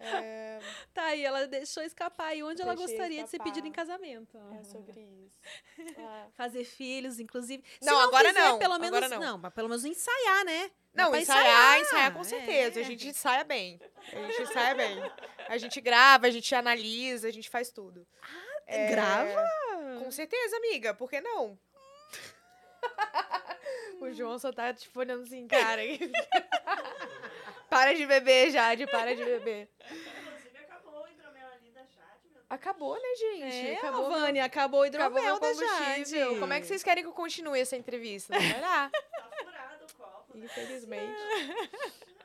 É, 0.00 0.58
Tá 0.94 1.04
aí, 1.06 1.24
ela 1.24 1.46
deixou 1.46 1.82
escapar. 1.82 2.34
E 2.34 2.42
onde 2.42 2.62
ela 2.62 2.74
Deixei 2.74 2.96
gostaria 2.96 3.24
de 3.24 3.30
ser 3.30 3.38
pedida 3.38 3.66
em 3.66 3.70
escapar. 3.70 3.86
casamento? 3.98 4.38
é 4.58 4.64
sobre 4.64 5.00
isso. 5.26 5.38
Ah. 5.98 6.28
Fazer 6.34 6.64
filhos, 6.64 7.18
inclusive. 7.20 7.62
Se 7.80 7.86
Não, 7.88 7.98
agora 8.00 8.28
quiser, 8.28 8.40
não, 8.48 8.58
Pelo 8.58 8.78
menos, 8.78 8.96
agora 9.02 9.08
não. 9.18 9.38
mas 9.38 9.52
pelo 9.52 9.68
menos 9.68 9.84
ensaiar, 9.84 10.44
né? 10.44 10.70
Não, 10.96 11.10
pra 11.10 11.20
ensaiar, 11.20 11.80
ensaiar 11.80 12.12
com 12.12 12.20
é. 12.20 12.24
certeza. 12.24 12.80
A 12.80 12.82
gente 12.82 13.08
ensaia 13.08 13.44
bem. 13.44 13.80
A 14.12 14.16
gente 14.16 14.42
ensaia 14.42 14.74
bem. 14.74 15.12
A 15.48 15.58
gente 15.58 15.80
grava, 15.80 16.26
a 16.26 16.30
gente 16.30 16.54
analisa, 16.54 17.28
a 17.28 17.32
gente 17.32 17.48
faz 17.50 17.70
tudo. 17.70 18.06
É, 18.66 18.88
Grava? 18.90 19.44
Com 20.02 20.10
certeza, 20.10 20.56
amiga. 20.56 20.92
Por 20.92 21.08
que 21.08 21.20
não? 21.20 21.56
o 24.00 24.10
João 24.12 24.38
só 24.38 24.52
tá, 24.52 24.74
tipo, 24.74 24.98
olhando 24.98 25.22
assim, 25.22 25.46
cara. 25.46 25.82
para 27.70 27.94
de 27.94 28.06
beber, 28.06 28.50
Jade, 28.50 28.86
para 28.86 29.14
de 29.14 29.24
beber. 29.24 29.68
Inclusive, 29.90 30.58
acabou 30.58 31.06
entrou 31.08 31.32
meu 31.32 31.46
ali 31.46 31.70
da 31.70 31.82
chat, 31.82 32.28
meu 32.32 32.42
Acabou, 32.50 32.94
né, 32.96 33.14
gente? 33.16 33.66
É, 33.68 33.76
acabou. 33.76 34.10
Vânia, 34.10 34.44
acabou 34.44 34.80
o 34.80 34.84
Acabou 34.84 35.18
hidromel 35.18 35.22
meu 35.22 35.40
da 35.40 35.48
combustível. 35.48 36.28
Jade. 36.28 36.40
Como 36.40 36.52
é 36.52 36.60
que 36.60 36.66
vocês 36.66 36.82
querem 36.82 37.04
que 37.04 37.08
eu 37.08 37.14
continue 37.14 37.60
essa 37.60 37.76
entrevista? 37.76 38.34
Não 38.34 38.40
vai 38.40 38.60
dar, 38.60 38.90
tá 38.90 39.02
furado 39.44 39.84
o 39.84 39.94
copo. 39.94 40.24
né? 40.25 40.25
Infelizmente. 40.44 41.16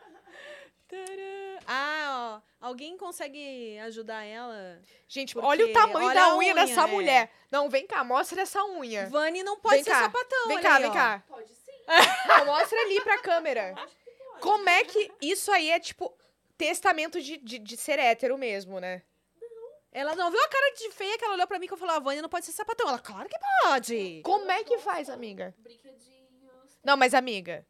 Ah, 1.66 2.42
ó. 2.62 2.68
Alguém 2.68 2.98
consegue 2.98 3.78
ajudar 3.80 4.24
ela? 4.24 4.80
Gente, 5.08 5.34
Porque 5.34 5.48
olha 5.48 5.66
o 5.66 5.74
tamanho 5.74 6.08
olha 6.08 6.16
da 6.20 6.36
unha, 6.36 6.54
unha, 6.54 6.56
dessa 6.56 6.82
é. 6.82 6.88
mulher. 6.88 7.32
Não, 7.50 7.70
vem 7.70 7.88
cá, 7.88 8.04
mostra 8.04 8.42
essa 8.42 8.64
unha. 8.66 9.08
Vani 9.08 9.42
não 9.42 9.58
pode 9.58 9.76
Vem 9.76 9.84
ser 9.84 9.92
cá, 9.92 10.02
sapatão. 10.04 10.48
Vem 10.48 10.60
cá, 10.60 10.76
aí, 10.76 10.82
vem 10.82 10.92
ó. 10.92 10.94
cá. 10.94 11.24
Pode 11.28 11.48
sim. 11.48 11.72
Não, 12.28 12.46
mostra 12.46 12.80
ali 12.82 13.02
pra 13.02 13.18
câmera. 13.20 13.76
Como 14.42 14.68
é 14.68 14.84
que 14.84 15.12
isso 15.22 15.52
aí 15.52 15.70
é, 15.70 15.80
tipo, 15.80 16.14
testamento 16.58 17.22
de, 17.22 17.38
de, 17.38 17.58
de 17.60 17.78
ser 17.78 17.98
hétero 18.00 18.38
mesmo, 18.38 18.80
né? 18.80 19.02
Ela 19.92 20.16
não 20.16 20.32
viu 20.32 20.42
a 20.42 20.48
cara 20.48 20.74
de 20.74 20.90
feia 20.92 21.18
que 21.18 21.26
ela 21.26 21.34
olhou 21.34 21.48
pra 21.48 21.60
mim 21.60 21.68
que 21.68 21.74
eu 21.74 21.78
falei, 21.78 21.96
a 21.96 22.00
Vânia 22.00 22.22
não 22.22 22.30
pode 22.30 22.46
ser 22.46 22.54
sapatão. 22.54 22.88
Ela, 22.88 23.00
claro 23.00 23.28
que 23.28 23.38
pode. 23.64 24.22
Como 24.24 24.50
é 24.50 24.64
que 24.64 24.78
faz, 24.78 25.10
amiga? 25.10 25.54
Brinquedinhos. 25.58 26.80
Não, 26.84 26.96
mas 26.96 27.14
amiga. 27.14 27.66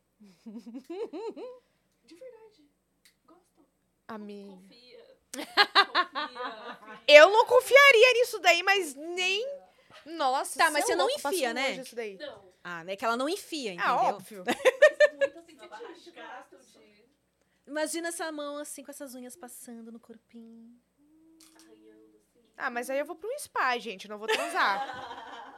De 2.05 2.15
verdade. 2.15 2.69
Gostam. 3.25 3.65
Amiga. 4.07 4.51
Confia. 4.51 5.01
Confia. 5.33 7.01
Eu 7.07 7.29
não 7.31 7.45
confiaria 7.45 8.13
nisso 8.13 8.39
daí, 8.39 8.63
mas 8.63 8.95
nem. 8.95 9.45
Nossa, 10.05 10.57
Tá, 10.57 10.71
mas 10.71 10.85
você 10.85 10.95
não 10.95 11.09
enfia, 11.09 11.53
né? 11.53 11.69
longe 11.69 11.81
Isso 11.81 11.95
daí. 11.95 12.17
Não. 12.17 12.51
Ah, 12.63 12.83
né? 12.83 12.95
Que 12.95 13.05
ela 13.05 13.15
não 13.17 13.29
enfia, 13.29 13.73
entendeu? 13.73 13.93
Ah, 13.93 14.09
óbvio. 14.09 14.43
Muitas 15.15 15.69
gostam 15.69 15.93
de 15.93 16.11
Imagina 17.67 18.09
essa 18.09 18.29
mão 18.31 18.57
assim, 18.57 18.83
com 18.83 18.91
essas 18.91 19.15
unhas 19.15 19.35
passando 19.35 19.91
no 19.91 19.99
corpinho. 19.99 20.77
arranhando, 21.55 22.17
assim. 22.17 22.43
Ah, 22.57 22.69
mas 22.69 22.89
aí 22.89 22.99
eu 22.99 23.05
vou 23.05 23.15
pra 23.15 23.29
um 23.29 23.39
spa, 23.39 23.77
gente, 23.77 24.07
não 24.09 24.17
vou 24.17 24.27
transar. 24.27 25.47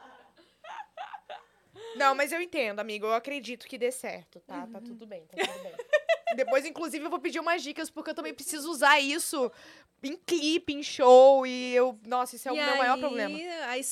Não, 1.96 2.14
mas 2.14 2.32
eu 2.32 2.40
entendo, 2.40 2.80
amigo. 2.80 3.06
Eu 3.06 3.14
acredito 3.14 3.66
que 3.66 3.78
dê 3.78 3.90
certo, 3.90 4.40
tá? 4.40 4.66
Tá 4.66 4.80
tudo 4.80 5.06
bem, 5.06 5.26
tá 5.26 5.36
tudo 5.36 5.62
bem. 5.62 5.72
Depois, 6.36 6.64
inclusive, 6.66 7.04
eu 7.04 7.10
vou 7.10 7.20
pedir 7.20 7.38
umas 7.38 7.62
dicas, 7.62 7.90
porque 7.90 8.10
eu 8.10 8.14
também 8.14 8.34
preciso 8.34 8.68
usar 8.70 8.98
isso 8.98 9.50
em 10.02 10.16
clipe, 10.16 10.72
em 10.72 10.82
show, 10.82 11.46
e 11.46 11.74
eu... 11.74 11.98
Nossa, 12.04 12.36
isso 12.36 12.48
é 12.48 12.52
o 12.52 12.56
E 12.56 12.58
meu 12.64 12.76
maior 12.76 12.94
aí, 12.94 13.00
problema. 13.00 13.38
Aí, 13.68 13.82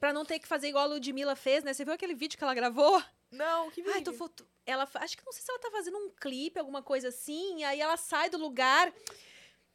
pra 0.00 0.12
não 0.12 0.24
ter 0.24 0.38
que 0.38 0.48
fazer 0.48 0.68
igual 0.68 0.84
a 0.84 0.88
Ludmilla 0.88 1.36
fez, 1.36 1.62
né? 1.62 1.74
Você 1.74 1.84
viu 1.84 1.92
aquele 1.92 2.14
vídeo 2.14 2.38
que 2.38 2.44
ela 2.44 2.54
gravou? 2.54 3.02
Não, 3.30 3.70
que 3.70 3.82
vídeo. 3.82 3.94
Ai, 3.94 4.02
tô 4.02 4.12
foto... 4.12 4.46
Ela, 4.66 4.88
acho 4.94 5.16
que 5.16 5.26
não 5.26 5.32
sei 5.32 5.42
se 5.42 5.50
ela 5.50 5.60
tá 5.60 5.70
fazendo 5.70 5.98
um 5.98 6.10
clipe, 6.10 6.58
alguma 6.58 6.82
coisa 6.82 7.08
assim, 7.08 7.58
e 7.58 7.64
aí 7.64 7.80
ela 7.80 7.98
sai 7.98 8.30
do 8.30 8.38
lugar 8.38 8.90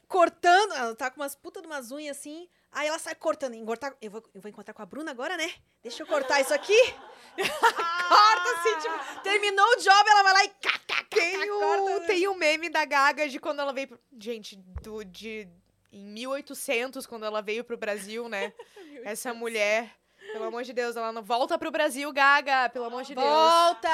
cortando, 0.08 0.74
ela 0.74 0.96
tá 0.96 1.12
com 1.12 1.22
umas 1.22 1.36
putas 1.36 1.62
de 1.62 1.68
umas 1.68 1.92
unhas 1.92 2.18
assim, 2.18 2.50
aí 2.72 2.88
ela 2.88 3.00
sai 3.00 3.16
cortando, 3.16 3.56
engortar, 3.56 3.96
eu 4.02 4.12
vou, 4.12 4.24
eu 4.34 4.42
vou 4.42 4.50
encontrar 4.50 4.74
com 4.74 4.82
a 4.82 4.86
Bruna 4.86 5.12
agora, 5.12 5.36
né? 5.38 5.52
Deixa 5.82 6.04
eu 6.04 6.08
cortar 6.08 6.42
isso 6.42 6.54
aqui. 6.54 6.78
Corta 7.38 8.52
assim, 8.58 8.80
tipo, 8.82 9.22
terminou 9.24 9.66
o 9.66 9.76
job, 9.78 10.10
ela 10.10 10.24
vai 10.24 10.34
lá 10.34 10.44
e 10.46 10.50
cá, 10.50 10.80
cá, 10.88 11.04
cá, 11.04 11.06
Tem 11.10 11.52
o, 11.52 11.60
corta. 11.60 12.08
tem 12.08 12.28
o 12.28 12.36
meme 12.36 12.70
da 12.70 12.84
Gaga 12.86 13.30
de 13.30 13.40
quando 13.40 13.62
ela 13.62 13.72
veio... 13.72 13.88
Pro... 13.88 14.00
Gente, 14.20 14.56
do, 14.82 15.04
de... 15.04 15.48
Em 15.92 16.06
1800, 16.06 17.06
quando 17.06 17.26
ela 17.26 17.42
veio 17.42 17.64
pro 17.64 17.78
Brasil, 17.78 18.28
né? 18.28 18.54
Essa 19.06 19.34
mulher... 19.34 19.99
Pelo 20.32 20.46
amor 20.46 20.64
de 20.64 20.74
Deus, 20.74 20.96
ela 20.96 21.12
não 21.12 21.22
volta 21.24 21.58
pro 21.58 21.72
Brasil, 21.72 22.12
Gaga, 22.14 22.70
pelo 22.70 22.86
amor 22.86 23.04
de 23.04 23.16
Deus. 23.16 23.26
Volta! 23.28 23.90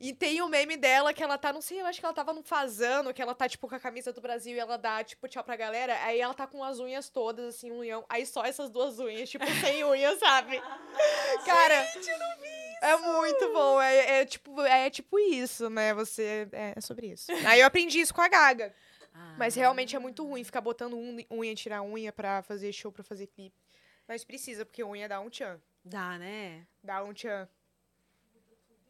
E 0.00 0.12
tem 0.12 0.42
o 0.42 0.48
meme 0.48 0.76
dela 0.76 1.12
que 1.14 1.22
ela 1.22 1.38
tá, 1.38 1.52
não 1.52 1.60
sei, 1.60 1.80
eu 1.80 1.86
acho 1.86 2.00
que 2.00 2.04
ela 2.06 2.14
tava 2.14 2.32
num 2.32 2.42
fazano, 2.42 3.14
que 3.14 3.22
ela 3.22 3.34
tá, 3.34 3.48
tipo, 3.48 3.68
com 3.68 3.74
a 3.74 3.80
camisa 3.80 4.12
do 4.12 4.20
Brasil 4.20 4.56
e 4.56 4.58
ela 4.58 4.76
dá, 4.76 5.02
tipo, 5.04 5.28
tchau 5.28 5.44
pra 5.44 5.56
galera. 5.56 5.96
Aí 6.02 6.20
ela 6.20 6.34
tá 6.34 6.46
com 6.46 6.62
as 6.64 6.78
unhas 6.80 7.08
todas, 7.08 7.54
assim, 7.54 7.70
um 7.70 7.78
unhão. 7.78 8.04
Aí 8.08 8.26
só 8.26 8.44
essas 8.44 8.68
duas 8.70 8.98
unhas, 8.98 9.30
tipo, 9.30 9.44
sem 9.60 9.84
unha, 9.84 10.16
sabe? 10.18 10.60
Cara, 11.44 11.86
é 12.82 12.96
muito 12.96 13.52
bom. 13.52 13.80
É, 13.80 14.20
é 14.20 14.24
tipo, 14.26 14.60
é 14.62 14.90
tipo 14.90 15.18
isso, 15.18 15.70
né? 15.70 15.94
Você. 15.94 16.48
É, 16.52 16.74
é 16.76 16.80
sobre 16.80 17.06
isso. 17.08 17.26
Aí 17.46 17.60
eu 17.60 17.66
aprendi 17.66 18.00
isso 18.00 18.12
com 18.14 18.20
a 18.20 18.28
Gaga. 18.28 18.74
Mas 19.38 19.54
realmente 19.54 19.94
é 19.94 19.98
muito 19.98 20.26
ruim 20.26 20.42
ficar 20.42 20.60
botando 20.60 20.94
un- 20.96 21.24
unha, 21.30 21.54
tirar 21.54 21.82
unha 21.82 22.12
pra 22.12 22.42
fazer 22.42 22.72
show, 22.72 22.90
pra 22.90 23.04
fazer 23.04 23.28
clipe. 23.28 23.56
Mas 24.06 24.24
precisa, 24.24 24.64
porque 24.66 24.82
unha 24.84 25.08
dá 25.08 25.20
um 25.20 25.30
tchan. 25.30 25.60
Dá, 25.84 26.18
né? 26.18 26.66
Dá 26.82 27.02
um 27.02 27.12
tchan. 27.12 27.48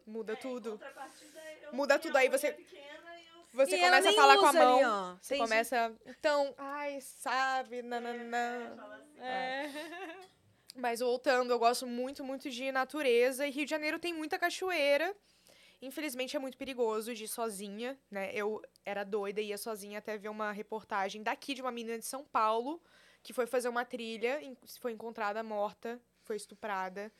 Muda 0.06 0.36
tudo. 0.36 0.72
Contrapartida, 0.72 1.40
eu 1.62 1.72
Muda 1.74 1.94
minha 1.94 2.02
tudo, 2.02 2.16
aí 2.16 2.28
você- 2.28 2.48
é 2.48 2.52
pequena 2.52 3.18
e 3.18 3.26
eu 3.26 3.34
Você 3.52 3.76
E 3.76 3.80
ela 3.80 3.96
começa 3.98 4.10
a 4.10 4.12
falar 4.12 4.36
com 4.38 4.46
a 4.46 4.52
mão. 4.52 4.76
ali, 4.76 4.84
ó. 4.84 5.16
Você 5.20 5.34
Entendi. 5.36 5.48
começa. 5.50 5.96
Então, 6.06 6.54
ai, 6.58 7.00
sabe, 7.00 7.82
nananã. 7.82 8.74
falo 8.76 8.92
assim. 8.94 9.20
É. 9.20 9.62
Mas 10.76 10.98
voltando, 11.00 11.52
eu 11.52 11.58
gosto 11.58 11.86
muito, 11.86 12.24
muito 12.24 12.50
de 12.50 12.72
natureza. 12.72 13.46
E 13.46 13.50
Rio 13.50 13.64
de 13.64 13.70
Janeiro 13.70 13.98
tem 13.98 14.12
muita 14.12 14.38
cachoeira. 14.38 15.14
Infelizmente 15.80 16.34
é 16.36 16.38
muito 16.40 16.58
perigoso 16.58 17.14
de 17.14 17.24
ir 17.24 17.28
sozinha, 17.28 17.96
né? 18.10 18.30
Eu 18.34 18.60
era 18.84 19.04
doida 19.04 19.40
e 19.40 19.46
ia 19.48 19.58
sozinha 19.58 19.98
até 20.00 20.18
ver 20.18 20.28
uma 20.30 20.50
reportagem 20.50 21.22
daqui 21.22 21.54
de 21.54 21.62
uma 21.62 21.70
menina 21.70 21.98
de 21.98 22.04
São 22.04 22.24
Paulo 22.24 22.82
que 23.24 23.32
foi 23.32 23.46
fazer 23.46 23.68
uma 23.68 23.84
trilha, 23.84 24.40
foi 24.78 24.92
encontrada 24.92 25.42
morta, 25.42 26.00
foi 26.22 26.36
estuprada. 26.36 27.10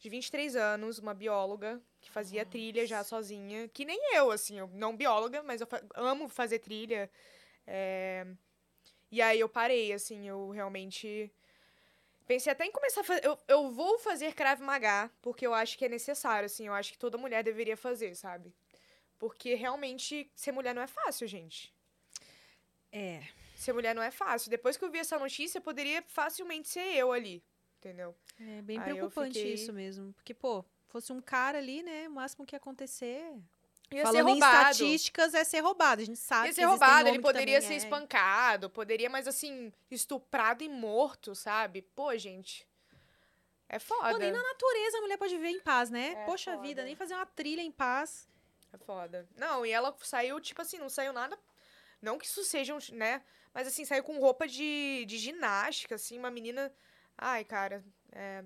De 0.00 0.08
23 0.10 0.54
anos, 0.54 0.98
uma 0.98 1.14
bióloga 1.14 1.80
que 2.00 2.10
fazia 2.10 2.44
trilha 2.44 2.86
já 2.86 3.02
sozinha. 3.02 3.68
Que 3.68 3.84
nem 3.84 3.98
eu, 4.14 4.30
assim, 4.30 4.58
eu 4.58 4.68
não 4.74 4.94
bióloga, 4.94 5.42
mas 5.42 5.60
eu 5.60 5.66
fa- 5.66 5.82
amo 5.94 6.28
fazer 6.28 6.58
trilha. 6.58 7.10
É, 7.66 8.26
E 9.10 9.22
aí 9.22 9.40
eu 9.40 9.48
parei, 9.48 9.92
assim, 9.92 10.28
eu 10.28 10.50
realmente 10.50 11.32
Pensei 12.26 12.52
até 12.52 12.66
em 12.66 12.70
começar 12.70 13.00
a 13.00 13.04
fazer. 13.04 13.24
Eu, 13.24 13.38
eu 13.48 13.70
vou 13.70 13.98
fazer 13.98 14.34
Krav 14.34 14.60
Maga, 14.60 15.10
porque 15.22 15.46
eu 15.46 15.54
acho 15.54 15.78
que 15.78 15.86
é 15.86 15.88
necessário, 15.88 16.44
assim. 16.44 16.66
Eu 16.66 16.74
acho 16.74 16.92
que 16.92 16.98
toda 16.98 17.16
mulher 17.16 17.42
deveria 17.42 17.74
fazer, 17.76 18.14
sabe? 18.14 18.52
Porque 19.18 19.54
realmente 19.54 20.30
ser 20.34 20.52
mulher 20.52 20.74
não 20.74 20.82
é 20.82 20.86
fácil, 20.86 21.26
gente. 21.26 21.72
É. 22.92 23.22
Ser 23.58 23.72
mulher 23.72 23.94
não 23.94 24.02
é 24.02 24.10
fácil. 24.10 24.50
Depois 24.50 24.76
que 24.76 24.84
eu 24.84 24.90
vi 24.90 24.98
essa 24.98 25.18
notícia, 25.18 25.60
poderia 25.60 26.00
facilmente 26.06 26.68
ser 26.68 26.94
eu 26.94 27.10
ali. 27.12 27.42
Entendeu? 27.78 28.14
É 28.40 28.62
bem 28.62 28.78
Aí 28.78 28.84
preocupante 28.84 29.36
fiquei- 29.38 29.54
isso 29.54 29.72
mesmo. 29.72 30.12
Porque, 30.14 30.32
pô, 30.32 30.64
fosse 30.86 31.12
um 31.12 31.20
cara 31.20 31.58
ali, 31.58 31.82
né? 31.82 32.08
O 32.08 32.12
máximo 32.12 32.46
que 32.46 32.54
ia 32.54 32.58
acontecer. 32.58 33.34
Ia 33.90 34.04
ser 34.06 34.12
Falando 34.12 34.28
em 34.28 34.34
estatísticas, 34.34 35.34
é 35.34 35.42
ser 35.44 35.60
roubado. 35.60 36.02
A 36.02 36.04
gente 36.04 36.18
sabe 36.18 36.46
Ia 36.46 36.48
que 36.50 36.54
ser 36.54 36.60
existem 36.62 36.70
roubado, 36.86 37.08
ele 37.08 37.16
que 37.18 37.22
poderia 37.22 37.60
ser 37.60 37.72
é. 37.72 37.76
espancado, 37.76 38.68
poderia, 38.70 39.08
mas 39.10 39.26
assim, 39.26 39.72
estuprado 39.90 40.62
e 40.62 40.68
morto, 40.68 41.34
sabe? 41.34 41.82
Pô, 41.82 42.16
gente. 42.16 42.68
É 43.68 43.78
foda. 43.78 44.10
Pô, 44.10 44.18
nem 44.18 44.30
na 44.32 44.42
natureza 44.42 44.98
a 44.98 45.00
mulher 45.00 45.16
pode 45.16 45.34
viver 45.36 45.50
em 45.50 45.60
paz, 45.60 45.90
né? 45.90 46.12
É 46.16 46.24
Poxa 46.26 46.52
foda. 46.52 46.62
vida, 46.62 46.84
nem 46.84 46.94
fazer 46.94 47.14
uma 47.14 47.26
trilha 47.26 47.60
em 47.60 47.72
paz. 47.72 48.28
É 48.72 48.78
foda. 48.78 49.28
Não, 49.36 49.64
e 49.66 49.70
ela 49.70 49.94
saiu, 50.02 50.40
tipo 50.40 50.60
assim, 50.62 50.78
não 50.78 50.88
saiu 50.88 51.12
nada. 51.12 51.38
Não 52.00 52.18
que 52.18 52.26
isso 52.26 52.44
seja, 52.44 52.74
um, 52.74 52.78
né? 52.92 53.22
Mas 53.52 53.66
assim, 53.66 53.84
saiu 53.84 54.02
com 54.02 54.18
roupa 54.18 54.46
de, 54.46 55.04
de 55.06 55.18
ginástica, 55.18 55.94
assim, 55.94 56.18
uma 56.18 56.30
menina. 56.30 56.72
Ai, 57.16 57.44
cara, 57.44 57.84
é. 58.12 58.44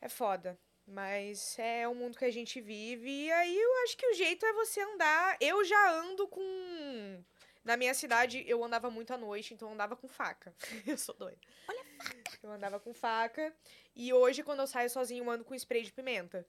É 0.00 0.08
foda. 0.08 0.58
Mas 0.86 1.58
é 1.58 1.88
o 1.88 1.94
mundo 1.94 2.16
que 2.16 2.24
a 2.24 2.30
gente 2.30 2.60
vive. 2.60 3.10
E 3.10 3.32
aí 3.32 3.58
eu 3.58 3.82
acho 3.84 3.96
que 3.96 4.06
o 4.06 4.14
jeito 4.14 4.46
é 4.46 4.52
você 4.52 4.80
andar. 4.80 5.36
Eu 5.40 5.64
já 5.64 5.90
ando 5.92 6.28
com. 6.28 7.24
Na 7.64 7.76
minha 7.76 7.92
cidade, 7.94 8.44
eu 8.46 8.62
andava 8.62 8.88
muito 8.88 9.12
à 9.12 9.18
noite, 9.18 9.52
então 9.52 9.66
eu 9.66 9.74
andava 9.74 9.96
com 9.96 10.06
faca. 10.06 10.54
eu 10.86 10.96
sou 10.96 11.14
doida. 11.16 11.40
Olha 11.66 11.80
a 11.80 12.04
faca! 12.04 12.38
Eu 12.40 12.52
andava 12.52 12.78
com 12.78 12.94
faca. 12.94 13.52
E 13.96 14.12
hoje, 14.12 14.44
quando 14.44 14.60
eu 14.60 14.68
saio 14.68 14.88
sozinho, 14.88 15.24
eu 15.24 15.30
ando 15.30 15.44
com 15.44 15.54
spray 15.56 15.82
de 15.82 15.92
pimenta. 15.92 16.46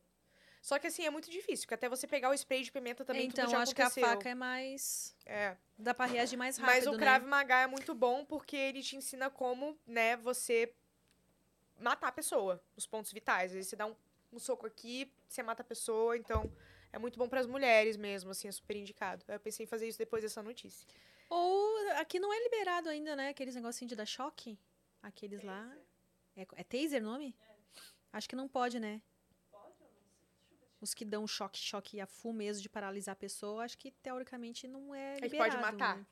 Só 0.68 0.78
que 0.78 0.88
assim, 0.88 1.06
é 1.06 1.10
muito 1.10 1.32
difícil, 1.32 1.64
porque 1.64 1.76
até 1.76 1.88
você 1.88 2.06
pegar 2.06 2.30
o 2.30 2.34
spray 2.34 2.62
de 2.62 2.70
pimenta 2.74 3.06
também 3.06 3.28
então, 3.28 3.46
tudo 3.46 3.52
já 3.52 3.62
acho 3.62 3.72
aconteceu. 3.72 4.04
que 4.04 4.10
a 4.10 4.16
faca 4.16 4.28
é 4.28 4.36
mais. 4.36 5.16
É. 5.26 5.56
Dá 5.78 5.94
pra 5.94 6.06
reagir 6.06 6.36
mais 6.36 6.58
rápido. 6.58 6.76
Mas 6.76 6.88
o 6.88 6.92
né? 6.92 6.98
Krav 6.98 7.26
Maga 7.26 7.62
é 7.62 7.68
muito 7.68 7.96
bom 7.96 8.26
porque 8.26 8.58
ele 8.58 8.84
te 8.84 8.98
ensina 8.98 9.30
como, 9.30 9.80
né, 9.88 10.18
você 10.18 10.74
matar 11.80 12.10
a 12.10 12.12
pessoa, 12.12 12.62
os 12.76 12.86
pontos 12.86 13.14
vitais. 13.14 13.56
Aí 13.56 13.64
você 13.64 13.78
dá 13.78 13.86
um, 13.86 13.96
um 14.34 14.38
soco 14.40 14.68
aqui, 14.68 15.10
você 15.26 15.42
mata 15.42 15.62
a 15.62 15.66
pessoa, 15.66 16.18
então 16.18 16.52
é 16.92 17.00
muito 17.00 17.18
bom 17.18 17.30
pras 17.30 17.48
mulheres 17.48 17.96
mesmo, 17.96 18.32
assim, 18.32 18.50
é 18.50 18.52
super 18.52 18.76
indicado. 18.76 19.24
Eu 19.26 19.40
pensei 19.40 19.64
em 19.64 19.68
fazer 19.68 19.88
isso 19.88 19.98
depois 19.98 20.22
dessa 20.22 20.44
notícia. 20.44 20.86
Ou 21.30 21.92
aqui 21.92 22.20
não 22.20 22.34
é 22.34 22.44
liberado 22.44 22.90
ainda, 22.90 23.16
né? 23.16 23.30
Aqueles 23.30 23.56
negocinhos 23.56 23.88
de 23.88 23.96
dar 23.96 24.06
choque. 24.06 24.60
Aqueles 25.02 25.42
lá. 25.44 25.74
É, 26.36 26.46
é 26.56 26.64
taser 26.66 27.02
o 27.02 27.06
nome? 27.06 27.34
Acho 28.12 28.28
que 28.28 28.36
não 28.36 28.50
pode, 28.50 28.82
né? 28.82 29.02
Os 30.80 30.94
que 30.94 31.04
dão 31.04 31.26
choque, 31.28 31.58
choque 31.60 32.00
a 32.00 32.06
full 32.06 32.34
mesmo 32.34 32.62
de 32.62 32.70
paralisar 32.70 33.14
a 33.14 33.16
pessoa, 33.16 33.64
acho 33.64 33.78
que 33.78 33.92
teoricamente 33.92 34.68
não 34.68 34.94
é 34.94 35.18
liberado. 35.20 35.52
pode 35.52 35.62
matar. 35.62 35.98
né? 35.98 36.06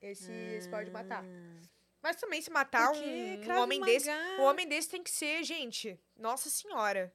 Esse, 0.00 0.32
esse 0.32 0.68
pode 0.68 0.90
matar. 0.90 1.24
Ah. 1.24 1.60
Mas 2.02 2.16
também 2.16 2.42
se 2.42 2.50
matar 2.50 2.90
um, 2.92 2.96
um 2.98 3.58
homem 3.58 3.80
desse, 3.80 4.10
um 4.38 4.42
homem 4.42 4.68
desse 4.68 4.90
tem 4.90 5.02
que 5.02 5.10
ser, 5.10 5.42
gente, 5.44 5.98
nossa 6.16 6.50
senhora. 6.50 7.14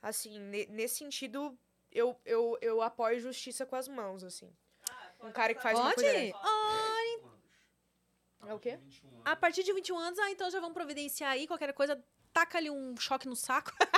Assim, 0.00 0.38
ne- 0.38 0.66
nesse 0.66 0.96
sentido, 0.96 1.58
eu, 1.90 2.18
eu, 2.24 2.56
eu 2.62 2.80
apoio 2.80 3.20
justiça 3.20 3.66
com 3.66 3.76
as 3.76 3.86
mãos, 3.88 4.24
assim. 4.24 4.50
Um 5.22 5.30
cara 5.32 5.54
que 5.54 5.62
faz 5.62 5.78
uma 5.78 5.90
Pode? 5.90 6.02
coisa 6.02 6.12
dessa. 6.18 6.36
É 8.44 8.48
É 8.48 8.54
o 8.54 8.58
quê? 8.58 8.78
A 9.24 9.36
partir 9.36 9.62
de 9.62 9.72
21 9.72 9.98
anos, 9.98 10.18
ah, 10.18 10.30
então 10.30 10.50
já 10.50 10.58
vamos 10.60 10.74
providenciar 10.74 11.32
aí 11.32 11.46
qualquer 11.46 11.72
coisa, 11.74 12.02
taca 12.32 12.58
ali 12.58 12.70
um 12.70 12.96
choque 12.96 13.28
no 13.28 13.36
saco. 13.36 13.70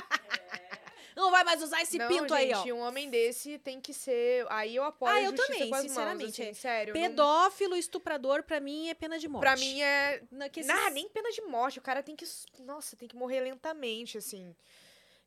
não 1.17 1.31
vai 1.31 1.45
mais 1.45 1.63
usar 1.63 1.81
esse 1.83 1.97
Não, 1.99 2.09
pinto 2.09 2.33
aí, 2.35 2.53
ó. 2.53 2.59
gente, 2.59 2.73
um 2.73 2.81
homem 2.81 3.09
desse 3.11 3.59
tem 3.59 3.81
que 3.81 3.93
ser. 3.95 4.47
Aí 4.51 4.75
eu 4.77 4.85
apoio 4.85 5.13
Ah, 5.13 5.23
eu 5.23 5.35
também, 5.35 5.73
sinceramente, 5.83 6.41
Mãos, 6.41 6.41
assim, 6.41 6.55
sério. 6.55 6.95
não- 6.95 7.01
Pedófilo, 7.01 7.77
estuprador, 7.77 8.43
pra 8.43 8.61
mim 8.61 8.89
é 8.89 8.95
pena 8.95 9.19
de 9.19 9.29
morte. 9.29 9.43
Pra 9.43 9.57
mim 9.57 9.81
é. 9.83 10.23
Não, 10.31 10.49
que 10.49 10.61
esses- 10.61 10.73
Nah, 10.73 10.91
nem 10.91 11.09
pena 11.09 11.31
de 11.31 11.43
morte. 11.43 11.79
O 11.79 11.83
cara 11.83 12.03
tem 12.03 12.17
que. 12.17 12.25
Nossa, 12.61 12.97
tem 12.97 13.09
que 13.09 13.17
morrer 13.17 13.41
lentamente, 13.41 14.19
assim. 14.19 14.55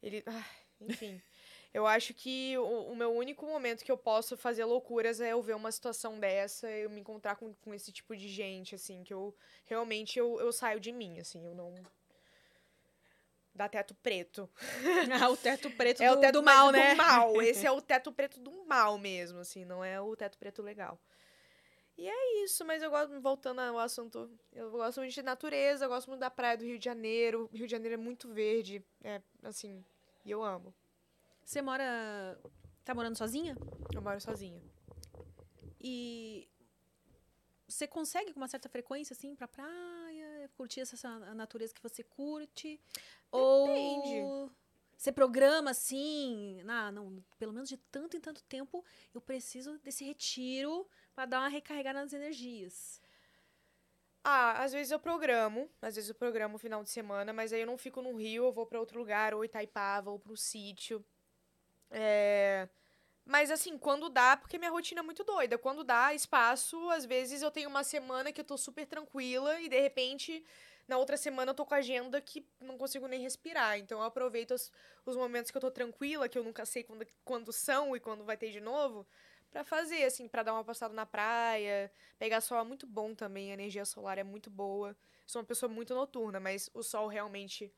Ele. 0.03 0.23
ah, 0.27 0.45
enfim. 0.81 1.21
Eu 1.73 1.85
acho 1.85 2.13
que 2.13 2.57
o, 2.57 2.91
o 2.91 2.95
meu 2.95 3.11
único 3.11 3.45
momento 3.45 3.83
que 3.83 3.91
eu 3.91 3.97
posso 3.97 4.35
fazer 4.37 4.63
loucuras 4.65 5.19
é 5.21 5.33
eu 5.33 5.41
ver 5.43 5.53
uma 5.55 5.71
situação 5.71 6.17
dessa, 6.19 6.67
eu 6.71 6.89
me 6.89 7.01
encontrar 7.01 7.35
com, 7.35 7.53
com 7.55 7.71
esse 7.73 7.91
tipo 7.91 8.15
de 8.15 8.27
gente, 8.29 8.73
assim, 8.73 9.03
que 9.03 9.13
eu 9.13 9.35
realmente 9.65 10.17
eu, 10.17 10.39
eu 10.39 10.51
saio 10.51 10.79
de 10.79 10.91
mim, 10.91 11.19
assim, 11.19 11.45
eu 11.45 11.53
não. 11.53 11.75
Dá 13.57 13.67
teto 13.67 13.95
preto. 13.95 14.47
Ah, 15.19 15.29
o 15.29 15.35
teto 15.35 15.71
preto 15.71 16.03
É 16.03 16.09
do, 16.09 16.17
o 16.17 16.21
teto 16.21 16.33
do 16.33 16.43
mal, 16.43 16.71
né? 16.71 16.93
do 16.93 16.97
mal. 16.97 17.41
Esse 17.41 17.65
é 17.65 17.71
o 17.71 17.81
teto 17.81 18.11
preto 18.11 18.39
do 18.39 18.51
mal 18.65 18.99
mesmo, 18.99 19.39
assim, 19.39 19.65
não 19.65 19.83
é 19.83 19.99
o 19.99 20.15
teto 20.15 20.37
preto 20.37 20.61
legal. 20.61 21.01
E 21.97 22.07
é 22.07 22.43
isso, 22.43 22.63
mas 22.63 22.83
eu 22.83 22.91
gosto, 22.91 23.19
voltando 23.19 23.59
ao 23.59 23.79
assunto, 23.79 24.29
eu 24.53 24.69
gosto 24.69 24.99
muito 24.99 25.11
de 25.11 25.23
natureza, 25.23 25.85
eu 25.85 25.89
gosto 25.89 26.07
muito 26.07 26.19
da 26.19 26.29
praia 26.29 26.55
do 26.55 26.63
Rio 26.63 26.77
de 26.77 26.85
Janeiro. 26.85 27.49
Rio 27.51 27.65
de 27.65 27.71
Janeiro 27.71 27.95
é 27.95 27.97
muito 27.97 28.31
verde, 28.31 28.85
é 29.03 29.19
assim, 29.41 29.83
e 30.23 30.29
eu 30.29 30.43
amo. 30.43 30.71
Você 31.43 31.59
mora. 31.59 32.39
Tá 32.85 32.93
morando 32.93 33.17
sozinha? 33.17 33.57
Eu 33.95 34.01
moro 34.03 34.21
sozinha. 34.21 34.61
E. 35.81 36.47
Você 37.67 37.87
consegue 37.87 38.31
com 38.33 38.39
uma 38.39 38.47
certa 38.47 38.69
frequência, 38.69 39.13
assim, 39.13 39.35
pra 39.35 39.47
praia, 39.47 40.26
curtir 40.47 40.81
essa 40.81 41.19
natureza 41.33 41.73
que 41.73 41.81
você 41.81 42.03
curte? 42.03 42.79
Ou 43.31 44.51
você 44.97 45.11
programa 45.11 45.71
assim, 45.71 46.59
ah, 46.67 46.91
não, 46.91 47.23
pelo 47.37 47.53
menos 47.53 47.69
de 47.69 47.77
tanto 47.77 48.17
em 48.17 48.19
tanto 48.19 48.43
tempo 48.43 48.83
eu 49.13 49.21
preciso 49.21 49.77
desse 49.79 50.03
retiro 50.03 50.87
pra 51.13 51.25
dar 51.25 51.39
uma 51.39 51.49
recarregada 51.49 52.01
nas 52.01 52.13
energias. 52.13 52.99
Ah, 54.23 54.63
às 54.63 54.73
vezes 54.73 54.91
eu 54.91 54.99
programo, 54.99 55.69
às 55.81 55.95
vezes 55.95 56.09
eu 56.09 56.15
programo 56.15 56.55
o 56.55 56.59
final 56.59 56.83
de 56.83 56.89
semana, 56.89 57.31
mas 57.31 57.53
aí 57.53 57.61
eu 57.61 57.67
não 57.67 57.77
fico 57.77 58.01
no 58.01 58.15
Rio, 58.15 58.45
eu 58.45 58.51
vou 58.51 58.65
pra 58.65 58.79
outro 58.79 58.97
lugar, 58.99 59.33
ou 59.33 59.45
Itaipava, 59.45 60.09
ou 60.09 60.19
pro 60.19 60.35
sítio. 60.35 61.05
É... 61.91 62.67
Mas 63.27 63.51
assim, 63.51 63.77
quando 63.77 64.07
dá, 64.07 64.37
porque 64.37 64.57
minha 64.57 64.71
rotina 64.71 65.01
é 65.01 65.03
muito 65.03 65.21
doida. 65.21 65.57
Quando 65.57 65.83
dá 65.83 66.13
espaço, 66.13 66.89
às 66.89 67.05
vezes 67.05 67.41
eu 67.41 67.51
tenho 67.51 67.69
uma 67.69 67.83
semana 67.83 68.31
que 68.31 68.39
eu 68.39 68.45
tô 68.45 68.57
super 68.57 68.85
tranquila 68.87 69.59
e 69.59 69.67
de 69.67 69.77
repente 69.79 70.45
na 70.87 70.97
outra 70.97 71.17
semana 71.17 71.51
eu 71.51 71.55
tô 71.55 71.65
com 71.65 71.73
a 71.73 71.77
agenda 71.77 72.21
que 72.21 72.47
não 72.61 72.77
consigo 72.77 73.05
nem 73.05 73.21
respirar. 73.21 73.77
Então 73.77 73.99
eu 73.99 74.05
aproveito 74.05 74.51
os, 74.51 74.71
os 75.05 75.17
momentos 75.17 75.51
que 75.51 75.57
eu 75.57 75.61
tô 75.61 75.69
tranquila, 75.69 76.29
que 76.29 76.37
eu 76.37 76.43
nunca 76.43 76.65
sei 76.65 76.83
quando, 76.83 77.05
quando 77.25 77.51
são 77.51 77.93
e 77.97 77.99
quando 77.99 78.23
vai 78.23 78.37
ter 78.37 78.49
de 78.49 78.61
novo, 78.61 79.05
pra 79.51 79.61
fazer, 79.65 80.05
assim, 80.05 80.29
pra 80.29 80.41
dar 80.41 80.53
uma 80.53 80.63
passada 80.63 80.93
na 80.93 81.05
praia. 81.05 81.91
Pegar 82.17 82.39
sol 82.39 82.59
é 82.59 82.63
muito 82.63 82.87
bom 82.87 83.13
também, 83.13 83.51
a 83.51 83.55
energia 83.55 83.83
solar 83.83 84.17
é 84.17 84.23
muito 84.23 84.49
boa. 84.49 84.95
Sou 85.25 85.41
uma 85.41 85.45
pessoa 85.45 85.69
muito 85.69 85.93
noturna, 85.93 86.39
mas 86.39 86.69
o 86.73 86.81
sol 86.81 87.07
realmente 87.07 87.73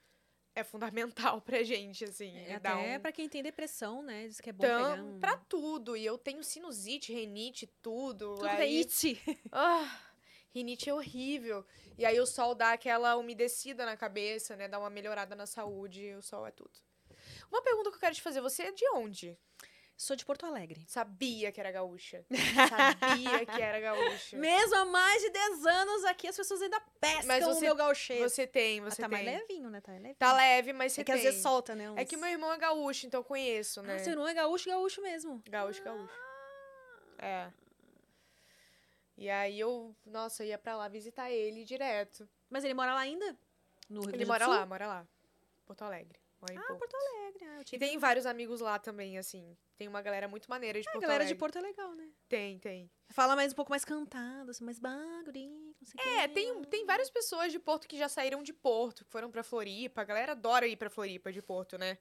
é 0.56 0.64
fundamental 0.64 1.41
pra 1.41 1.64
gente, 1.64 2.04
assim. 2.06 2.38
É, 2.38 2.56
até 2.56 2.76
um- 2.76 3.00
pra 3.00 3.12
quem 3.12 3.30
tem 3.30 3.41
depressão, 3.43 4.02
né? 4.02 4.28
Diz 4.28 4.41
que 4.41 4.50
é 4.50 4.54
bom 4.54 4.62
pegar 4.62 4.93
então, 4.97 5.08
um... 5.10 5.20
pra 5.20 5.38
tudo. 5.38 5.95
E 5.95 6.06
eu 6.06 6.18
tenho 6.18 6.43
sinusite, 6.43 7.14
renite, 7.14 7.68
tudo. 7.82 8.36
Tudo 8.36 8.41
que 8.41 8.47
é 8.47 8.62
aí, 8.62 8.80
it. 8.80 9.22
ah, 9.52 10.02
rinite 10.54 10.89
é 10.89 10.93
horrível. 10.93 11.66
E 11.97 12.06
aí 12.06 12.20
o 12.20 12.26
sol 12.26 12.56
dá 12.56 12.74
aquela 12.74 13.16
umedecida 13.16 13.86
na 13.86 13.95
cabeça, 13.97 14.56
né? 14.56 14.68
Dá 14.68 14.80
uma 14.80 14.89
melhorada 14.89 15.36
na 15.36 15.45
saúde. 15.45 16.14
O 16.16 16.22
sol 16.22 16.45
é 16.45 16.52
tudo. 16.52 16.72
Uma 17.52 17.62
pergunta 17.62 17.89
que 17.89 17.95
eu 17.95 18.00
quero 18.00 18.16
te 18.16 18.22
fazer. 18.22 18.41
Você 18.41 18.64
é 18.64 18.72
de 18.72 18.88
onde? 18.93 19.38
Sou 20.02 20.16
de 20.16 20.24
Porto 20.24 20.45
Alegre. 20.45 20.86
Sabia 20.88 21.52
que 21.52 21.60
era 21.60 21.74
gaúcha. 21.74 22.26
Sabia 22.32 23.45
que 23.45 23.62
era 23.62 23.82
gaúcha. 23.82 24.38
Mesmo 24.38 24.76
há 24.78 24.86
mais 24.86 25.22
de 25.22 25.30
10 25.30 25.66
anos 25.66 26.06
aqui, 26.06 26.26
as 26.26 26.38
pessoas 26.38 26.62
ainda 26.62 26.80
pescam 27.02 27.26
Mas 27.28 27.45
o 27.45 27.54
você- 27.54 27.66
meu 27.66 27.76
gaucheiro. 27.76 28.30
Você 28.30 28.47
tem, 28.47 28.80
Ah, 28.80 28.84
você 28.84 29.02
tá 29.02 29.10
mais 29.10 29.26
tem. 29.26 29.38
levinho, 29.38 29.70
né? 29.70 29.82
Tá 29.82 29.91
levinho. 29.91 30.16
Tá 30.16 30.32
leve, 30.32 30.72
mas 30.72 30.93
você 30.93 31.02
É 31.02 31.04
que 31.04 31.12
tem. 31.12 31.20
às 31.20 31.26
vezes 31.26 31.41
solta, 31.41 31.76
né? 31.76 31.93
É 31.97 32.06
que 32.06 32.16
uns- 32.16 32.22
meu 32.22 32.30
irmão 32.30 32.54
é 32.54 32.58
gaúcho, 32.58 33.08
então 33.08 33.20
eu 33.20 33.24
conheço, 33.26 33.82
né? 33.82 33.95
Ah, 33.95 34.00
seu 34.00 34.12
irmão 34.14 34.26
é 34.26 34.34
gaúcho, 34.34 34.70
gaúcho 34.70 35.02
mesmo. 35.02 35.43
Gaúcho, 35.50 35.84
gaúcho. 35.84 36.14
É. 37.18 37.52
E 39.18 39.30
aí 39.30 39.60
eu, 39.60 39.93
nossa, 40.06 40.45
ia 40.45 40.58
pra 40.58 40.78
lá 40.78 40.88
visitar 40.88 41.30
ele 41.30 41.66
direto. 41.66 42.26
Mas 42.50 42.64
ele 42.64 42.74
mora 42.74 42.93
lá 42.93 43.02
ainda? 43.02 43.38
No 43.89 44.00
Rio 44.00 44.16
Ele 44.16 44.24
mora 44.26 44.47
lá, 44.47 44.66
mora 44.66 44.88
lá. 44.88 45.08
Porto 45.66 45.82
Alegre. 45.84 46.18
Em 46.52 46.58
Ah, 46.58 46.62
Porto. 46.62 46.80
Porto 46.80 46.96
Alegre. 46.96 47.46
Ah, 47.46 47.62
E 47.74 47.78
tem 47.80 47.98
vários 47.98 48.26
amigos 48.26 48.62
lá 48.62 48.80
também, 48.80 49.18
assim. 49.18 49.58
Tem 49.78 49.88
uma 49.88 50.02
galera 50.02 50.28
muito 50.28 50.50
maneira 50.50 50.80
de 50.80 50.88
Ah, 50.88 50.92
a 50.92 50.94
Porto 50.94 51.02
galera 51.02 51.24
Alegre. 51.24 51.34
de 51.36 51.40
Porto 51.40 51.58
é 51.58 51.62
legal, 51.62 51.94
né? 51.96 52.10
Tem, 52.30 52.58
tem. 52.60 52.90
Fala 53.12 53.36
mais 53.36 53.52
um 53.52 53.56
pouco 53.56 53.72
mais 53.72 53.84
cantado, 53.84 54.52
assim, 54.52 54.64
mais 54.64 54.80
bagulhinho, 54.80 55.76
não 55.82 55.86
sei 55.88 56.00
o 56.00 56.10
É, 56.20 56.28
tem, 56.28 56.64
tem 56.66 56.86
várias 56.86 57.10
pessoas 57.10 57.52
de 57.52 57.60
Porto 57.60 57.88
que 57.88 57.98
já 57.98 58.08
saíram 58.08 58.42
de 58.44 58.54
Porto, 58.54 59.04
que 59.04 59.12
foram 59.12 59.30
pra 59.32 59.44
Floripa. 59.44 60.02
A 60.02 60.06
galera 60.06 60.32
adora 60.34 60.68
ir 60.68 60.76
pra 60.78 60.90
Floripa 60.90 61.32
de 61.32 61.42
Porto, 61.42 61.78
né? 61.78 61.98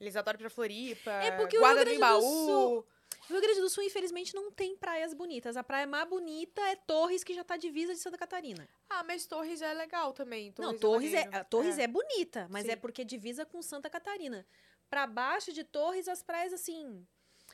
Eles 0.00 0.14
adoram 0.16 0.36
ir 0.38 0.42
pra 0.42 0.50
Floripa. 0.50 1.10
É 1.10 1.32
porque 1.32 1.56
o 1.56 1.60
Guarda 1.60 1.82
Rio 1.84 1.94
do 1.94 1.98
Grande 1.98 2.20
do 2.20 2.20
Embaú. 2.20 2.46
Sul- 2.46 2.86
O 3.28 3.32
Rio 3.32 3.42
Grande 3.42 3.60
do 3.60 3.68
Sul, 3.68 3.84
infelizmente, 3.84 4.34
não 4.34 4.50
tem 4.50 4.74
praias 4.76 5.12
bonitas. 5.12 5.56
A 5.56 5.62
praia 5.62 5.86
mais 5.86 6.08
bonita 6.08 6.62
é 6.62 6.76
Torres, 6.76 7.22
que 7.22 7.34
já 7.34 7.44
tá 7.44 7.56
divisa 7.56 7.92
de 7.92 8.00
Santa 8.00 8.16
Catarina. 8.16 8.66
Ah, 8.88 9.04
mas 9.04 9.26
Torres 9.26 9.60
é 9.60 9.72
legal 9.74 10.12
também. 10.14 10.50
Torres 10.52 10.72
não, 10.72 10.78
Torres, 10.78 11.12
é, 11.14 11.44
Torres 11.44 11.78
é. 11.78 11.86
bonita, 11.86 12.46
mas 12.50 12.64
Sim. 12.64 12.72
é 12.72 12.76
porque 12.76 13.04
divisa 13.04 13.44
com 13.44 13.60
Santa 13.60 13.90
Catarina. 13.90 14.46
Pra 14.88 15.06
baixo 15.06 15.52
de 15.52 15.62
Torres, 15.64 16.08
as 16.08 16.22
praias, 16.22 16.52
assim... 16.52 17.06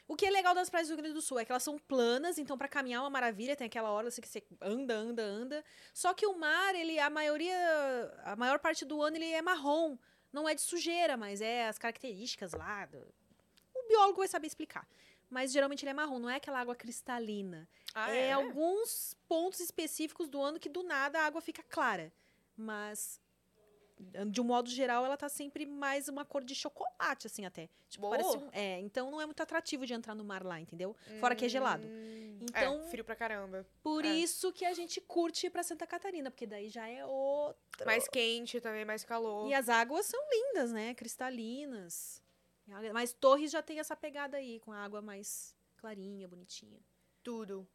O 0.07 0.15
que 0.17 0.27
é 0.27 0.31
legal 0.31 0.55
das 0.55 0.69
praias 0.69 0.87
do 0.89 0.91
Rio 0.91 0.99
Grande 0.99 1.15
do 1.15 1.23
Sul 1.23 1.39
é 1.39 1.47
que 1.47 1.51
elas 1.51 1.63
são 1.63 1.79
planas, 1.79 2.37
então 2.37 2.59
pra 2.59 2.69
caminhar 2.69 2.99
é 2.99 3.01
uma 3.03 3.09
maravilha, 3.09 3.57
tem 3.57 3.67
aquela 3.67 3.91
hora 3.91 4.09
assim, 4.09 4.21
que 4.21 4.29
você 4.29 4.43
anda, 4.61 4.95
anda, 4.95 5.23
anda. 5.23 5.65
Só 5.95 6.13
que 6.13 6.27
o 6.27 6.37
mar, 6.39 6.75
ele, 6.75 6.99
a 6.99 7.09
maioria, 7.09 7.57
a 8.23 8.37
maior 8.37 8.59
parte 8.59 8.85
do 8.85 9.01
ano, 9.01 9.17
ele 9.17 9.31
é 9.31 9.41
marrom. 9.41 9.97
Não 10.31 10.47
é 10.47 10.55
de 10.55 10.61
sujeira, 10.61 11.17
mas 11.17 11.41
é 11.41 11.69
as 11.69 11.79
características 11.79 12.53
lá. 12.53 12.85
do- 12.85 12.99
O 13.75 13.89
biólogo 13.89 14.19
vai 14.19 14.29
saber 14.29 14.47
explicar. 14.47 14.87
Mas 15.31 15.53
geralmente 15.53 15.83
ele 15.85 15.91
é 15.91 15.95
marrom, 15.95 16.19
não 16.19 16.31
é 16.31 16.37
aquela 16.37 16.61
água 16.61 16.75
cristalina. 16.77 17.69
Ah, 17.95 18.11
é 18.11 18.33
alguns 18.33 19.17
pontos 19.29 19.61
específicos 19.61 20.29
do 20.29 20.41
ano 20.41 20.59
que 20.61 20.69
do 20.69 20.83
nada 20.83 21.21
a 21.21 21.27
água 21.27 21.41
fica 21.41 21.63
clara. 21.63 22.13
Mas 22.57 23.21
de 24.27 24.41
um 24.41 24.45
modo 24.45 24.69
geral, 24.69 25.05
ela 25.05 25.17
tá 25.17 25.29
sempre 25.29 25.65
mais 25.65 26.09
uma 26.09 26.25
cor 26.25 26.43
de 26.43 26.53
chocolate, 26.55 27.27
assim, 27.29 27.47
até. 27.47 27.69
Tipo, 27.89 28.11
parece 28.11 28.37
um, 28.37 28.49
é, 28.53 28.81
então 28.81 29.09
não 29.11 29.21
é 29.21 29.25
muito 29.25 29.41
atrativo 29.41 29.87
de 29.87 29.95
entrar 29.95 30.15
no 30.17 30.25
mar 30.25 30.45
lá, 30.45 30.61
entendeu? 30.61 30.97
Fora 31.21 31.35
que 31.37 31.45
é 31.45 31.49
gelado. 31.49 31.87
Hum, 31.87 32.39
Então- 32.43 32.83
É, 32.83 32.89
frio 32.91 33.05
pra 33.05 33.15
caramba. 33.15 33.65
Por 33.83 34.05
É. 34.05 34.09
isso 34.09 34.53
que 34.53 34.65
a 34.65 34.75
gente 34.75 35.01
curte 35.01 35.47
ir 35.47 35.51
pra 35.51 35.63
Santa 35.63 35.87
Catarina, 35.87 36.31
porque 36.31 36.45
daí 36.47 36.69
já 36.69 36.89
é 36.89 37.07
outro. 37.07 37.87
Mais 37.87 38.09
quente 38.09 38.61
também, 38.61 38.85
mais 38.85 39.05
calor. 39.05 39.49
E 39.49 39.55
as 39.55 39.69
águas 39.69 40.05
são 40.07 40.21
lindas, 40.31 40.73
né? 40.73 40.93
Cristalinas. 40.95 42.21
Mas 42.93 43.13
Torres 43.13 43.51
já 43.51 43.63
tem 43.63 43.79
essa 43.79 43.95
pegada 43.97 44.37
aí, 44.37 44.59
com 44.61 44.73
a 44.73 44.79
água 44.79 45.01
mais 45.03 45.55
clarinha, 45.77 46.27
bonitinha. 46.27 46.81
Tudo. 47.23 47.67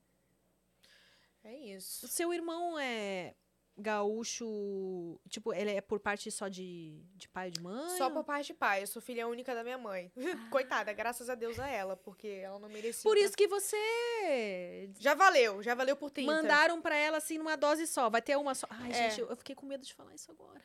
É 1.44 1.52
O 1.52 1.56
isso. 1.78 2.08
seu 2.08 2.34
irmão 2.34 2.78
é 2.78 3.36
gaúcho, 3.78 5.18
tipo, 5.30 5.54
ele 5.54 5.72
é 5.72 5.80
por 5.80 6.02
parte 6.02 6.30
só 6.30 6.50
de, 6.50 7.02
de 7.16 7.30
pai 7.30 7.48
e 7.48 7.52
de 7.52 7.62
mãe? 7.62 7.98
Só 7.98 8.06
ou- 8.08 8.12
por 8.12 8.24
parte 8.26 8.48
de 8.48 8.54
pai. 8.54 8.84
Eu 8.84 8.88
sou 8.88 9.02
filha 9.02 9.26
única 9.28 9.56
da 9.56 9.64
minha 9.64 9.78
mãe. 9.78 10.12
Coitada, 10.52 10.92
graças 10.92 11.30
a 11.30 11.36
Deus 11.36 11.58
a 11.60 11.68
ela, 11.68 11.96
porque 11.96 12.28
ela 12.28 12.60
não 12.60 12.68
merecia. 12.68 13.04
Por 13.04 13.18
isso 13.18 13.38
que 13.38 13.48
você 13.48 14.90
Já 15.00 15.14
valeu, 15.14 15.64
já 15.64 15.76
valeu 15.76 15.96
por 15.96 16.12
30. 16.12 16.30
mandaram 16.30 16.82
pra 16.82 16.96
ela 16.98 17.18
assim 17.18 17.38
numa 17.38 17.56
dose 17.56 17.88
só. 17.88 18.10
Vai 18.10 18.22
ter 18.22 18.36
uma 18.38 18.54
só. 18.54 18.68
Ai, 18.70 18.92
É. 18.92 19.10
gente, 19.12 19.22
eu 19.22 19.36
fiquei 19.38 19.56
com 19.56 19.66
medo 19.66 19.86
de 19.86 19.94
falar 19.94 20.14
isso 20.14 20.30
agora. 20.30 20.62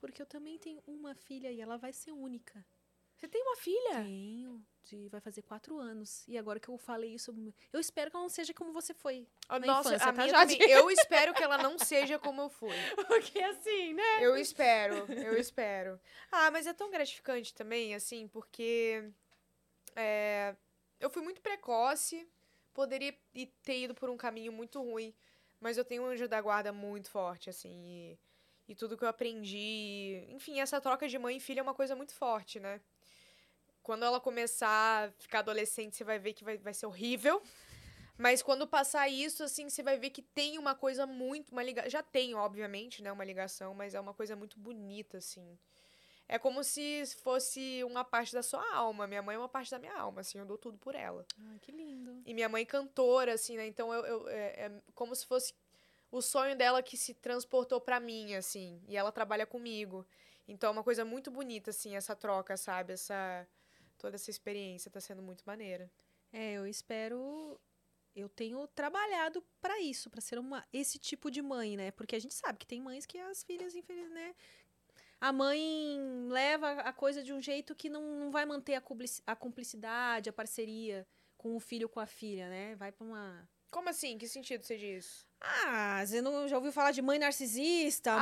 Porque 0.00 0.22
eu 0.22 0.26
também 0.26 0.56
tenho 0.58 0.80
uma 0.86 1.14
filha 1.16 1.50
e 1.50 1.60
ela 1.60 1.76
vai 1.76 1.92
ser 1.92 2.12
única. 2.12 2.64
Você 3.24 3.28
tem 3.28 3.42
uma 3.42 3.56
filha? 3.56 4.02
Tenho. 4.04 4.62
De, 4.84 5.08
vai 5.08 5.18
fazer 5.18 5.40
quatro 5.40 5.78
anos. 5.78 6.28
E 6.28 6.36
agora 6.36 6.60
que 6.60 6.68
eu 6.68 6.76
falei 6.76 7.14
isso, 7.14 7.34
eu 7.72 7.80
espero 7.80 8.10
que 8.10 8.16
ela 8.16 8.24
não 8.24 8.28
seja 8.28 8.52
como 8.52 8.70
você 8.70 8.92
foi. 8.92 9.26
Ah, 9.48 9.58
Na 9.58 9.66
Nossa, 9.66 9.88
infância, 9.88 10.08
a 10.10 10.12
tá, 10.12 10.22
minha 10.22 10.34
também. 10.34 10.70
Eu 10.70 10.90
espero 10.92 11.32
que 11.32 11.42
ela 11.42 11.56
não 11.56 11.78
seja 11.78 12.18
como 12.18 12.42
eu 12.42 12.50
fui. 12.50 12.68
Porque 13.08 13.40
assim, 13.40 13.94
né? 13.94 14.18
Eu 14.20 14.36
espero, 14.36 15.10
eu 15.10 15.38
espero. 15.38 15.98
Ah, 16.30 16.50
mas 16.50 16.66
é 16.66 16.74
tão 16.74 16.90
gratificante 16.90 17.54
também, 17.54 17.94
assim, 17.94 18.28
porque 18.28 19.10
é, 19.96 20.54
eu 21.00 21.08
fui 21.08 21.22
muito 21.22 21.40
precoce, 21.40 22.28
poderia 22.74 23.16
ter 23.62 23.84
ido 23.84 23.94
por 23.94 24.10
um 24.10 24.18
caminho 24.18 24.52
muito 24.52 24.82
ruim, 24.82 25.14
mas 25.58 25.78
eu 25.78 25.84
tenho 25.84 26.02
um 26.02 26.06
anjo 26.06 26.28
da 26.28 26.42
guarda 26.42 26.72
muito 26.72 27.08
forte, 27.08 27.48
assim, 27.48 27.72
e, 27.86 28.18
e 28.68 28.74
tudo 28.74 28.98
que 28.98 29.04
eu 29.04 29.08
aprendi. 29.08 30.26
Enfim, 30.28 30.60
essa 30.60 30.78
troca 30.78 31.08
de 31.08 31.18
mãe 31.18 31.38
e 31.38 31.40
filha 31.40 31.60
é 31.60 31.62
uma 31.62 31.74
coisa 31.74 31.96
muito 31.96 32.14
forte, 32.14 32.60
né? 32.60 32.82
Quando 33.84 34.02
ela 34.04 34.18
começar 34.18 35.08
a 35.08 35.10
ficar 35.12 35.40
adolescente, 35.40 35.94
você 35.94 36.02
vai 36.02 36.18
ver 36.18 36.32
que 36.32 36.42
vai, 36.42 36.56
vai 36.56 36.72
ser 36.74 36.86
horrível. 36.86 37.40
Mas 38.16 38.42
quando 38.42 38.66
passar 38.66 39.08
isso, 39.08 39.44
assim, 39.44 39.68
você 39.68 39.82
vai 39.82 39.98
ver 39.98 40.08
que 40.10 40.22
tem 40.22 40.56
uma 40.58 40.74
coisa 40.74 41.06
muito, 41.06 41.52
uma 41.52 41.62
ligação. 41.62 41.90
Já 41.90 42.02
tem, 42.02 42.34
obviamente, 42.34 43.02
né, 43.02 43.12
uma 43.12 43.24
ligação, 43.24 43.74
mas 43.74 43.94
é 43.94 44.00
uma 44.00 44.14
coisa 44.14 44.34
muito 44.34 44.58
bonita, 44.58 45.18
assim. 45.18 45.58
É 46.26 46.38
como 46.38 46.64
se 46.64 47.04
fosse 47.22 47.84
uma 47.84 48.02
parte 48.04 48.32
da 48.32 48.42
sua 48.42 48.64
alma. 48.74 49.06
Minha 49.06 49.20
mãe 49.20 49.36
é 49.36 49.38
uma 49.38 49.48
parte 49.50 49.70
da 49.70 49.78
minha 49.78 49.94
alma, 49.94 50.22
assim, 50.22 50.38
eu 50.38 50.46
dou 50.46 50.56
tudo 50.56 50.78
por 50.78 50.94
ela. 50.94 51.26
Ai, 51.50 51.58
que 51.58 51.70
lindo. 51.70 52.22
E 52.24 52.32
minha 52.32 52.48
mãe 52.48 52.64
cantora, 52.64 53.34
assim, 53.34 53.56
né? 53.58 53.66
Então 53.66 53.92
eu, 53.92 54.06
eu- 54.06 54.28
é, 54.28 54.66
é 54.66 54.72
como 54.94 55.14
se 55.14 55.26
fosse 55.26 55.52
o 56.10 56.22
sonho 56.22 56.56
dela 56.56 56.82
que 56.82 56.96
se 56.96 57.12
transportou 57.12 57.80
pra 57.80 58.00
mim, 58.00 58.34
assim. 58.34 58.80
E 58.88 58.96
ela 58.96 59.12
trabalha 59.12 59.44
comigo. 59.44 60.06
Então 60.48 60.68
é 60.68 60.72
uma 60.72 60.84
coisa 60.84 61.04
muito 61.04 61.30
bonita, 61.30 61.68
assim, 61.70 61.94
essa 61.96 62.16
troca, 62.16 62.56
sabe? 62.56 62.94
Essa. 62.94 63.46
Toda 64.04 64.16
essa 64.16 64.28
experiência 64.30 64.90
tá 64.90 65.00
sendo 65.00 65.22
muito 65.22 65.42
maneira. 65.46 65.90
É, 66.30 66.52
eu 66.52 66.66
espero. 66.66 67.58
Eu 68.14 68.28
tenho 68.28 68.66
trabalhado 68.68 69.42
pra 69.62 69.80
isso, 69.80 70.10
pra 70.10 70.20
ser 70.20 70.38
uma 70.38 70.62
esse 70.70 70.98
tipo 70.98 71.30
de 71.30 71.40
mãe, 71.40 71.74
né? 71.74 71.90
Porque 71.90 72.14
a 72.14 72.18
gente 72.18 72.34
sabe 72.34 72.58
que 72.58 72.66
tem 72.66 72.82
mães 72.82 73.06
que 73.06 73.18
as 73.18 73.42
filhas, 73.42 73.74
infelizmente, 73.74 74.12
né? 74.12 74.34
A 75.18 75.32
mãe 75.32 75.58
leva 76.28 76.72
a 76.82 76.92
coisa 76.92 77.22
de 77.22 77.32
um 77.32 77.40
jeito 77.40 77.74
que 77.74 77.88
não, 77.88 78.02
não 78.20 78.30
vai 78.30 78.44
manter 78.44 78.74
a, 78.74 78.80
cumplici- 78.82 79.22
a 79.26 79.34
cumplicidade, 79.34 80.28
a 80.28 80.32
parceria 80.34 81.06
com 81.38 81.56
o 81.56 81.60
filho 81.60 81.88
com 81.88 81.98
a 81.98 82.04
filha, 82.06 82.46
né? 82.50 82.74
Vai 82.76 82.92
pra 82.92 83.06
uma. 83.06 83.48
Como 83.70 83.88
assim? 83.88 84.18
Que 84.18 84.28
sentido 84.28 84.62
você 84.64 84.76
diz? 84.76 85.26
Ah, 85.40 86.04
você 86.04 86.20
não 86.20 86.46
já 86.46 86.56
ouviu 86.58 86.72
falar 86.72 86.90
de 86.90 87.00
mãe 87.00 87.18
narcisista? 87.18 88.12
Ah. 88.12 88.18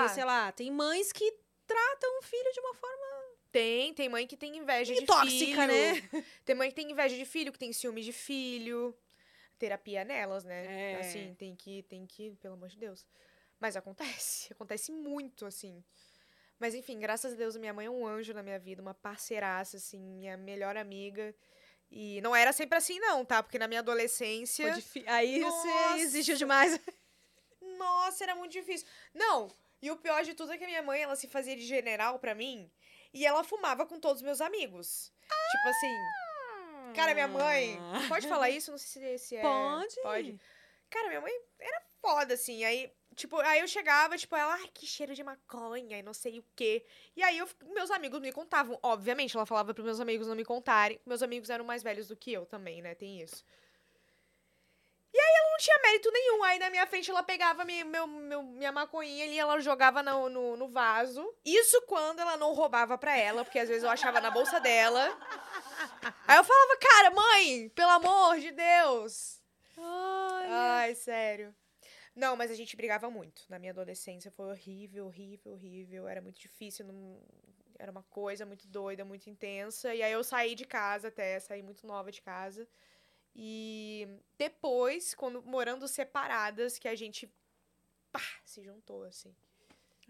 Mãe 0.00 0.08
que, 0.08 0.14
sei 0.16 0.24
lá, 0.24 0.50
tem 0.50 0.72
mães 0.72 1.12
que 1.12 1.32
tratam 1.68 2.18
o 2.18 2.22
filho 2.22 2.52
de 2.52 2.58
uma 2.58 2.74
forma 2.74 3.06
Tem, 3.52 3.92
tem 3.94 4.08
mãe 4.08 4.26
que 4.26 4.36
tem 4.36 4.56
inveja 4.56 4.94
de 4.94 5.04
tóxica, 5.04 5.66
filho. 5.66 5.66
né? 5.66 6.24
Tem 6.44 6.54
mãe 6.54 6.68
que 6.68 6.74
tem 6.76 6.90
inveja 6.90 7.16
de 7.16 7.24
filho, 7.24 7.52
que 7.52 7.58
tem 7.58 7.72
ciúme 7.72 8.02
de 8.02 8.12
filho. 8.12 8.96
Terapia 9.58 10.04
nelas, 10.04 10.44
né? 10.44 10.92
É. 10.92 10.96
Assim, 11.00 11.34
tem 11.38 11.54
que, 11.56 11.82
tem 11.82 12.06
que, 12.06 12.30
pelo 12.40 12.54
amor 12.54 12.68
de 12.68 12.78
Deus. 12.78 13.04
Mas 13.58 13.76
acontece, 13.76 14.52
acontece 14.54 14.90
muito, 14.92 15.44
assim. 15.44 15.82
Mas 16.58 16.74
enfim, 16.74 16.98
graças 16.98 17.32
a 17.32 17.36
Deus, 17.36 17.56
minha 17.56 17.72
mãe 17.74 17.86
é 17.86 17.90
um 17.90 18.06
anjo 18.06 18.32
na 18.32 18.42
minha 18.42 18.58
vida, 18.58 18.80
uma 18.82 18.94
parceiraça, 18.94 19.78
assim, 19.78 19.98
minha 19.98 20.36
melhor 20.36 20.76
amiga. 20.76 21.34
E 21.90 22.20
não 22.20 22.36
era 22.36 22.52
sempre 22.52 22.78
assim, 22.78 23.00
não, 23.00 23.24
tá? 23.24 23.42
Porque 23.42 23.58
na 23.58 23.66
minha 23.66 23.80
adolescência. 23.80 24.66
Foi 24.66 24.80
difí- 24.80 25.04
Aí 25.08 25.40
Nossa. 25.40 25.66
você 25.96 26.00
exigiu 26.02 26.36
demais. 26.36 26.78
Nossa, 27.78 28.24
era 28.24 28.34
muito 28.34 28.52
difícil. 28.52 28.86
Não, 29.14 29.50
e 29.82 29.90
o 29.90 29.96
pior 29.96 30.22
de 30.22 30.34
tudo 30.34 30.52
é 30.52 30.58
que 30.58 30.64
a 30.64 30.66
minha 30.68 30.82
mãe, 30.82 31.02
ela 31.02 31.16
se 31.16 31.26
fazia 31.26 31.56
de 31.56 31.64
general 31.66 32.18
pra 32.18 32.34
mim. 32.34 32.70
E 33.12 33.26
ela 33.26 33.42
fumava 33.42 33.86
com 33.86 33.98
todos 33.98 34.18
os 34.18 34.22
meus 34.22 34.40
amigos. 34.40 35.12
Tipo 35.50 35.68
assim. 35.68 35.94
Cara, 36.94 37.14
minha 37.14 37.28
mãe. 37.28 37.78
Pode 38.08 38.28
falar 38.28 38.50
isso? 38.50 38.70
Não 38.70 38.78
sei 38.78 39.18
se, 39.18 39.26
se 39.26 39.36
é. 39.36 39.42
Pode. 39.42 39.96
Pode. 40.02 40.40
Cara, 40.88 41.08
minha 41.08 41.20
mãe 41.20 41.32
era 41.58 41.82
foda, 42.00 42.34
assim. 42.34 42.64
Aí, 42.64 42.92
tipo, 43.14 43.38
aí 43.38 43.60
eu 43.60 43.68
chegava, 43.68 44.18
tipo, 44.18 44.34
ela, 44.34 44.54
ai, 44.54 44.68
que 44.74 44.86
cheiro 44.86 45.14
de 45.14 45.22
maconha 45.22 45.98
e 45.98 46.02
não 46.02 46.12
sei 46.12 46.40
o 46.40 46.44
quê. 46.56 46.84
E 47.16 47.22
aí 47.22 47.38
eu, 47.38 47.48
meus 47.72 47.90
amigos 47.90 48.20
me 48.20 48.32
contavam. 48.32 48.78
Obviamente, 48.82 49.36
ela 49.36 49.46
falava 49.46 49.72
pros 49.72 49.84
meus 49.84 50.00
amigos 50.00 50.26
não 50.26 50.34
me 50.34 50.44
contarem. 50.44 51.00
Meus 51.06 51.22
amigos 51.22 51.48
eram 51.48 51.64
mais 51.64 51.82
velhos 51.82 52.08
do 52.08 52.16
que 52.16 52.32
eu 52.32 52.44
também, 52.44 52.82
né? 52.82 52.94
Tem 52.94 53.20
isso. 53.20 53.44
E 55.12 55.18
aí 55.18 55.34
ela 55.40 55.50
não 55.50 55.58
tinha 55.58 55.78
mérito 55.82 56.10
nenhum. 56.12 56.44
Aí 56.44 56.58
na 56.58 56.70
minha 56.70 56.86
frente 56.86 57.10
ela 57.10 57.22
pegava 57.22 57.64
minha, 57.64 57.84
meu, 57.84 58.06
meu- 58.06 58.42
minha 58.42 58.70
maconhinha 58.70 59.24
ali, 59.24 59.38
ela 59.38 59.58
jogava 59.60 60.02
no, 60.02 60.28
no, 60.28 60.56
no 60.56 60.68
vaso. 60.68 61.34
Isso 61.44 61.80
quando 61.82 62.20
ela 62.20 62.36
não 62.36 62.52
roubava 62.54 62.96
pra 62.96 63.16
ela, 63.16 63.44
porque 63.44 63.58
às 63.58 63.68
vezes 63.68 63.82
eu 63.82 63.90
achava 63.90 64.20
na 64.20 64.30
bolsa 64.30 64.60
dela. 64.60 65.02
Aí 66.28 66.36
eu 66.36 66.44
falava, 66.44 66.76
cara, 66.76 67.10
mãe, 67.10 67.68
pelo 67.70 67.90
amor 67.90 68.38
de 68.38 68.52
Deus. 68.52 69.40
Olha. 69.76 70.48
Ai, 70.50 70.94
sério. 70.94 71.54
Não, 72.14 72.36
mas 72.36 72.50
a 72.50 72.54
gente 72.54 72.76
brigava 72.76 73.10
muito. 73.10 73.42
Na 73.48 73.58
minha 73.58 73.72
adolescência 73.72 74.30
foi 74.30 74.46
horrível, 74.46 75.06
horrível, 75.06 75.52
horrível. 75.52 76.08
Era 76.08 76.20
muito 76.20 76.38
difícil. 76.38 76.84
não- 76.86 77.20
Era 77.78 77.90
uma 77.90 78.02
coisa 78.02 78.44
muito 78.44 78.66
doida, 78.68 79.04
muito 79.06 79.30
intensa. 79.30 79.94
E 79.94 80.02
aí 80.02 80.12
eu 80.12 80.22
saí 80.22 80.54
de 80.54 80.66
casa 80.66 81.08
até, 81.08 81.40
saí 81.40 81.62
muito 81.62 81.86
nova 81.86 82.12
de 82.12 82.20
casa. 82.20 82.68
E 83.34 84.08
depois, 84.36 85.14
quando 85.14 85.42
morando 85.42 85.86
separadas, 85.86 86.78
que 86.78 86.88
a 86.88 86.94
gente 86.94 87.32
pá, 88.10 88.22
se 88.44 88.62
juntou, 88.62 89.04
assim. 89.04 89.34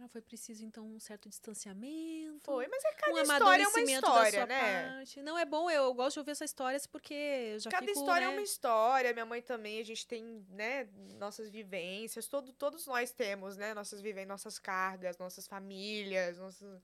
Ah, 0.03 0.09
foi 0.09 0.23
preciso, 0.23 0.65
então, 0.65 0.87
um 0.87 0.99
certo 0.99 1.29
distanciamento. 1.29 2.41
Foi, 2.47 2.67
mas 2.69 2.83
é 2.85 2.93
cada 2.95 3.13
um 3.13 3.21
história 3.21 3.63
é 3.65 3.69
uma 3.69 3.81
história, 3.83 4.47
né? 4.47 4.95
parte. 4.97 5.23
Não, 5.23 5.37
é 5.37 5.45
bom, 5.45 5.71
eu 5.71 5.93
gosto 5.93 6.15
de 6.15 6.21
ouvir 6.21 6.31
essas 6.31 6.49
histórias 6.49 6.87
porque 6.87 7.13
eu 7.13 7.59
já 7.59 7.71
Cada 7.71 7.85
fico, 7.85 7.99
história 7.99 8.27
né? 8.27 8.33
é 8.33 8.37
uma 8.37 8.43
história, 8.43 9.13
minha 9.13 9.27
mãe 9.27 9.43
também, 9.43 9.79
a 9.79 9.85
gente 9.85 10.07
tem, 10.07 10.47
né, 10.49 10.89
nossas 11.19 11.51
vivências, 11.51 12.27
todo, 12.27 12.51
todos 12.55 12.87
nós 12.87 13.13
temos, 13.13 13.59
né, 13.59 13.75
nossas 13.75 14.01
vivências, 14.01 14.29
nossas 14.29 14.59
cargas, 14.59 15.19
nossas 15.19 15.47
famílias, 15.47 16.39
nossas... 16.39 16.83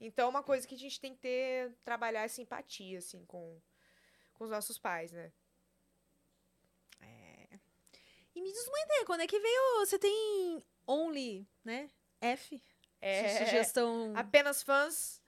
Então, 0.00 0.26
é 0.26 0.30
uma 0.30 0.42
coisa 0.42 0.64
que 0.64 0.76
a 0.76 0.78
gente 0.78 1.00
tem 1.00 1.12
que 1.12 1.22
ter, 1.22 1.72
trabalhar 1.82 2.22
essa 2.22 2.40
empatia, 2.40 2.98
assim, 2.98 3.24
com, 3.24 3.60
com 4.34 4.44
os 4.44 4.50
nossos 4.50 4.78
pais, 4.78 5.10
né? 5.10 5.32
E 8.33 8.33
me 8.44 8.52
diz 8.52 8.66
uma 8.68 8.80
ideia, 8.80 9.04
quando 9.06 9.20
é 9.22 9.26
que 9.26 9.38
veio... 9.40 9.78
Você 9.80 9.98
tem 9.98 10.64
Only, 10.86 11.46
né? 11.64 11.88
F? 12.20 12.60
É, 13.00 13.44
Sugestão... 13.44 14.12
apenas 14.16 14.62
fãs, 14.62 15.20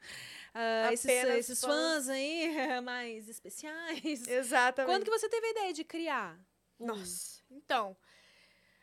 ah, 0.55 0.93
esses, 0.93 1.05
apenas 1.05 1.37
esses 1.37 1.61
fãs. 1.61 1.71
fãs 1.71 2.09
aí 2.09 2.49
mais 2.83 3.29
especiais. 3.29 4.27
exatamente. 4.27 4.91
Quando 4.95 5.05
que 5.05 5.11
você 5.11 5.29
teve 5.29 5.47
a 5.47 5.51
ideia 5.51 5.73
de 5.75 5.85
criar? 5.85 6.39
um? 6.81 6.87
Nossa, 6.87 7.43
então, 7.51 7.95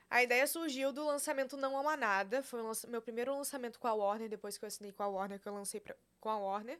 a 0.10 0.22
ideia 0.22 0.46
surgiu 0.46 0.92
do 0.92 1.04
lançamento 1.06 1.58
Não 1.58 1.76
Ama 1.78 1.98
Nada, 1.98 2.44
foi 2.44 2.62
o 2.62 2.68
lança- 2.68 2.88
meu 2.88 3.02
primeiro 3.02 3.36
lançamento 3.36 3.80
com 3.80 3.88
a 3.88 3.94
Warner, 3.94 4.30
depois 4.30 4.58
que 4.60 4.66
eu 4.66 4.68
assinei 4.68 4.92
com 4.92 5.02
a 5.04 5.08
Warner, 5.08 5.40
que 5.40 5.48
eu 5.48 5.54
lancei 5.54 5.80
pra- 5.80 5.96
com 6.20 6.30
a 6.30 6.38
Warner. 6.38 6.80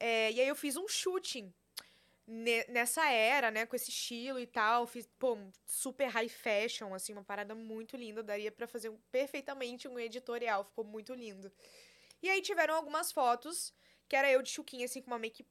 É, 0.00 0.32
e 0.32 0.40
aí 0.40 0.48
eu 0.48 0.56
fiz 0.56 0.76
um 0.76 0.88
shooting 0.88 1.52
nessa 2.26 3.08
era, 3.10 3.50
né, 3.50 3.66
com 3.66 3.76
esse 3.76 3.90
estilo 3.90 4.38
e 4.38 4.46
tal, 4.46 4.86
fiz, 4.86 5.06
pô, 5.18 5.36
super 5.66 6.08
high 6.08 6.28
fashion, 6.28 6.94
assim, 6.94 7.12
uma 7.12 7.24
parada 7.24 7.54
muito 7.54 7.96
linda, 7.96 8.22
daria 8.22 8.50
pra 8.50 8.66
fazer 8.66 8.88
um- 8.88 8.98
perfeitamente 9.12 9.86
um 9.86 9.98
editorial, 9.98 10.64
ficou 10.64 10.84
muito 10.84 11.12
lindo. 11.12 11.52
E 12.22 12.30
aí 12.30 12.40
tiveram 12.40 12.74
algumas 12.74 13.12
fotos, 13.12 13.74
que 14.08 14.16
era 14.16 14.30
eu 14.30 14.40
de 14.42 14.50
chuquinha, 14.50 14.86
assim, 14.86 15.02
com 15.02 15.10
uma 15.10 15.18
make 15.18 15.46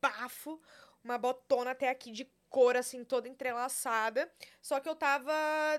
bafo, 0.00 0.60
uma 1.04 1.18
botona 1.18 1.72
até 1.72 1.88
aqui 1.88 2.10
de 2.10 2.24
cor, 2.48 2.76
assim, 2.76 3.04
toda 3.04 3.28
entrelaçada. 3.28 4.30
Só 4.62 4.80
que 4.80 4.88
eu 4.88 4.94
tava 4.94 5.32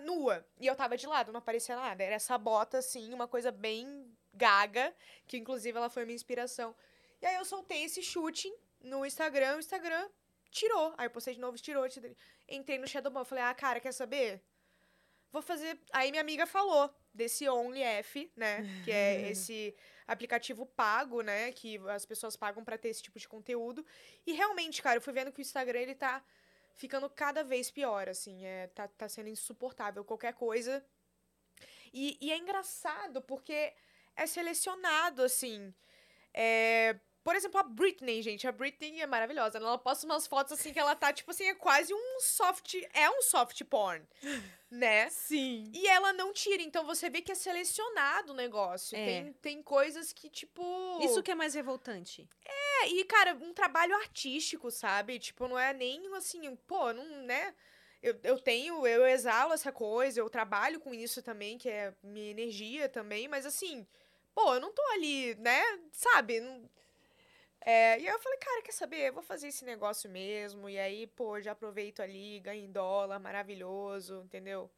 nua. 0.04 0.46
E 0.60 0.68
eu 0.68 0.76
tava 0.76 0.96
de 0.98 1.08
lado, 1.08 1.32
não 1.32 1.40
aparecia 1.40 1.76
nada. 1.76 2.04
Era 2.04 2.16
essa 2.16 2.38
bota, 2.38 2.78
assim, 2.78 3.14
uma 3.14 3.28
coisa 3.28 3.52
bem 3.52 4.16
Gaga, 4.34 4.94
que 5.26 5.38
inclusive 5.38 5.76
ela 5.78 5.90
foi 5.90 6.06
minha 6.06 6.16
inspiração. 6.16 6.76
E 7.22 7.26
aí 7.26 7.36
eu 7.36 7.46
soltei 7.46 7.84
esse 7.84 8.04
shooting 8.04 8.54
no 8.82 9.06
Instagram, 9.06 9.56
o 9.56 9.60
Instagram 9.60 10.08
tirou. 10.52 10.93
Aí 10.98 11.06
eu 11.06 11.12
postei 11.12 11.34
de 11.34 11.39
novo, 11.39 11.58
tirou. 11.58 11.88
tirou. 11.88 12.16
Entrei 12.48 12.78
no 12.78 12.88
Shadowban, 12.88 13.24
falei, 13.24 13.43
ah, 13.43 13.54
cara, 13.54 13.80
quer 13.80 13.91
saber? 13.91 14.41
Vou 15.32 15.41
fazer. 15.41 15.80
Aí 15.91 16.10
minha 16.10 16.22
amiga 16.22 16.45
falou 16.45 16.93
desse 17.14 17.48
OnlyF, 17.50 18.32
né? 18.36 18.64
Que 18.84 18.91
é 18.91 19.30
esse 19.32 19.76
aplicativo 20.08 20.66
pago, 20.66 21.22
né? 21.22 21.52
Que 21.52 21.78
as 21.89 22.06
pessoas 22.06 22.36
pagam 22.36 22.64
pra 22.64 22.78
ter 22.78 22.89
esse 22.89 23.04
tipo 23.04 23.20
de 23.20 23.28
conteúdo. 23.28 23.86
E 24.26 24.32
realmente, 24.32 24.82
cara, 24.82 24.98
eu 24.98 25.02
fui 25.02 25.14
vendo 25.14 25.32
que 25.32 25.39
o 25.39 25.41
Instagram, 25.41 25.80
ele 25.80 25.95
tá 25.95 26.24
ficando 26.76 27.10
cada 27.10 27.43
vez 27.43 27.70
pior, 27.70 28.08
assim. 28.08 28.45
É, 28.45 28.68
tá, 28.68 28.88
tá 28.88 29.10
sendo 29.10 29.30
insuportável. 29.30 30.06
Qualquer 30.06 30.34
coisa. 30.34 30.86
E, 31.93 32.18
e 32.22 32.32
é 32.32 32.38
engraçado 32.38 33.22
porque 33.22 33.74
é 34.16 34.26
selecionado, 34.26 35.24
assim. 35.24 35.74
É, 36.34 37.00
por 37.28 37.36
exemplo, 37.36 37.59
a 37.59 37.63
Britney, 37.63 38.21
gente. 38.21 38.47
A 38.47 38.53
Britney 38.53 39.01
é 39.01 39.05
maravilhosa. 39.05 39.57
Ela 39.57 39.78
posta 39.78 40.05
umas 40.05 40.25
fotos 40.25 40.53
assim 40.53 40.71
que 40.71 40.80
ela 40.80 40.95
tá, 40.95 41.11
tipo 41.11 41.30
assim, 41.30 41.43
é 41.43 41.53
quase 41.53 41.93
um 41.93 42.21
soft. 42.21 42.75
É 42.93 43.09
um 43.09 43.21
soft 43.21 43.61
porn. 43.65 44.01
Né? 44.69 45.09
Sim. 45.09 45.71
E 45.73 45.88
ela 45.88 46.11
não 46.11 46.34
tira. 46.34 46.61
Então 46.61 46.86
você 46.86 47.09
vê 47.09 47.21
que 47.21 47.32
é 47.32 47.36
selecionado 47.36 48.34
o 48.34 48.36
negócio. 48.36 48.97
É. 48.97 49.05
Tem, 49.05 49.34
tem 49.34 49.63
coisas 49.63 50.11
que, 50.11 50.30
tipo. 50.30 50.61
Isso 51.01 51.23
que 51.23 51.32
é 51.32 51.36
mais 51.36 51.53
revoltante. 51.53 52.28
É, 52.45 52.89
e, 52.89 53.03
cara, 53.05 53.34
um 53.36 53.53
trabalho 53.53 53.95
artístico, 53.95 54.69
sabe? 54.69 55.19
Tipo, 55.19 55.47
não 55.47 55.57
é 55.57 55.73
nem 55.73 56.13
assim, 56.15 56.53
pô, 56.67 56.91
não, 56.91 57.23
né? 57.23 57.53
Eu, 58.03 58.19
eu 58.23 58.38
tenho, 58.39 58.86
eu 58.86 59.07
exalo 59.07 59.53
essa 59.53 59.71
coisa, 59.71 60.19
eu 60.19 60.30
trabalho 60.30 60.82
com 60.82 60.93
isso 60.93 61.21
também, 61.21 61.57
que 61.57 61.69
é 61.69 61.93
minha 62.03 62.30
energia 62.32 62.89
também, 62.89 63.30
mas 63.30 63.45
assim, 63.45 63.88
pô, 64.36 64.53
eu 64.53 64.59
não 64.59 64.73
tô 64.73 64.82
ali, 64.93 65.34
né? 65.36 65.61
Sabe? 65.93 66.41
Não- 66.41 66.69
É, 67.62 67.99
e 67.99 68.08
aí 68.08 68.14
eu 68.14 68.20
falei, 68.20 68.38
cara, 68.39 68.62
quer 68.62 68.72
saber? 68.72 69.10
Eu 69.10 69.14
vou 69.14 69.24
fazer 69.24 69.47
esse 69.47 69.66
negócio 69.66 70.10
mesmo. 70.10 70.70
E 70.70 70.80
aí, 70.80 71.08
pô, 71.08 71.39
já 71.41 71.51
aproveito 71.51 72.01
ali, 72.01 72.39
ganho 72.39 72.66
em 72.66 72.72
dólar, 72.72 73.20
maravilhoso, 73.20 74.22
entendeu? 74.26 74.72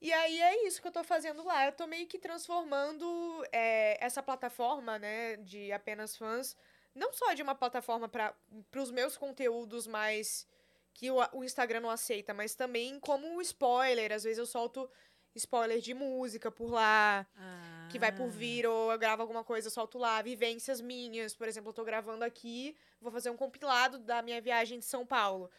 E 0.00 0.12
aí 0.12 0.40
é 0.40 0.66
isso 0.66 0.80
que 0.80 0.88
eu 0.88 0.92
tô 0.92 1.04
fazendo 1.04 1.44
lá. 1.44 1.66
Eu 1.66 1.72
tô 1.72 1.86
meio 1.86 2.06
que 2.06 2.18
transformando 2.18 3.06
é, 3.52 3.98
essa 4.04 4.22
plataforma, 4.22 4.98
né, 4.98 5.36
de 5.36 5.72
apenas 5.72 6.16
fãs, 6.16 6.56
não 6.94 7.12
só 7.12 7.34
de 7.34 7.42
uma 7.42 7.54
plataforma 7.54 8.08
para 8.08 8.34
os 8.76 8.90
meus 8.90 9.16
conteúdos 9.16 9.86
mais 9.86 10.46
que 10.94 11.10
o, 11.10 11.16
o 11.32 11.44
Instagram 11.44 11.80
não 11.80 11.90
aceita, 11.90 12.32
mas 12.34 12.54
também 12.54 12.98
como 12.98 13.40
spoiler. 13.42 14.12
Às 14.12 14.24
vezes 14.24 14.38
eu 14.38 14.46
solto 14.46 14.90
spoiler 15.34 15.80
de 15.80 15.94
música 15.94 16.50
por 16.50 16.70
lá, 16.70 17.26
que 17.90 17.98
vai 17.98 18.12
por 18.12 18.28
vir, 18.28 18.66
ou 18.66 18.90
eu 18.92 18.98
gravo 18.98 19.22
alguma 19.22 19.42
coisa, 19.44 19.66
eu 19.68 19.70
solto 19.70 19.98
lá, 19.98 20.20
vivências 20.22 20.80
minhas. 20.80 21.34
Por 21.34 21.48
exemplo, 21.48 21.70
eu 21.70 21.74
tô 21.74 21.84
gravando 21.84 22.24
aqui, 22.24 22.76
vou 23.00 23.10
fazer 23.12 23.30
um 23.30 23.36
compilado 23.36 23.98
da 23.98 24.22
minha 24.22 24.40
viagem 24.40 24.78
de 24.78 24.84
São 24.84 25.04
Paulo. 25.06 25.50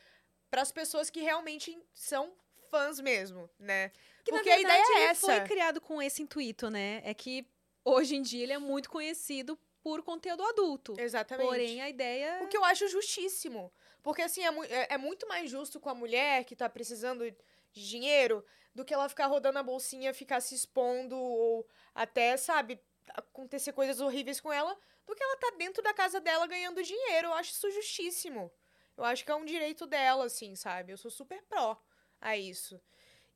Para 0.49 0.61
as 0.61 0.72
pessoas 0.72 1.09
que 1.09 1.22
realmente 1.22 1.78
são 1.93 2.34
fãs 2.69 2.99
mesmo, 2.99 3.49
né? 3.59 3.89
Que, 4.24 4.32
Porque 4.32 4.49
na 4.49 4.55
a 4.55 4.59
ideia 4.59 4.78
verdade, 4.78 4.99
é 4.99 5.05
ele 5.05 5.15
foi 5.15 5.34
essa. 5.36 5.45
criado 5.47 5.82
com 5.82 6.01
esse 6.01 6.22
intuito, 6.22 6.69
né? 6.69 7.01
É 7.03 7.13
que 7.13 7.45
hoje 7.84 8.15
em 8.15 8.22
dia 8.22 8.43
ele 8.43 8.53
é 8.53 8.57
muito 8.59 8.89
conhecido 8.89 9.57
por 9.82 10.03
conteúdo 10.03 10.43
adulto. 10.43 10.93
Exatamente. 10.99 11.47
Porém, 11.47 11.82
a 11.82 11.89
ideia. 11.89 12.39
O 12.43 12.47
que 12.47 12.55
eu 12.55 12.63
acho 12.63 12.88
justíssimo. 12.88 13.72
Porque, 14.03 14.22
assim, 14.22 14.43
é, 14.43 14.51
mu- 14.51 14.63
é- 14.63 14.88
é 14.91 14.97
muito 14.97 15.28
mais 15.28 15.49
justo 15.49 15.80
com 15.80 15.89
a 15.89 15.95
mulher 15.95 16.43
que 16.43 16.55
tá 16.55 16.69
precisando 16.69 17.24
de 17.72 17.88
dinheiro 17.88 18.43
do 18.74 18.86
que 18.86 18.93
ela 18.93 19.09
ficar 19.09 19.28
rodando 19.28 19.59
a 19.59 19.63
bolsinha, 19.63 20.13
ficar 20.13 20.39
se 20.41 20.55
expondo 20.55 21.17
ou 21.17 21.67
até, 21.93 22.38
sabe, 22.38 22.80
acontecer 23.09 23.74
coisas 23.74 23.99
horríveis 23.99 24.39
com 24.39 24.51
ela, 24.51 24.78
do 25.05 25.15
que 25.15 25.24
ela 25.24 25.38
tá 25.38 25.51
dentro 25.57 25.84
da 25.84 25.93
casa 25.93 26.19
dela 26.22 26.47
ganhando 26.47 26.82
dinheiro. 26.84 27.28
Eu 27.28 27.34
acho 27.34 27.51
isso 27.51 27.69
justíssimo. 27.72 28.51
Eu 28.97 29.03
acho 29.03 29.26
que 29.26 29.32
é 29.32 29.36
um 29.36 29.45
direito 29.45 29.86
dela, 29.86 30.26
assim, 30.26 30.55
sabe? 30.55 30.93
Eu 30.93 30.97
sou 30.97 31.09
super 31.11 31.41
pró 31.43 31.82
a 32.19 32.38
isso. 32.38 32.80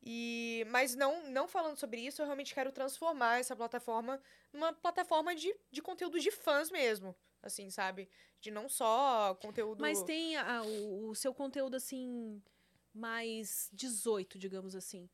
E, 0.07 0.63
mas 0.69 0.95
não, 0.95 1.27
não 1.31 1.47
falando 1.47 1.77
sobre 1.77 1.99
isso, 1.99 2.21
eu 2.21 2.25
realmente 2.25 2.53
quero 2.53 2.71
transformar 2.71 3.39
essa 3.39 3.55
plataforma 3.55 4.21
numa 4.53 4.71
plataforma 4.71 5.33
de, 5.33 5.53
de 5.71 5.81
conteúdo 5.81 6.19
de 6.19 6.29
fãs 6.31 6.69
mesmo. 6.69 7.15
Assim, 7.41 7.69
sabe? 7.69 8.09
De 8.39 8.49
não 8.51 8.67
só 8.69 9.35
conteúdo. 9.41 9.81
Mas 9.81 10.01
tem 10.03 10.35
a- 10.37 10.61
o, 10.63 11.09
o 11.09 11.15
seu 11.15 11.33
conteúdo, 11.33 11.75
assim, 11.75 12.41
mais 12.95 13.69
18, 13.73 14.37
digamos 14.39 14.75
assim. 14.75 15.09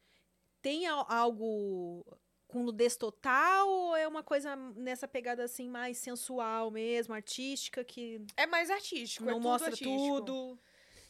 Tem 0.62 0.86
al- 0.88 1.06
algo 1.10 2.06
com 2.48 2.64
nudez 2.64 2.96
total 2.98 3.68
ou 3.70 3.96
é 3.96 4.08
uma 4.08 4.22
coisa 4.24 4.56
nessa 4.76 5.08
pegada, 5.08 5.44
assim, 5.44 5.70
mais 5.70 5.98
sensual 5.98 6.70
mesmo, 6.70 7.14
artística, 7.14 7.84
que 7.84 8.22
É 8.38 8.46
mais 8.46 8.70
artístico. 8.70 9.24
é 9.26 9.32
não 9.32 9.40
tudo 9.40 9.44
mostra 9.50 9.70
artístico. 9.70 9.98
tudo? 10.22 10.60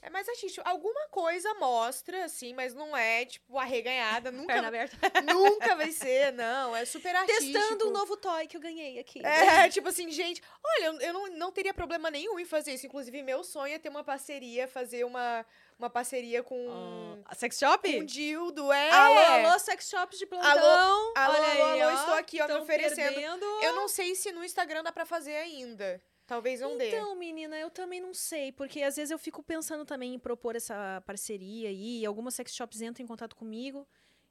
É 0.04 0.10
mais 0.10 0.28
artístico. 0.28 0.68
Alguma 0.68 1.08
coisa 1.10 1.54
mostra, 1.56 2.26
assim, 2.26 2.56
mas 2.56 2.74
não 2.74 2.98
é, 2.98 3.24
tipo, 3.26 3.56
arreganhada. 3.60 4.32
Nunca, 4.62 4.62
nunca 5.24 5.76
vai 5.76 5.92
ser, 5.92 6.32
não. 6.34 6.76
É 6.76 6.86
super 6.86 7.16
artístico. 7.16 7.54
Testando 7.54 7.88
um 7.88 7.92
novo 7.92 8.18
toy 8.18 8.48
que 8.48 8.58
eu 8.58 8.62
ganhei 8.62 8.98
aqui. 8.98 9.24
É, 9.24 9.70
tipo 9.70 9.90
assim, 9.90 10.10
gente, 10.12 10.42
olha, 10.64 10.86
eu- 10.86 11.02
eu 11.02 11.14
não, 11.14 11.28
não 11.38 11.52
teria 11.52 11.72
problema 11.74 12.10
nenhum 12.10 12.40
em 12.40 12.46
fazer 12.46 12.74
isso. 12.74 12.88
Inclusive, 12.88 13.22
meu 13.22 13.44
sonho 13.44 13.76
é 13.76 13.80
ter 13.80 13.90
uma 13.90 14.04
parceria, 14.04 14.68
fazer 14.68 15.04
uma, 15.04 15.46
uma 15.82 15.90
parceria 15.90 16.44
com, 16.44 17.22
Ah, 17.26 17.36
sex 17.36 17.58
shop? 17.58 17.92
com 17.92 18.00
um 18.00 18.06
dildo. 18.06 18.72
É. 18.72 18.90
Alô, 18.92 19.48
alô, 19.48 19.60
sex 19.60 19.90
shops 19.90 20.18
de 20.18 20.26
plantão. 20.26 20.50
Alô, 20.50 21.12
alô, 21.16 21.34
Olha 21.34 21.48
aí, 21.48 21.82
alô, 21.82 21.92
ó, 21.94 22.00
estou 22.00 22.14
aqui, 22.16 22.42
ó, 22.42 22.48
me 22.48 22.54
oferecendo. 22.56 23.14
perdendo. 23.14 23.46
Eu 23.64 23.74
não 23.76 23.88
sei 23.88 24.14
se 24.16 24.32
no 24.32 24.44
Instagram 24.44 24.84
dá 24.84 24.92
pra 24.92 25.06
fazer 25.06 25.36
ainda. 25.36 26.02
Talvez 26.28 26.62
não 26.62 26.78
dê. 26.78 26.88
Então, 26.90 27.14
menina, 27.16 27.58
eu 27.60 27.70
também 27.70 28.00
não 28.00 28.14
sei, 28.14 28.52
porque 28.54 28.82
às 28.84 28.96
vezes 28.96 29.12
eu 29.12 29.20
fico 29.20 29.44
pensando 29.44 29.84
também 29.84 30.14
em 30.14 30.20
propor 30.20 30.56
essa 30.56 31.04
parceria 31.06 31.68
aí, 31.68 32.00
e 32.02 32.06
algumas 32.06 32.34
sex 32.36 32.56
shops 32.56 32.80
entram 32.82 33.04
em 33.04 33.08
contato 33.08 33.36
comigo, 33.36 33.86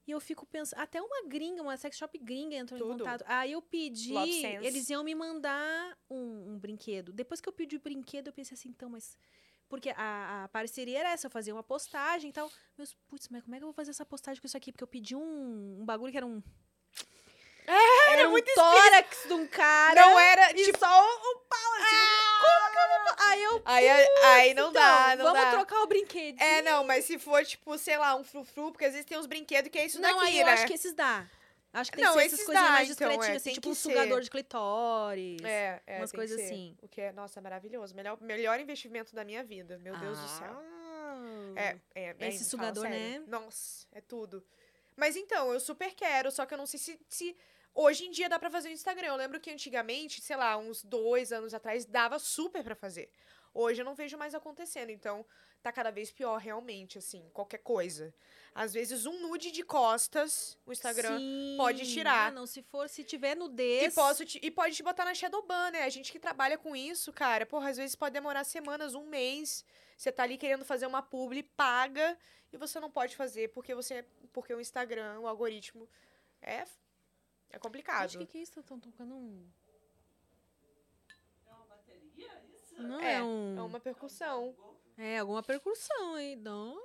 e 0.07 0.13
eu 0.13 0.19
fico 0.19 0.47
pensando, 0.47 0.81
até 0.81 1.03
uma 1.03 1.27
gringa, 1.29 1.61
uma 1.63 1.77
sex 1.77 1.99
shop 1.99 2.17
gringa 2.19 2.57
entrou 2.57 2.79
em 2.79 2.83
Tudo. 2.83 2.99
contato. 3.05 3.23
Aí 3.27 3.53
eu 3.53 3.61
pedi, 3.61 4.15
eles 4.63 4.89
iam 4.89 5.05
me 5.05 5.15
mandar 5.15 5.99
um, 6.09 6.53
um 6.55 6.59
brinquedo. 6.59 7.13
Depois 7.13 7.39
que 7.39 7.49
eu 7.49 7.53
pedi 7.53 7.77
o 7.77 7.81
brinquedo, 7.81 8.29
eu 8.29 8.33
pensei 8.33 8.55
assim, 8.55 8.71
então, 8.71 8.89
mas... 8.89 9.19
Porque 9.71 9.91
a, 9.97 10.45
a 10.45 10.49
parceria 10.49 10.99
era 10.99 11.13
essa, 11.13 11.29
eu 11.29 11.31
fazia 11.31 11.55
uma 11.55 11.63
postagem 11.63 12.31
e 12.31 12.33
tal. 12.33 12.51
Meus, 12.77 12.93
putz, 13.09 13.29
mas 13.29 13.41
como 13.45 13.55
é 13.55 13.59
que 13.59 13.63
eu 13.63 13.69
vou 13.69 13.73
fazer 13.73 13.93
essa 13.93 14.05
postagem 14.05 14.41
com 14.41 14.47
isso 14.47 14.57
aqui? 14.57 14.73
Porque 14.73 14.83
eu 14.83 14.89
pedi 14.89 15.15
um, 15.15 15.79
um 15.81 15.85
bagulho 15.85 16.11
que 16.11 16.17
era 16.17 16.27
um... 16.27 16.43
era 18.11 18.27
um 18.27 18.33
muito 18.33 18.53
tórax 18.53 19.29
de 19.29 19.33
um 19.33 19.47
cara. 19.47 19.95
Não 20.01 20.19
era, 20.19 20.51
E 20.51 20.65
tipo... 20.65 20.77
só 20.77 20.87
o 20.89 21.37
pau, 21.49 21.73
assim, 21.75 21.97
como 22.41 22.73
que 22.73 22.79
eu 22.79 22.89
vou... 22.89 23.27
Aí 23.29 23.43
eu, 23.45 23.63
Aí, 23.65 23.89
aí 24.25 24.55
não 24.55 24.73
dá, 24.73 25.13
então, 25.15 25.25
não 25.25 25.33
vamos 25.33 25.41
dá. 25.41 25.51
trocar 25.53 25.83
o 25.83 25.87
brinquedo. 25.87 26.41
É, 26.41 26.63
não, 26.63 26.83
mas 26.83 27.05
se 27.05 27.17
for, 27.17 27.45
tipo, 27.45 27.79
sei 27.79 27.97
lá, 27.97 28.17
um 28.17 28.25
frufru, 28.25 28.73
porque 28.73 28.87
às 28.87 28.93
vezes 28.93 29.07
tem 29.07 29.17
uns 29.19 29.27
brinquedos 29.27 29.71
que 29.71 29.79
é 29.79 29.87
isso 29.87 30.01
não, 30.01 30.17
daqui, 30.17 30.31
aí 30.31 30.41
eu 30.41 30.47
né? 30.47 30.53
acho 30.53 30.67
que 30.67 30.75
esses 30.75 30.95
dá. 30.95 31.25
Acho 31.73 31.91
que 31.93 31.99
tem 31.99 32.05
Não, 32.05 32.15
que 32.15 32.21
ser 32.21 32.27
essas 32.27 32.45
coisas 32.45 32.63
dá, 32.65 32.71
mais 32.71 32.91
então, 32.91 33.07
é, 33.07 33.11
discretinhas, 33.11 33.43
assim, 33.43 33.53
tipo 33.53 33.71
um 33.71 33.75
sugador 33.75 34.19
ser. 34.19 34.25
de 34.25 34.31
clitóris. 34.31 35.43
É, 35.43 35.83
é, 35.87 35.99
umas 35.99 36.11
coisas 36.11 36.41
assim. 36.41 36.77
O 36.83 36.89
que 36.89 37.01
é, 37.01 37.13
nossa, 37.13 37.41
maravilhoso. 37.41 37.95
Melhor, 37.95 38.21
melhor 38.21 38.59
investimento 38.59 39.15
da 39.15 39.25
minha 39.25 39.45
vida, 39.45 39.79
meu 39.79 39.97
Deus 39.99 40.19
do 40.19 40.29
céu. 40.29 40.53
Ah. 40.53 41.53
É, 41.57 41.79
é, 41.95 42.17
é, 42.19 42.29
Esse 42.29 42.45
sugador, 42.45 42.85
né? 42.85 43.23
Nossa, 43.27 43.87
é 43.93 44.01
tudo. 44.01 44.45
Mas 44.97 45.17
então, 45.17 45.53
eu 45.53 45.61
super 45.61 45.95
quero, 45.95 46.31
só 46.31 46.45
que 46.45 46.55
eu 46.55 46.59
não 46.59 46.67
sei 46.67 46.79
se, 46.79 47.01
se 47.09 47.37
hoje 47.75 48.05
em 48.05 48.11
dia 48.11 48.29
dá 48.29 48.39
pra 48.39 48.51
fazer 48.51 48.69
no 48.69 48.75
Instagram. 48.75 49.09
Eu 49.09 49.17
lembro 49.17 49.41
que 49.41 49.51
antigamente, 49.51 50.21
sei 50.21 50.37
lá, 50.37 50.57
uns 50.57 50.83
dois 50.83 51.33
anos 51.33 51.55
atrás, 51.55 51.85
dava 51.85 52.19
super 52.19 52.65
pra 52.65 52.75
fazer. 52.75 53.11
Hoje 53.55 53.81
eu 53.81 53.85
não 53.85 53.95
vejo 53.95 54.17
mais 54.17 54.35
acontecendo, 54.35 54.91
então 54.91 55.25
tá 55.63 55.73
cada 55.73 55.91
vez 55.91 56.11
pior 56.11 56.37
realmente, 56.39 56.99
assim, 56.99 57.29
qualquer 57.33 57.59
coisa. 57.59 58.13
Às 58.55 58.73
vezes 58.73 59.07
um 59.07 59.21
nude 59.21 59.51
de 59.51 59.63
costas, 59.63 60.59
o 60.67 60.73
Instagram 60.73 61.19
Sim. 61.19 61.55
pode 61.57 61.93
tirar. 61.93 62.29
Ah, 62.29 62.31
não, 62.31 62.47
se 62.47 62.63
for, 62.63 62.89
se 62.89 63.05
tiver 63.05 63.33
E, 63.33 63.39
nudez... 63.39 63.95
posso 63.95 64.25
te- 64.25 64.41
e 64.43 64.51
pode 64.51 64.75
te 64.75 64.83
botar 64.83 65.05
na 65.05 65.15
Shadowban, 65.15 65.71
né? 65.71 65.85
A 65.85 65.89
gente 65.89 66.11
que 66.11 66.19
trabalha 66.19 66.59
com 66.59 66.75
isso, 66.75 67.13
cara, 67.13 67.47
porra, 67.47 67.71
às 67.71 67.77
vezes 67.77 67.95
pode 67.95 68.13
demorar 68.13 68.43
semanas, 68.45 68.95
um 68.95 69.07
mês. 69.07 69.65
Você 69.97 70.11
tá 70.11 70.23
ali 70.23 70.37
querendo 70.39 70.65
fazer 70.65 70.87
uma 70.87 71.03
publi, 71.03 71.43
paga, 71.43 72.19
e 72.53 72.57
você 72.57 72.81
não 72.81 72.91
pode 72.91 73.15
fazer 73.15 73.49
porque 73.51 73.75
você. 73.75 74.05
Porque 74.33 74.55
o 74.55 74.61
Instagram, 74.61 75.21
o 75.21 75.27
algoritmo, 75.29 75.89
é. 76.43 76.65
É 77.51 77.59
complicado. 77.59 78.09
Gente, 78.11 78.23
o 78.23 78.27
que, 78.27 78.33
que 78.33 78.39
é 78.39 78.43
isso? 78.43 78.61
Estão 78.61 78.79
tocando 78.79 79.15
um... 79.15 79.45
É 81.47 81.53
uma 81.53 81.65
bateria, 81.67 82.31
isso? 82.55 82.81
Não, 82.81 83.01
É, 83.01 83.15
é, 83.15 83.23
um... 83.23 83.59
É 83.59 83.63
uma 83.63 83.81
percussão. 83.81 84.55
É, 84.57 84.71
alguma 85.19 85.43
percussão 85.43 86.15
aí. 86.15 86.37
Não. 86.37 86.81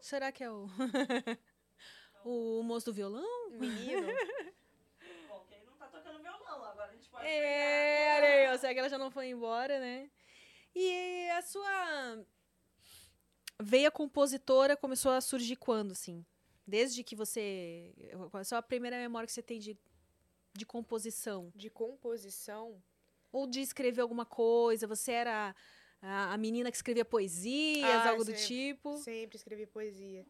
Será 0.00 0.32
que 0.32 0.42
é 0.44 0.50
o... 0.50 0.66
o 2.24 2.62
moço 2.62 2.86
do 2.86 2.94
violão? 2.94 3.50
Menino. 3.50 4.06
Bom, 5.28 5.44
que 5.48 5.54
aí 5.54 5.64
não 5.64 5.74
tá 5.74 5.86
tocando 5.86 6.20
violão, 6.20 6.64
agora 6.64 6.90
a 6.90 6.94
gente 6.94 7.08
pode 7.08 7.26
É, 7.26 8.14
olha 8.16 8.28
aí, 8.28 8.54
ó, 8.54 8.58
será 8.58 8.72
que 8.72 8.78
ela 8.78 8.88
já 8.88 8.98
não 8.98 9.10
foi 9.10 9.28
embora, 9.28 9.78
né? 9.78 10.10
E 10.74 11.28
a 11.30 11.42
sua 11.42 12.24
veia 13.60 13.90
compositora 13.90 14.76
começou 14.76 15.12
a 15.12 15.20
surgir 15.20 15.56
quando, 15.56 15.92
assim? 15.92 16.24
Desde 16.66 17.02
que 17.02 17.16
você... 17.16 17.92
Qual 18.30 18.38
é 18.38 18.40
a 18.40 18.44
sua 18.44 18.62
primeira 18.62 18.96
memória 18.96 19.26
que 19.26 19.32
você 19.32 19.42
tem 19.42 19.58
de 19.58 19.78
de 20.52 20.66
composição? 20.66 21.52
De 21.54 21.70
composição. 21.70 22.82
Ou 23.32 23.46
de 23.46 23.60
escrever 23.60 24.02
alguma 24.02 24.26
coisa? 24.26 24.86
Você 24.86 25.12
era 25.12 25.54
a, 26.02 26.32
a 26.32 26.36
menina 26.36 26.70
que 26.70 26.76
escrevia 26.76 27.04
poesias, 27.04 28.06
Ah, 28.06 28.10
algo 28.10 28.24
do 28.24 28.30
sempre. 28.32 28.46
tipo? 28.46 28.96
Sempre 28.98 29.36
escrevi 29.36 29.66
poesia. 29.66 30.26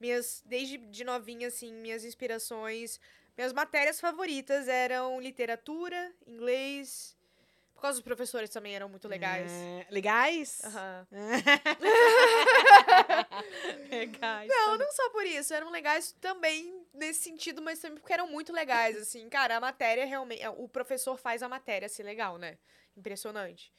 Minhas, 0.00 0.42
desde 0.46 0.78
de 0.78 1.04
novinha, 1.04 1.48
assim, 1.48 1.72
minhas 1.72 2.04
inspirações, 2.04 3.00
minhas 3.36 3.52
matérias 3.52 4.00
favoritas 4.00 4.68
eram 4.68 5.20
literatura, 5.20 6.12
inglês. 6.26 7.16
Por 7.74 7.82
causa 7.82 7.98
dos 7.98 8.04
professores 8.04 8.50
também 8.50 8.74
eram 8.74 8.88
muito 8.88 9.06
legais. 9.06 9.52
É, 9.52 9.86
legais? 9.90 10.60
Aham. 10.64 11.06
legais. 13.90 14.48
Não, 14.48 14.76
não 14.76 14.92
só 14.92 15.10
por 15.10 15.24
isso, 15.24 15.54
eram 15.54 15.70
legais 15.70 16.12
também 16.20 16.84
nesse 16.92 17.22
sentido, 17.22 17.62
mas 17.62 17.78
também 17.78 17.98
porque 17.98 18.12
eram 18.12 18.28
muito 18.28 18.52
legais, 18.52 18.96
assim. 18.96 19.28
Cara, 19.28 19.56
a 19.56 19.60
matéria 19.60 20.04
realmente. 20.04 20.46
O 20.56 20.68
professor 20.68 21.16
faz 21.16 21.42
a 21.42 21.48
matéria 21.48 21.88
ser 21.88 22.02
legal, 22.02 22.38
né? 22.38 22.58
Impressionante. 22.96 23.72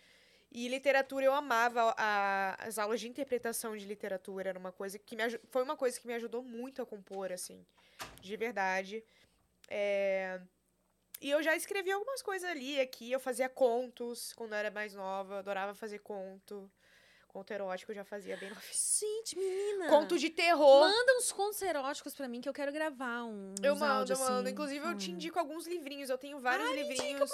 E 0.52 0.68
literatura 0.68 1.26
eu 1.26 1.34
amava 1.34 1.94
a- 1.96 2.56
as 2.60 2.80
aulas 2.80 3.00
de 3.00 3.08
interpretação 3.08 3.78
de 3.78 3.86
literatura, 3.86 4.50
era 4.50 4.58
uma 4.60 4.72
coisa 4.72 4.98
que 4.98 5.16
me 5.16 5.24
foi 5.52 5.62
uma 5.62 5.78
coisa 5.78 6.00
que 6.00 6.08
me 6.08 6.14
ajudou 6.16 6.42
muito 6.42 6.82
a 6.82 6.86
compor, 6.86 7.32
assim, 7.32 7.64
de 8.22 8.36
verdade. 8.36 9.04
É, 9.68 10.40
E 11.22 11.30
eu 11.30 11.44
já 11.44 11.54
escrevi 11.54 11.92
algumas 11.92 12.22
coisas 12.22 12.50
ali, 12.50 12.80
aqui, 12.80 13.12
eu 13.12 13.20
fazia 13.20 13.50
contos 13.50 14.32
quando 14.34 14.54
eu 14.54 14.58
era 14.58 14.72
mais 14.72 14.94
nova, 14.96 15.40
adorava 15.40 15.76
fazer 15.76 16.00
conto. 16.00 16.72
Conto 17.28 17.52
erótico 17.52 17.92
eu 17.92 17.96
já 17.96 18.06
fazia 18.06 18.38
bem 18.38 18.50
novinha. 18.50 18.74
Gente, 18.74 19.38
menina. 19.38 19.90
Conto 19.90 20.18
de 20.18 20.30
terror. 20.30 20.80
Manda 20.88 21.18
uns 21.18 21.32
contos 21.32 21.62
eróticos 21.62 22.16
pra 22.16 22.28
mim 22.28 22.40
que 22.42 22.48
eu 22.48 22.54
quero 22.54 22.72
gravar 22.72 23.24
um. 23.26 23.54
Eu 23.62 23.76
mando, 23.76 24.14
eu 24.14 24.18
mando. 24.18 24.40
assim. 24.44 24.52
Inclusive, 24.54 24.84
eu 24.88 24.98
te 24.98 25.12
Hum. 25.12 25.16
indico 25.16 25.38
alguns 25.38 25.68
livrinhos. 25.68 26.10
Eu 26.10 26.18
tenho 26.18 26.40
vários 26.40 26.72
livrinhos 26.72 27.30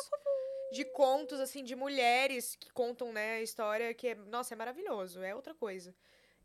de 0.72 0.86
contos, 0.86 1.40
assim, 1.40 1.64
de 1.64 1.76
mulheres 1.76 2.56
que 2.56 2.70
contam, 2.72 3.12
né, 3.12 3.38
a 3.38 3.42
história, 3.42 3.94
que 3.94 4.10
é, 4.10 4.16
nossa, 4.16 4.54
é 4.54 4.58
maravilhoso. 4.58 5.22
É 5.22 5.36
outra 5.36 5.54
coisa. 5.54 5.96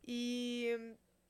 E 0.07 0.77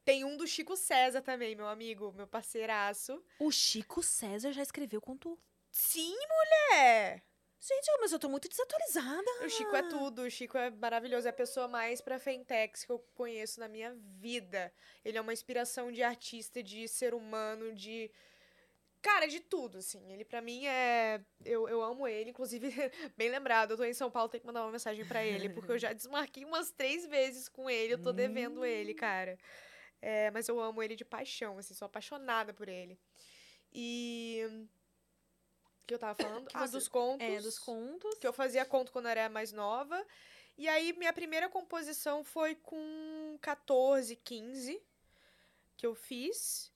tem 0.04 0.24
um 0.24 0.36
do 0.36 0.46
Chico 0.46 0.76
César 0.76 1.22
também, 1.22 1.54
meu 1.54 1.68
amigo, 1.68 2.12
meu 2.12 2.26
parceiraço. 2.26 3.22
O 3.38 3.50
Chico 3.50 4.02
César 4.02 4.52
já 4.52 4.62
escreveu 4.62 5.00
conto. 5.00 5.38
Sim, 5.70 6.14
mulher! 6.14 7.22
Gente, 7.62 7.90
mas 8.00 8.10
eu 8.10 8.18
tô 8.18 8.26
muito 8.26 8.48
desatualizada. 8.48 9.44
O 9.44 9.48
Chico 9.50 9.76
é 9.76 9.82
tudo, 9.82 10.22
o 10.22 10.30
Chico 10.30 10.56
é 10.56 10.70
maravilhoso, 10.70 11.26
é 11.26 11.30
a 11.30 11.34
pessoa 11.34 11.68
mais 11.68 12.00
pra 12.00 12.18
Fentex 12.18 12.84
que 12.84 12.90
eu 12.90 12.98
conheço 13.14 13.60
na 13.60 13.68
minha 13.68 13.94
vida. 14.18 14.72
Ele 15.04 15.18
é 15.18 15.20
uma 15.20 15.32
inspiração 15.32 15.92
de 15.92 16.02
artista, 16.02 16.62
de 16.62 16.88
ser 16.88 17.12
humano, 17.12 17.74
de. 17.74 18.10
Cara, 19.02 19.26
de 19.26 19.40
tudo, 19.40 19.78
assim. 19.78 20.12
Ele 20.12 20.24
pra 20.24 20.42
mim 20.42 20.66
é. 20.66 21.20
Eu, 21.44 21.68
eu 21.68 21.82
amo 21.82 22.06
ele, 22.06 22.30
inclusive, 22.30 22.68
bem 23.16 23.30
lembrado, 23.30 23.70
eu 23.72 23.76
tô 23.76 23.84
em 23.84 23.94
São 23.94 24.10
Paulo, 24.10 24.28
tenho 24.28 24.42
que 24.42 24.46
mandar 24.46 24.62
uma 24.62 24.72
mensagem 24.72 25.04
pra 25.06 25.24
ele, 25.24 25.48
porque 25.48 25.72
eu 25.72 25.78
já 25.78 25.92
desmarquei 25.92 26.44
umas 26.44 26.70
três 26.70 27.06
vezes 27.06 27.48
com 27.48 27.68
ele, 27.70 27.94
eu 27.94 28.02
tô 28.02 28.12
devendo 28.12 28.64
ele, 28.64 28.92
cara. 28.94 29.38
É, 30.02 30.30
mas 30.30 30.48
eu 30.48 30.60
amo 30.60 30.82
ele 30.82 30.96
de 30.96 31.04
paixão, 31.04 31.58
assim, 31.58 31.74
sou 31.74 31.86
apaixonada 31.86 32.52
por 32.52 32.68
ele. 32.68 32.98
E. 33.72 34.42
O 35.82 35.86
que 35.86 35.94
eu 35.94 35.98
tava 35.98 36.14
falando? 36.14 36.46
Que 36.46 36.56
ah, 36.56 36.66
você- 36.66 36.72
dos 36.72 36.88
contos 36.88 37.26
É, 37.26 37.40
dos 37.40 37.58
contos. 37.58 38.18
que 38.18 38.26
eu 38.26 38.32
fazia 38.32 38.64
conto 38.64 38.92
quando 38.92 39.06
eu 39.06 39.10
era 39.10 39.28
mais 39.28 39.50
nova. 39.52 40.06
E 40.56 40.68
aí, 40.68 40.92
minha 40.92 41.12
primeira 41.12 41.48
composição 41.48 42.22
foi 42.22 42.54
com 42.54 43.38
14, 43.40 44.14
15, 44.16 44.80
que 45.76 45.86
eu 45.86 45.94
fiz. 45.94 46.69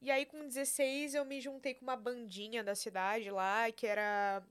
E 0.00 0.10
aí, 0.10 0.24
com 0.26 0.46
16, 0.46 1.14
eu 1.14 1.24
me 1.24 1.40
juntei 1.40 1.74
com 1.74 1.82
uma 1.82 1.96
bandinha 1.96 2.62
da 2.62 2.74
cidade 2.74 3.30
lá, 3.30 3.70
que 3.72 3.86
era. 3.86 4.42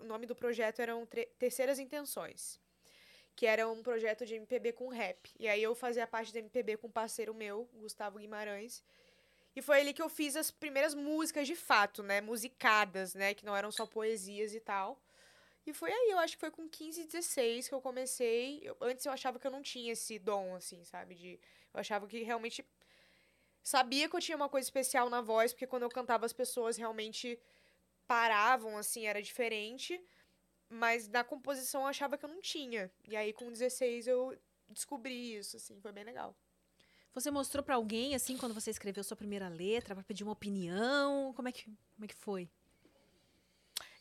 O 0.00 0.04
nome 0.04 0.26
do 0.26 0.34
projeto 0.34 0.80
eram 0.80 1.06
Terceiras 1.38 1.78
Intenções. 1.78 2.58
Que 3.36 3.46
era 3.46 3.68
um 3.68 3.82
projeto 3.82 4.26
de 4.26 4.34
MPB 4.36 4.72
com 4.72 4.88
rap. 4.88 5.30
E 5.38 5.48
aí, 5.48 5.62
eu 5.62 5.74
fazia 5.74 6.06
parte 6.06 6.32
da 6.32 6.40
MPB 6.40 6.76
com 6.78 6.88
um 6.88 6.90
parceiro 6.90 7.34
meu, 7.34 7.68
Gustavo 7.74 8.18
Guimarães. 8.18 8.82
E 9.56 9.62
foi 9.62 9.80
ali 9.80 9.92
que 9.94 10.02
eu 10.02 10.08
fiz 10.08 10.36
as 10.36 10.50
primeiras 10.50 10.94
músicas 10.94 11.46
de 11.46 11.56
fato, 11.56 12.02
né? 12.02 12.20
Musicadas, 12.20 13.14
né? 13.14 13.34
Que 13.34 13.44
não 13.46 13.56
eram 13.56 13.72
só 13.72 13.86
poesias 13.86 14.54
e 14.54 14.60
tal. 14.60 15.00
E 15.66 15.72
foi 15.72 15.92
aí, 15.92 16.10
eu 16.12 16.18
acho 16.18 16.34
que 16.34 16.40
foi 16.40 16.50
com 16.50 16.68
15, 16.68 17.04
16 17.04 17.68
que 17.68 17.74
eu 17.74 17.80
comecei. 17.80 18.60
Eu- 18.64 18.76
antes 18.80 19.04
eu 19.06 19.12
achava 19.12 19.38
que 19.38 19.46
eu 19.46 19.50
não 19.50 19.62
tinha 19.62 19.92
esse 19.92 20.18
dom, 20.18 20.54
assim, 20.56 20.82
sabe? 20.84 21.14
De, 21.14 21.40
eu 21.74 21.80
achava 21.80 22.06
que 22.08 22.22
realmente. 22.22 22.64
Sabia 23.68 24.08
que 24.08 24.16
eu 24.16 24.20
tinha 24.20 24.34
uma 24.34 24.48
coisa 24.48 24.64
especial 24.64 25.10
na 25.10 25.20
voz, 25.20 25.52
porque 25.52 25.66
quando 25.66 25.82
eu 25.82 25.90
cantava 25.90 26.24
as 26.24 26.32
pessoas 26.32 26.78
realmente 26.78 27.38
paravam, 28.06 28.78
assim, 28.78 29.06
era 29.06 29.20
diferente. 29.20 30.02
Mas 30.70 31.06
na 31.06 31.22
composição 31.22 31.82
eu 31.82 31.88
achava 31.88 32.16
que 32.16 32.24
eu 32.24 32.30
não 32.30 32.40
tinha. 32.40 32.90
E 33.06 33.14
aí 33.14 33.30
com 33.30 33.52
16 33.52 34.06
eu 34.06 34.34
descobri 34.70 35.34
isso, 35.34 35.58
assim, 35.58 35.78
foi 35.82 35.92
bem 35.92 36.02
legal. 36.02 36.34
Você 37.12 37.30
mostrou 37.30 37.62
pra 37.62 37.74
alguém, 37.74 38.14
assim, 38.14 38.38
quando 38.38 38.54
você 38.54 38.70
escreveu 38.70 39.04
sua 39.04 39.18
primeira 39.18 39.50
letra, 39.50 39.94
pra 39.94 40.02
pedir 40.02 40.24
uma 40.24 40.32
opinião? 40.32 41.34
Como 41.34 41.48
é 41.48 41.52
que, 41.52 41.64
como 41.64 42.04
é 42.04 42.08
que 42.08 42.14
foi? 42.14 42.48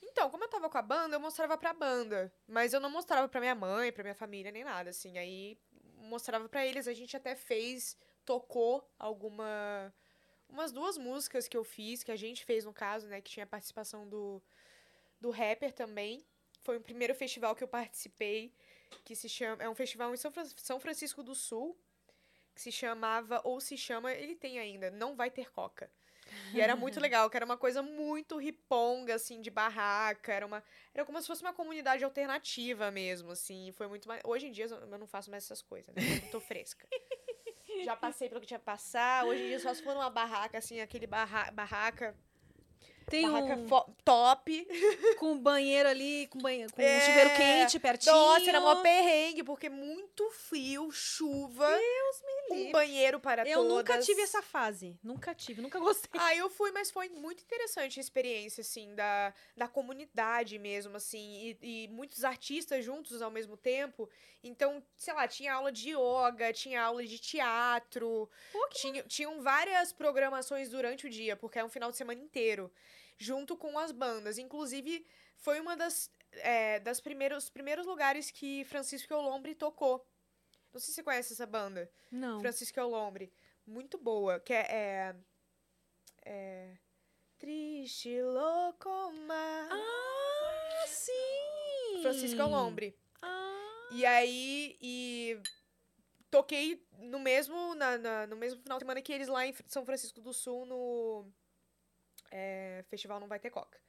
Então, 0.01 0.29
como 0.29 0.45
eu 0.45 0.49
tava 0.49 0.69
com 0.69 0.77
a 0.77 0.81
banda, 0.81 1.17
eu 1.17 1.19
mostrava 1.19 1.57
pra 1.57 1.73
banda. 1.73 2.33
Mas 2.47 2.71
eu 2.71 2.79
não 2.79 2.89
mostrava 2.89 3.27
pra 3.27 3.41
minha 3.41 3.55
mãe, 3.55 3.91
pra 3.91 4.01
minha 4.01 4.15
família, 4.15 4.49
nem 4.49 4.63
nada, 4.63 4.91
assim. 4.91 5.17
Aí 5.17 5.59
mostrava 5.97 6.47
pra 6.47 6.65
eles. 6.65 6.87
A 6.87 6.93
gente 6.93 7.17
até 7.17 7.35
fez, 7.35 7.97
tocou 8.27 8.87
alguma. 8.99 9.93
Umas 10.49 10.71
duas 10.71 10.97
músicas 10.97 11.47
que 11.47 11.57
eu 11.57 11.63
fiz, 11.63 12.03
que 12.03 12.11
a 12.11 12.15
gente 12.15 12.45
fez 12.45 12.63
no 12.65 12.73
caso, 12.73 13.07
né? 13.07 13.21
Que 13.21 13.31
tinha 13.31 13.43
a 13.45 13.47
participação 13.47 14.07
do, 14.07 14.41
do 15.19 15.29
rapper 15.31 15.73
também. 15.73 16.23
Foi 16.61 16.77
o 16.77 16.81
primeiro 16.81 17.15
festival 17.15 17.55
que 17.55 17.63
eu 17.63 17.67
participei, 17.67 18.53
que 19.03 19.15
se 19.15 19.27
chama. 19.29 19.63
É 19.63 19.69
um 19.69 19.75
festival 19.75 20.13
em 20.13 20.17
São 20.17 20.31
Fran- 20.31 20.45
São 20.57 20.79
Francisco 20.79 21.23
do 21.23 21.33
Sul, 21.33 21.77
que 22.53 22.61
se 22.61 22.71
chamava, 22.71 23.41
ou 23.43 23.59
se 23.59 23.77
chama, 23.77 24.11
ele 24.13 24.35
tem 24.35 24.59
ainda, 24.59 24.91
Não 24.91 25.15
Vai 25.15 25.29
Ter 25.31 25.51
Coca. 25.51 25.89
E 26.53 26.59
era 26.61 26.75
muito 26.75 26.99
legal, 26.99 27.29
que 27.29 27.37
era 27.37 27.45
uma 27.45 27.57
coisa 27.57 27.81
muito 27.81 28.37
riponga, 28.37 29.15
assim, 29.15 29.41
de 29.41 29.49
barraca. 29.49 30.33
Era 30.33 30.45
uma. 30.45 30.63
Era 30.93 31.05
como 31.05 31.21
se 31.21 31.27
fosse 31.27 31.41
uma 31.41 31.53
comunidade 31.53 32.03
alternativa 32.03 32.89
mesmo, 32.91 33.31
assim. 33.31 33.71
Foi 33.73 33.87
muito. 33.87 34.07
Hoje 34.25 34.47
em 34.47 34.51
dia 34.51 34.65
eu 34.65 34.97
não 34.97 35.07
faço 35.07 35.29
mais 35.29 35.43
essas 35.43 35.61
coisas, 35.61 35.93
né? 35.95 36.01
Eu 36.23 36.31
tô 36.31 36.39
fresca. 36.39 36.87
Já 37.83 37.95
passei 37.95 38.29
pelo 38.29 38.41
que 38.41 38.47
tinha 38.47 38.59
que 38.59 38.65
passar. 38.65 39.25
Hoje 39.25 39.43
em 39.43 39.47
dia 39.47 39.59
só 39.59 39.73
se 39.73 39.83
for 39.83 39.93
numa 39.93 40.09
barraca, 40.09 40.57
assim, 40.57 40.79
aquele 40.79 41.07
barra... 41.07 41.51
barraca. 41.51 42.15
Tem 43.09 43.29
barraca 43.29 43.55
um 43.55 43.93
top. 44.03 44.67
com 45.17 45.37
banheiro 45.37 45.87
ali, 45.87 46.27
com, 46.27 46.39
banheiro, 46.39 46.71
com 46.73 46.81
É. 46.81 46.97
um 46.97 47.01
chuveiro 47.01 47.29
quente 47.35 47.79
pertinho. 47.79 48.13
Nossa, 48.15 48.49
era 48.49 48.59
mó 48.59 48.75
perrengue, 48.81 49.43
porque 49.43 49.69
muito 49.69 50.29
frio, 50.31 50.91
chuva. 50.91 51.67
Deus 51.67 52.21
me 52.21 52.55
livre. 52.55 52.69
Um 52.69 52.71
banheiro 52.71 53.19
para 53.19 53.47
Eu 53.47 53.59
todas. 53.63 53.73
nunca 53.77 53.97
tive 53.99 54.21
essa 54.21 54.41
fase. 54.41 54.97
Nunca 55.03 55.33
tive, 55.33 55.61
nunca 55.61 55.79
gostei. 55.79 56.19
Ah, 56.21 56.35
eu 56.35 56.49
fui, 56.49 56.71
mas 56.71 56.91
foi 56.91 57.07
muito 57.09 57.41
interessante 57.43 57.99
a 57.99 58.01
experiência, 58.01 58.61
assim, 58.61 58.93
da, 58.93 59.33
da 59.55 59.67
comunidade 59.67 60.59
mesmo, 60.59 60.97
assim, 60.97 61.57
e, 61.61 61.83
e 61.83 61.87
muitos 61.87 62.23
artistas 62.23 62.83
juntos 62.83 63.21
ao 63.21 63.31
mesmo 63.31 63.55
tempo. 63.55 64.09
Então, 64.43 64.83
sei 64.95 65.13
lá, 65.13 65.27
tinha 65.27 65.53
aula 65.53 65.71
de 65.71 65.91
yoga, 65.95 66.53
tinha 66.53 66.81
aula 66.81 67.03
de 67.05 67.17
teatro, 67.19 68.29
tinha, 68.71 69.03
tinham 69.03 69.41
várias 69.41 69.91
programações 69.91 70.69
durante 70.69 71.07
o 71.07 71.09
dia, 71.09 71.35
porque 71.35 71.57
é 71.59 71.63
um 71.65 71.69
final 71.69 71.89
de 71.91 71.97
semana 71.97 72.21
inteiro, 72.21 72.71
junto 73.17 73.55
com 73.57 73.77
as 73.79 73.91
bandas. 73.91 74.37
Inclusive, 74.37 75.05
foi 75.37 75.59
uma 75.59 75.75
das, 75.75 76.11
é, 76.33 76.79
das 76.79 76.99
primeiros, 76.99 77.49
primeiros 77.49 77.85
lugares 77.85 78.29
que 78.31 78.63
Francisco 78.65 79.13
Olombre 79.13 79.55
tocou. 79.55 80.05
Não 80.73 80.79
sei 80.79 80.87
se 80.89 80.93
você 80.95 81.03
conhece 81.03 81.33
essa 81.33 81.45
banda. 81.45 81.89
Não. 82.11 82.39
Francisco 82.39 82.79
Olombre. 82.81 83.31
Muito 83.65 83.97
boa. 83.97 84.39
Que 84.39 84.53
é. 84.53 84.65
é, 84.69 85.15
é 86.25 86.77
Triste 87.37 88.21
Locoma. 88.21 89.67
Ah, 89.71 90.85
sim! 90.87 92.01
Francisco 92.01 92.41
Olombre. 92.41 92.97
Ah, 93.21 93.89
E 93.91 94.05
aí. 94.05 94.77
E 94.81 95.39
toquei 96.31 96.85
no 96.99 97.19
mesmo, 97.19 97.75
na, 97.75 97.97
na- 97.97 98.27
no 98.27 98.35
mesmo 98.35 98.61
final 98.61 98.77
de 98.77 98.83
semana 98.83 99.01
que 99.01 99.13
eles 99.13 99.27
lá 99.27 99.45
em 99.45 99.53
São 99.67 99.85
Francisco 99.85 100.19
do 100.21 100.33
Sul, 100.33 100.65
no 100.65 101.31
é, 102.37 102.83
Festival 102.89 103.19
Não 103.19 103.27
Vai 103.27 103.39
Ter 103.39 103.49
Coca. 103.49 103.79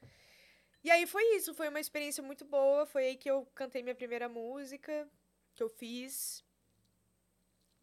E 0.82 0.90
aí 0.90 1.06
foi 1.06 1.22
isso, 1.36 1.52
foi 1.54 1.68
uma 1.68 1.80
experiência 1.80 2.22
muito 2.22 2.44
boa. 2.44 2.86
Foi 2.86 3.04
aí 3.08 3.16
que 3.16 3.30
eu 3.30 3.44
cantei 3.54 3.82
minha 3.82 3.94
primeira 3.94 4.28
música, 4.28 5.08
que 5.54 5.62
eu 5.62 5.68
fiz. 5.68 6.44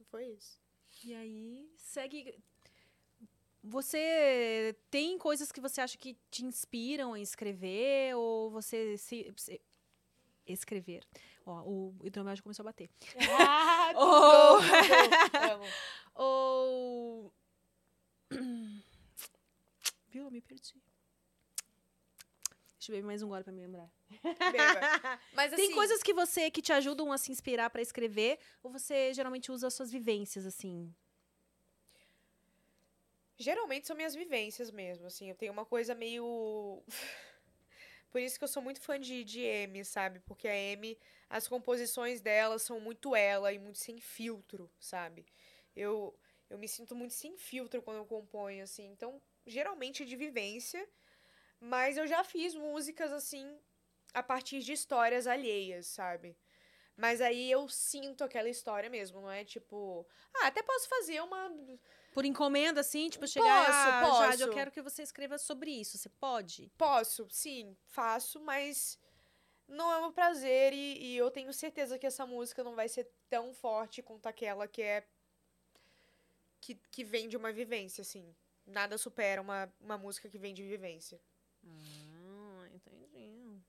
Foi 0.09 0.25
isso. 0.27 0.59
e 1.03 1.13
aí, 1.13 1.69
segue... 1.77 2.37
Você 3.67 4.75
tem 4.91 5.17
coisas 5.17 5.51
que 5.51 5.59
você 5.59 5.81
acha 5.81 5.97
que 5.97 6.15
te 6.29 6.45
inspiram 6.45 7.13
a 7.13 7.19
escrever? 7.19 8.15
Ou 8.15 8.49
você 8.51 8.97
se... 8.97 9.33
se- 9.37 9.61
Escrever. 10.47 11.03
Ó, 11.43 11.63
o 11.63 11.95
hidromel 12.03 12.35
já 12.35 12.43
começou 12.43 12.61
a 12.63 12.69
bater. 12.69 12.87
Ah, 13.39 13.91
Oh. 13.95 14.59
tudo! 14.61 15.51
Amo. 15.53 15.65
Ou... 16.13 17.33
Eu 20.17 20.31
me 20.31 20.41
perdi. 20.41 20.81
Deixa 22.77 22.91
eu 22.91 22.95
beber 22.95 23.07
mais 23.07 23.21
um 23.21 23.27
gole 23.27 23.43
pra 23.43 23.51
me 23.51 23.61
lembrar. 23.61 23.91
Mas 25.33 25.51
assim, 25.51 25.67
Tem 25.67 25.75
coisas 25.75 26.01
que 26.01 26.13
você 26.13 26.49
que 26.49 26.61
te 26.61 26.71
ajudam 26.71 27.11
a 27.11 27.17
se 27.17 27.31
inspirar 27.31 27.69
pra 27.69 27.81
escrever 27.81 28.39
ou 28.63 28.71
você 28.71 29.13
geralmente 29.13 29.51
usa 29.51 29.67
as 29.67 29.73
suas 29.73 29.91
vivências 29.91 30.45
assim? 30.45 30.93
geralmente 33.37 33.85
são 33.85 33.95
minhas 33.95 34.15
vivências 34.15 34.71
mesmo, 34.71 35.05
assim. 35.07 35.29
Eu 35.29 35.35
tenho 35.35 35.51
uma 35.51 35.65
coisa 35.65 35.93
meio. 35.93 36.81
Por 38.09 38.21
isso 38.21 38.37
que 38.37 38.45
eu 38.45 38.47
sou 38.47 38.63
muito 38.63 38.79
fã 38.79 38.97
de, 38.99 39.23
de 39.25 39.41
M, 39.41 39.83
sabe? 39.83 40.21
Porque 40.21 40.47
a 40.47 40.55
M, 40.55 40.97
as 41.29 41.47
composições 41.47 42.21
dela 42.21 42.57
são 42.57 42.79
muito 42.79 43.13
ela 43.13 43.51
e 43.51 43.59
muito 43.59 43.77
sem 43.77 43.99
filtro, 43.99 44.71
sabe? 44.79 45.25
Eu, 45.75 46.17
eu 46.49 46.57
me 46.57 46.67
sinto 46.67 46.95
muito 46.95 47.13
sem 47.13 47.37
filtro 47.37 47.81
quando 47.81 47.97
eu 47.97 48.05
componho, 48.05 48.63
assim. 48.63 48.85
Então, 48.85 49.21
geralmente 49.45 50.03
é 50.03 50.05
de 50.05 50.15
vivência. 50.15 50.87
Mas 51.59 51.97
eu 51.97 52.05
já 52.05 52.23
fiz 52.23 52.53
músicas, 52.53 53.11
assim, 53.11 53.57
a 54.13 54.21
partir 54.21 54.59
de 54.59 54.73
histórias 54.73 55.25
alheias, 55.25 55.87
sabe? 55.87 56.37
Mas 56.97 57.19
aí 57.19 57.51
eu 57.51 57.67
sinto 57.67 58.23
aquela 58.23 58.49
história 58.49 58.89
mesmo, 58.89 59.19
não 59.19 59.31
é 59.31 59.43
tipo. 59.43 60.07
Ah, 60.33 60.47
até 60.47 60.63
posso 60.63 60.87
fazer 60.87 61.21
uma. 61.21 61.51
Por 62.13 62.23
encomenda, 62.23 62.79
assim, 62.79 63.09
tipo, 63.09 63.27
chegar 63.27 63.65
Posso, 63.65 64.21
ah, 64.21 64.25
Jade, 64.27 64.41
eu 64.41 64.47
posso. 64.47 64.57
quero 64.57 64.71
que 64.71 64.81
você 64.81 65.03
escreva 65.03 65.37
sobre 65.37 65.71
isso. 65.71 65.97
Você 65.97 66.07
pode? 66.07 66.71
Posso, 66.77 67.27
sim, 67.29 67.75
faço, 67.87 68.39
mas 68.39 68.97
não 69.67 69.91
é 69.91 69.97
um 70.05 70.11
prazer 70.11 70.71
e, 70.71 70.97
e 71.01 71.17
eu 71.17 71.29
tenho 71.29 71.51
certeza 71.51 71.99
que 71.99 72.07
essa 72.07 72.25
música 72.25 72.63
não 72.63 72.75
vai 72.75 72.87
ser 72.87 73.11
tão 73.29 73.53
forte 73.53 74.01
quanto 74.01 74.27
aquela 74.27 74.65
que 74.67 74.81
é. 74.81 75.05
que, 76.61 76.75
que 76.89 77.03
vem 77.03 77.27
de 77.27 77.35
uma 77.35 77.51
vivência, 77.51 78.01
assim. 78.03 78.33
Nada 78.65 78.97
supera 78.97 79.41
uma, 79.41 79.71
uma 79.79 79.97
música 79.97 80.27
que 80.29 80.37
vem 80.39 80.53
de 80.53 80.63
vivência. 80.63 81.19
Ah, 81.65 82.67
entendi. 82.73 83.61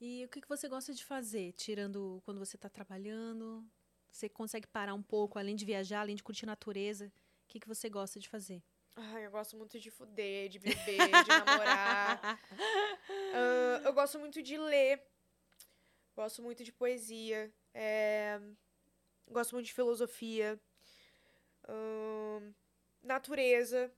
E 0.00 0.24
o 0.24 0.28
que, 0.28 0.40
que 0.40 0.48
você 0.48 0.68
gosta 0.68 0.92
de 0.92 1.04
fazer, 1.04 1.52
tirando 1.52 2.20
quando 2.24 2.38
você 2.38 2.56
tá 2.58 2.68
trabalhando? 2.68 3.64
Você 4.10 4.28
consegue 4.28 4.66
parar 4.66 4.94
um 4.94 5.02
pouco, 5.02 5.38
além 5.38 5.56
de 5.56 5.64
viajar, 5.64 6.00
além 6.00 6.16
de 6.16 6.22
curtir 6.22 6.44
a 6.44 6.46
natureza? 6.46 7.06
O 7.06 7.48
que, 7.48 7.60
que 7.60 7.68
você 7.68 7.88
gosta 7.88 8.18
de 8.20 8.28
fazer? 8.28 8.62
Ai, 8.94 9.26
eu 9.26 9.30
gosto 9.30 9.56
muito 9.56 9.78
de 9.78 9.90
fuder, 9.90 10.48
de 10.48 10.58
beber, 10.58 11.22
de 11.24 11.28
namorar. 11.28 12.20
Ah, 13.38 13.82
eu 13.84 13.92
gosto 13.92 14.18
muito 14.18 14.42
de 14.42 14.56
ler. 14.56 15.02
Gosto 16.14 16.42
muito 16.42 16.64
de 16.64 16.72
poesia. 16.72 17.52
é, 17.74 18.40
Gosto 19.28 19.52
muito 19.54 19.66
de 19.66 19.74
filosofia. 19.74 20.58
Ahn, 21.68 22.54
natureza. 23.02 23.92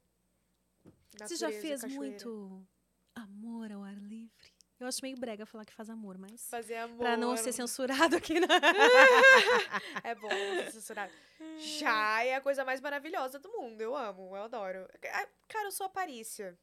Você 1.16 1.36
já 1.36 1.50
fez 1.50 1.80
cachoeira. 1.82 2.04
muito 2.06 2.66
amor 3.14 3.72
ao 3.72 3.82
ar 3.82 3.96
livre? 3.96 4.52
Eu 4.80 4.86
acho 4.86 5.00
meio 5.02 5.16
brega 5.18 5.44
falar 5.44 5.64
que 5.64 5.72
faz 5.74 5.90
amor, 5.90 6.16
mas. 6.18 6.48
Fazer 6.48 6.76
amor. 6.76 6.98
Pra 6.98 7.16
não 7.16 7.36
ser 7.36 7.52
censurado 7.52 8.14
aqui, 8.16 8.38
né? 8.38 8.46
É 10.04 10.14
bom 10.14 10.28
ser 10.28 10.72
censurado. 10.72 11.12
Já 11.80 12.22
é 12.24 12.34
a 12.36 12.40
coisa 12.40 12.64
mais 12.64 12.80
maravilhosa 12.80 13.38
do 13.38 13.50
mundo. 13.50 13.80
Eu 13.80 13.96
amo, 13.96 14.36
eu 14.36 14.42
adoro. 14.44 14.88
Ah, 15.12 15.28
Cara, 15.48 15.66
eu 15.68 15.72
sou 15.72 15.86
a 15.86 15.88
Parícia. 15.88 16.56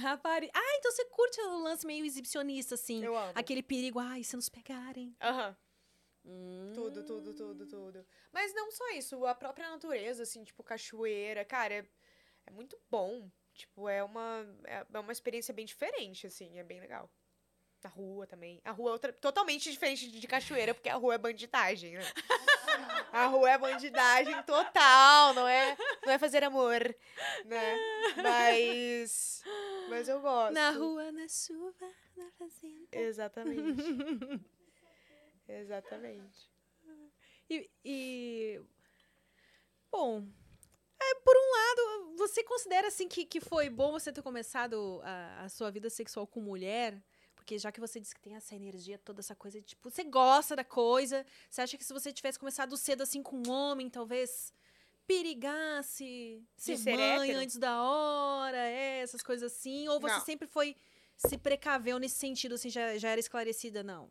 Rapari- 0.00 0.50
Ah, 0.54 0.76
então 0.78 0.90
você 0.92 1.04
curte 1.06 1.40
o 1.40 1.58
lance 1.62 1.86
meio 1.86 2.04
exibicionista, 2.06 2.74
assim. 2.76 3.04
Eu 3.04 3.16
amo. 3.16 3.32
Aquele 3.34 3.62
perigo, 3.62 3.98
ai, 3.98 4.22
se 4.24 4.36
nos 4.36 4.48
pegarem. 4.48 5.14
Aham. 5.20 5.56
Hum. 6.24 6.72
Tudo, 6.74 7.04
tudo, 7.04 7.34
tudo, 7.34 7.66
tudo. 7.66 8.06
Mas 8.32 8.54
não 8.54 8.70
só 8.70 8.90
isso, 8.90 9.24
a 9.26 9.34
própria 9.34 9.70
natureza, 9.70 10.22
assim, 10.22 10.44
tipo, 10.44 10.62
cachoeira, 10.62 11.44
cara, 11.44 11.74
é, 11.74 11.86
é 12.46 12.50
muito 12.50 12.78
bom. 12.90 13.30
Tipo, 13.60 13.88
é 13.88 14.02
uma, 14.02 14.46
é, 14.64 14.86
é 14.92 14.98
uma 14.98 15.12
experiência 15.12 15.52
bem 15.52 15.66
diferente, 15.66 16.26
assim, 16.26 16.58
é 16.58 16.62
bem 16.64 16.80
legal. 16.80 17.10
Na 17.82 17.90
rua 17.90 18.26
também. 18.26 18.60
A 18.64 18.70
rua 18.72 18.90
é 18.90 18.92
outra, 18.92 19.12
totalmente 19.12 19.70
diferente 19.70 20.10
de 20.10 20.26
cachoeira, 20.26 20.74
porque 20.74 20.88
a 20.88 20.96
rua 20.96 21.14
é 21.14 21.18
bandidagem, 21.18 21.94
né? 21.94 22.04
A 23.12 23.26
rua 23.26 23.50
é 23.50 23.58
bandidagem 23.58 24.42
total, 24.44 25.34
não 25.34 25.46
é, 25.48 25.76
não 26.04 26.12
é 26.12 26.18
fazer 26.18 26.42
amor, 26.44 26.80
né? 27.44 27.78
Mas, 28.22 29.42
mas 29.88 30.08
eu 30.08 30.20
gosto. 30.20 30.52
Na 30.52 30.70
rua, 30.70 31.10
na 31.12 31.26
chuva, 31.28 31.90
na 32.16 32.30
fazenda. 32.32 32.88
Exatamente. 32.92 33.82
Exatamente. 35.48 36.50
E, 37.48 37.70
e- 37.84 38.60
Bom. 39.90 40.24
É, 41.02 41.14
por 41.16 41.34
um 41.34 41.50
lado, 41.52 42.16
você 42.16 42.44
considera 42.44 42.88
assim 42.88 43.08
que, 43.08 43.24
que 43.24 43.40
foi 43.40 43.70
bom 43.70 43.90
você 43.90 44.12
ter 44.12 44.22
começado 44.22 45.00
a, 45.02 45.44
a 45.44 45.48
sua 45.48 45.70
vida 45.70 45.88
sexual 45.88 46.26
com 46.26 46.40
mulher? 46.40 47.02
Porque 47.34 47.58
já 47.58 47.72
que 47.72 47.80
você 47.80 47.98
disse 47.98 48.14
que 48.14 48.20
tem 48.20 48.36
essa 48.36 48.54
energia, 48.54 48.98
toda 48.98 49.20
essa 49.20 49.34
coisa, 49.34 49.60
tipo, 49.62 49.90
você 49.90 50.04
gosta 50.04 50.54
da 50.54 50.62
coisa. 50.62 51.24
Você 51.48 51.62
acha 51.62 51.78
que 51.78 51.84
se 51.84 51.92
você 51.92 52.12
tivesse 52.12 52.38
começado 52.38 52.76
cedo 52.76 53.02
assim 53.02 53.22
com 53.22 53.42
um 53.46 53.50
homem, 53.50 53.88
talvez 53.88 54.52
perigasse 55.06 56.46
ser, 56.56 56.76
ser 56.76 56.96
mãe 56.96 57.30
hétero? 57.30 57.38
antes 57.40 57.56
da 57.56 57.82
hora, 57.82 58.58
é, 58.58 59.00
essas 59.00 59.22
coisas 59.22 59.50
assim? 59.50 59.88
Ou 59.88 59.98
você 59.98 60.14
Não. 60.14 60.24
sempre 60.24 60.46
foi 60.46 60.76
se 61.16 61.36
precaveu 61.36 61.98
nesse 61.98 62.16
sentido, 62.16 62.54
assim, 62.54 62.70
já, 62.70 62.96
já 62.96 63.10
era 63.10 63.20
esclarecida? 63.20 63.82
Não. 63.82 64.10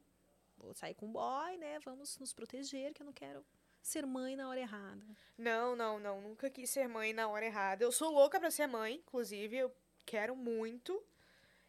Vou 0.58 0.74
sair 0.74 0.94
com 0.94 1.12
boy, 1.12 1.58
né? 1.58 1.80
Vamos 1.80 2.18
nos 2.18 2.34
proteger, 2.34 2.94
que 2.94 3.02
eu 3.02 3.06
não 3.06 3.14
quero 3.14 3.46
ser 3.82 4.06
mãe 4.06 4.36
na 4.36 4.50
hora 4.50 4.60
errada. 4.60 5.06
Não, 5.38 5.76
não, 5.76 6.00
não. 6.00 6.22
Nunca 6.22 6.50
quis 6.50 6.70
ser 6.70 6.88
mãe 6.88 7.14
na 7.14 7.28
hora 7.28 7.46
errada. 7.46 7.84
Eu 7.84 7.92
sou 7.92 8.12
louca 8.12 8.40
pra 8.40 8.52
ser 8.52 8.68
mãe, 8.68 8.96
inclusive. 8.96 9.58
Eu 9.58 9.72
quero 10.06 10.36
muito. 10.36 11.02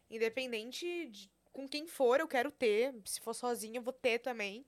Independente 0.09 1.07
de 1.07 1.29
com 1.53 1.67
quem 1.67 1.87
for, 1.87 2.19
eu 2.19 2.27
quero 2.27 2.51
ter. 2.51 2.93
Se 3.05 3.19
for 3.19 3.33
sozinha, 3.33 3.79
eu 3.79 3.83
vou 3.83 3.93
ter 3.93 4.19
também. 4.19 4.65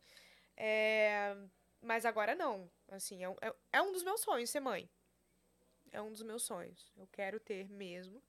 É, 0.58 1.36
Mas 1.82 2.06
agora 2.06 2.34
não. 2.36 2.70
Assim, 2.90 3.24
é, 3.24 3.30
um- 3.30 3.36
é- 3.42 3.54
é 3.74 3.82
um 3.82 3.92
dos 3.92 4.04
meus 4.04 4.22
sonhos 4.22 4.50
ser 4.50 4.62
mãe. 4.62 4.90
É 5.92 6.02
um 6.02 6.12
dos 6.12 6.24
meus 6.24 6.44
sonhos. 6.44 6.92
Eu 6.98 7.08
quero 7.12 7.40
ter 7.40 7.70
mesmo. 7.70 8.22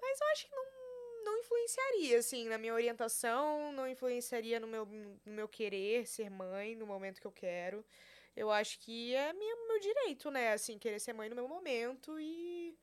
Mas 0.00 0.20
eu 0.20 0.26
acho 0.28 0.46
que 0.48 0.54
não, 0.54 1.24
não 1.24 1.38
influenciaria, 1.38 2.18
assim, 2.18 2.48
na 2.48 2.58
minha 2.58 2.74
orientação, 2.74 3.72
não 3.72 3.88
influenciaria 3.88 4.60
no 4.60 4.66
meu, 4.66 4.86
no 4.86 5.20
meu 5.32 5.48
querer 5.48 6.06
ser 6.06 6.30
mãe 6.30 6.74
no 6.76 6.86
momento 6.86 7.20
que 7.20 7.26
eu 7.26 7.32
quero. 7.32 7.84
Eu 8.36 8.50
acho 8.50 8.78
que 8.80 9.14
é 9.14 9.32
minha, 9.32 9.56
meu 9.66 9.80
direito, 9.80 10.30
né? 10.30 10.52
Assim, 10.52 10.78
querer 10.78 11.00
ser 11.00 11.14
mãe 11.14 11.28
no 11.28 11.34
meu 11.34 11.48
momento 11.48 12.20
e, 12.20 12.76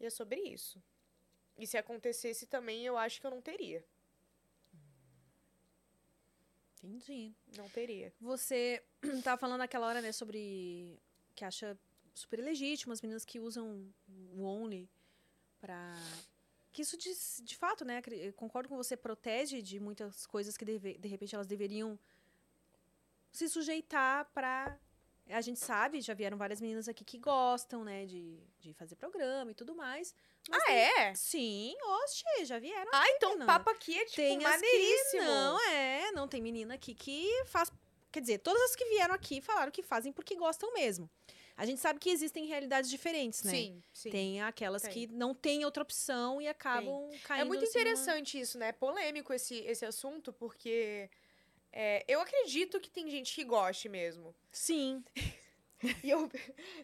e 0.00 0.06
é 0.06 0.10
sobre 0.10 0.40
isso. 0.40 0.82
E 1.58 1.66
se 1.66 1.76
acontecesse 1.76 2.46
também, 2.46 2.84
eu 2.86 2.96
acho 2.96 3.20
que 3.20 3.26
eu 3.26 3.30
não 3.30 3.42
teria. 3.42 3.84
Entendi. 6.82 7.32
Não 7.56 7.68
teria. 7.68 8.12
Você 8.20 8.82
tava 9.22 9.36
falando 9.38 9.58
naquela 9.58 9.86
hora, 9.86 10.00
né, 10.00 10.10
sobre 10.10 10.98
que 11.34 11.44
acha 11.44 11.78
super 12.14 12.40
legítimo 12.40 12.92
as 12.92 13.00
meninas 13.00 13.24
que 13.24 13.38
usam 13.38 13.86
o 14.34 14.42
Only 14.44 14.88
pra. 15.60 15.94
Que 16.72 16.80
isso, 16.82 16.96
de, 16.96 17.10
de 17.44 17.54
fato, 17.56 17.84
né? 17.84 18.00
Concordo 18.34 18.68
com 18.68 18.76
você, 18.76 18.96
protege 18.96 19.60
de 19.60 19.78
muitas 19.78 20.24
coisas 20.26 20.56
que 20.56 20.64
deve- 20.64 20.96
de 20.96 21.06
repente 21.06 21.34
elas 21.34 21.46
deveriam 21.46 21.98
se 23.32 23.48
sujeitar 23.48 24.26
pra. 24.32 24.78
A 25.28 25.40
gente 25.40 25.58
sabe, 25.60 26.00
já 26.00 26.12
vieram 26.14 26.36
várias 26.36 26.60
meninas 26.60 26.88
aqui 26.88 27.04
que 27.04 27.16
gostam, 27.16 27.84
né, 27.84 28.04
de, 28.04 28.38
de 28.58 28.74
fazer 28.74 28.96
programa 28.96 29.52
e 29.52 29.54
tudo 29.54 29.74
mais. 29.74 30.14
mas 30.48 30.60
Ah, 30.62 30.66
tem- 30.66 30.76
é? 30.76 31.14
Sim, 31.14 31.74
oxe, 32.02 32.44
já 32.44 32.58
vieram. 32.58 32.90
Ah, 32.92 33.08
então 33.10 33.36
o 33.40 33.46
papo 33.46 33.70
aqui 33.70 33.96
é 33.98 34.04
tipo 34.04 34.16
Tem 34.16 34.38
maneiríssimo. 34.38 35.22
não, 35.22 35.70
é, 35.70 36.10
não 36.12 36.28
tem 36.28 36.42
menina 36.42 36.74
aqui 36.74 36.92
que 36.94 37.44
faz, 37.46 37.70
quer 38.10 38.20
dizer, 38.20 38.38
todas 38.38 38.60
as 38.62 38.76
que 38.76 38.84
vieram 38.86 39.14
aqui 39.14 39.40
falaram 39.40 39.70
que 39.70 39.82
fazem 39.82 40.12
porque 40.12 40.34
gostam 40.34 40.72
mesmo. 40.74 41.08
A 41.56 41.64
gente 41.64 41.80
sabe 41.80 42.00
que 42.00 42.10
existem 42.10 42.46
realidades 42.46 42.90
diferentes, 42.90 43.42
né? 43.44 43.52
Sim, 43.52 43.82
sim. 43.92 44.10
Tem 44.10 44.42
aquelas 44.42 44.82
Tem. 44.82 44.90
que 44.92 45.06
não 45.06 45.34
têm 45.34 45.64
outra 45.64 45.82
opção 45.82 46.42
e 46.42 46.48
acabam 46.48 47.08
caindo 47.24 47.42
É 47.42 47.44
muito 47.44 47.62
assim, 47.64 47.70
interessante 47.78 48.40
isso, 48.40 48.58
né? 48.58 48.68
É 48.68 48.72
polêmico 48.72 49.32
esse, 49.32 49.56
esse 49.60 49.84
assunto, 49.84 50.32
porque 50.32 51.08
é, 51.72 52.04
eu 52.06 52.20
acredito 52.20 52.78
que 52.78 52.90
tem 52.90 53.08
gente 53.10 53.34
que 53.34 53.44
goste 53.44 53.88
mesmo. 53.88 54.34
Sim. 54.50 55.02
E 56.04 56.10
eu, 56.10 56.30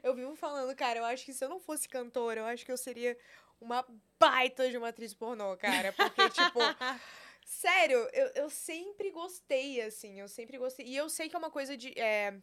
eu 0.02 0.12
vivo 0.12 0.34
falando, 0.34 0.74
cara, 0.74 0.98
eu 0.98 1.04
acho 1.04 1.24
que 1.24 1.32
se 1.32 1.44
eu 1.44 1.48
não 1.48 1.60
fosse 1.60 1.88
cantora, 1.88 2.40
eu 2.40 2.44
acho 2.46 2.66
que 2.66 2.72
eu 2.72 2.76
seria 2.76 3.16
uma 3.60 3.86
baita 4.18 4.68
de 4.68 4.76
uma 4.76 4.88
atriz 4.88 5.14
pornô, 5.14 5.56
cara. 5.56 5.92
Porque, 5.92 6.20
tipo, 6.30 6.58
sério, 7.46 8.08
eu, 8.12 8.26
eu 8.34 8.50
sempre 8.50 9.12
gostei, 9.12 9.80
assim, 9.82 10.18
eu 10.20 10.28
sempre 10.28 10.58
gostei. 10.58 10.84
E 10.84 10.96
eu 10.96 11.08
sei 11.08 11.28
que 11.28 11.36
é 11.36 11.38
uma 11.38 11.48
coisa 11.48 11.76
de. 11.76 11.96
é, 11.96 12.34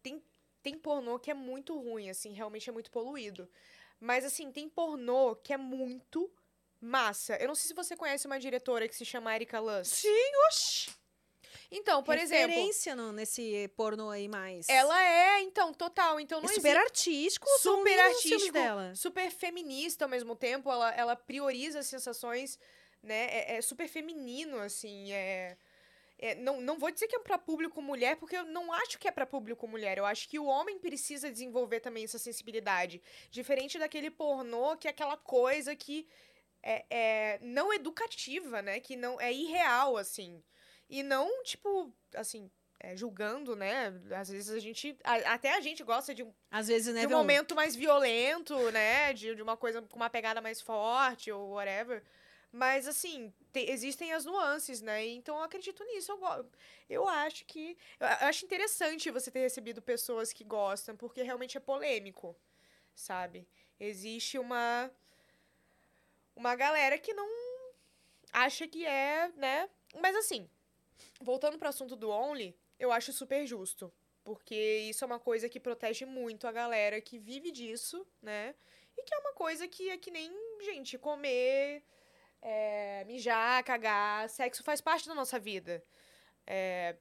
tem, 0.00 0.22
tem 0.62 0.78
pornô 0.78 1.18
que 1.18 1.30
é 1.30 1.34
muito 1.34 1.76
ruim, 1.76 2.08
assim, 2.08 2.32
realmente 2.32 2.70
é 2.70 2.72
muito 2.72 2.92
poluído. 2.92 3.50
Mas, 3.98 4.24
assim, 4.24 4.52
tem 4.52 4.68
pornô 4.68 5.34
que 5.34 5.52
é 5.52 5.56
muito 5.56 6.32
massa. 6.80 7.36
Eu 7.36 7.48
não 7.48 7.54
sei 7.56 7.66
se 7.68 7.74
você 7.74 7.96
conhece 7.96 8.26
uma 8.26 8.38
diretora 8.38 8.88
que 8.88 8.94
se 8.94 9.04
chama 9.04 9.34
Erika 9.34 9.58
Lust. 9.58 9.92
Sim, 10.02 10.32
oxi. 10.46 10.99
Então, 11.70 12.02
por 12.02 12.18
exemplo. 12.18 12.48
Referência 12.48 12.96
nesse 13.12 13.68
pornô 13.76 14.10
aí 14.10 14.28
mais. 14.28 14.68
Ela 14.68 15.02
é, 15.02 15.40
então, 15.42 15.72
total. 15.72 16.18
Então 16.18 16.38
é 16.38 16.42
não 16.42 16.48
super 16.48 16.68
existe- 16.68 16.84
artístico, 16.84 17.46
super 17.60 17.98
artístico 18.00 18.52
dela. 18.52 18.94
super 18.94 19.30
feminista 19.30 20.04
ao 20.04 20.08
mesmo 20.08 20.34
tempo. 20.34 20.70
Ela, 20.70 20.90
ela 20.94 21.16
prioriza 21.16 21.78
as 21.78 21.86
sensações 21.86 22.58
né? 23.02 23.26
É, 23.30 23.56
é 23.56 23.62
super 23.62 23.88
feminino, 23.88 24.58
assim, 24.58 25.12
é... 25.12 25.56
é, 26.18 26.34
não, 26.34 26.60
não 26.60 26.78
vou 26.78 26.90
dizer 26.90 27.08
que 27.08 27.16
é 27.16 27.18
pra 27.18 27.38
público 27.38 27.80
mulher, 27.80 28.16
porque 28.16 28.36
eu 28.36 28.44
não 28.44 28.72
acho 28.72 28.98
que 28.98 29.08
é 29.08 29.10
pra 29.10 29.26
público 29.26 29.66
mulher. 29.66 29.98
Eu 29.98 30.04
acho 30.06 30.28
que 30.28 30.38
o 30.38 30.44
homem 30.44 30.78
precisa 30.78 31.30
desenvolver 31.30 31.80
também 31.80 32.04
essa 32.04 32.18
sensibilidade. 32.18 33.00
Diferente 33.30 33.78
daquele 33.78 34.10
pornô, 34.10 34.76
que 34.76 34.86
é 34.86 34.90
aquela 34.90 35.16
coisa 35.16 35.74
que 35.74 36.06
é, 36.62 36.84
é 36.90 37.38
não 37.40 37.72
educativa, 37.72 38.60
né? 38.60 38.80
Que 38.80 38.96
não 38.96 39.20
é 39.20 39.32
irreal, 39.32 39.96
assim. 39.96 40.42
E 40.90 41.02
não, 41.04 41.42
tipo, 41.44 41.90
assim, 42.14 42.50
é, 42.80 42.96
julgando, 42.96 43.54
né? 43.54 43.92
Às 44.10 44.28
vezes 44.28 44.50
a 44.50 44.58
gente. 44.58 44.96
a- 45.04 45.34
até 45.34 45.54
a 45.54 45.60
gente 45.60 45.84
gosta 45.84 46.12
de 46.14 46.22
um, 46.24 46.34
Às 46.50 46.66
vezes, 46.68 46.92
né, 46.92 47.00
de 47.02 47.06
um 47.06 47.16
momento 47.16 47.54
mais 47.54 47.76
violento, 47.76 48.58
né? 48.72 49.12
De, 49.12 49.34
de 49.36 49.42
uma 49.42 49.56
coisa 49.56 49.80
com 49.82 49.96
uma 49.96 50.10
pegada 50.10 50.40
mais 50.40 50.60
forte 50.60 51.30
ou 51.30 51.50
whatever. 51.52 52.02
Mas, 52.52 52.88
assim, 52.88 53.32
te- 53.52 53.70
existem 53.70 54.12
as 54.12 54.24
nuances, 54.24 54.80
né? 54.80 55.06
Então, 55.06 55.36
eu 55.36 55.44
acredito 55.44 55.84
nisso. 55.84 56.10
Eu, 56.10 56.50
eu 56.88 57.08
acho 57.08 57.44
que. 57.44 57.78
Eu 58.00 58.06
acho 58.28 58.44
interessante 58.44 59.10
você 59.12 59.30
ter 59.30 59.38
recebido 59.40 59.80
pessoas 59.80 60.32
que 60.32 60.42
gostam, 60.42 60.96
porque 60.96 61.22
realmente 61.22 61.56
é 61.56 61.60
polêmico, 61.60 62.36
sabe? 62.94 63.46
Existe 63.78 64.38
uma. 64.38 64.90
Uma 66.34 66.56
galera 66.56 66.98
que 66.98 67.12
não 67.12 67.28
acha 68.32 68.66
que 68.66 68.84
é, 68.86 69.30
né? 69.36 69.68
Mas, 70.00 70.16
assim, 70.16 70.48
voltando 71.20 71.58
pro 71.58 71.68
assunto 71.68 71.96
do 71.96 72.10
Only, 72.10 72.56
eu 72.78 72.90
acho 72.92 73.12
super 73.12 73.46
justo. 73.46 73.92
Porque 74.22 74.54
isso 74.54 75.02
é 75.02 75.06
uma 75.06 75.18
coisa 75.18 75.48
que 75.48 75.58
protege 75.58 76.04
muito 76.04 76.46
a 76.46 76.52
galera 76.52 77.00
que 77.00 77.18
vive 77.18 77.50
disso, 77.50 78.06
né? 78.20 78.54
E 78.96 79.02
que 79.02 79.14
é 79.14 79.18
uma 79.18 79.32
coisa 79.32 79.66
que 79.66 79.90
é 79.90 79.96
que 79.96 80.10
nem, 80.10 80.30
gente, 80.62 80.98
comer, 80.98 81.82
é, 82.42 83.04
mijar, 83.04 83.64
cagar. 83.64 84.28
Sexo 84.28 84.62
faz 84.62 84.80
parte 84.80 85.08
da 85.08 85.14
nossa 85.14 85.38
vida. 85.38 85.82
É, 86.46 86.96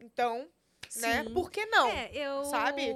Então, 0.00 0.48
né? 0.96 1.24
Sim. 1.24 1.34
Por 1.34 1.50
que 1.50 1.66
não? 1.66 1.88
É, 1.88 2.10
eu. 2.12 2.44
sabe? 2.44 2.94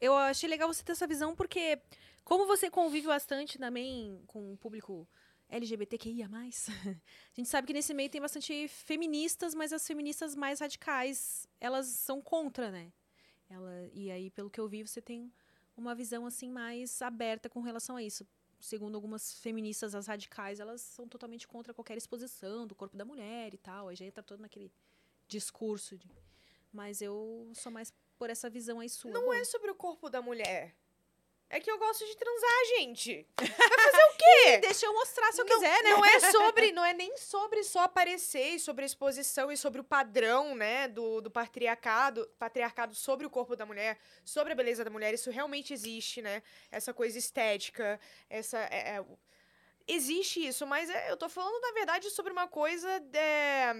Eu 0.00 0.14
achei 0.16 0.48
legal 0.48 0.72
você 0.72 0.82
ter 0.82 0.92
essa 0.92 1.06
visão, 1.06 1.34
porque 1.34 1.80
como 2.24 2.46
você 2.46 2.70
convive 2.70 3.06
bastante 3.06 3.58
também 3.58 4.22
com 4.26 4.52
o 4.52 4.56
público 4.56 5.06
LGBTQIA, 5.50 6.28
a 6.32 7.34
gente 7.34 7.48
sabe 7.48 7.66
que 7.66 7.72
nesse 7.72 7.92
meio 7.92 8.08
tem 8.08 8.20
bastante 8.20 8.68
feministas, 8.68 9.54
mas 9.54 9.72
as 9.72 9.86
feministas 9.86 10.34
mais 10.34 10.60
radicais, 10.60 11.46
elas 11.60 11.86
são 11.86 12.22
contra, 12.22 12.70
né? 12.70 12.92
Ela, 13.48 13.90
e 13.92 14.10
aí, 14.10 14.30
pelo 14.30 14.48
que 14.48 14.60
eu 14.60 14.68
vi, 14.68 14.82
você 14.86 15.02
tem 15.02 15.32
uma 15.76 15.94
visão 15.94 16.24
assim 16.24 16.48
mais 16.48 17.02
aberta 17.02 17.48
com 17.48 17.60
relação 17.60 17.96
a 17.96 18.02
isso. 18.02 18.26
Segundo 18.60 18.94
algumas 18.94 19.34
feministas, 19.34 19.94
as 19.94 20.06
radicais, 20.06 20.60
elas 20.60 20.82
são 20.82 21.08
totalmente 21.08 21.48
contra 21.48 21.74
qualquer 21.74 21.96
exposição 21.96 22.66
do 22.66 22.74
corpo 22.74 22.96
da 22.96 23.04
mulher 23.04 23.52
e 23.54 23.58
tal. 23.58 23.88
Aí 23.88 23.96
já 23.96 24.04
entra 24.04 24.22
todo 24.22 24.40
naquele 24.40 24.70
discurso. 25.26 25.96
De... 25.96 26.08
Mas 26.72 27.00
eu 27.00 27.50
sou 27.54 27.72
mais 27.72 27.92
por 28.18 28.28
essa 28.28 28.50
visão 28.50 28.78
aí 28.78 28.88
sua. 28.88 29.10
Não 29.10 29.26
Bom, 29.26 29.32
é 29.32 29.44
sobre 29.44 29.70
o 29.70 29.74
corpo 29.74 30.10
da 30.10 30.20
mulher. 30.20 30.76
É 31.52 31.58
que 31.58 31.68
eu 31.68 31.76
gosto 31.78 32.06
de 32.06 32.16
transar, 32.16 32.64
gente. 32.78 33.26
Vai 33.36 33.48
fazer 33.48 34.04
o 34.04 34.16
quê? 34.16 34.58
Deixa 34.58 34.86
eu 34.86 34.92
mostrar 34.94 35.32
se 35.32 35.40
eu 35.40 35.44
não, 35.44 35.54
quiser, 35.54 35.82
né? 35.82 35.90
Não 35.90 36.04
é 36.04 36.20
sobre, 36.20 36.70
não 36.72 36.84
é 36.84 36.94
nem 36.94 37.16
sobre 37.16 37.64
só 37.64 37.80
aparecer, 37.80 38.54
e 38.54 38.60
sobre 38.60 38.84
a 38.84 38.86
exposição 38.86 39.50
e 39.50 39.56
sobre 39.56 39.80
o 39.80 39.84
padrão, 39.84 40.54
né, 40.54 40.86
do, 40.86 41.20
do 41.20 41.28
patriarcado, 41.28 42.24
patriarcado 42.38 42.94
sobre 42.94 43.26
o 43.26 43.30
corpo 43.30 43.56
da 43.56 43.66
mulher, 43.66 43.98
sobre 44.24 44.52
a 44.52 44.56
beleza 44.56 44.84
da 44.84 44.90
mulher. 44.90 45.12
Isso 45.12 45.28
realmente 45.28 45.72
existe, 45.74 46.22
né? 46.22 46.40
Essa 46.70 46.94
coisa 46.94 47.18
estética, 47.18 47.98
essa 48.28 48.58
é- 48.70 48.98
é- 48.98 49.04
existe 49.88 50.46
isso, 50.46 50.64
mas 50.68 50.88
é- 50.88 51.10
eu 51.10 51.16
tô 51.16 51.28
falando 51.28 51.60
na 51.60 51.72
verdade 51.72 52.10
sobre 52.10 52.32
uma 52.32 52.46
coisa 52.46 52.88
é, 53.12 53.74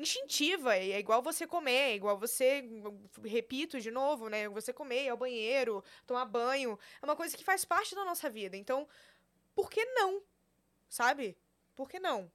instintiva, 0.00 0.76
é 0.76 0.98
igual 0.98 1.22
você 1.22 1.46
comer, 1.46 1.92
é 1.92 1.94
igual 1.94 2.18
você, 2.18 2.64
repito 3.24 3.80
de 3.80 3.90
novo, 3.90 4.28
né, 4.28 4.48
você 4.48 4.72
comer, 4.72 5.04
ir 5.04 5.08
ao 5.10 5.16
banheiro, 5.16 5.84
tomar 6.06 6.24
banho, 6.24 6.78
é 7.00 7.04
uma 7.04 7.16
coisa 7.16 7.36
que 7.36 7.44
faz 7.44 7.64
parte 7.64 7.94
da 7.94 8.04
nossa 8.04 8.30
vida. 8.30 8.56
Então, 8.56 8.88
por 9.54 9.70
que 9.70 9.84
não? 9.84 10.22
Sabe? 10.88 11.36
Por 11.76 11.88
que 11.88 12.00
não? 12.00 12.30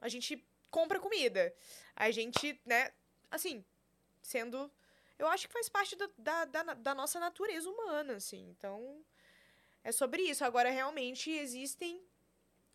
A 0.00 0.08
gente 0.08 0.44
compra 0.70 1.00
comida. 1.00 1.54
A 1.94 2.10
gente, 2.10 2.60
né, 2.64 2.92
assim, 3.30 3.64
sendo. 4.22 4.70
Eu 5.18 5.26
acho 5.28 5.46
que 5.46 5.52
faz 5.54 5.68
parte 5.68 5.96
da, 5.96 6.10
da, 6.18 6.44
da, 6.44 6.74
da 6.74 6.94
nossa 6.94 7.18
natureza 7.18 7.68
humana, 7.70 8.16
assim. 8.16 8.48
Então, 8.50 9.02
é 9.82 9.90
sobre 9.90 10.22
isso. 10.22 10.44
Agora, 10.44 10.70
realmente, 10.70 11.30
existem 11.30 12.02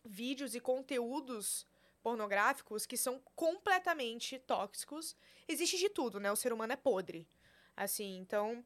vídeos 0.04 0.54
e 0.54 0.60
conteúdos 0.60 1.66
pornográficos 2.02 2.84
que 2.86 2.96
são 2.96 3.20
completamente 3.34 4.38
tóxicos. 4.40 5.16
Existe 5.48 5.78
de 5.78 5.88
tudo, 5.88 6.18
né? 6.20 6.30
O 6.32 6.36
ser 6.36 6.52
humano 6.52 6.72
é 6.72 6.76
podre. 6.76 7.26
Assim, 7.76 8.18
então. 8.18 8.64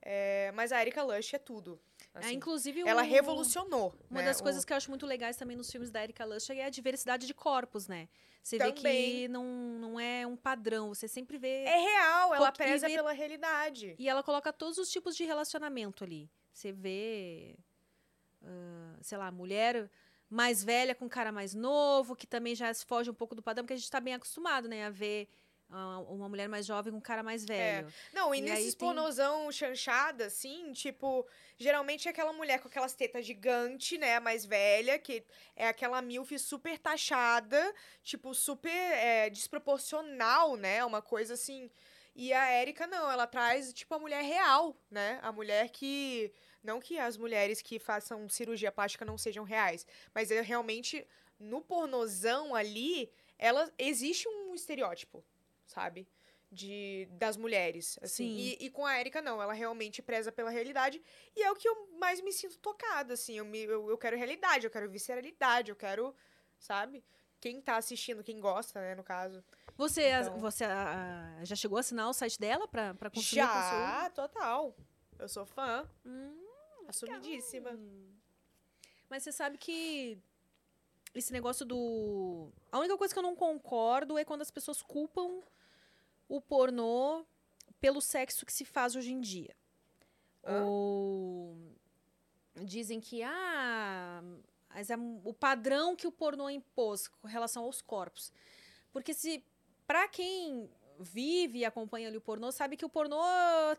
é, 0.00 0.50
Mas 0.52 0.72
a 0.72 0.80
Erika 0.80 1.02
Lush 1.02 1.34
é 1.34 1.38
tudo. 1.38 1.78
É, 2.14 2.18
assim. 2.20 2.34
inclusive, 2.34 2.80
Ela 2.86 3.02
revolucionou. 3.02 3.94
Uma 4.10 4.20
né, 4.20 4.26
das 4.26 4.40
o- 4.40 4.42
coisas 4.42 4.64
que 4.64 4.72
eu 4.72 4.76
acho 4.76 4.88
muito 4.90 5.04
legais 5.06 5.36
também 5.36 5.56
nos 5.56 5.70
filmes 5.70 5.90
da 5.90 6.02
Erika 6.02 6.24
Lusher 6.24 6.56
é 6.58 6.64
a 6.64 6.70
diversidade 6.70 7.26
de 7.26 7.34
corpos, 7.34 7.86
né? 7.88 8.08
Você 8.42 8.58
vê 8.58 8.70
que 8.70 8.82
Também. 8.82 9.26
não, 9.28 9.44
não 9.44 9.98
é 10.00 10.24
um 10.24 10.36
padrão, 10.36 10.94
você 10.94 11.08
sempre 11.08 11.36
vê. 11.36 11.64
É 11.64 11.76
real, 11.78 12.32
ela 12.32 12.52
preza 12.52 12.86
vê- 12.86 12.94
pela 12.94 13.10
realidade. 13.12 13.96
E 13.98 14.08
ela 14.08 14.22
coloca 14.22 14.52
todos 14.52 14.78
os 14.78 14.88
tipos 14.88 15.16
de 15.16 15.24
relacionamento 15.24 16.04
ali. 16.04 16.30
Você 16.52 16.70
vê, 16.70 17.56
ah, 18.44 18.96
sei 19.02 19.18
lá, 19.18 19.30
mulher 19.32 19.90
mais 20.28 20.62
velha 20.64 20.94
com 20.94 21.08
cara 21.08 21.30
mais 21.32 21.54
novo, 21.54 22.16
que 22.16 22.26
também 22.26 22.54
já 22.54 22.72
foge 22.74 23.10
um 23.10 23.14
pouco 23.14 23.34
do 23.34 23.42
padrão, 23.42 23.64
porque 23.64 23.74
a 23.74 23.76
gente 23.76 23.90
tá 23.90 24.00
bem 24.00 24.14
acostumado, 24.14 24.68
né, 24.68 24.84
a 24.86 24.90
ver 24.90 25.28
ah, 25.68 25.98
uma 26.08 26.28
mulher 26.28 26.48
mais 26.48 26.64
jovem 26.64 26.92
com 26.92 26.98
um 26.98 27.02
cara 27.02 27.22
mais 27.24 27.44
velho. 27.44 27.92
Não, 28.12 28.32
e, 28.34 28.38
E 28.38 28.40
nesses 28.40 28.74
tem- 28.74 28.86
pornozão 28.86 29.50
chanchada, 29.50 30.26
assim, 30.26 30.72
tipo, 30.72 31.26
geralmente 31.56 32.06
é 32.06 32.10
aquela 32.10 32.32
mulher 32.32 32.60
com 32.60 32.68
aquelas 32.68 32.94
tetas 32.94 33.26
gigantes, 33.26 33.98
né, 33.98 34.20
mais 34.20 34.44
velha, 34.44 34.98
que 34.98 35.24
é 35.56 35.66
aquela 35.68 36.00
milf 36.02 36.30
super 36.38 36.78
taxada, 36.78 37.74
tipo, 38.02 38.32
super 38.34 38.70
é, 38.70 39.28
desproporcional, 39.30 40.56
né, 40.56 40.84
uma 40.84 41.02
coisa 41.02 41.34
assim. 41.34 41.70
E 42.14 42.32
a 42.32 42.62
Erika, 42.62 42.86
não, 42.86 43.10
ela 43.10 43.26
traz, 43.26 43.72
tipo, 43.72 43.94
a 43.94 43.98
mulher 43.98 44.22
real, 44.22 44.76
né, 44.90 45.18
a 45.22 45.30
mulher 45.32 45.68
que... 45.70 46.32
Não 46.66 46.80
que 46.80 46.98
as 46.98 47.16
mulheres 47.16 47.62
que 47.62 47.78
façam 47.78 48.28
cirurgia 48.28 48.72
plástica 48.72 49.04
não 49.04 49.16
sejam 49.16 49.44
reais, 49.44 49.86
mas 50.12 50.30
é 50.32 50.40
realmente, 50.40 51.06
no 51.38 51.60
pornozão 51.62 52.54
ali, 52.56 53.08
ela 53.38 53.72
existe 53.78 54.28
um 54.28 54.52
estereótipo, 54.52 55.24
sabe? 55.64 56.08
De, 56.50 57.06
das 57.12 57.36
mulheres, 57.36 57.98
assim. 58.02 58.24
Sim. 58.36 58.56
E, 58.60 58.66
e 58.66 58.70
com 58.70 58.84
a 58.86 58.98
Erika, 58.98 59.20
não. 59.22 59.40
Ela 59.42 59.52
realmente 59.52 60.00
preza 60.02 60.30
pela 60.32 60.50
realidade. 60.50 61.02
E 61.34 61.42
é 61.42 61.50
o 61.50 61.56
que 61.56 61.68
eu 61.68 61.88
mais 61.98 62.20
me 62.20 62.32
sinto 62.32 62.58
tocada, 62.58 63.14
assim. 63.14 63.36
Eu, 63.38 63.44
me, 63.44 63.62
eu, 63.64 63.90
eu 63.90 63.98
quero 63.98 64.16
realidade, 64.16 64.64
eu 64.66 64.70
quero 64.70 64.88
visceralidade, 64.90 65.70
eu 65.70 65.76
quero, 65.76 66.14
sabe? 66.58 67.04
Quem 67.40 67.60
tá 67.60 67.76
assistindo, 67.76 68.24
quem 68.24 68.40
gosta, 68.40 68.80
né, 68.80 68.94
no 68.94 69.04
caso. 69.04 69.44
Você, 69.76 70.08
Então- 70.08 70.38
você 70.38 70.64
ah, 70.64 71.40
já 71.42 71.54
chegou 71.54 71.76
a 71.76 71.80
assinar 71.80 72.08
o 72.08 72.12
site 72.12 72.38
dela 72.40 72.66
pra, 72.66 72.94
pra 72.94 73.10
consumir 73.10 73.42
o 73.42 73.46
conteúdo? 73.46 73.62
Já, 73.70 74.10
total. 74.10 74.76
Eu 75.18 75.28
sou 75.28 75.44
fã, 75.46 75.88
Hum, 76.04 76.45
assumidíssima. 76.88 77.78
Mas 79.08 79.22
você 79.22 79.32
sabe 79.32 79.58
que 79.58 80.18
esse 81.14 81.32
negócio 81.32 81.64
do. 81.64 82.50
A 82.70 82.78
única 82.78 82.96
coisa 82.96 83.12
que 83.12 83.18
eu 83.18 83.22
não 83.22 83.36
concordo 83.36 84.18
é 84.18 84.24
quando 84.24 84.42
as 84.42 84.50
pessoas 84.50 84.82
culpam 84.82 85.40
o 86.28 86.40
pornô 86.40 87.24
pelo 87.80 88.00
sexo 88.00 88.44
que 88.44 88.52
se 88.52 88.64
faz 88.64 88.96
hoje 88.96 89.12
em 89.12 89.20
dia. 89.20 89.56
Hã? 90.44 90.64
Ou 90.64 91.56
dizem 92.64 93.00
que 93.00 93.22
ah, 93.22 94.22
mas 94.68 94.90
é 94.90 94.96
o 95.24 95.32
padrão 95.32 95.94
que 95.96 96.06
o 96.06 96.12
pornô 96.12 96.50
impôs 96.50 97.08
com 97.08 97.26
relação 97.26 97.64
aos 97.64 97.80
corpos. 97.80 98.32
Porque 98.92 99.14
se 99.14 99.44
para 99.86 100.08
quem 100.08 100.70
vive 101.00 101.58
e 101.60 101.64
acompanha 101.64 102.08
ali 102.08 102.16
o 102.16 102.20
pornô, 102.20 102.50
sabe 102.52 102.76
que 102.76 102.84
o 102.84 102.88
pornô 102.88 103.20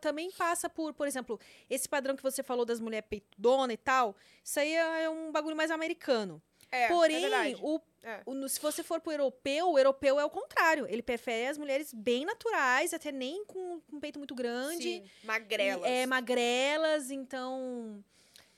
também 0.02 0.32
passa 0.32 0.70
por, 0.70 0.94
por 0.94 1.08
exemplo, 1.08 1.40
esse 1.70 1.88
padrão 1.88 2.16
que 2.16 2.24
você 2.24 2.42
falou 2.44 2.66
das 2.66 2.80
mulheres 2.80 3.08
peitudona 3.10 3.74
e 3.74 3.78
tal, 3.78 4.16
isso 4.44 4.60
aí 4.60 4.74
é 4.74 5.10
um 5.10 5.32
bagulho 5.32 5.56
mais 5.56 5.72
americano. 5.72 6.42
É, 6.70 6.84
é 6.84 6.88
Porém, 6.90 7.22
verdade. 7.22 7.58
o, 7.62 7.80
É. 8.04 8.22
o- 8.26 8.50
se 8.50 8.60
você 8.60 8.84
for 8.84 9.00
pro 9.00 9.14
europeu, 9.14 9.72
o 9.72 9.78
europeu 9.80 10.20
é 10.20 10.26
o 10.26 10.30
contrário. 10.30 10.86
Ele 10.90 11.02
prefere 11.02 11.48
as 11.48 11.58
mulheres 11.58 11.94
bem 11.94 12.26
naturais, 12.26 12.94
até 12.94 13.10
nem 13.10 13.46
com, 13.46 13.80
com 13.90 14.00
peito 14.02 14.20
muito 14.20 14.36
grande. 14.36 14.84
Sim, 14.84 15.10
magrelas. 15.24 15.86
E, 15.86 15.94
É, 15.94 16.06
magrelas, 16.06 17.10
então. 17.10 18.04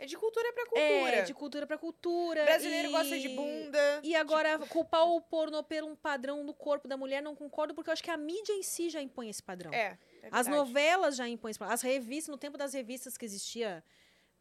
É 0.01 0.05
de 0.05 0.15
cultura 0.17 0.53
pra 0.53 0.65
cultura. 0.65 1.15
É, 1.17 1.21
de 1.23 1.33
cultura 1.33 1.67
pra 1.67 1.77
cultura. 1.77 2.45
Brasileiro 2.45 2.87
e- 2.87 2.91
gosta 2.91 3.19
de 3.19 3.27
bunda. 3.29 3.99
E 4.01 4.15
agora, 4.15 4.57
culpar 4.59 5.05
o 5.05 5.19
pornô 5.19 5.61
por 5.61 5.83
um 5.83 5.93
padrão 5.93 6.45
do 6.45 6.53
corpo 6.53 6.87
da 6.87 6.95
mulher, 6.95 7.21
não 7.21 7.35
concordo, 7.35 7.75
porque 7.75 7.89
eu 7.89 7.93
acho 7.93 8.01
que 8.03 8.09
a 8.09 8.15
mídia 8.15 8.53
em 8.53 8.63
si 8.63 8.89
já 8.89 9.01
impõe 9.01 9.29
esse 9.29 9.43
padrão. 9.43 9.73
É, 9.73 9.97
é 10.23 10.29
As 10.31 10.47
novelas 10.47 11.17
já 11.17 11.27
impõem 11.27 11.51
esse 11.51 11.59
padrão. 11.59 11.73
As 11.73 11.81
revistas, 11.81 12.29
no 12.31 12.37
tempo 12.37 12.57
das 12.57 12.73
revistas 12.73 13.17
que 13.17 13.25
existia 13.25 13.83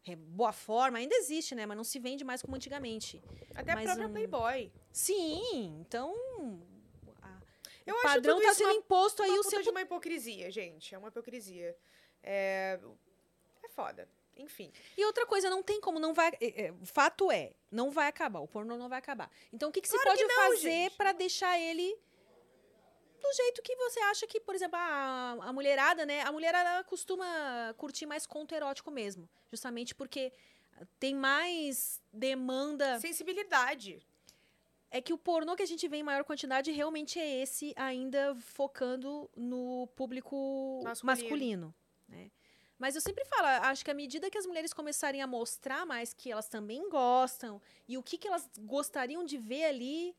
é, 0.07 0.15
boa 0.15 0.53
forma, 0.53 0.97
ainda 0.97 1.13
existe, 1.15 1.53
né? 1.53 1.65
Mas 1.65 1.75
não 1.75 1.83
se 1.83 1.99
vende 1.99 2.23
mais 2.23 2.41
como 2.41 2.55
antigamente. 2.55 3.21
Até 3.53 3.73
a 3.73 3.75
Mas 3.75 3.83
própria 3.83 4.07
um- 4.07 4.11
Playboy. 4.13 4.71
Sim, 4.93 5.75
então. 5.81 6.15
a- 7.21 7.37
Eu 7.85 7.95
o 7.95 7.97
acho 7.97 8.07
padrão 8.07 8.35
tudo 8.37 8.45
tá 8.47 8.53
sendo 8.53 8.67
uma- 8.69 8.75
imposto 8.75 9.21
aí 9.23 9.29
uma 9.31 9.39
o 9.41 9.43
seu. 9.43 9.61
de 9.61 9.69
uma 9.69 9.81
hipocrisia, 9.81 10.49
gente. 10.49 10.95
É 10.95 10.97
uma 10.97 11.09
hipocrisia. 11.09 11.75
É, 12.23 12.79
é 13.61 13.67
foda. 13.69 14.07
Enfim. 14.39 14.71
E 14.97 15.05
outra 15.05 15.25
coisa, 15.25 15.49
não 15.49 15.61
tem 15.61 15.79
como, 15.81 15.99
não 15.99 16.13
vai. 16.13 16.31
é, 16.39 16.65
é, 16.65 16.71
o 16.71 16.85
fato 16.85 17.31
é, 17.31 17.53
não 17.69 17.91
vai 17.91 18.07
acabar. 18.07 18.39
O 18.39 18.47
pornô 18.47 18.77
não 18.77 18.89
vai 18.89 18.99
acabar. 18.99 19.29
Então, 19.51 19.69
o 19.69 19.71
que, 19.71 19.81
que 19.81 19.87
se 19.87 19.95
Claro 19.95 20.09
pode 20.09 20.21
que 20.21 20.33
não, 20.33 20.51
fazer 20.51 20.91
pra 20.91 21.11
deixar 21.11 21.59
ele 21.59 21.95
do 23.21 23.33
jeito 23.33 23.61
que 23.61 23.75
você 23.75 23.99
acha 24.01 24.25
que, 24.25 24.39
por 24.39 24.55
exemplo, 24.55 24.77
a, 24.77 25.37
a 25.41 25.53
mulherada, 25.53 26.05
né? 26.05 26.21
A 26.21 26.31
mulherada 26.31 26.83
costuma 26.85 27.73
curtir 27.77 28.05
mais 28.05 28.25
conto 28.25 28.55
erótico 28.55 28.89
mesmo. 28.89 29.29
Justamente 29.51 29.93
porque 29.93 30.31
tem 30.99 31.13
mais 31.15 32.01
demanda. 32.11 32.99
Sensibilidade. 32.99 34.01
É 34.91 34.99
que 35.01 35.13
o 35.13 35.17
pornô 35.17 35.55
que 35.55 35.61
a 35.61 35.67
gente 35.67 35.87
vê 35.87 35.97
em 35.97 36.03
maior 36.03 36.23
quantidade 36.23 36.71
realmente 36.71 37.19
é 37.19 37.41
esse, 37.43 37.73
ainda 37.75 38.35
focando 38.35 39.29
no 39.35 39.87
público 39.95 40.81
Masculino. 40.83 41.05
masculino. 41.05 41.75
né? 42.07 42.31
Mas 42.79 42.95
eu 42.95 43.01
sempre 43.01 43.25
falo, 43.25 43.45
acho 43.65 43.83
que 43.83 43.91
à 43.91 43.93
medida 43.93 44.29
que 44.31 44.37
as 44.37 44.45
mulheres 44.45 44.73
começarem 44.73 45.21
a 45.21 45.27
mostrar 45.27 45.85
mais 45.85 46.13
que 46.13 46.31
elas 46.31 46.47
também 46.47 46.89
gostam 46.89 47.61
e 47.87 47.97
o 47.97 48.01
que, 48.03 48.17
que 48.17 48.27
elas 48.27 48.49
gostariam 48.61 49.23
de 49.25 49.37
ver 49.37 49.65
ali. 49.65 50.15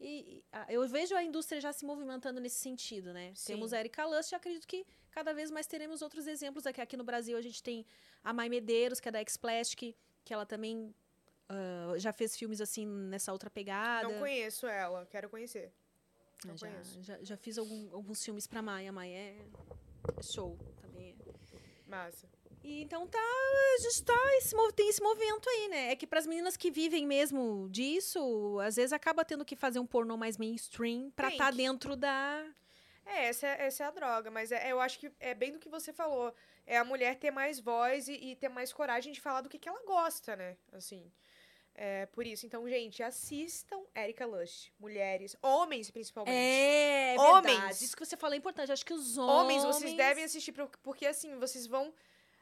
E, 0.00 0.06
e, 0.38 0.44
a- 0.52 0.66
eu 0.72 0.86
vejo 0.88 1.14
a 1.16 1.22
indústria 1.24 1.60
já 1.60 1.72
se 1.72 1.84
movimentando 1.84 2.40
nesse 2.40 2.56
sentido, 2.60 3.12
né? 3.12 3.32
Sim. 3.34 3.54
Temos 3.54 3.72
a 3.72 3.80
Erika 3.80 4.04
Lust 4.06 4.30
e 4.32 4.34
acredito 4.34 4.66
que 4.66 4.86
cada 5.10 5.32
vez 5.34 5.50
mais 5.50 5.66
teremos 5.66 6.02
outros 6.02 6.26
exemplos. 6.26 6.66
Aqui, 6.66 6.80
aqui 6.80 6.96
no 6.96 7.04
Brasil 7.04 7.36
a 7.36 7.42
gente 7.42 7.62
tem 7.62 7.84
a 8.22 8.32
Mai 8.32 8.48
Medeiros, 8.48 9.00
que 9.00 9.08
é 9.08 9.12
da 9.12 9.20
X-Plastic, 9.20 9.96
que 10.24 10.32
ela 10.34 10.46
também 10.46 10.94
ah, 11.48 11.94
já 11.96 12.12
fez 12.12 12.36
filmes 12.36 12.60
assim 12.60 12.86
nessa 12.86 13.32
outra 13.32 13.50
pegada. 13.50 14.08
Não 14.08 14.18
conheço 14.20 14.66
ela. 14.66 15.04
Quero 15.06 15.28
conhecer. 15.28 15.72
Não 16.44 16.56
já, 16.56 16.68
conheço. 16.68 17.02
já, 17.02 17.18
já 17.22 17.36
fiz 17.36 17.56
algum- 17.58 17.92
alguns 17.94 18.22
filmes 18.24 18.46
pra 18.46 18.60
Maia. 18.62 18.92
Maia 18.92 19.16
é 19.16 19.36
show. 20.22 20.56
Massa. 21.86 22.28
E 22.62 22.82
então 22.82 23.06
tá, 23.06 23.18
a 23.18 23.80
gente 23.82 24.02
tá, 24.04 24.18
esse, 24.38 24.54
tem 24.74 24.88
esse 24.88 25.02
movimento 25.02 25.48
aí, 25.50 25.68
né? 25.68 25.92
É 25.92 25.96
que 25.96 26.06
pras 26.06 26.26
meninas 26.26 26.56
que 26.56 26.70
vivem 26.70 27.06
mesmo 27.06 27.68
disso, 27.70 28.58
às 28.60 28.76
vezes 28.76 28.92
acaba 28.92 29.22
tendo 29.24 29.44
que 29.44 29.54
fazer 29.54 29.78
um 29.78 29.86
pornô 29.86 30.16
mais 30.16 30.38
mainstream 30.38 31.10
pra 31.10 31.28
Tem 31.28 31.36
estar 31.36 31.50
que- 31.50 31.58
dentro 31.58 31.94
da... 31.94 32.44
É, 33.04 33.26
essa 33.26 33.46
é, 33.46 33.66
essa 33.66 33.84
é 33.84 33.86
a 33.86 33.90
droga, 33.90 34.30
mas 34.30 34.50
é- 34.50 34.72
eu 34.72 34.80
acho 34.80 34.98
que 34.98 35.12
é 35.20 35.34
bem 35.34 35.52
do 35.52 35.58
que 35.58 35.68
você 35.68 35.92
falou. 35.92 36.34
É 36.66 36.78
a 36.78 36.84
mulher 36.84 37.16
ter 37.18 37.30
mais 37.30 37.60
voz 37.60 38.08
e, 38.08 38.14
e 38.14 38.36
ter 38.36 38.48
mais 38.48 38.72
coragem 38.72 39.12
de 39.12 39.20
falar 39.20 39.42
do 39.42 39.48
que, 39.50 39.58
que 39.58 39.68
ela 39.68 39.84
gosta, 39.84 40.34
né? 40.34 40.56
Assim. 40.72 41.12
É 41.74 42.06
por 42.06 42.24
isso. 42.26 42.46
Então, 42.46 42.68
gente, 42.68 43.02
assistam 43.02 43.82
Erika 43.94 44.24
Lush. 44.24 44.72
Mulheres, 44.78 45.36
homens 45.42 45.90
principalmente. 45.90 46.34
É, 46.34 47.14
é 47.14 47.20
Homens. 47.20 47.56
verdade. 47.56 47.84
Isso 47.84 47.96
que 47.96 48.04
você 48.04 48.16
falou 48.16 48.34
é 48.34 48.38
importante. 48.38 48.70
Acho 48.70 48.86
que 48.86 48.94
os 48.94 49.18
Homens, 49.18 49.62
homens... 49.62 49.76
vocês 49.76 49.94
devem 49.94 50.24
assistir, 50.24 50.52
porque 50.82 51.06
assim, 51.06 51.36
vocês 51.36 51.66
vão 51.66 51.92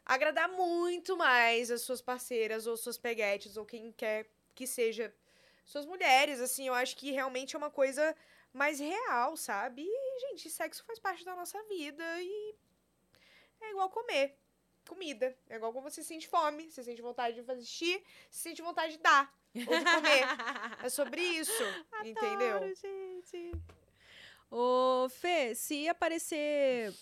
agradar 0.05 0.49
muito 0.51 1.17
mais 1.17 1.71
as 1.71 1.81
suas 1.81 2.03
parceiras, 2.03 2.67
ou 2.67 2.77
suas 2.77 2.99
peguetes, 2.99 3.57
ou 3.57 3.65
quem 3.65 3.91
quer 3.93 4.27
que 4.55 4.67
seja 4.67 5.15
suas 5.65 5.87
mulheres, 5.87 6.41
assim, 6.41 6.67
eu 6.67 6.75
acho 6.75 6.97
que 6.97 7.13
realmente 7.13 7.55
é 7.55 7.59
uma 7.59 7.71
coisa 7.71 8.15
mais 8.53 8.81
real, 8.81 9.37
sabe? 9.37 9.83
E, 9.87 10.21
gente, 10.21 10.51
sexo 10.51 10.85
faz 10.85 10.99
parte 10.99 11.25
da 11.25 11.35
nossa 11.35 11.63
vida 11.65 12.05
e 12.21 12.55
é 13.61 13.71
igual 13.71 13.89
comer. 13.89 14.37
Comida. 14.87 15.37
É 15.49 15.57
igual 15.57 15.73
quando 15.73 15.85
você 15.85 16.03
sente 16.03 16.29
fome, 16.29 16.71
você 16.71 16.83
sente 16.83 17.01
vontade 17.01 17.37
de 17.37 17.43
fazer 17.43 17.65
xixi, 17.65 18.03
você 18.31 18.49
sente 18.49 18.63
vontade 18.63 18.97
de 18.97 18.99
dar, 18.99 19.33
ou 19.55 19.79
de 19.79 19.85
comer. 19.85 20.25
é 20.83 20.89
sobre 20.89 21.23
isso, 21.23 21.63
entendeu? 22.05 22.57
Adoro, 22.57 22.75
gente. 22.75 23.53
Ô, 24.51 25.09
Fê, 25.09 25.55
se 25.55 25.89
aparecer. 25.89 26.93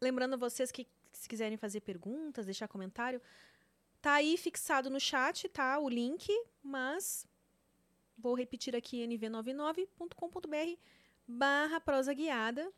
Lembrando 0.00 0.36
vocês 0.36 0.70
que 0.70 0.86
se 1.12 1.28
quiserem 1.28 1.56
fazer 1.56 1.80
perguntas, 1.80 2.44
deixar 2.44 2.68
comentário, 2.68 3.20
tá 4.02 4.14
aí 4.14 4.36
fixado 4.36 4.90
no 4.90 5.00
chat, 5.00 5.48
tá? 5.48 5.78
O 5.78 5.88
link, 5.88 6.28
mas 6.62 7.26
vou 8.18 8.34
repetir 8.34 8.76
aqui 8.76 9.06
nv99.com.br 9.06 10.80
barra 11.26 11.80
prosa 11.80 12.12
guiada. 12.12 12.70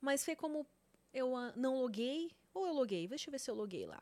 Mas 0.00 0.24
Fê, 0.24 0.34
como 0.34 0.66
eu 1.12 1.32
não 1.54 1.76
loguei, 1.80 2.32
ou 2.54 2.66
eu 2.66 2.72
loguei, 2.72 3.06
deixa 3.08 3.28
eu 3.28 3.32
ver 3.32 3.38
se 3.38 3.50
eu 3.50 3.54
loguei 3.54 3.86
lá. 3.86 4.00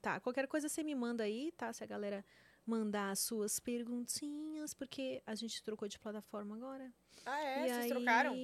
Tá, 0.00 0.18
qualquer 0.20 0.46
coisa 0.46 0.68
você 0.68 0.82
me 0.82 0.94
manda 0.94 1.24
aí, 1.24 1.52
tá? 1.52 1.72
Se 1.72 1.84
a 1.84 1.86
galera 1.86 2.24
mandar 2.66 3.10
as 3.10 3.20
suas 3.20 3.58
perguntinhas, 3.58 4.72
porque 4.72 5.22
a 5.26 5.34
gente 5.34 5.62
trocou 5.62 5.88
de 5.88 5.98
plataforma 5.98 6.54
agora. 6.54 6.92
Ah, 7.24 7.40
é? 7.40 7.58
E 7.58 7.68
Vocês 7.68 7.78
aí, 7.78 7.88
trocaram? 7.88 8.34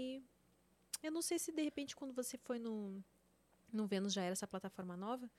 Eu 1.02 1.12
não 1.12 1.22
sei 1.22 1.38
se 1.38 1.52
de 1.52 1.62
repente 1.62 1.94
quando 1.94 2.12
você 2.12 2.36
foi 2.36 2.58
no, 2.58 3.02
no 3.72 3.86
Vênus 3.86 4.12
já 4.12 4.22
era 4.22 4.32
essa 4.32 4.46
plataforma 4.46 4.96
nova, 4.96 5.30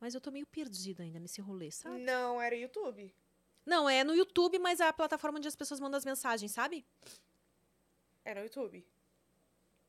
mas 0.00 0.14
eu 0.14 0.20
tô 0.20 0.30
meio 0.30 0.46
perdida 0.46 1.02
ainda 1.02 1.18
nesse 1.18 1.40
rolê, 1.40 1.70
sabe? 1.70 2.00
Não, 2.04 2.40
era 2.40 2.54
YouTube. 2.54 3.12
Não, 3.64 3.88
é 3.88 4.04
no 4.04 4.14
YouTube, 4.14 4.58
mas 4.58 4.80
é 4.80 4.88
a 4.88 4.92
plataforma 4.92 5.38
onde 5.38 5.48
as 5.48 5.56
pessoas 5.56 5.80
mandam 5.80 5.98
as 5.98 6.04
mensagens, 6.04 6.52
sabe? 6.52 6.84
Era 8.24 8.40
no 8.40 8.46
YouTube. 8.46 8.86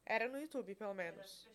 Era 0.06 0.28
no 0.28 0.40
YouTube, 0.40 0.76
pelo 0.76 0.94
menos. 0.94 1.46
Eu 1.46 1.54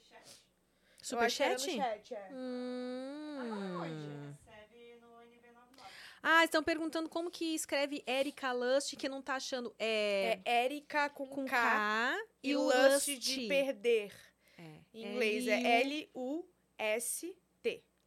Superchat? 1.04 1.60
chat, 1.76 2.14
é. 2.14 2.28
Hum. 2.32 3.80
Recebe 3.82 4.96
no 5.00 5.08
NV99. 5.08 5.82
Ah, 6.22 6.44
estão 6.44 6.62
perguntando 6.62 7.08
como 7.08 7.30
que 7.30 7.54
escreve 7.54 8.02
Erika 8.06 8.52
Lust, 8.52 8.96
que 8.96 9.08
não 9.08 9.20
tá 9.20 9.34
achando. 9.36 9.74
É, 9.78 10.38
É 10.44 10.64
Erika 10.64 11.10
com, 11.10 11.26
com 11.26 11.44
K, 11.44 11.50
K, 11.50 12.24
e 12.42 12.56
Lust 12.56 13.08
Lust. 13.08 13.18
de 13.18 13.46
perder. 13.48 14.12
É, 14.56 14.62
Em 14.94 15.04
inglês 15.12 15.46
é 15.46 15.80
L-U-S-T. 15.82 17.34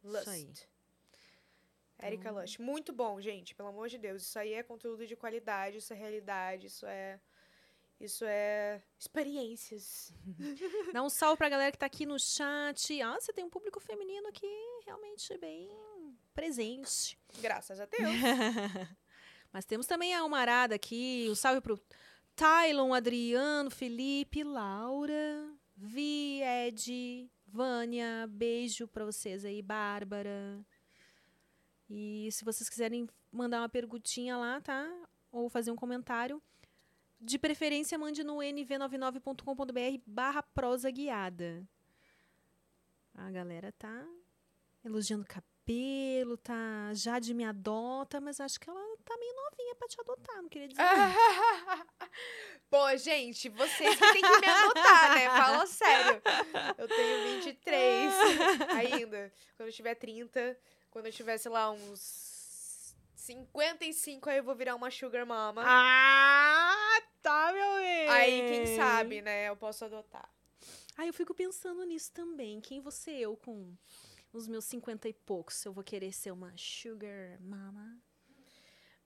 Isso 0.04 0.30
aí. 0.30 0.44
Lust. 0.44 0.68
Erika 2.02 2.28
Então- 2.30 2.40
Lust. 2.40 2.58
Muito 2.60 2.92
bom, 2.92 3.20
gente. 3.20 3.54
Pelo 3.54 3.68
amor 3.68 3.88
de 3.88 3.98
Deus. 3.98 4.22
Isso 4.22 4.38
aí 4.38 4.52
é 4.54 4.62
conteúdo 4.62 5.06
de 5.06 5.14
qualidade, 5.16 5.78
isso 5.78 5.92
é 5.92 5.96
realidade, 5.96 6.66
isso 6.66 6.86
é. 6.86 7.20
Isso 8.00 8.24
é. 8.24 8.80
Experiências. 8.98 10.12
Dá 10.92 11.02
um 11.02 11.08
salve 11.08 11.36
pra 11.36 11.48
galera 11.48 11.72
que 11.72 11.78
tá 11.78 11.86
aqui 11.86 12.06
no 12.06 12.18
chat. 12.18 13.00
Ah, 13.02 13.18
você 13.20 13.32
tem 13.32 13.44
um 13.44 13.50
público 13.50 13.80
feminino 13.80 14.28
aqui 14.28 14.46
realmente 14.86 15.36
bem 15.38 15.68
presente. 16.32 17.18
Graças 17.40 17.80
a 17.80 17.86
Deus. 17.86 18.02
Mas 19.52 19.64
temos 19.64 19.86
também 19.86 20.14
a 20.14 20.20
Almarada 20.20 20.76
aqui. 20.76 21.26
Um 21.28 21.34
salve 21.34 21.60
pro 21.60 21.80
Tylon, 22.36 22.94
Adriano, 22.94 23.70
Felipe, 23.70 24.44
Laura, 24.44 25.52
Vi, 25.76 26.40
Ed, 26.40 27.28
Vânia. 27.46 28.26
Beijo 28.28 28.86
pra 28.86 29.04
vocês 29.04 29.44
aí, 29.44 29.60
Bárbara. 29.60 30.64
E 31.90 32.28
se 32.30 32.44
vocês 32.44 32.68
quiserem 32.68 33.08
mandar 33.32 33.60
uma 33.60 33.68
perguntinha 33.68 34.36
lá, 34.36 34.60
tá? 34.60 34.88
Ou 35.32 35.48
fazer 35.48 35.72
um 35.72 35.76
comentário. 35.76 36.40
De 37.20 37.38
preferência, 37.38 37.98
mande 37.98 38.22
no 38.22 38.36
nv99.com.br 38.36 40.02
barra 40.06 40.42
prosa 40.42 40.90
guiada. 40.90 41.66
A 43.14 43.30
galera 43.30 43.72
tá 43.72 44.06
elogiando 44.84 45.24
o 45.24 45.26
cabelo, 45.26 46.36
tá? 46.36 46.92
Jade 46.94 47.34
me 47.34 47.44
adota, 47.44 48.20
mas 48.20 48.40
acho 48.40 48.60
que 48.60 48.70
ela 48.70 48.80
tá 49.04 49.16
meio 49.16 49.34
novinha 49.34 49.74
pra 49.74 49.88
te 49.88 50.00
adotar, 50.00 50.36
não 50.36 50.48
queria 50.48 50.68
dizer. 50.68 50.80
Pô, 52.70 52.96
gente, 52.96 53.48
vocês 53.48 53.96
que 53.96 54.12
tem 54.12 54.22
que 54.22 54.38
me 54.40 54.46
adotar, 54.46 55.14
né? 55.14 55.26
Fala 55.26 55.66
sério. 55.66 56.22
Eu 56.76 56.86
tenho 56.86 57.34
23 57.34 58.12
ainda. 58.76 59.32
Quando 59.56 59.68
eu 59.68 59.72
tiver 59.72 59.94
30, 59.94 60.56
quando 60.90 61.06
eu 61.06 61.12
tiver, 61.12 61.38
sei 61.38 61.50
lá, 61.50 61.70
uns 61.70 62.94
55, 63.16 64.30
aí 64.30 64.38
eu 64.38 64.44
vou 64.44 64.54
virar 64.54 64.74
uma 64.74 64.90
sugar 64.90 65.26
mama. 65.26 65.62
Ah, 65.66 67.00
tá, 67.22 67.52
meu 67.52 67.76
bem. 67.76 68.08
Aí, 68.08 68.48
quem 68.48 68.76
sabe, 68.76 69.22
né? 69.22 69.48
Eu 69.48 69.56
posso 69.56 69.84
adotar. 69.84 70.28
Ah, 70.96 71.06
eu 71.06 71.12
fico 71.12 71.34
pensando 71.34 71.84
nisso 71.84 72.12
também. 72.12 72.60
Quem 72.60 72.80
você 72.80 73.12
eu 73.12 73.36
com 73.36 73.76
os 74.32 74.48
meus 74.48 74.64
50 74.64 75.08
e 75.08 75.12
poucos? 75.12 75.56
Se 75.56 75.68
eu 75.68 75.72
vou 75.72 75.84
querer 75.84 76.12
ser 76.12 76.32
uma 76.32 76.52
sugar 76.56 77.40
mama? 77.40 78.00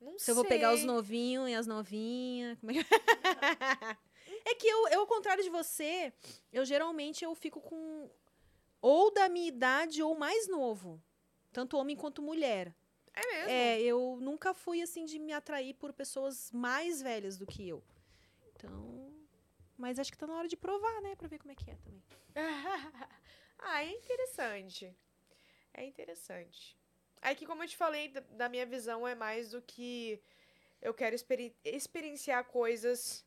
Não 0.00 0.18
Se 0.18 0.30
eu 0.30 0.34
vou 0.34 0.44
pegar 0.44 0.72
os 0.72 0.80
sei. 0.80 0.86
novinhos 0.86 1.48
e 1.48 1.54
as 1.54 1.66
novinhas. 1.66 2.58
Como 2.58 2.72
é 2.72 2.74
que... 2.74 2.80
é 4.50 4.54
que 4.54 4.66
eu, 4.66 4.88
eu, 4.88 5.00
ao 5.00 5.06
contrário 5.06 5.44
de 5.44 5.50
você, 5.50 6.12
eu 6.52 6.64
geralmente 6.64 7.24
eu 7.24 7.34
fico 7.34 7.60
com 7.60 8.10
ou 8.80 9.12
da 9.12 9.28
minha 9.28 9.46
idade 9.46 10.02
ou 10.02 10.18
mais 10.18 10.48
novo. 10.48 11.00
Tanto 11.52 11.76
homem 11.76 11.94
quanto 11.94 12.20
mulher. 12.22 12.74
É 13.14 13.26
mesmo? 13.26 13.50
É, 13.50 13.80
eu 13.82 14.18
nunca 14.20 14.54
fui 14.54 14.82
assim 14.82 15.04
de 15.04 15.18
me 15.18 15.32
atrair 15.32 15.74
por 15.74 15.92
pessoas 15.92 16.50
mais 16.50 17.00
velhas 17.00 17.36
do 17.36 17.46
que 17.46 17.68
eu. 17.68 17.82
Então. 18.62 19.12
Mas 19.76 19.98
acho 19.98 20.12
que 20.12 20.18
tá 20.18 20.26
na 20.26 20.36
hora 20.36 20.46
de 20.48 20.56
provar, 20.56 21.00
né? 21.02 21.16
Pra 21.16 21.26
ver 21.28 21.38
como 21.38 21.50
é 21.50 21.54
que 21.54 21.68
é 21.70 21.74
também. 21.76 22.02
ah, 23.58 23.82
é 23.82 23.90
interessante. 23.90 24.96
É 25.74 25.84
interessante. 25.84 26.78
É 27.20 27.34
que, 27.34 27.46
como 27.46 27.62
eu 27.64 27.68
te 27.68 27.76
falei, 27.76 28.08
da- 28.08 28.48
minha 28.48 28.66
visão 28.66 29.06
é 29.06 29.14
mais 29.14 29.50
do 29.50 29.60
que 29.62 30.22
eu 30.80 30.94
quero 30.94 31.14
experi- 31.14 31.56
experienciar 31.64 32.44
coisas 32.44 33.24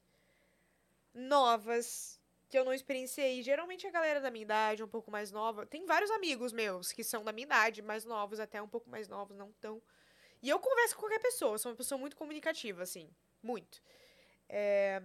novas 1.14 2.22
que 2.48 2.58
eu 2.58 2.64
não 2.64 2.74
experienciei. 2.74 3.42
Geralmente 3.42 3.88
a 3.88 3.92
galera 3.92 4.22
da 4.22 4.32
minha 4.32 4.44
idade, 4.44 4.84
um 4.84 4.88
pouco 4.88 5.12
mais 5.12 5.32
nova. 5.32 5.66
Tem 5.66 5.86
vários 5.86 6.12
amigos 6.12 6.54
meus 6.54 6.92
que 6.92 7.04
são 7.04 7.24
da 7.24 7.32
minha 7.34 7.46
idade, 7.46 7.82
mais 7.82 8.06
novos, 8.06 8.40
até 8.40 8.62
um 8.62 8.68
pouco 8.68 8.90
mais 8.90 9.08
novos, 9.08 9.36
não 9.36 9.52
tão. 9.54 9.82
E 10.42 10.50
eu 10.50 10.60
converso 10.60 10.96
com 10.96 11.02
qualquer 11.02 11.20
pessoa, 11.20 11.58
sou 11.58 11.72
uma 11.72 11.78
pessoa 11.78 11.98
muito 11.98 12.16
comunicativa, 12.16 12.84
assim. 12.84 13.10
Muito. 13.42 13.82
É, 14.48 15.02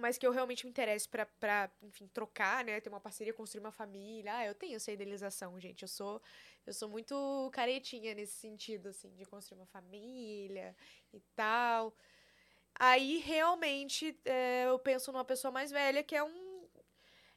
Mas 0.00 0.18
que 0.18 0.26
eu 0.26 0.32
realmente 0.32 0.64
me 0.64 0.70
interesse 0.70 1.08
pra, 1.08 1.26
pra, 1.26 1.70
enfim, 1.82 2.08
trocar, 2.08 2.64
né? 2.64 2.80
Ter 2.80 2.88
uma 2.88 3.00
parceria, 3.00 3.34
construir 3.34 3.60
uma 3.60 3.72
família. 3.72 4.36
Ah, 4.36 4.46
eu 4.46 4.54
tenho 4.54 4.76
essa 4.76 4.90
idealização, 4.92 5.58
gente. 5.60 5.82
Eu 5.82 5.88
sou 5.88 6.22
eu 6.66 6.72
sou 6.72 6.88
muito 6.88 7.50
caretinha 7.52 8.14
nesse 8.14 8.34
sentido, 8.34 8.88
assim, 8.88 9.14
de 9.16 9.24
construir 9.24 9.58
uma 9.60 9.66
família 9.66 10.76
e 11.12 11.20
tal. 11.34 11.94
Aí, 12.78 13.18
realmente, 13.18 14.18
é, 14.24 14.64
eu 14.66 14.78
penso 14.78 15.12
numa 15.12 15.24
pessoa 15.24 15.52
mais 15.52 15.70
velha, 15.70 16.02
que 16.02 16.16
é 16.16 16.22
um. 16.24 16.68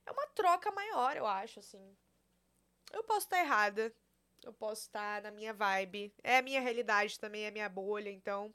É 0.06 0.12
uma 0.12 0.28
troca 0.28 0.72
maior, 0.72 1.16
eu 1.18 1.26
acho, 1.28 1.60
assim. 1.60 1.96
Eu 2.92 3.04
posso 3.04 3.26
estar 3.28 3.40
errada. 3.40 3.94
Eu 4.44 4.54
posso 4.54 4.84
estar 4.84 5.22
na 5.22 5.32
minha 5.32 5.54
vibe. 5.54 6.14
É 6.24 6.38
a 6.38 6.42
minha 6.42 6.62
realidade 6.62 7.20
também, 7.20 7.46
é 7.46 7.48
a 7.48 7.52
minha 7.52 7.70
bolha, 7.70 8.10
então. 8.10 8.54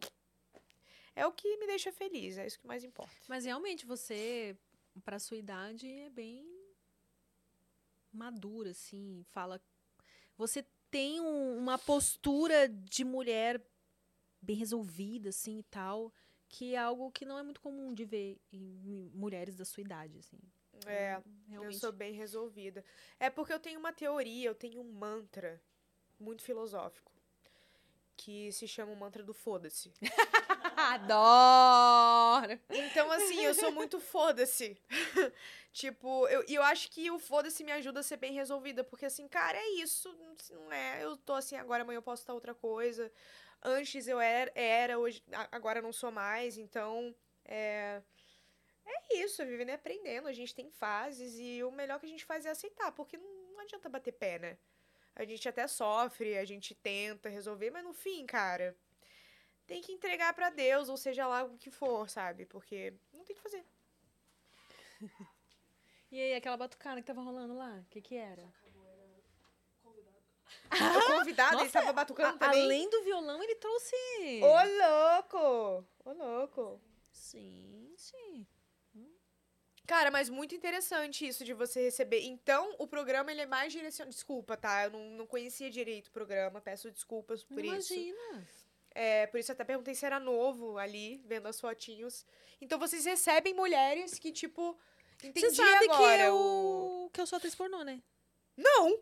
É 1.18 1.26
o 1.26 1.32
que 1.32 1.56
me 1.56 1.66
deixa 1.66 1.90
feliz, 1.92 2.38
é 2.38 2.46
isso 2.46 2.58
que 2.60 2.66
mais 2.66 2.84
importa. 2.84 3.12
Mas 3.28 3.44
realmente 3.44 3.84
você, 3.84 4.56
pra 5.04 5.18
sua 5.18 5.36
idade, 5.36 5.90
é 5.90 6.08
bem 6.10 6.46
madura, 8.12 8.70
assim. 8.70 9.24
Fala. 9.30 9.60
Você 10.36 10.64
tem 10.90 11.20
um- 11.20 11.58
uma 11.58 11.76
postura 11.78 12.68
de 12.68 13.04
mulher 13.04 13.60
bem 14.40 14.56
resolvida, 14.56 15.30
assim 15.30 15.58
e 15.58 15.62
tal. 15.64 16.12
Que 16.48 16.74
é 16.74 16.78
algo 16.78 17.10
que 17.10 17.26
não 17.26 17.38
é 17.38 17.42
muito 17.42 17.60
comum 17.60 17.92
de 17.92 18.04
ver 18.06 18.40
em 18.52 19.10
mulheres 19.12 19.54
da 19.56 19.64
sua 19.66 19.82
idade, 19.82 20.18
assim. 20.18 20.38
É. 20.86 21.16
Eu 21.16 21.22
Realmente. 21.50 21.78
sou 21.78 21.92
bem 21.92 22.12
resolvida. 22.14 22.84
É 23.20 23.28
porque 23.28 23.52
eu 23.52 23.58
tenho 23.60 23.78
uma 23.78 23.92
teoria, 23.92 24.48
eu 24.48 24.54
tenho 24.54 24.80
um 24.80 24.90
mantra 24.92 25.60
muito 26.18 26.42
filosófico. 26.42 27.12
Que 28.16 28.50
se 28.52 28.66
chama 28.66 28.92
o 28.92 28.96
mantra 28.96 29.22
do 29.22 29.34
foda-se. 29.34 29.92
Adoro! 30.76 32.58
Então, 32.70 33.10
assim, 33.10 33.44
eu 33.44 33.54
sou 33.54 33.72
muito 33.72 34.00
foda-se. 34.00 34.76
tipo, 35.72 36.26
eu, 36.28 36.44
e 36.48 36.54
eu 36.54 36.62
acho 36.62 36.90
que 36.90 37.10
o 37.10 37.18
foda-se 37.18 37.64
me 37.64 37.72
ajuda 37.72 38.00
a 38.00 38.02
ser 38.02 38.16
bem 38.16 38.32
resolvida. 38.32 38.84
Porque, 38.84 39.06
assim, 39.06 39.28
cara, 39.28 39.56
é 39.56 39.68
isso. 39.70 40.12
Não 40.50 40.72
é. 40.72 41.04
Eu 41.04 41.16
tô 41.16 41.34
assim 41.34 41.56
agora, 41.56 41.82
amanhã 41.82 41.98
eu 41.98 42.02
posso 42.02 42.22
estar 42.22 42.34
outra 42.34 42.54
coisa. 42.54 43.10
Antes 43.62 44.06
eu 44.06 44.20
era, 44.20 44.52
era 44.54 44.98
hoje, 44.98 45.22
agora 45.50 45.82
não 45.82 45.92
sou 45.92 46.10
mais. 46.10 46.58
Então, 46.58 47.14
é. 47.44 48.02
É 48.90 49.16
isso, 49.18 49.44
vivendo 49.44 49.68
e 49.68 49.72
aprendendo. 49.72 50.28
A 50.28 50.32
gente 50.32 50.54
tem 50.54 50.70
fases 50.70 51.38
e 51.38 51.62
o 51.62 51.70
melhor 51.70 52.00
que 52.00 52.06
a 52.06 52.08
gente 52.08 52.24
faz 52.24 52.46
é 52.46 52.50
aceitar. 52.50 52.92
Porque 52.92 53.18
não, 53.18 53.30
não 53.52 53.60
adianta 53.60 53.88
bater 53.88 54.12
pé, 54.12 54.38
né? 54.38 54.58
A 55.14 55.24
gente 55.24 55.48
até 55.48 55.66
sofre, 55.66 56.38
a 56.38 56.44
gente 56.44 56.74
tenta 56.76 57.28
resolver, 57.28 57.70
mas 57.70 57.84
no 57.84 57.92
fim, 57.92 58.24
cara. 58.24 58.76
Tem 59.68 59.82
que 59.82 59.92
entregar 59.92 60.32
pra 60.32 60.48
Deus, 60.50 60.88
ou 60.88 60.96
seja 60.96 61.26
lá 61.26 61.44
o 61.44 61.58
que 61.58 61.70
for, 61.70 62.08
sabe? 62.08 62.46
Porque 62.46 62.94
não 63.12 63.22
tem 63.22 63.34
o 63.34 63.36
que 63.36 63.42
fazer. 63.42 63.64
E 66.10 66.18
aí, 66.18 66.32
aquela 66.34 66.56
batucada 66.56 67.02
que 67.02 67.06
tava 67.06 67.20
rolando 67.20 67.54
lá, 67.54 67.82
o 67.84 67.90
que 67.90 68.00
que 68.00 68.16
era? 68.16 68.42
O 70.72 71.18
convidado, 71.18 71.56
ele 71.56 71.64
Nossa, 71.64 71.80
tava 71.80 71.92
batucando 71.92 72.36
A- 72.36 72.38
também. 72.38 72.62
além 72.62 72.88
do 72.88 73.02
violão, 73.04 73.42
ele 73.42 73.54
trouxe... 73.56 73.94
Ô, 74.42 75.12
louco! 75.12 75.86
Ô, 76.06 76.12
louco! 76.14 76.80
Sim, 77.12 77.92
sim. 77.94 78.46
Cara, 79.86 80.10
mas 80.10 80.30
muito 80.30 80.54
interessante 80.54 81.28
isso 81.28 81.44
de 81.44 81.52
você 81.52 81.82
receber. 81.82 82.20
Então, 82.22 82.74
o 82.78 82.86
programa, 82.86 83.30
ele 83.30 83.42
é 83.42 83.46
mais 83.46 83.70
direcionado... 83.70 84.14
Desculpa, 84.14 84.56
tá? 84.56 84.84
Eu 84.84 84.90
não, 84.92 85.10
não 85.10 85.26
conhecia 85.26 85.70
direito 85.70 86.06
o 86.08 86.12
programa, 86.12 86.58
peço 86.58 86.90
desculpas 86.90 87.44
por 87.44 87.62
isso. 87.62 87.92
Imagina. 87.92 88.48
É, 89.00 89.28
por 89.28 89.38
isso 89.38 89.52
eu 89.52 89.54
até 89.54 89.62
perguntei 89.62 89.94
se 89.94 90.04
era 90.04 90.18
novo 90.18 90.76
ali, 90.76 91.22
vendo 91.24 91.46
as 91.46 91.60
fotinhos. 91.60 92.26
Então, 92.60 92.80
vocês 92.80 93.04
recebem 93.04 93.54
mulheres 93.54 94.18
que, 94.18 94.32
tipo... 94.32 94.76
Entendi 95.22 95.38
Você 95.38 95.54
sabe 95.54 95.84
agora 95.84 96.16
que 96.16 96.22
eu, 96.24 96.34
o... 96.34 97.10
que 97.12 97.20
eu 97.20 97.26
sou 97.26 97.36
atriz 97.36 97.54
pornô, 97.54 97.84
né? 97.84 98.02
Não! 98.56 98.98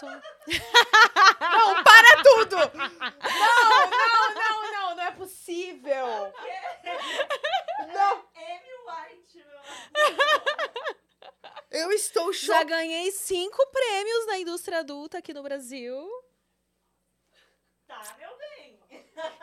Sou. 0.00 0.10
Não, 0.10 1.84
para 1.84 2.22
tudo! 2.24 2.56
Não, 2.76 3.90
não, 3.90 4.34
não, 4.34 4.72
não, 4.72 4.96
não 4.96 5.02
é 5.04 5.10
possível! 5.12 6.06
Não, 7.92 8.28
Amy 8.34 8.74
White, 8.88 9.38
meu. 9.38 9.60
eu 11.70 11.92
estou 11.92 12.32
Já 12.32 12.46
chocada. 12.46 12.64
ganhei 12.64 13.12
cinco 13.12 13.64
prêmios 13.68 14.26
na 14.26 14.38
indústria 14.38 14.80
adulta 14.80 15.18
aqui 15.18 15.32
no 15.32 15.44
Brasil. 15.44 16.08
Tá, 17.86 18.16
meu. 18.18 18.35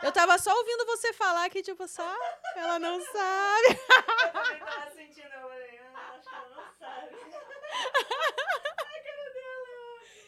Eu 0.02 0.12
tava 0.12 0.38
só 0.38 0.54
ouvindo 0.54 0.86
você 0.86 1.12
falar 1.12 1.48
que, 1.50 1.62
tipo, 1.62 1.86
só 1.88 2.16
ela 2.56 2.78
não 2.78 3.00
sabe. 3.00 3.68
Eu 3.68 4.32
também 4.32 4.60
tava 4.60 4.90
sentindo, 4.90 5.32
eu 5.34 5.48
falei, 5.48 5.80
ah, 5.94 6.14
acho 6.16 6.28
que 6.28 6.34
ela 6.34 6.48
não 6.50 6.72
sabe. 6.78 7.16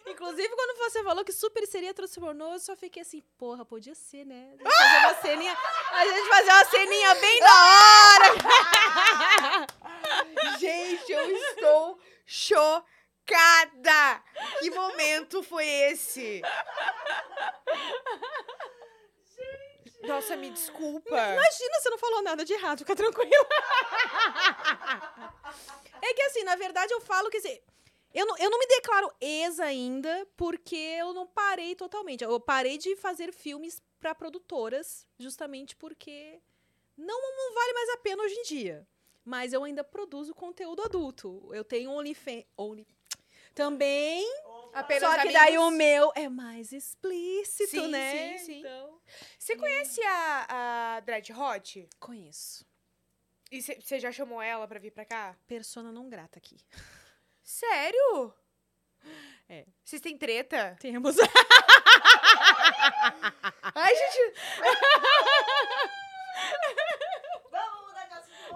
Inclusive, 0.07 0.49
quando 0.49 0.79
você 0.79 1.03
falou 1.03 1.25
que 1.25 1.33
super 1.33 1.67
seria 1.67 1.93
pornô, 2.19 2.55
eu 2.55 2.59
só 2.61 2.77
fiquei 2.77 3.03
assim, 3.03 3.23
porra, 3.37 3.65
podia 3.65 3.95
ser, 3.95 4.25
né? 4.25 4.55
A 4.55 4.57
gente 4.57 4.71
fazer 4.73 4.99
uma 4.99 5.15
ceninha, 5.21 5.57
a 5.93 6.07
gente 6.07 6.29
fazer 6.29 6.51
uma 6.51 6.65
ceninha 6.65 7.15
bem 7.17 7.41
da 7.41 7.47
hora. 7.67 8.27
Gente, 10.59 11.13
eu 11.13 11.31
estou 11.31 11.99
chocada! 12.25 14.23
Que 14.61 14.71
momento 14.71 15.43
foi 15.43 15.67
esse? 15.67 16.41
Nossa, 20.07 20.37
me 20.37 20.51
desculpa. 20.51 21.11
Imagina, 21.11 21.81
você 21.81 21.91
não 21.91 21.99
falou 21.99 22.23
nada 22.23 22.45
de 22.45 22.53
errado, 22.53 22.79
fica 22.79 22.97
tranquila. 22.97 23.29
É 26.03 26.15
que 26.15 26.23
assim, 26.23 26.45
na 26.45 26.55
verdade, 26.55 26.93
eu 26.93 27.01
falo 27.01 27.31
que 27.31 27.39
assim, 27.39 27.59
eu 28.15 28.27
não, 28.27 28.37
eu 28.39 28.51
não 28.51 28.59
me 28.59 28.67
declaro 28.67 29.13
ex 29.21 29.59
ainda, 29.59 30.27
porque 30.37 30.77
eu 30.77 31.13
não 31.13 31.27
parei 31.27 31.75
totalmente. 31.75 32.23
Eu 32.23 32.39
parei 32.39 32.79
de 32.79 32.95
fazer 32.97 33.33
filmes 33.33 33.83
pra 33.99 34.15
produtoras, 34.15 35.07
justamente 35.19 35.75
porque 35.75 36.41
não, 36.97 37.21
não 37.21 37.55
vale 37.55 37.73
mais 37.75 37.89
a 37.91 37.97
pena 37.99 38.23
hoje 38.23 38.35
em 38.35 38.43
dia. 38.45 38.87
Mas 39.25 39.53
eu 39.53 39.65
ainda 39.65 39.83
produzo 39.83 40.35
conteúdo 40.35 40.83
adulto. 40.83 41.51
Eu 41.53 41.65
tenho 41.65 41.91
OnlyFans. 41.91 42.45
Only... 42.57 42.87
Também. 43.55 44.25
Apenas 44.79 45.11
Só 45.11 45.19
que 45.23 45.33
daí 45.33 45.57
amigos. 45.57 45.67
o 45.67 45.71
meu 45.71 46.13
é 46.15 46.29
mais 46.29 46.71
explícito, 46.73 47.71
Sim, 47.71 47.89
né? 47.89 48.37
sim, 48.39 48.45
sim. 48.45 48.59
Então, 48.61 49.01
Você 49.39 49.57
conhece 49.57 50.01
a, 50.03 50.97
a 50.97 51.01
Dread 51.01 51.33
Hot? 51.33 51.89
conheço. 51.99 52.65
E 53.51 53.63
você 53.63 53.99
já 53.99 54.13
chamou 54.13 54.43
ela 54.43 54.67
pra 54.69 54.79
vir 54.79 54.91
pra 54.91 55.05
cá? 55.05 55.37
Persona 55.47 55.91
não 55.93 56.09
grata 56.09 56.39
aqui. 56.39 56.59
Sério? 57.43 58.33
É. 59.49 59.65
Vocês 59.85 60.03
têm 60.03 60.19
treta? 60.19 60.77
Temos. 60.81 61.15
Ai, 63.77 63.95
gente. 63.95 64.35
Vamos 67.53 67.87
mudar 67.87 68.07
de 68.09 68.15
assunto. 68.15 68.55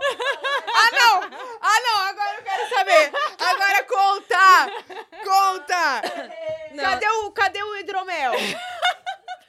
Ah, 0.75 0.91
não! 0.93 1.23
Ah, 1.61 1.81
não! 1.83 1.97
Agora 2.09 2.35
eu 2.37 2.43
quero 2.43 2.69
saber! 2.69 3.13
Agora 3.39 3.85
conta! 3.85 4.67
Conta! 5.25 6.03
Não, 6.73 6.85
Cadê 6.85 7.09
o, 7.09 7.33
cadê 7.33 7.63
o 7.63 7.77
hidromel? 7.77 8.33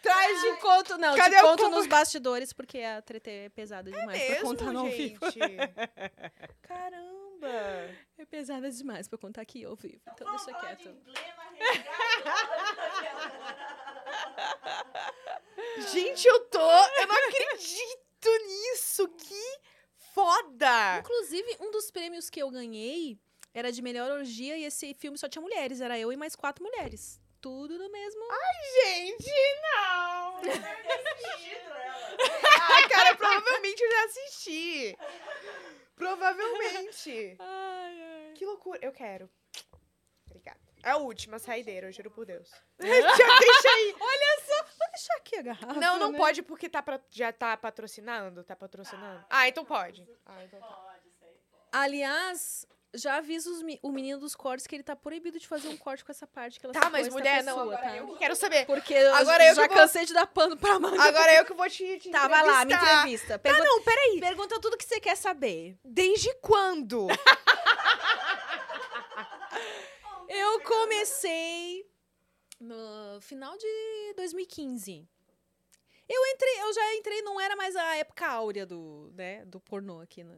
Traz 0.01 0.41
te 0.41 0.53
conto, 0.59 0.97
não, 0.97 1.15
Cadê 1.15 1.35
te 1.35 1.43
o 1.43 1.47
conto 1.47 1.69
nos 1.69 1.85
bastidores, 1.87 2.51
porque 2.51 2.79
a 2.79 2.99
treta 3.01 3.29
é 3.29 3.49
pesada 3.49 3.91
demais 3.91 4.19
pra 4.19 4.29
mesmo, 4.33 4.43
contar 4.47 4.71
no 4.71 4.79
ao 4.79 4.85
vivo. 4.87 5.19
Caramba! 6.63 7.89
É 8.17 8.25
pesada 8.25 8.71
demais 8.71 9.07
pra 9.07 9.17
contar 9.19 9.41
aqui 9.41 9.63
ao 9.63 9.75
vivo, 9.75 10.01
então 10.11 10.25
Vamos 10.25 10.43
deixa 10.45 10.59
de 10.59 10.65
quieto. 10.65 10.89
emblema, 10.89 11.43
resgate. 11.53 11.85
Gente, 15.91 16.27
eu 16.27 16.39
tô. 16.45 16.59
Eu 16.59 17.07
não 17.07 17.15
acredito 17.15 18.29
nisso! 18.47 19.07
Que 19.09 19.59
foda! 20.13 20.99
Inclusive, 20.99 21.57
um 21.59 21.71
dos 21.71 21.89
prêmios 21.91 22.29
que 22.29 22.41
eu 22.41 22.49
ganhei 22.49 23.19
era 23.53 23.71
de 23.71 23.81
melhor 23.81 24.11
orgia 24.11 24.57
e 24.57 24.63
esse 24.65 24.93
filme 24.93 25.17
só 25.17 25.27
tinha 25.27 25.41
mulheres, 25.41 25.81
era 25.81 25.99
eu 25.99 26.11
e 26.11 26.17
mais 26.17 26.35
quatro 26.35 26.63
mulheres. 26.63 27.19
Tudo 27.41 27.77
no 27.77 27.91
mesmo. 27.91 28.21
Gente, 28.83 29.31
não! 29.63 30.41
Deve 30.41 30.59
ter 30.59 30.91
assistido 30.91 31.69
ela. 31.69 32.11
Ah, 32.73 32.87
cara, 32.89 33.15
provavelmente 33.15 33.81
eu 33.83 33.91
já 33.91 34.05
assisti. 34.05 34.97
Provavelmente. 35.95 37.35
Ai, 37.39 38.01
ai. 38.01 38.33
Que 38.35 38.45
loucura. 38.45 38.79
Eu 38.81 38.91
quero. 38.91 39.29
Obrigada. 40.27 40.59
É 40.83 40.91
a 40.91 40.97
última 40.97 41.37
saideira, 41.39 41.87
eu 41.87 41.91
juro 41.91 42.09
por 42.11 42.25
Deus. 42.25 42.49
Já 42.79 43.39
deixa 43.39 43.69
aí. 43.75 43.95
Vou 43.97 44.09
deixar 44.91 45.13
aqui 45.15 45.35
a 45.37 45.41
garrafa. 45.41 45.73
Não, 45.79 45.97
não 45.97 46.11
né? 46.11 46.17
pode 46.17 46.41
porque 46.43 46.69
tá 46.69 46.81
pra- 46.81 46.99
já 47.09 47.31
tá 47.31 47.55
patrocinando. 47.57 48.43
Tá 48.43 48.55
patrocinando. 48.55 49.25
Ah, 49.29 49.47
então 49.47 49.63
pode. 49.65 50.07
Ah, 50.25 50.43
então 50.43 50.59
tá. 50.59 50.67
Pode, 50.67 51.07
isso 51.07 51.23
aí 51.23 51.31
pode. 51.51 51.63
Aliás, 51.71 52.65
já 52.93 53.15
aviso 53.17 53.49
os 53.53 53.61
mi- 53.61 53.79
o 53.81 53.89
menino 53.89 54.19
dos 54.19 54.35
cortes 54.35 54.67
que 54.67 54.75
ele 54.75 54.83
tá 54.83 54.95
proibido 54.95 55.39
de 55.39 55.47
fazer 55.47 55.69
um 55.69 55.77
corte 55.77 56.03
com 56.03 56.11
essa 56.11 56.27
parte 56.27 56.59
que 56.59 56.65
ela 56.65 56.73
Tá, 56.73 56.89
mas 56.89 57.07
mulher, 57.07 57.41
não, 57.43 57.55
pessoa, 57.55 57.73
agora 57.75 57.89
tá? 57.89 57.97
eu 57.97 58.07
que 58.07 58.17
quero 58.19 58.35
saber. 58.35 58.65
Porque 58.65 58.93
Agora 58.95 59.43
eu 59.45 59.49
eu 59.49 59.55
já 59.55 59.65
vou- 59.67 59.75
cansei 59.77 60.05
de 60.05 60.13
dar 60.13 60.27
pano 60.27 60.57
pra 60.57 60.77
manga. 60.79 61.01
Agora 61.01 61.33
eu 61.35 61.45
que 61.45 61.53
vou 61.53 61.69
te, 61.69 61.99
te 61.99 62.09
Tá, 62.11 62.27
vai 62.27 62.45
lá, 62.45 62.65
me 62.65 62.73
entrevista. 62.73 63.33
Tá, 63.33 63.39
Pergunta, 63.39 63.65
não, 63.65 63.81
peraí. 63.83 64.19
pergunta 64.19 64.59
tudo 64.59 64.77
que 64.77 64.83
você 64.83 64.99
quer 64.99 65.15
saber. 65.15 65.77
Desde 65.85 66.33
quando? 66.41 67.07
Eu 70.33 70.61
comecei 70.61 71.85
no 72.61 73.19
final 73.21 73.57
de 73.57 74.13
2015. 74.15 75.07
Eu 76.07 76.25
entrei, 76.27 76.61
eu 76.61 76.73
já 76.73 76.95
entrei, 76.95 77.21
não 77.21 77.39
era 77.39 77.55
mais 77.55 77.75
a 77.75 77.95
época 77.95 78.27
áurea 78.27 78.65
do, 78.65 79.11
né, 79.15 79.45
do 79.45 79.59
pornô 79.59 80.01
aqui, 80.01 80.23
né? 80.23 80.37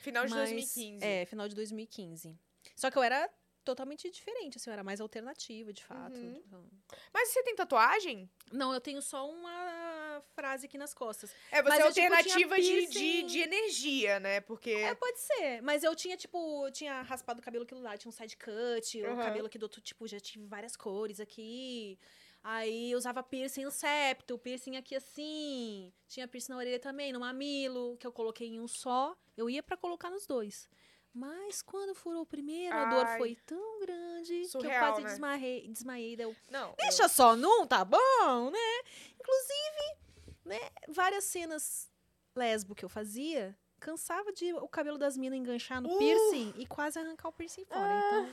Final 0.00 0.26
de 0.26 0.30
Mas, 0.30 0.50
2015. 0.50 1.04
É, 1.04 1.24
final 1.24 1.48
de 1.48 1.54
2015. 1.54 2.38
Só 2.76 2.90
que 2.90 2.98
eu 2.98 3.02
era 3.02 3.28
totalmente 3.64 4.10
diferente, 4.10 4.58
assim, 4.58 4.68
eu 4.68 4.74
era 4.74 4.84
mais 4.84 5.00
alternativa, 5.00 5.72
de 5.72 5.82
fato. 5.82 6.14
Uhum. 6.18 6.42
Então- 6.46 6.64
Mas 7.12 7.30
você 7.30 7.42
tem 7.42 7.56
tatuagem? 7.56 8.30
Não, 8.52 8.74
eu 8.74 8.80
tenho 8.80 9.00
só 9.00 9.28
uma 9.28 10.03
frase 10.20 10.66
aqui 10.66 10.76
nas 10.78 10.92
costas. 10.94 11.30
É, 11.50 11.62
você 11.62 11.68
Mas 11.68 11.80
é 11.80 11.82
eu, 11.82 11.92
tipo, 11.92 12.06
alternativa 12.06 12.56
tinha 12.56 12.80
de, 12.80 12.86
de, 12.88 13.22
de 13.22 13.38
energia, 13.40 14.20
né? 14.20 14.40
Porque. 14.40 14.70
É, 14.70 14.94
pode 14.94 15.18
ser. 15.20 15.62
Mas 15.62 15.82
eu 15.82 15.94
tinha, 15.94 16.16
tipo, 16.16 16.66
eu 16.66 16.72
tinha 16.72 17.02
raspado 17.02 17.40
o 17.40 17.42
cabelo 17.42 17.64
aquilo 17.64 17.80
lá, 17.80 17.96
tinha 17.96 18.08
um 18.08 18.12
side 18.12 18.36
cut, 18.36 19.02
o 19.02 19.06
Aham. 19.06 19.22
cabelo 19.22 19.46
aqui 19.46 19.58
do 19.58 19.64
outro, 19.64 19.80
tipo, 19.80 20.06
já 20.06 20.20
tive 20.20 20.46
várias 20.46 20.76
cores 20.76 21.20
aqui. 21.20 21.98
Aí 22.42 22.90
eu 22.90 22.98
usava 22.98 23.22
piercing 23.22 23.64
no 23.64 23.70
septo, 23.70 24.38
piercing 24.38 24.76
aqui 24.76 24.94
assim. 24.94 25.92
Tinha 26.06 26.28
piercing 26.28 26.52
na 26.52 26.58
orelha 26.58 26.78
também, 26.78 27.10
no 27.12 27.20
mamilo, 27.20 27.96
que 27.96 28.06
eu 28.06 28.12
coloquei 28.12 28.48
em 28.48 28.60
um 28.60 28.68
só. 28.68 29.16
Eu 29.36 29.48
ia 29.48 29.62
pra 29.62 29.76
colocar 29.78 30.10
nos 30.10 30.26
dois. 30.26 30.68
Mas 31.14 31.62
quando 31.62 31.94
furou 31.94 32.22
o 32.22 32.26
primeiro, 32.26 32.76
a 32.76 32.86
dor 32.86 33.06
Ai. 33.06 33.18
foi 33.18 33.36
tão 33.46 33.78
grande 33.80 34.32
que 34.40 34.42
eu 34.46 34.48
Surreal, 34.50 34.80
quase 34.88 35.02
né? 35.04 35.10
desmaiei, 35.10 35.68
desmaiei. 35.68 36.16
daí 36.16 36.26
eu, 36.26 36.36
Não. 36.50 36.74
Deixa 36.76 37.08
só 37.08 37.36
num, 37.36 37.64
tá 37.66 37.84
bom, 37.84 38.50
né? 38.50 38.82
Inclusive, 39.18 39.96
né, 40.44 40.58
várias 40.88 41.24
cenas 41.24 41.90
lesbo 42.34 42.74
que 42.74 42.84
eu 42.84 42.88
fazia, 42.88 43.56
cansava 43.80 44.32
de 44.32 44.52
o 44.54 44.68
cabelo 44.68 44.98
das 44.98 45.16
minas 45.16 45.38
enganchar 45.38 45.80
no 45.80 45.94
Uh! 45.94 45.98
piercing 45.98 46.54
e 46.56 46.66
quase 46.66 46.98
arrancar 46.98 47.28
o 47.28 47.32
piercing 47.32 47.64
fora. 47.64 47.98
Então. 48.06 48.28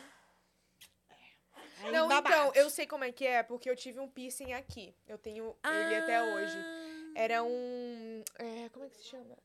Aí 1.83 1.87
eu... 1.87 1.91
Não, 1.91 2.11
então, 2.19 2.53
eu 2.53 2.69
sei 2.69 2.85
como 2.85 3.03
é 3.03 3.11
que 3.11 3.25
é, 3.25 3.41
porque 3.41 3.69
eu 3.69 3.75
tive 3.75 3.99
um 3.99 4.07
piercing 4.09 4.53
aqui. 4.53 4.95
Eu 5.07 5.17
tenho 5.17 5.55
ele 5.65 5.95
até 5.95 6.21
hoje. 6.21 6.55
Ah, 6.57 7.11
Era 7.15 7.43
um. 7.43 8.23
é, 8.37 8.69
como 8.69 8.85
é 8.85 8.89
que 8.89 8.97
se 8.97 9.05
chama? 9.05 9.37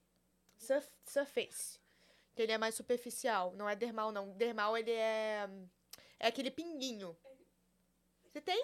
Surf, 0.58 0.88
surface. 1.06 1.78
Que 2.34 2.42
ele 2.42 2.52
é 2.52 2.58
mais 2.58 2.74
superficial. 2.74 3.54
Não 3.56 3.68
é 3.68 3.74
dermal, 3.74 4.12
não. 4.12 4.30
Dermal, 4.32 4.76
ele 4.76 4.92
é. 4.92 5.48
É 6.18 6.28
aquele 6.28 6.50
pinguinho. 6.50 7.16
Você 8.30 8.40
tem? 8.40 8.62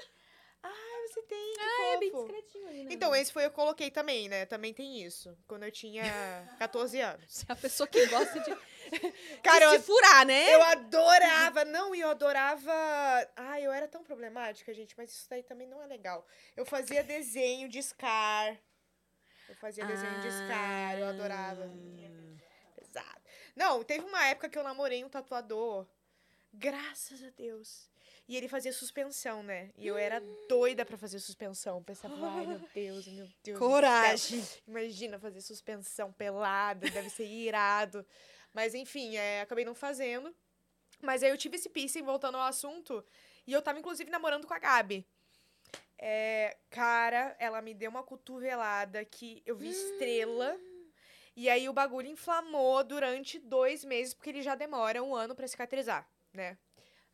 Ah, 0.62 1.06
você 1.09 1.22
tem. 1.22 1.55
Que 1.55 1.60
É 1.60 1.98
bem 1.98 2.12
discretinho 2.12 2.68
ali, 2.68 2.84
né? 2.84 2.93
Então, 2.93 3.14
esse 3.14 3.32
foi 3.32 3.44
eu 3.44 3.51
coloquei 3.51 3.90
também, 3.90 4.28
né? 4.28 4.47
Também 4.47 4.72
tem 4.72 5.02
isso. 5.02 5.36
Quando 5.47 5.64
eu 5.64 5.72
tinha 5.72 6.02
14 6.59 7.01
anos. 7.01 7.24
Você 7.28 7.47
é 7.48 7.52
a 7.52 7.56
pessoa 7.56 7.86
que 7.86 8.06
gosta 8.06 8.40
de, 8.40 8.56
Cara, 9.43 9.68
de 9.68 9.74
eu, 9.74 9.80
se 9.80 9.86
furar, 9.86 10.24
né? 10.26 10.55
eu 10.55 10.62
adorava. 10.62 11.64
Não, 11.64 11.94
e 11.94 12.01
eu 12.01 12.10
adorava. 12.10 12.72
Ai, 13.36 13.66
eu 13.66 13.72
era 13.72 13.89
tão 13.89 14.02
problemática, 14.02 14.72
gente, 14.72 14.94
mas 14.97 15.10
isso 15.10 15.28
daí 15.28 15.43
também 15.43 15.66
não 15.66 15.82
é 15.82 15.86
legal. 15.86 16.26
Eu 16.56 16.64
fazia 16.64 17.02
desenho 17.02 17.68
de 17.68 17.82
Scar. 17.82 18.56
Eu 19.48 19.56
fazia 19.56 19.84
desenho 19.84 20.20
de 20.20 20.30
Scar, 20.30 20.98
eu 20.98 21.06
adorava. 21.06 21.68
Pesado. 22.76 23.20
Não, 23.55 23.82
teve 23.84 24.05
uma 24.05 24.26
época 24.28 24.48
que 24.48 24.59
eu 24.59 24.62
namorei 24.62 25.05
um 25.05 25.09
tatuador. 25.09 25.86
Graças 26.55 27.22
a 27.22 27.30
Deus. 27.30 27.90
E 28.28 28.36
ele 28.36 28.48
fazia 28.48 28.72
suspensão, 28.72 29.42
né? 29.42 29.70
E 29.76 29.86
eu 29.86 29.96
era 29.96 30.22
doida 30.48 30.84
pra 30.84 30.96
fazer 30.96 31.18
suspensão. 31.18 31.82
Pensava, 31.82 32.14
ai 32.28 32.46
meu 32.46 32.60
Deus, 32.74 33.06
meu 33.08 33.28
Deus. 33.42 33.58
Coragem. 33.58 34.42
Imagina 34.66 35.18
fazer 35.18 35.40
suspensão 35.40 36.12
pelada, 36.12 36.88
deve 36.88 37.10
ser 37.10 37.26
irado. 37.26 38.06
Mas 38.54 38.74
enfim, 38.74 39.16
é, 39.16 39.40
acabei 39.40 39.64
não 39.64 39.74
fazendo. 39.74 40.34
Mas 41.00 41.22
aí 41.22 41.30
eu 41.30 41.36
tive 41.36 41.56
esse 41.56 41.68
piercing, 41.68 42.02
voltando 42.02 42.36
ao 42.36 42.44
assunto. 42.44 43.04
E 43.46 43.52
eu 43.52 43.60
tava, 43.60 43.78
inclusive, 43.80 44.08
namorando 44.08 44.46
com 44.46 44.54
a 44.54 44.58
Gabi. 44.58 45.04
É, 45.98 46.56
cara, 46.70 47.36
ela 47.38 47.60
me 47.60 47.74
deu 47.74 47.90
uma 47.90 48.02
cotovelada 48.02 49.04
que 49.04 49.42
eu 49.44 49.56
vi 49.56 49.68
estrela. 49.70 50.56
E 51.34 51.48
aí 51.48 51.66
o 51.66 51.72
bagulho 51.72 52.08
inflamou 52.08 52.84
durante 52.84 53.38
dois 53.38 53.86
meses, 53.86 54.12
porque 54.12 54.28
ele 54.28 54.42
já 54.42 54.54
demora 54.54 55.02
um 55.02 55.14
ano 55.14 55.34
pra 55.34 55.48
cicatrizar, 55.48 56.06
né? 56.30 56.58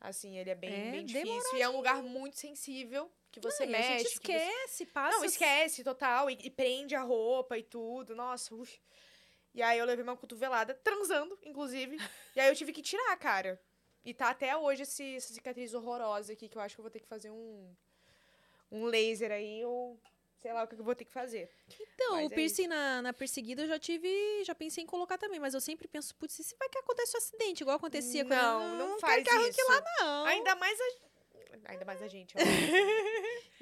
Assim, 0.01 0.39
ele 0.39 0.51
é 0.51 0.55
bem, 0.55 0.73
É, 0.73 0.91
bem 0.93 1.05
difícil. 1.05 1.59
E 1.59 1.62
é 1.62 1.69
um 1.69 1.77
lugar 1.77 2.03
muito 2.03 2.39
sensível, 2.39 3.11
que 3.33 3.41
você 3.41 3.66
Não, 3.66 3.73
e 3.73 3.75
a 3.75 3.79
mexe. 3.79 3.99
gente 4.05 4.20
que 4.20 4.27
você- 4.33 4.39
esquece, 4.39 4.87
passa. 4.87 5.16
não, 5.16 5.25
esquece, 5.25 5.85
total. 5.85 6.31
E, 6.31 6.39
e 6.45 6.51
prende 6.51 6.95
a 6.95 7.03
roupa 7.03 7.59
e 7.59 7.62
tudo. 7.62 8.15
Nossa, 8.15 8.55
uf. 8.55 8.81
E 9.55 9.61
aí 9.62 9.79
eu 9.79 9.85
levei 9.85 10.05
uma 10.05 10.16
cotovelada, 10.16 10.73
transando, 10.75 11.37
inclusive. 11.45 11.97
e 12.37 12.41
aí 12.41 12.49
eu 12.49 12.55
tive 12.55 12.73
que 12.73 12.83
tirar, 12.83 13.16
cara. 13.16 13.61
E 14.05 14.15
tá 14.15 14.31
até 14.31 14.57
hoje 14.57 14.83
esse, 14.85 15.16
essa 15.16 15.35
cicatriz 15.35 15.75
horrorosa 15.75 16.33
aqui, 16.33 16.49
que 16.49 16.57
eu 16.57 16.62
acho 16.62 16.77
que 16.77 16.81
eu 16.81 16.85
vou 16.85 16.91
ter 16.91 17.01
que 17.01 17.09
fazer 17.09 17.31
um, 17.31 17.75
um 18.70 18.85
laser 18.87 19.33
aí, 19.33 19.65
ou 19.65 20.01
sei 20.39 20.52
lá 20.52 20.65
o 20.65 20.69
que 20.69 20.74
eu 20.74 20.85
vou 20.85 20.94
ter 20.94 21.05
que 21.05 21.12
fazer. 21.12 21.51
Então, 21.81 22.16
Mas 22.16 22.31
o 22.31 22.32
é 22.32 22.35
piercing 22.35 22.66
na, 22.66 23.02
na 23.02 23.12
perseguida 23.12 23.62
eu 23.62 23.69
já 23.69 23.78
tive, 23.78 24.44
já 24.44 24.55
pensei 24.55 24.85
em 24.85 24.86
colocar 24.86 25.19
também, 25.19 25.40
mas 25.40 25.55
eu 25.55 25.60
sempre 25.60 25.89
penso, 25.89 26.15
putz, 26.15 26.39
e 26.39 26.44
se 26.44 26.56
vai 26.56 26.69
que 26.69 26.78
acontece 26.78 27.16
um 27.16 27.19
acidente, 27.19 27.62
igual 27.62 27.77
acontecia 27.77 28.24
com 28.24 28.31
Não, 28.31 28.78
não, 28.78 28.86
quero 28.98 29.01
faz 29.01 29.28
arranque 29.28 29.60
isso. 29.60 29.70
lá, 29.70 29.82
não. 30.01 30.24
Ainda 30.27 30.55
mais 30.55 30.81
a. 30.81 31.09
Ainda 31.65 31.85
mais 31.85 32.01
a 32.01 32.06
gente, 32.06 32.35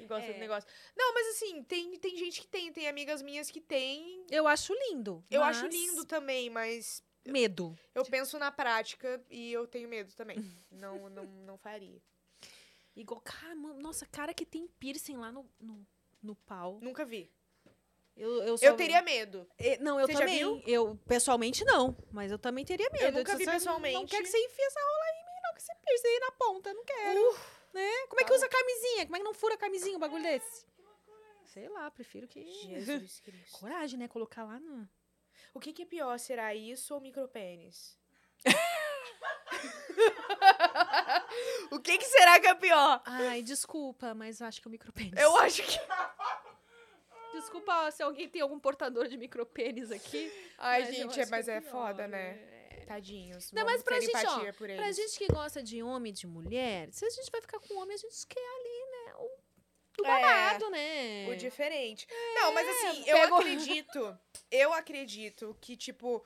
gosta 0.07 0.27
É. 0.29 0.33
do 0.33 0.39
negócio. 0.39 0.69
Não, 0.95 1.13
mas 1.13 1.27
assim, 1.29 1.63
tem, 1.63 1.97
tem 1.97 2.15
gente 2.15 2.41
que 2.41 2.47
tem, 2.47 2.71
tem 2.71 2.87
amigas 2.87 3.21
minhas 3.21 3.49
que 3.49 3.59
tem. 3.59 4.23
Eu 4.29 4.47
acho 4.47 4.73
lindo. 4.73 5.23
Eu 5.31 5.41
acho 5.43 5.63
mas 5.63 5.73
lindo 5.73 6.05
também, 6.05 6.49
mas 6.49 7.03
Medo. 7.27 7.77
Eu 7.93 8.05
penso 8.05 8.39
na 8.39 8.51
prática 8.51 9.21
e 9.29 9.51
eu 9.51 9.67
tenho 9.67 9.89
medo 9.89 10.13
também. 10.13 10.37
Não, 10.71 11.09
não, 11.09 11.23
não 11.25 11.57
faria. 11.57 11.99
Igual, 12.95 13.19
cara, 13.21 13.55
nossa, 13.55 14.05
cara 14.05 14.33
que 14.33 14.45
tem 14.45 14.67
piercing 14.79 15.17
lá 15.17 15.31
no, 15.31 15.49
no, 15.59 15.85
no 16.21 16.35
pau. 16.35 16.79
Nunca 16.81 17.05
vi. 17.05 17.31
Eu, 18.15 18.41
eu, 18.43 18.57
só- 18.57 18.65
Eu 18.65 18.75
teria 18.75 19.01
medo. 19.01 19.47
Eh, 19.59 19.77
Não, 19.77 19.99
eu 19.99 20.07
Você 20.07 20.13
também. 20.13 20.63
Eu, 20.65 20.95
pessoalmente, 21.07 21.63
não. 21.63 21.95
Mas 22.11 22.31
eu 22.31 22.39
também 22.39 22.65
teria 22.65 22.89
medo. 22.91 23.17
nunca 23.19 23.33
disse, 23.33 23.37
vi 23.37 23.43
"Você 23.45 23.51
Não 23.51 23.53
pessoalmente." 23.59 24.05
quer 24.11 24.21
que 24.23 24.27
você 24.29 24.37
enfie 24.43 24.61
essa 24.63 24.79
rola 24.79 25.03
aí 25.05 25.11
em 25.21 25.25
mim, 25.25 25.41
não, 25.43 25.53
que 25.53 25.61
você 25.61 25.75
piercing 25.75 26.07
aí 26.07 26.19
na 26.19 26.31
ponta. 26.31 26.73
Não 26.73 26.83
quero. 26.83 27.19
Uh, 27.31 27.37
né? 27.75 28.07
Como 28.07 28.19
é 28.21 28.23
que 28.23 28.33
usa 28.33 28.49
camisinha? 28.49 29.05
Como 29.05 29.15
é 29.15 29.19
que 29.19 29.25
não 29.25 29.33
fura 29.35 29.55
camisinha 29.57 29.95
um 29.95 29.99
bagulho 29.99 30.23
desse? 30.23 30.65
Sei 31.45 31.69
lá, 31.69 31.91
prefiro 31.91 32.27
que. 32.27 32.43
Jesus 32.43 33.19
Cristo. 33.21 33.59
Coragem, 33.59 33.99
né? 33.99 34.07
Colocar 34.07 34.43
lá 34.45 34.59
no. 34.59 34.89
O 35.53 35.59
que, 35.59 35.71
que 35.71 35.83
é 35.83 35.85
pior? 35.85 36.17
Será 36.17 36.55
isso 36.55 36.93
ou 36.95 36.99
micropênis? 36.99 37.97
o 41.71 41.79
que, 41.79 41.97
que 41.97 42.05
será 42.05 42.39
que 42.39 42.47
é 42.47 42.55
pior? 42.55 43.01
Ai, 43.05 43.41
desculpa, 43.41 44.13
mas 44.13 44.39
eu 44.39 44.47
acho 44.47 44.61
que 44.61 44.67
é 44.67 44.69
o 44.69 44.71
micropênis. 44.71 45.19
Eu 45.19 45.35
acho 45.37 45.63
que. 45.63 45.79
Desculpa 47.33 47.91
se 47.91 48.01
alguém 48.01 48.27
tem 48.27 48.41
algum 48.41 48.59
portador 48.59 49.07
de 49.07 49.15
micropênis 49.15 49.91
aqui. 49.91 50.31
Ai, 50.57 50.91
gente, 50.91 51.19
é, 51.21 51.25
mas 51.27 51.47
é 51.47 51.61
pior, 51.61 51.71
foda, 51.71 52.07
né? 52.07 52.33
Tadinhos. 52.87 53.51
Não, 53.51 53.63
mas 53.65 53.83
pra 53.83 53.99
gente, 53.99 54.25
ó. 54.25 54.53
Pra 54.53 54.91
gente 54.91 55.19
que 55.19 55.27
gosta 55.27 55.61
de 55.61 55.83
homem 55.83 56.11
e 56.11 56.15
de 56.15 56.25
mulher, 56.25 56.89
se 56.91 57.05
a 57.05 57.09
gente 57.09 57.29
vai 57.29 57.41
ficar 57.41 57.59
com 57.59 57.77
homem, 57.77 57.93
a 57.93 57.97
gente 57.97 58.25
quer 58.25 58.39
ali, 58.39 58.91
né? 58.91 59.13
O, 59.17 60.01
o 60.01 60.05
É, 60.05 60.07
babado, 60.07 60.69
né? 60.71 61.27
O 61.29 61.35
diferente. 61.35 62.07
Não, 62.33 62.53
mas 62.53 62.67
assim, 62.67 63.03
pego- 63.03 63.17
eu 63.17 63.35
acredito. 63.35 64.19
Eu 64.49 64.73
acredito 64.73 65.55
que, 65.61 65.77
tipo. 65.77 66.25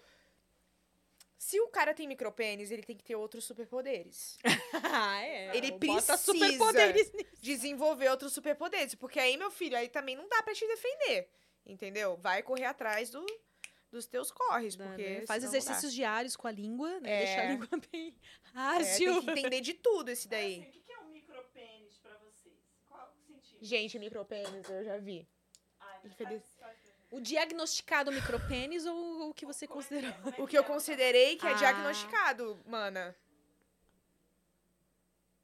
Se 1.44 1.60
o 1.60 1.68
cara 1.70 1.92
tem 1.92 2.08
micropênis, 2.08 2.70
ele 2.70 2.84
tem 2.84 2.96
que 2.96 3.04
ter 3.04 3.16
outros 3.16 3.46
superpoderes. 3.46 4.38
ah, 4.94 5.20
é. 5.24 5.58
Ele 5.58 5.72
precisa. 5.72 6.16
superpoderes. 6.16 7.12
Desenvolver 7.42 8.10
outros 8.10 8.32
superpoderes. 8.32 8.94
Porque 8.94 9.20
aí, 9.20 9.36
meu 9.38 9.50
filho, 9.50 9.76
aí 9.76 9.90
também 9.90 10.16
não 10.16 10.30
dá 10.30 10.44
pra 10.44 10.54
te 10.54 10.68
defender. 10.68 11.28
Entendeu? 11.66 12.16
Vai 12.18 12.44
correr 12.44 12.66
atrás 12.66 13.10
do, 13.10 13.26
dos 13.90 14.06
teus 14.06 14.32
corres. 14.32 14.76
Dá, 14.76 14.86
porque 14.86 15.02
né? 15.22 15.26
Faz 15.26 15.44
exercícios 15.44 15.92
diários 15.92 16.36
com 16.36 16.48
a 16.48 16.52
língua, 16.52 17.00
né? 17.00 17.10
É. 17.12 17.26
Deixar 17.26 17.42
a 17.42 17.52
língua 17.54 17.68
bem 17.92 18.16
É, 18.54 18.60
ágil. 18.60 19.14
tem 19.16 19.22
que 19.34 19.40
entender 19.40 19.62
de 19.62 19.74
tudo 19.74 20.10
esse 20.10 20.28
Assim, 20.28 20.30
daí. 20.30 20.60
o 20.60 20.72
que 20.72 20.92
é 20.94 21.00
um 21.00 21.10
micropênis 21.10 21.98
pra 21.98 22.14
vocês? 22.20 22.54
Qual 22.88 23.12
o 23.12 23.18
sentido? 23.26 23.58
Gente, 23.66 23.98
micropênis 23.98 24.70
eu 24.70 24.84
já 24.84 24.98
vi. 25.00 25.28
Ai, 25.80 26.02
infeliz- 26.06 26.44
faz- 26.60 26.78
faz. 26.78 26.81
O 27.12 27.20
diagnosticado 27.20 28.12
micropênis 28.12 28.86
ou 28.86 29.30
o 29.30 29.34
que 29.34 29.46
você 29.46 29.68
considerou? 29.68 30.10
É 30.10 30.14
O 30.42 30.48
que 30.48 30.58
eu 30.58 30.62
é? 30.62 30.66
considerei 30.66 31.36
que 31.36 31.46
é 31.46 31.52
Ah. 31.52 31.56
diagnosticado, 31.56 32.60
mana. 32.66 33.14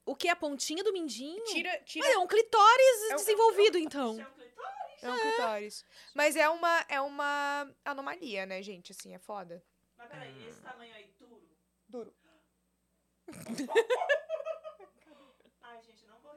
O 0.06 0.15
que? 0.15 0.30
A 0.30 0.35
pontinha 0.38 0.81
do 0.84 0.94
mindinho? 0.94 1.44
Tira, 1.44 1.77
tira. 1.84 2.06
Mas 2.06 2.15
é 2.15 2.18
um 2.18 2.26
clitóris 2.27 3.02
É 3.11 3.14
um- 3.14 3.18
desenvolvido, 3.18 3.77
então. 3.77 4.14
Isso 4.14 4.22
é 4.22 4.27
um 4.27 4.34
clitóris? 4.34 5.03
É 5.03 5.11
um 5.11 5.19
clitóris. 5.19 5.85
Mas 6.15 6.35
é 6.38 6.48
uma, 6.49 6.85
é 6.88 7.02
uma 7.02 7.69
anomalia, 7.84 8.45
né, 8.45 8.61
gente? 8.64 8.94
Assim, 8.94 9.14
é 9.14 9.19
foda. 9.19 9.61
Mas 9.98 10.07
peraí, 10.10 10.48
esse 10.48 10.61
tamanho 10.61 10.95
aí 10.95 11.11
duro? 11.19 11.44
Duro. 11.89 12.15
Ai, 15.61 15.81
gente, 15.81 16.06
não 16.06 16.18
vou 16.22 16.31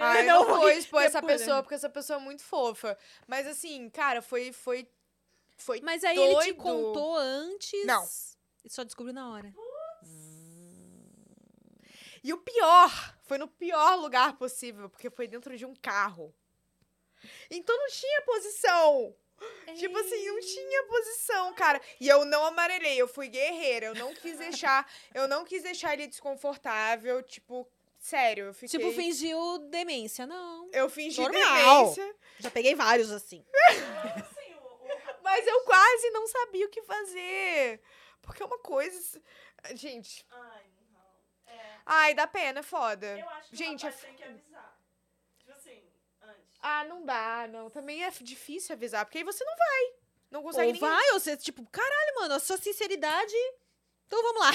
rir. 0.00 0.04
Não 0.04 0.06
Ah, 0.06 0.20
eu 0.20 0.26
não 0.26 0.44
vou 0.46 0.70
expor 0.70 1.02
essa 1.02 1.22
pessoa, 1.22 1.62
porque 1.62 1.74
essa 1.74 1.88
pessoa 1.90 2.18
é 2.18 2.22
muito 2.22 2.42
fofa. 2.42 2.96
Mas 3.26 3.46
assim, 3.46 3.88
cara, 3.90 4.20
foi. 4.22 4.52
Foi. 4.52 4.88
Foi. 5.56 5.80
Mas 5.82 6.02
aí 6.04 6.16
ele 6.18 6.28
te 6.28 6.52
Doido. 6.52 6.56
contou 6.56 7.16
antes. 7.16 7.84
Não. 7.86 8.06
E 8.64 8.70
só 8.70 8.82
descobriu 8.82 9.14
na 9.14 9.30
hora. 9.30 9.52
E 12.22 12.32
o 12.32 12.38
pior, 12.38 13.16
foi 13.22 13.38
no 13.38 13.48
pior 13.48 13.94
lugar 13.96 14.36
possível, 14.36 14.90
porque 14.90 15.08
foi 15.08 15.26
dentro 15.26 15.56
de 15.56 15.64
um 15.64 15.74
carro. 15.74 16.34
Então 17.50 17.76
não 17.76 17.88
tinha 17.88 18.22
posição. 18.22 19.14
Tipo 19.78 19.96
assim, 19.96 20.26
não 20.26 20.40
tinha 20.40 20.86
posição, 20.86 21.54
cara. 21.54 21.80
E 21.98 22.06
eu 22.06 22.26
não 22.26 22.44
amarelei, 22.44 23.00
eu 23.00 23.08
fui 23.08 23.28
guerreira. 23.28 23.86
Eu 23.86 23.94
não 23.94 24.14
quis 24.14 24.36
deixar. 24.36 24.86
Eu 25.14 25.26
não 25.26 25.44
quis 25.46 25.62
deixar 25.62 25.94
ele 25.94 26.06
desconfortável. 26.06 27.22
Tipo, 27.22 27.66
sério, 28.00 28.46
eu 28.46 28.54
fiquei. 28.54 28.78
Tipo, 28.80 28.92
fingiu 28.92 29.58
demência. 29.70 30.26
Não. 30.26 30.68
Eu 30.72 30.88
fingi 30.90 31.20
Normal. 31.20 31.84
demência, 31.84 32.16
Já 32.38 32.50
peguei 32.50 32.74
vários 32.74 33.10
assim. 33.12 33.44
Mas 35.22 35.46
eu 35.46 35.60
quase 35.62 36.10
não 36.10 36.26
sabia 36.26 36.66
o 36.66 36.70
que 36.70 36.82
fazer. 36.82 37.80
Porque 38.22 38.42
é 38.42 38.46
uma 38.46 38.58
coisa. 38.58 39.22
Gente. 39.74 40.26
Ai, 40.30 40.64
não. 40.92 41.52
É, 41.54 41.76
Ai, 41.86 42.14
dá 42.14 42.26
pena, 42.26 42.60
é 42.60 42.62
foda. 42.62 43.06
eu 43.18 43.28
acho 43.30 43.50
que 43.50 43.56
Gente, 43.56 43.84
o 43.84 43.88
é 43.88 43.90
rapaz 43.90 44.04
tem 44.06 44.14
que 44.16 44.24
avisar. 44.24 44.78
Tipo 45.38 45.52
assim, 45.52 45.82
antes. 46.22 46.58
Ah, 46.60 46.84
não 46.84 47.04
dá, 47.04 47.46
não. 47.48 47.70
Também 47.70 48.02
é 48.04 48.10
difícil 48.20 48.74
avisar, 48.74 49.04
porque 49.04 49.18
aí 49.18 49.24
você 49.24 49.44
não 49.44 49.56
vai. 49.56 49.92
Não 50.30 50.42
consegue 50.42 50.66
Ou 50.68 50.72
ninguém. 50.74 50.88
vai, 50.88 51.10
ou 51.12 51.20
você, 51.20 51.36
tipo, 51.36 51.64
caralho, 51.70 52.14
mano, 52.16 52.34
a 52.34 52.40
sua 52.40 52.56
sinceridade. 52.56 53.34
Então 54.06 54.20
vamos 54.22 54.40
lá. 54.40 54.50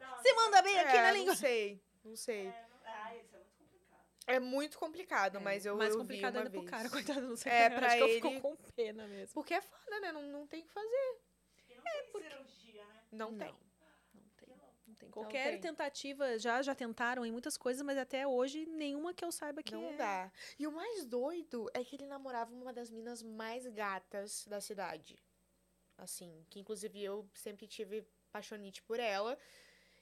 Não, 0.00 0.18
Você 0.22 0.32
manda 0.34 0.62
bem 0.62 0.78
aqui 0.78 0.96
É, 0.96 1.00
na 1.02 1.08
Não 1.08 1.14
língua. 1.14 1.36
sei, 1.36 1.80
não 2.08 2.16
sei. 2.16 2.46
É, 2.46 2.66
não, 2.70 2.78
ai, 2.84 3.20
isso 3.20 3.36
é 3.36 3.38
muito 3.38 3.58
complicado. 3.58 4.04
É 4.26 4.40
muito 4.40 4.78
complicado, 4.78 5.40
mas 5.40 5.66
eu, 5.66 5.76
Mais 5.76 5.92
eu 5.94 5.98
complicado 6.00 6.32
vi 6.32 6.38
uma 6.38 6.42
ainda 6.46 6.50
pro 6.50 6.60
vez. 6.60 6.70
cara, 6.70 6.90
coitado, 6.90 7.20
não 7.28 7.36
sei. 7.36 7.52
É, 7.52 7.68
como, 7.68 7.78
pra 7.80 7.86
acho 7.88 7.96
que 7.96 8.02
eu 8.02 8.08
ele- 8.08 8.20
fico 8.20 8.40
com 8.40 8.56
pena 8.72 9.06
mesmo. 9.06 9.34
Porque 9.34 9.54
é 9.54 9.60
foda, 9.60 10.00
né? 10.00 10.12
Não, 10.12 10.22
não 10.22 10.46
tem 10.46 10.60
o 10.60 10.64
que 10.64 10.70
fazer. 10.72 11.20
E 11.68 11.74
não 11.74 11.82
tem 11.82 12.04
cirurgia, 12.22 12.84
né? 12.84 13.02
Não, 13.12 13.30
Não. 13.32 13.38
tem. 13.38 13.54
Não 14.86 14.94
tem. 14.94 15.10
Qualquer 15.10 15.52
tem. 15.52 15.60
tentativa, 15.60 16.38
já 16.38 16.60
já 16.62 16.74
tentaram 16.74 17.24
em 17.24 17.30
muitas 17.32 17.56
coisas, 17.56 17.82
mas 17.82 17.96
até 17.98 18.26
hoje 18.26 18.66
nenhuma 18.66 19.14
que 19.14 19.24
eu 19.24 19.30
saiba 19.32 19.62
que 19.62 19.72
Não 19.72 19.90
é. 19.90 19.96
dá. 19.96 20.32
E 20.58 20.66
o 20.66 20.72
mais 20.72 21.04
doido 21.06 21.70
é 21.72 21.82
que 21.84 21.96
ele 21.96 22.06
namorava 22.06 22.52
uma 22.52 22.72
das 22.72 22.90
minas 22.90 23.22
mais 23.22 23.66
gatas 23.68 24.44
da 24.46 24.60
cidade. 24.60 25.18
Assim, 25.96 26.44
que 26.50 26.58
inclusive 26.60 27.02
eu 27.02 27.28
sempre 27.34 27.66
tive 27.66 28.04
paixonite 28.32 28.82
por 28.82 28.98
ela. 29.00 29.38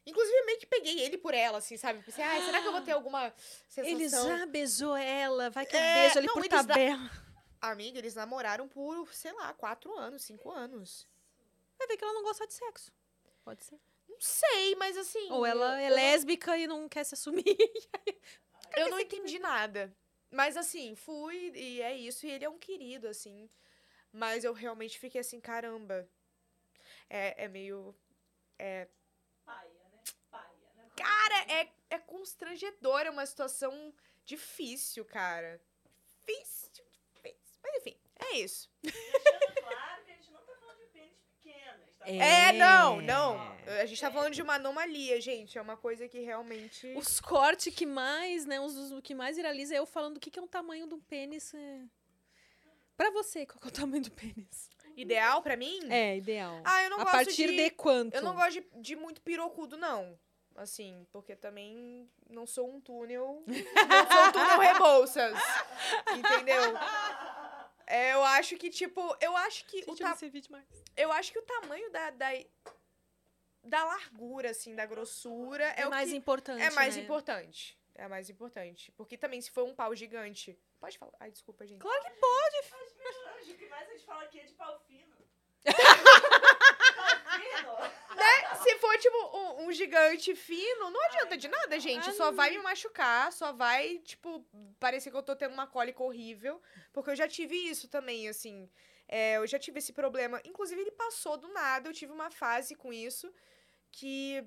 Inclusive, 0.07 0.39
eu 0.39 0.47
meio 0.47 0.59
que 0.59 0.67
peguei 0.67 1.01
ele 1.01 1.19
por 1.19 1.35
ela, 1.35 1.59
assim, 1.59 1.77
sabe? 1.77 2.01
Pensei, 2.03 2.23
ai, 2.23 2.41
será 2.43 2.63
que 2.63 2.69
eu 2.69 2.73
vou 2.73 2.81
ter 2.81 2.93
alguma 2.93 3.35
sensação? 3.69 3.91
Ele 3.91 4.09
já 4.09 4.47
beijou 4.47 4.97
ela, 4.97 5.51
vai 5.51 5.67
que 5.67 5.75
eu 5.75 5.81
É, 5.81 6.03
beijo 6.03 6.19
ali 6.19 6.27
não, 6.29 6.35
por 6.35 6.49
tabela. 6.49 7.11
Amiga, 7.61 7.99
eles 7.99 8.15
namoraram 8.15 8.69
por, 8.69 9.13
sei 9.13 9.33
lá, 9.33 9.53
quatro 9.53 9.93
anos, 9.99 10.23
cinco 10.23 10.51
anos. 10.53 11.09
Vai 11.77 11.89
ver 11.89 11.97
que 11.97 12.05
ela 12.05 12.13
não 12.13 12.23
gosta 12.23 12.47
de 12.47 12.55
sexo. 12.55 12.93
Pode 13.45 13.65
ser. 13.65 13.81
Não 14.09 14.21
sei, 14.21 14.77
mas 14.77 14.97
assim. 14.97 15.31
Ou 15.31 15.45
ela 15.45 15.81
é 15.81 15.91
eu, 15.91 15.95
lésbica 15.95 16.57
e 16.57 16.67
não 16.67 16.89
quer 16.89 17.05
se 17.05 17.15
assumir. 17.15 17.45
Eu 18.77 18.91
não 18.91 19.01
entendi 19.01 19.39
nada. 19.39 19.97
Mas 20.31 20.57
assim, 20.57 20.95
fui 20.95 21.51
e 21.55 21.81
é 21.81 21.97
isso. 21.97 22.27
E 22.27 22.31
ele 22.31 22.45
é 22.45 22.49
um 22.49 22.59
querido, 22.59 23.09
assim. 23.09 23.49
Mas 24.13 24.45
eu 24.45 24.53
realmente 24.53 24.99
fiquei 24.99 25.21
assim, 25.21 25.41
caramba. 25.41 26.07
É, 27.09 27.45
é 27.45 27.49
meio. 27.49 27.95
Né? 28.59 28.89
Cara, 30.97 31.53
é, 31.53 31.69
é 31.91 31.99
constrangedor, 31.99 33.01
é 33.03 33.11
uma 33.11 33.27
situação 33.27 33.93
difícil, 34.25 35.05
cara. 35.05 35.61
Difícil, 36.27 36.71
difícil. 37.15 37.59
Mas 37.63 37.77
enfim, 37.77 37.97
é 38.19 38.39
isso. 38.39 38.71
Claro 38.83 40.05
que 40.05 40.11
a 40.11 40.15
gente 40.15 40.31
não 40.33 40.41
tá 40.41 40.53
falando 40.59 40.79
de 40.81 40.87
pênis 40.87 41.17
pequenas, 41.43 41.91
tá? 41.99 42.07
É, 42.09 42.53
não, 42.53 43.01
É. 43.01 43.03
não. 43.05 43.57
A 43.81 43.87
gente 43.87 44.01
tá 44.01 44.11
falando 44.11 44.33
de 44.35 44.43
uma 44.43 44.55
anomalia, 44.55 45.21
gente. 45.21 45.59
É 45.59 45.61
uma 45.63 45.77
coisa 45.77 46.09
que 46.09 46.21
realmente. 46.21 46.93
Os 46.97 47.21
cortes 47.21 47.75
que 47.75 47.85
mais, 47.87 48.47
né? 48.47 48.61
Os, 48.61 48.75
os- 48.77 48.93
o 48.93 49.03
que 49.03 49.15
mais 49.15 49.37
viraliza 49.37 49.75
é 49.75 49.79
eu 49.79 49.87
falando 49.87 50.17
o 50.17 50.21
que, 50.21 50.31
que 50.31 50.39
é 50.39 50.43
um 50.43 50.47
tamanho 50.49 50.87
do 50.87 50.99
pênis. 50.99 51.53
É... 51.55 51.81
Pra 52.97 53.11
você, 53.11 53.45
qual 53.45 53.59
que 53.61 53.67
é 53.67 53.69
o 53.69 53.73
tamanho 53.73 54.03
do 54.03 54.11
pênis? 54.11 54.71
Ideal 54.97 55.43
pra 55.43 55.57
mim? 55.57 55.81
É, 55.93 56.17
ideal. 56.17 56.63
Ah, 56.65 56.83
eu 56.85 56.89
não 56.91 57.01
A 57.01 57.05
gosto 57.05 57.13
partir 57.17 57.49
de... 57.49 57.57
de 57.57 57.71
quanto? 57.71 58.15
Eu 58.15 58.23
não 58.23 58.35
gosto 58.35 58.53
de, 58.53 58.67
de 58.81 58.97
muito 58.97 59.21
pirocudo, 59.21 59.77
não. 59.77 60.19
Assim, 60.57 61.07
porque 61.13 61.37
também 61.37 62.11
não 62.31 62.47
sou 62.47 62.75
um 62.75 62.81
túnel. 62.81 63.45
não 63.47 64.11
sou 64.11 64.29
um 64.29 64.33
túnel 64.33 64.59
Rebouças. 64.59 65.39
Entendeu? 66.17 66.63
É, 67.87 68.15
eu 68.15 68.25
acho 68.25 68.57
que, 68.57 68.71
tipo, 68.71 69.17
eu 69.21 69.37
acho 69.37 69.65
que 69.67 69.85
o 69.87 69.95
Gente, 69.95 70.03
eu 70.03 70.49
ta... 70.51 70.65
eu 70.97 71.13
acho 71.13 71.31
que 71.31 71.39
o 71.39 71.43
tamanho 71.43 71.91
da, 71.93 72.11
da, 72.11 72.31
da 73.63 73.85
largura, 73.85 74.51
assim, 74.51 74.75
da 74.75 74.87
grossura 74.87 75.65
é, 75.77 75.83
É, 75.83 75.87
o 75.87 75.91
mais 75.91 76.11
que 76.11 76.17
importante, 76.17 76.63
é 76.63 76.71
mais 76.71 76.97
né? 76.97 77.03
importante. 77.03 77.79
É 77.95 78.09
mais 78.09 78.29
importante. 78.29 78.93
Porque 78.93 79.17
também, 79.17 79.41
se 79.41 79.51
for 79.51 79.65
um 79.65 79.75
pau 79.75 79.95
gigante. 79.95 80.59
Pode 80.81 80.99
falar. 80.99 81.13
Ai, 81.21 81.31
desculpa, 81.31 81.67
gente. 81.67 81.81
Claro 81.81 82.03
que 82.03 82.11
Mas, 82.71 82.95
meu 82.95 83.35
anjo, 83.39 83.53
o 83.53 83.57
que 83.57 83.69
mais 83.69 83.89
a 83.89 83.93
gente 83.93 84.05
fala 84.05 84.23
aqui 84.25 84.41
é 84.41 84.45
de 84.45 84.55
pau 84.55 84.79
fino. 84.87 85.17
Né? 87.39 88.57
Se 88.63 88.79
for, 88.79 88.97
tipo, 88.99 89.37
um, 89.37 89.67
um 89.67 89.73
gigante 89.73 90.35
fino, 90.35 90.91
não 90.91 91.05
adianta 91.07 91.37
de 91.37 91.49
nada, 91.49 91.79
gente. 91.79 92.13
Só 92.13 92.33
vai 92.33 92.51
me 92.51 92.59
machucar, 92.59 93.33
só 93.33 93.53
vai, 93.53 93.99
tipo, 93.99 94.45
parecer 94.79 95.11
que 95.11 95.17
eu 95.17 95.23
tô 95.23 95.37
tendo 95.37 95.53
uma 95.53 95.67
cólica 95.67 96.03
horrível. 96.03 96.61
Porque 96.93 97.11
eu 97.11 97.17
já 97.17 97.29
tive 97.29 97.57
isso 97.57 97.89
também, 97.89 98.29
assim. 98.29 98.71
É, 99.09 99.37
eu 99.37 99.47
já 99.47 99.59
tive 99.59 99.79
esse 99.79 99.93
problema. 99.93 100.41
Inclusive, 100.45 100.81
ele 100.81 100.91
passou 100.91 101.37
do 101.37 101.49
nada. 101.49 101.89
Eu 101.89 101.93
tive 101.93 102.13
uma 102.13 102.31
fase 102.31 102.75
com 102.75 102.93
isso 102.93 103.33
que 103.93 104.43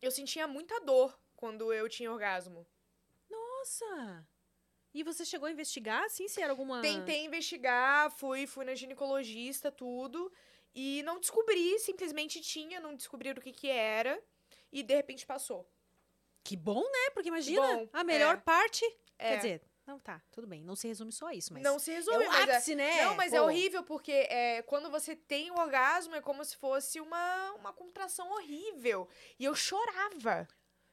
eu 0.00 0.10
sentia 0.10 0.46
muita 0.46 0.80
dor 0.80 1.18
quando 1.34 1.72
eu 1.72 1.88
tinha 1.88 2.12
orgasmo. 2.12 2.66
Nossa! 3.28 4.26
E 4.94 5.02
você 5.02 5.24
chegou 5.24 5.46
a 5.46 5.50
investigar, 5.50 6.04
assim, 6.04 6.28
se 6.28 6.42
era 6.42 6.52
alguma... 6.52 6.82
Tentei 6.82 7.24
investigar, 7.24 8.10
fui, 8.10 8.46
fui 8.46 8.64
na 8.64 8.74
ginecologista, 8.74 9.72
tudo. 9.72 10.30
E 10.74 11.02
não 11.02 11.20
descobri, 11.20 11.78
simplesmente 11.78 12.40
tinha, 12.40 12.80
não 12.80 12.94
descobri 12.94 13.30
o 13.30 13.40
que 13.40 13.52
que 13.52 13.68
era. 13.68 14.20
E 14.72 14.82
de 14.82 14.94
repente 14.94 15.26
passou. 15.26 15.68
Que 16.42 16.56
bom, 16.56 16.82
né? 16.82 17.10
Porque 17.14 17.28
imagina, 17.28 17.60
bom, 17.60 17.88
a 17.92 18.02
melhor 18.02 18.36
é. 18.36 18.40
parte... 18.40 18.84
É. 19.18 19.30
Quer 19.30 19.36
dizer, 19.36 19.62
não, 19.86 19.98
tá, 19.98 20.22
tudo 20.30 20.46
bem. 20.46 20.62
Não 20.62 20.76
se 20.76 20.86
resume 20.86 21.12
só 21.12 21.26
a 21.26 21.34
isso, 21.34 21.52
mas... 21.52 21.62
Não 21.62 21.78
se 21.78 21.90
é 21.90 21.94
resolve, 21.94 22.24
o 22.24 22.32
é, 22.32 22.42
ápice, 22.42 22.74
né? 22.74 23.04
Não, 23.04 23.16
mas 23.16 23.32
é 23.32 23.38
Pô. 23.38 23.44
horrível 23.44 23.82
porque 23.82 24.12
é, 24.12 24.62
quando 24.62 24.90
você 24.90 25.16
tem 25.16 25.50
o 25.50 25.58
orgasmo 25.58 26.14
é 26.14 26.20
como 26.20 26.44
se 26.44 26.56
fosse 26.56 27.00
uma, 27.00 27.52
uma 27.54 27.72
contração 27.72 28.30
horrível. 28.30 29.08
E 29.38 29.44
eu 29.44 29.54
chorava. 29.54 30.46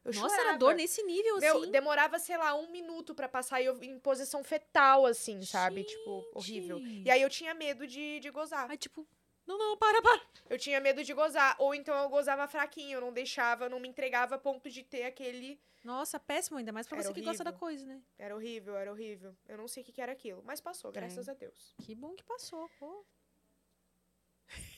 Eu 0.03 0.13
Nossa, 0.13 0.29
chorava. 0.29 0.49
era 0.49 0.57
dor 0.57 0.75
nesse 0.75 1.03
nível, 1.03 1.37
Meu, 1.37 1.61
assim. 1.61 1.71
demorava, 1.71 2.17
sei 2.17 2.37
lá, 2.37 2.55
um 2.55 2.71
minuto 2.71 3.13
pra 3.13 3.29
passar 3.29 3.61
e 3.61 3.65
eu 3.65 3.81
em 3.83 3.99
posição 3.99 4.43
fetal, 4.43 5.05
assim, 5.05 5.41
sabe? 5.43 5.83
Tipo, 5.83 6.25
horrível. 6.33 6.79
Gente. 6.79 7.07
E 7.07 7.11
aí 7.11 7.21
eu 7.21 7.29
tinha 7.29 7.53
medo 7.53 7.85
de, 7.85 8.19
de 8.19 8.29
gozar. 8.31 8.69
Aí, 8.71 8.77
tipo, 8.77 9.07
não, 9.57 9.69
não, 9.69 9.77
para, 9.77 10.01
para. 10.01 10.21
Eu 10.49 10.57
tinha 10.57 10.79
medo 10.79 11.03
de 11.03 11.13
gozar. 11.13 11.55
Ou 11.59 11.73
então 11.75 11.95
eu 12.03 12.09
gozava 12.09 12.47
fraquinho, 12.47 12.97
eu 12.97 13.01
não 13.01 13.11
deixava, 13.11 13.67
não 13.67 13.79
me 13.79 13.87
entregava 13.87 14.35
a 14.35 14.37
ponto 14.37 14.69
de 14.69 14.83
ter 14.83 15.03
aquele. 15.03 15.59
Nossa, 15.83 16.19
péssimo, 16.19 16.57
ainda 16.57 16.71
mais 16.71 16.87
pra 16.87 16.97
Era 16.97 17.07
você 17.07 17.13
que 17.13 17.21
gosta 17.21 17.43
da 17.43 17.49
horrível. 17.51 17.59
coisa, 17.67 17.85
né? 17.85 18.01
Era 18.17 18.35
horrível, 18.35 18.75
era 18.75 18.91
horrível. 18.91 19.35
Eu 19.47 19.57
não 19.57 19.67
sei 19.67 19.81
o 19.81 19.85
que, 19.85 19.91
que 19.91 20.01
era 20.01 20.11
aquilo. 20.11 20.41
Mas 20.45 20.59
passou, 20.59 20.91
graças 20.91 21.27
a 21.29 21.33
Deus. 21.33 21.73
Que 21.83 21.95
bom 21.95 22.15
que 22.15 22.23
passou, 22.23 22.69
pô. 22.79 23.05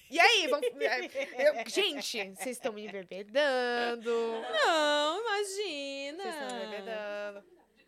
E 0.10 0.20
aí, 0.20 0.48
vamos. 0.48 0.68
eu- 0.68 1.70
gente, 1.70 2.36
vocês 2.36 2.58
estão 2.58 2.74
me 2.74 2.86
embebedando. 2.86 4.12
Não, 4.66 5.22
imagina. 5.22 6.24
Vocês 6.24 6.36
estão 6.36 6.58
me 6.58 6.66
embebedando. 6.66 7.44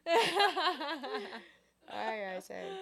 Ai, 1.88 2.26
ai, 2.26 2.42
sério. 2.42 2.74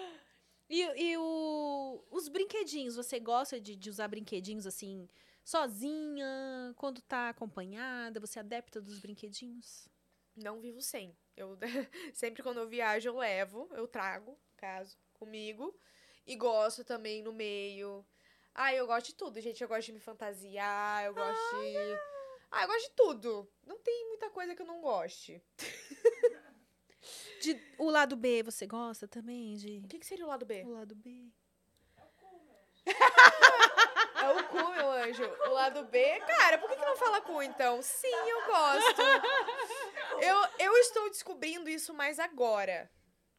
E, 0.72 0.80
e 0.80 1.16
o, 1.18 2.02
os 2.10 2.28
brinquedinhos, 2.28 2.96
você 2.96 3.20
gosta 3.20 3.60
de, 3.60 3.76
de 3.76 3.90
usar 3.90 4.08
brinquedinhos 4.08 4.66
assim, 4.66 5.06
sozinha, 5.44 6.72
quando 6.78 7.02
tá 7.02 7.28
acompanhada? 7.28 8.18
Você 8.18 8.38
é 8.38 8.40
adepta 8.40 8.80
dos 8.80 8.98
brinquedinhos? 8.98 9.86
Não 10.34 10.62
vivo 10.62 10.80
sem. 10.80 11.14
Eu 11.36 11.58
sempre 12.14 12.42
quando 12.42 12.56
eu 12.56 12.66
viajo 12.66 13.06
eu 13.06 13.18
levo, 13.18 13.68
eu 13.72 13.86
trago, 13.86 14.34
caso, 14.56 14.96
comigo. 15.12 15.78
E 16.26 16.34
gosto 16.36 16.82
também 16.82 17.22
no 17.22 17.34
meio. 17.34 18.02
Ah, 18.54 18.74
eu 18.74 18.86
gosto 18.86 19.08
de 19.08 19.14
tudo, 19.14 19.42
gente. 19.42 19.60
Eu 19.60 19.68
gosto 19.68 19.88
de 19.88 19.92
me 19.92 20.00
fantasiar, 20.00 21.04
eu 21.04 21.12
gosto 21.12 21.56
de. 21.56 21.76
Ah, 22.50 22.62
eu 22.62 22.68
gosto 22.68 22.88
de 22.88 22.94
tudo. 22.96 23.52
Não 23.66 23.78
tem 23.78 24.08
muita 24.08 24.30
coisa 24.30 24.54
que 24.54 24.62
eu 24.62 24.66
não 24.66 24.80
goste. 24.80 25.42
De, 27.42 27.60
o 27.76 27.90
lado 27.90 28.14
B, 28.14 28.42
você 28.44 28.66
gosta 28.68 29.08
também 29.08 29.56
de. 29.56 29.80
O 29.84 29.88
que, 29.88 29.98
que 29.98 30.06
seria 30.06 30.24
o 30.24 30.28
lado 30.28 30.46
B? 30.46 30.62
O 30.64 30.70
lado 30.70 30.94
B. 30.94 31.28
É 34.22 34.30
o 34.30 34.44
cu, 34.44 34.70
meu 34.70 34.88
anjo. 34.88 35.24
O 35.48 35.50
lado 35.50 35.82
B. 35.86 36.20
Cara, 36.20 36.56
por 36.56 36.70
que, 36.70 36.76
que 36.76 36.86
não 36.86 36.96
fala 36.96 37.20
cu, 37.20 37.42
então? 37.42 37.82
Sim, 37.82 38.06
eu 38.06 38.46
gosto. 38.46 39.02
Eu, 40.20 40.36
eu 40.60 40.76
estou 40.76 41.10
descobrindo 41.10 41.68
isso 41.68 41.92
mais 41.92 42.20
agora. 42.20 42.88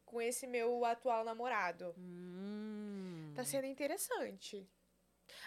Com 0.04 0.20
esse 0.20 0.46
meu 0.46 0.84
atual 0.84 1.24
namorado. 1.24 1.94
Hum. 1.96 3.32
Tá 3.34 3.44
sendo 3.44 3.66
interessante. 3.66 4.68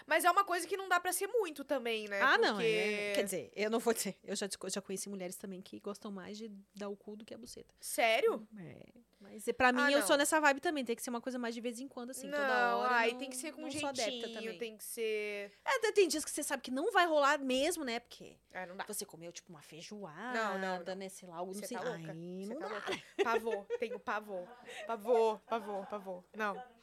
Mas 0.06 0.24
é 0.24 0.30
uma 0.30 0.44
coisa 0.44 0.66
que 0.66 0.76
não 0.76 0.88
dá 0.88 0.98
pra 1.00 1.12
ser 1.12 1.26
muito 1.28 1.64
também, 1.64 2.08
né? 2.08 2.20
Ah, 2.20 2.36
não. 2.38 2.54
Porque- 2.54 2.66
é- 2.66 3.12
Quer 3.14 3.24
dizer, 3.24 3.52
eu 3.54 3.70
não 3.70 3.78
vou 3.78 3.92
dizer. 3.94 4.16
Eu 4.24 4.34
já, 4.36 4.48
já 4.68 4.80
conheci 4.80 5.08
mulheres 5.08 5.36
também 5.36 5.60
que 5.62 5.78
gostam 5.80 6.10
mais 6.10 6.36
de 6.38 6.50
dar 6.74 6.88
o 6.88 6.96
cu 6.96 7.16
do 7.16 7.24
que 7.24 7.34
a 7.34 7.38
buceta. 7.38 7.74
Sério? 7.80 8.46
É. 8.58 8.86
Mas 9.20 9.48
é, 9.48 9.52
pra 9.52 9.72
mim, 9.72 9.80
Ah, 9.82 9.90
eu 9.90 9.98
não. 10.00 10.06
sou 10.06 10.16
nessa 10.16 10.40
vibe 10.40 10.60
também. 10.60 10.84
Tem 10.84 10.94
que 10.94 11.02
ser 11.02 11.10
uma 11.10 11.20
coisa 11.20 11.38
mais 11.40 11.52
de 11.52 11.60
vez 11.60 11.80
em 11.80 11.88
quando, 11.88 12.10
assim, 12.10 12.28
não, 12.28 12.38
toda 12.38 12.76
hora. 12.76 12.94
ai, 12.94 13.10
não- 13.10 13.18
tem 13.18 13.28
que 13.30 13.36
ser 13.36 13.52
com 13.52 13.62
não 13.62 13.70
sou 13.70 13.88
adepta 13.88 14.10
jeitinho, 14.12 14.34
também. 14.34 14.58
tem 14.58 14.76
que 14.76 14.84
ser. 14.84 15.52
É, 15.64 15.92
tem 15.92 16.06
dias 16.06 16.24
que 16.24 16.30
você 16.30 16.42
sabe 16.42 16.62
que 16.62 16.70
não 16.70 16.92
vai 16.92 17.04
rolar 17.06 17.36
mesmo, 17.40 17.84
né? 17.84 17.98
Porque 17.98 18.36
Ah, 18.54 18.64
não 18.66 18.76
dá. 18.76 18.84
você 18.86 19.04
comeu, 19.04 19.32
tipo, 19.32 19.50
uma 19.50 19.60
feijoada, 19.60 20.38
Não, 20.38 20.58
não, 20.84 20.94
né? 20.94 21.08
Sei 21.08 21.28
lá, 21.28 21.36
algo 21.36 21.52
Você 21.52 21.64
assim. 21.64 21.74
tá 21.74 21.80
louca? 21.82 22.12
Ai, 22.12 22.44
Você 22.44 22.54
não 22.54 22.60
tá 22.60 22.68
dá. 22.68 22.72
louca? 22.74 23.02
Pavor, 23.24 23.66
tenho 23.80 23.98
pavor. 23.98 24.48
Pavor, 24.86 25.40
pavor, 25.48 25.86
pavor. 25.86 26.24
Não. 26.36 26.77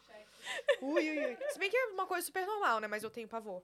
Ui, 0.81 1.09
ui, 1.09 1.25
ui. 1.25 1.37
Se 1.49 1.59
bem 1.59 1.69
que 1.69 1.77
é 1.77 1.85
uma 1.87 2.05
coisa 2.05 2.25
super 2.25 2.45
normal, 2.45 2.79
né? 2.79 2.87
Mas 2.87 3.03
eu 3.03 3.09
tenho 3.09 3.27
pavor. 3.27 3.61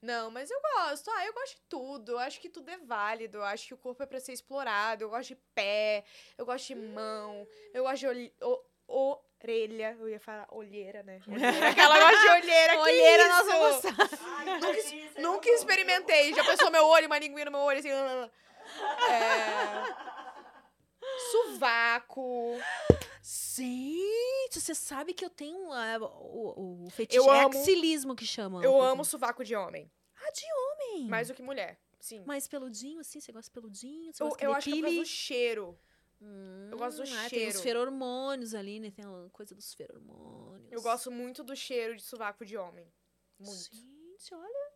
Não, 0.00 0.30
mas 0.30 0.50
eu 0.50 0.60
gosto. 0.60 1.10
Ah, 1.12 1.26
eu 1.26 1.32
gosto 1.32 1.54
de 1.54 1.60
tudo. 1.68 2.12
Eu 2.12 2.18
acho 2.18 2.40
que 2.40 2.48
tudo 2.48 2.68
é 2.70 2.76
válido. 2.78 3.38
Eu 3.38 3.44
acho 3.44 3.68
que 3.68 3.74
o 3.74 3.78
corpo 3.78 4.02
é 4.02 4.06
pra 4.06 4.18
ser 4.18 4.32
explorado. 4.32 5.04
Eu 5.04 5.10
gosto 5.10 5.28
de 5.28 5.36
pé. 5.54 6.04
Eu 6.36 6.44
gosto 6.44 6.66
de 6.68 6.74
mão. 6.74 7.46
Eu 7.72 7.84
gosto 7.84 7.98
de 8.00 8.06
olhe- 8.08 8.34
o- 8.42 8.62
orelha. 8.88 9.96
Eu 10.00 10.08
ia 10.08 10.18
falar 10.18 10.46
olheira, 10.50 11.02
né? 11.04 11.20
Olheira. 11.28 11.68
Aquela 11.70 11.98
gosta 12.00 12.18
de 12.20 12.28
olheira. 12.44 12.72
que 12.72 12.78
Olheira, 12.80 13.22
isso? 13.22 13.32
nós 13.32 13.46
vamos. 13.46 13.84
Ai, 14.20 14.44
Nunca, 14.58 14.78
eu 15.18 15.22
nunca 15.22 15.50
experimentei. 15.50 16.34
Já 16.34 16.44
pensou 16.44 16.70
meu 16.70 16.84
olho, 16.86 17.06
uma 17.06 17.18
linguinha 17.18 17.44
no 17.44 17.50
meu 17.52 17.60
olho, 17.60 17.78
assim. 17.78 17.90
É... 19.10 19.82
Sovaco. 21.32 22.58
Gente, 23.22 24.60
você 24.60 24.74
sabe 24.74 25.14
que 25.14 25.24
eu 25.24 25.30
tenho 25.30 25.70
ah, 25.72 25.98
o, 26.00 26.84
o 26.86 26.90
fetiche 26.90 27.18
Eu 27.18 27.30
amo- 27.30 27.56
axilismo 27.58 28.16
que 28.16 28.26
chamam. 28.26 28.62
Eu 28.62 28.80
amo 28.82 29.04
sovaco 29.04 29.44
de 29.44 29.54
homem. 29.54 29.90
Ah, 30.16 30.30
de 30.32 30.44
homem. 30.52 31.08
Mais 31.08 31.28
do 31.28 31.34
que 31.34 31.42
mulher. 31.42 31.80
Sim. 32.00 32.24
Mais 32.24 32.48
peludinho, 32.48 32.98
assim? 33.00 33.20
Você 33.20 33.30
gosta 33.30 33.48
de 33.48 33.52
peludinho? 33.54 34.12
Você 34.12 34.22
Eu, 34.22 34.26
gosta 34.26 34.38
que 34.40 34.46
eu 34.46 34.52
acho 34.54 34.64
que 34.64 34.70
é 34.70 34.72
causa 34.72 34.86
depile? 34.86 35.00
do 35.02 35.06
cheiro. 35.08 35.78
Hum, 36.20 36.68
eu 36.72 36.78
gosto 36.78 36.96
do 36.98 37.02
ah, 37.02 37.20
Tem 37.20 37.28
cheiro. 37.28 37.56
os 37.56 37.60
feromônios 37.62 38.54
ali, 38.54 38.80
né? 38.80 38.90
Tem 38.90 39.04
uma 39.06 39.30
coisa 39.30 39.54
dos 39.54 39.72
feromônios. 39.72 40.70
Eu 40.72 40.82
gosto 40.82 41.10
muito 41.10 41.44
do 41.44 41.54
cheiro 41.54 41.94
de 41.96 42.02
sovaco 42.02 42.44
de 42.44 42.56
homem. 42.56 42.92
Muito. 43.38 43.72
Gente, 43.74 44.34
olha. 44.34 44.72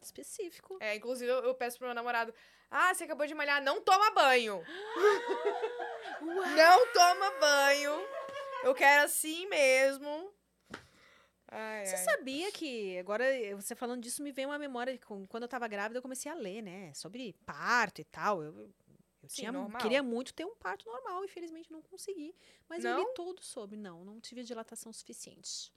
Específico. 0.00 0.78
É, 0.80 0.94
inclusive 0.94 1.30
eu, 1.30 1.38
eu 1.44 1.54
peço 1.54 1.76
pro 1.76 1.86
meu 1.88 1.94
namorado: 1.94 2.32
Ah, 2.70 2.92
você 2.94 3.04
acabou 3.04 3.26
de 3.26 3.34
malhar, 3.34 3.62
não 3.62 3.80
toma 3.80 4.10
banho. 4.10 4.62
Não 6.20 6.92
toma 6.92 7.30
banho. 7.38 7.92
Eu 8.64 8.74
quero 8.74 9.04
assim 9.04 9.46
mesmo. 9.46 10.32
Ai, 11.50 11.86
Você 11.86 11.94
ai. 11.94 12.02
sabia 12.04 12.52
que, 12.52 12.98
agora 12.98 13.24
eh, 13.24 13.54
você 13.54 13.74
falando 13.74 14.02
disso, 14.02 14.22
me 14.22 14.32
veio 14.32 14.48
uma 14.48 14.58
memória. 14.58 14.98
Quando 15.28 15.44
eu 15.44 15.48
tava 15.48 15.66
grávida, 15.68 15.98
eu 15.98 16.02
comecei 16.02 16.30
a 16.30 16.34
ler, 16.34 16.60
né? 16.62 16.92
Sobre 16.92 17.32
parto 17.46 18.00
e 18.00 18.04
tal. 18.04 18.42
Eu, 18.42 18.58
eu 18.60 18.68
Sim, 19.28 19.36
tinha, 19.42 19.52
normal. 19.52 19.80
queria 19.80 20.02
muito 20.02 20.34
ter 20.34 20.44
um 20.44 20.56
parto 20.56 20.84
normal, 20.86 21.24
infelizmente 21.24 21.70
não 21.72 21.80
consegui. 21.82 22.34
Mas 22.68 22.84
eu 22.84 22.90
Não? 22.90 23.00
li 23.00 23.14
tudo 23.14 23.42
sobre. 23.42 23.76
Não, 23.78 24.04
não 24.04 24.20
tive 24.20 24.42
dilatação 24.42 24.92
suficiente. 24.92 25.72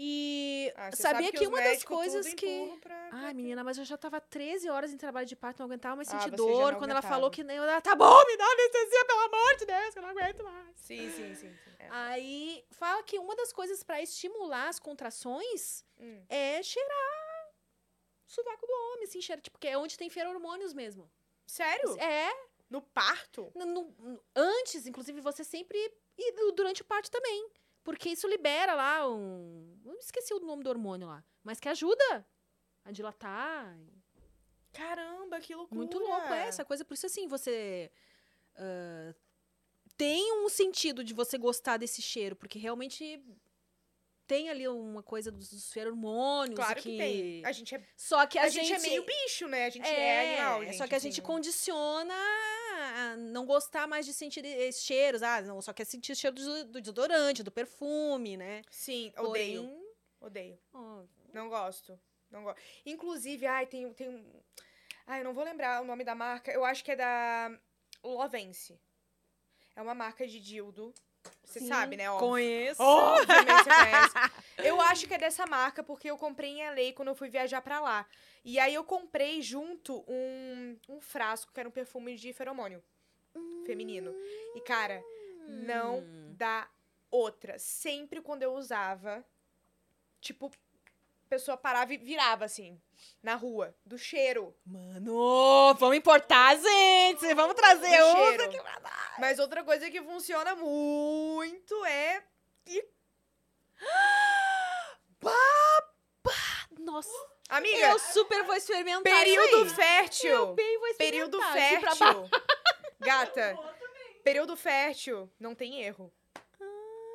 E 0.00 0.72
Ah, 0.76 0.92
sabia 0.94 1.26
sabe 1.26 1.32
que 1.36 1.42
os 1.42 1.48
uma 1.48 1.60
das 1.60 1.82
coisas 1.82 2.32
que. 2.32 2.78
pra- 2.80 3.08
Ai, 3.10 3.34
menina, 3.34 3.64
mas 3.64 3.78
eu 3.78 3.84
já 3.84 3.96
tava 3.98 4.20
13 4.20 4.68
horas 4.70 4.92
em 4.92 4.96
trabalho 4.96 5.26
de 5.26 5.34
parto, 5.34 5.58
não 5.58 5.66
aguentava 5.66 5.96
mais 5.96 6.06
Ah, 6.08 6.12
sentir 6.20 6.30
já 6.30 6.36
dor. 6.36 6.76
Quando 6.76 6.92
ela 6.92 7.02
falou 7.02 7.28
que 7.32 7.42
nem. 7.42 7.56
Ela, 7.56 7.80
tá 7.80 7.96
bom, 7.96 8.24
me 8.24 8.36
dá 8.36 8.44
anestesia, 8.46 9.04
pelo 9.06 9.20
amor 9.22 9.56
de 9.56 9.66
Deus, 9.66 9.92
que 9.92 9.98
eu 9.98 10.02
não 10.02 10.10
aguento 10.10 10.44
mais. 10.44 10.68
Sim, 10.76 11.10
sim, 11.10 11.34
sim. 11.34 11.52
sim. 11.64 11.74
É. 11.80 11.88
Aí 11.90 12.64
fala 12.70 13.02
que 13.02 13.18
uma 13.18 13.34
das 13.34 13.52
coisas 13.52 13.82
pra 13.82 14.00
estimular 14.00 14.68
as 14.68 14.78
contrações 14.78 15.84
Hum. 15.98 16.24
é 16.28 16.62
cheirar 16.62 17.48
o 18.24 18.30
sovaco 18.30 18.64
do 18.68 18.72
homem, 18.72 19.02
assim, 19.04 19.20
cheira, 19.20 19.42
tipo, 19.42 19.58
que 19.58 19.66
é 19.66 19.76
onde 19.76 19.98
tem 19.98 20.08
feromônios 20.08 20.72
mesmo. 20.72 21.10
Sério? 21.44 21.98
É, 21.98 22.30
No 22.70 22.80
parto? 22.82 23.50
no- 23.54 23.66
no- 23.66 24.22
antes, 24.36 24.86
inclusive, 24.86 25.20
você 25.20 25.42
sempre. 25.42 25.76
E 26.16 26.32
du- 26.32 26.52
durante 26.52 26.82
o 26.82 26.84
parto 26.84 27.10
também. 27.10 27.50
Porque 27.88 28.10
isso 28.10 28.28
libera 28.28 28.74
lá 28.74 29.08
um. 29.08 29.80
Eu 29.82 29.94
esqueci 29.94 30.34
o 30.34 30.40
nome 30.40 30.62
do 30.62 30.68
hormônio 30.68 31.08
lá. 31.08 31.24
Mas 31.42 31.58
que 31.58 31.70
ajuda 31.70 32.28
a 32.84 32.92
dilatar. 32.92 33.78
Caramba, 34.74 35.40
que 35.40 35.54
loucura. 35.54 35.78
Muito 35.78 35.98
louco 35.98 36.34
é 36.34 36.48
essa 36.48 36.66
coisa. 36.66 36.84
Por 36.84 36.92
isso, 36.92 37.06
assim, 37.06 37.26
você. 37.26 37.90
ah, 38.56 39.14
tem 39.96 40.34
um 40.34 40.50
sentido 40.50 41.02
de 41.02 41.14
você 41.14 41.38
gostar 41.38 41.78
desse 41.78 42.02
cheiro, 42.02 42.36
porque 42.36 42.58
realmente 42.58 43.24
tem 44.26 44.50
ali 44.50 44.68
uma 44.68 45.02
coisa 45.02 45.32
dos, 45.32 45.48
dos 45.48 45.72
feromônios. 45.72 46.56
Claro 46.56 46.78
e 46.80 46.82
que, 46.82 46.98
tem. 46.98 47.46
A 47.46 47.52
gente 47.52 47.74
é, 47.74 47.82
Só 47.96 48.26
que 48.26 48.38
a, 48.38 48.42
a 48.42 48.48
gente, 48.50 48.70
é 48.70 48.78
meio 48.80 49.02
bicho, 49.02 49.48
né? 49.48 49.64
A 49.64 49.70
gente 49.70 49.88
é, 49.88 50.34
animal, 50.34 50.64
gente. 50.66 50.76
Só 50.76 50.86
que 50.86 50.94
a 50.94 50.98
gente 50.98 51.20
assim. 51.20 51.26
condiciona 51.26 52.14
a 52.98 53.16
não 53.16 53.46
gostar 53.46 53.86
mais 53.86 54.04
de 54.06 54.12
sentir 54.12 54.44
esses 54.44 54.82
cheiros. 54.82 55.22
Ah, 55.22 55.40
não, 55.42 55.60
só 55.62 55.72
quer 55.72 55.84
sentir 55.84 56.12
o 56.12 56.16
cheiro 56.16 56.34
do, 56.36 56.64
do 56.64 56.80
desodorante, 56.80 57.42
do 57.42 57.50
perfume, 57.50 58.36
né? 58.36 58.62
Sim, 58.70 59.12
odeio. 59.18 59.62
Porém, 59.62 59.88
Odeio. 60.20 60.58
ó, 60.72 61.02
Não 61.32 61.48
gosto. 61.48 61.98
Não 62.30 62.42
gosto. 62.44 62.60
Inclusive, 62.84 63.46
ai, 63.46 63.66
tem, 63.66 63.92
tem 63.94 64.08
um. 64.08 64.42
Ai, 65.06 65.20
eu 65.20 65.24
não 65.24 65.32
vou 65.32 65.44
lembrar 65.44 65.80
o 65.82 65.84
nome 65.86 66.04
da 66.04 66.14
marca. 66.14 66.50
Eu 66.50 66.64
acho 66.64 66.84
que 66.84 66.90
é 66.92 66.96
da 66.96 67.50
Lovence. 68.02 68.78
É 69.74 69.80
uma 69.80 69.94
marca 69.94 70.26
de 70.26 70.40
dildo. 70.40 70.92
Você 71.44 71.60
sim, 71.60 71.68
sabe, 71.68 71.96
né? 71.96 72.10
Óbvio. 72.10 72.28
Conheço. 72.28 72.82
Obviamente 72.82 73.64
você 73.64 73.70
conhece. 73.70 74.14
Eu 74.64 74.80
acho 74.80 75.06
que 75.06 75.14
é 75.14 75.18
dessa 75.18 75.46
marca, 75.46 75.82
porque 75.82 76.10
eu 76.10 76.18
comprei 76.18 76.50
em 76.58 76.68
LA 76.68 76.92
quando 76.94 77.08
eu 77.08 77.14
fui 77.14 77.28
viajar 77.28 77.60
pra 77.62 77.80
lá. 77.80 78.06
E 78.44 78.58
aí 78.58 78.74
eu 78.74 78.84
comprei 78.84 79.40
junto 79.42 80.04
um, 80.08 80.76
um 80.88 81.00
frasco, 81.00 81.52
que 81.52 81.60
era 81.60 81.68
um 81.68 81.72
perfume 81.72 82.16
de 82.16 82.32
feromônio 82.32 82.82
feminino. 83.64 84.14
E, 84.54 84.60
cara, 84.60 85.02
não 85.46 85.98
Hum. 86.00 86.34
dá 86.36 86.68
outra. 87.10 87.58
Sempre 87.58 88.20
quando 88.20 88.42
eu 88.42 88.52
usava, 88.54 89.24
tipo, 90.20 90.46
a 90.46 91.28
pessoa 91.28 91.56
parava 91.56 91.92
e 91.92 91.98
virava 91.98 92.44
assim, 92.44 92.80
na 93.22 93.34
rua, 93.34 93.74
do 93.84 93.96
cheiro. 93.98 94.56
Mano, 94.66 95.74
vamos 95.74 95.96
importar, 95.96 96.56
gente! 96.56 97.32
Vamos 97.34 97.54
trazer 97.54 97.96
Do 97.98 98.12
cheiro. 98.12 98.52
Mas 99.18 99.38
outra 99.38 99.62
coisa 99.62 99.90
que 99.90 100.02
funciona 100.02 100.54
muito 100.56 101.84
é. 101.84 102.24
Nossa, 106.78 107.10
Amiga, 107.48 107.90
eu 107.90 107.98
super 107.98 108.44
vou 108.44 108.54
experimentar 108.54 109.12
período 109.12 109.48
isso 109.48 109.58
aí. 109.58 109.70
fértil. 109.70 110.30
Eu 110.30 110.54
bem 110.54 110.78
vou 110.78 110.88
experimentar. 110.88 111.30
Período 111.30 111.42
fértil. 111.52 112.30
Gata, 113.00 113.58
período 114.24 114.56
fértil, 114.56 115.30
não 115.38 115.54
tem 115.54 115.82
erro. 115.82 116.12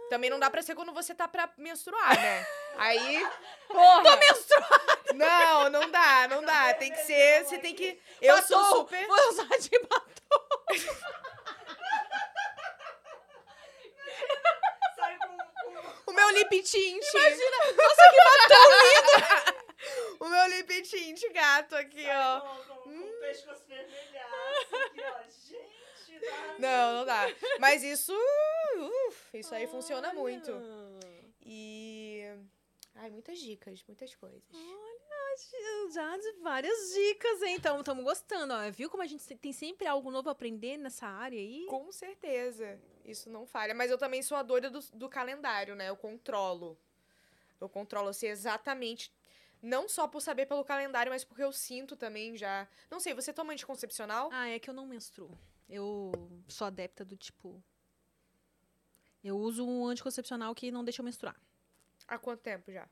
Também 0.09 0.29
não 0.29 0.39
dá 0.39 0.49
pra 0.49 0.61
ser 0.61 0.75
quando 0.75 0.93
você 0.93 1.15
tá 1.15 1.27
pra 1.27 1.49
menstruar, 1.57 2.15
né? 2.15 2.47
Aí. 2.77 3.27
Porra! 3.67 4.03
Tô 4.03 4.17
menstruada! 4.17 4.99
Não, 5.15 5.69
não 5.69 5.89
dá, 5.89 6.27
não 6.27 6.43
dá. 6.43 6.73
Tem 6.73 6.91
que 6.91 7.03
ser. 7.03 7.45
Você 7.45 7.57
tem 7.57 7.73
que. 7.73 7.97
Eu 8.21 8.41
sou 8.43 8.63
super. 8.65 9.07
Vou 9.07 9.29
usar 9.29 9.57
de 9.57 9.69
batom. 9.79 10.43
Sai 14.95 15.17
com, 15.17 15.37
com... 15.37 16.11
O 16.11 16.12
meu 16.25 16.29
lip 16.39 16.63
tint. 16.63 17.03
Imagina, 17.13 17.57
nossa, 17.73 18.03
que 18.11 18.17
batom 18.47 19.63
O 20.19 20.29
meu 20.29 20.45
lip 20.47 20.81
tint, 20.83 21.21
gato, 21.33 21.75
aqui, 21.75 22.05
ó. 22.09 22.39
com, 22.39 22.89
o 22.89 23.13
pescoço 23.19 23.63
vermelhaço 23.67 24.75
aqui, 24.85 25.01
ó. 25.01 25.23
Gente, 25.29 26.19
dá- 26.21 26.55
Não, 26.59 26.93
não 26.99 27.05
dá. 27.05 27.25
Mas 27.59 27.83
isso. 27.83 28.13
uf, 29.07 29.37
isso 29.37 29.53
aí 29.53 29.67
funciona 29.67 30.09
Olha. 30.09 30.17
muito. 30.19 30.51
E. 31.45 32.23
Ai, 32.95 33.09
muitas 33.09 33.39
dicas, 33.39 33.83
muitas 33.87 34.13
coisas. 34.15 34.41
Já 35.91 36.17
de 36.17 36.31
várias 36.41 36.93
dicas, 36.93 37.41
hein? 37.43 37.55
Então, 37.55 37.79
estamos 37.79 38.03
gostando, 38.03 38.53
ó. 38.53 38.71
Viu 38.71 38.89
como 38.89 39.03
a 39.03 39.05
gente 39.05 39.23
tem 39.35 39.53
sempre 39.53 39.85
algo 39.85 40.09
novo 40.09 40.29
a 40.29 40.31
aprender 40.31 40.77
nessa 40.77 41.05
área 41.05 41.37
aí? 41.39 41.65
Com 41.69 41.91
certeza. 41.91 42.79
Isso 43.05 43.29
não 43.29 43.45
falha. 43.45 43.75
Mas 43.75 43.91
eu 43.91 43.97
também 43.97 44.23
sou 44.23 44.37
a 44.37 44.41
doida 44.41 44.69
do, 44.69 44.79
do 44.93 45.07
calendário, 45.07 45.75
né? 45.75 45.89
Eu 45.89 45.95
controlo. 45.95 46.77
Eu 47.61 47.69
controlo, 47.69 48.11
sei 48.13 48.29
exatamente. 48.29 49.13
Não 49.61 49.87
só 49.87 50.07
por 50.07 50.19
saber 50.19 50.45
pelo 50.47 50.65
calendário, 50.65 51.11
mas 51.11 51.23
porque 51.23 51.43
eu 51.43 51.51
sinto 51.51 51.95
também 51.95 52.35
já. 52.35 52.67
Não 52.89 52.99
sei, 52.99 53.13
você 53.13 53.31
toma 53.31 53.53
anticoncepcional? 53.53 54.29
Ah, 54.31 54.49
é 54.49 54.59
que 54.59 54.69
eu 54.69 54.73
não 54.73 54.87
menstruo. 54.87 55.37
Eu 55.69 56.11
sou 56.47 56.67
adepta 56.67 57.05
do 57.05 57.15
tipo. 57.15 57.63
Eu 59.23 59.37
uso 59.37 59.65
um 59.65 59.87
anticoncepcional 59.87 60.53
que 60.53 60.71
não 60.71 60.83
deixa 60.83 61.01
eu 61.01 61.05
menstruar. 61.05 61.39
Há 62.07 62.17
quanto 62.17 62.41
tempo 62.41 62.71
já? 62.71 62.89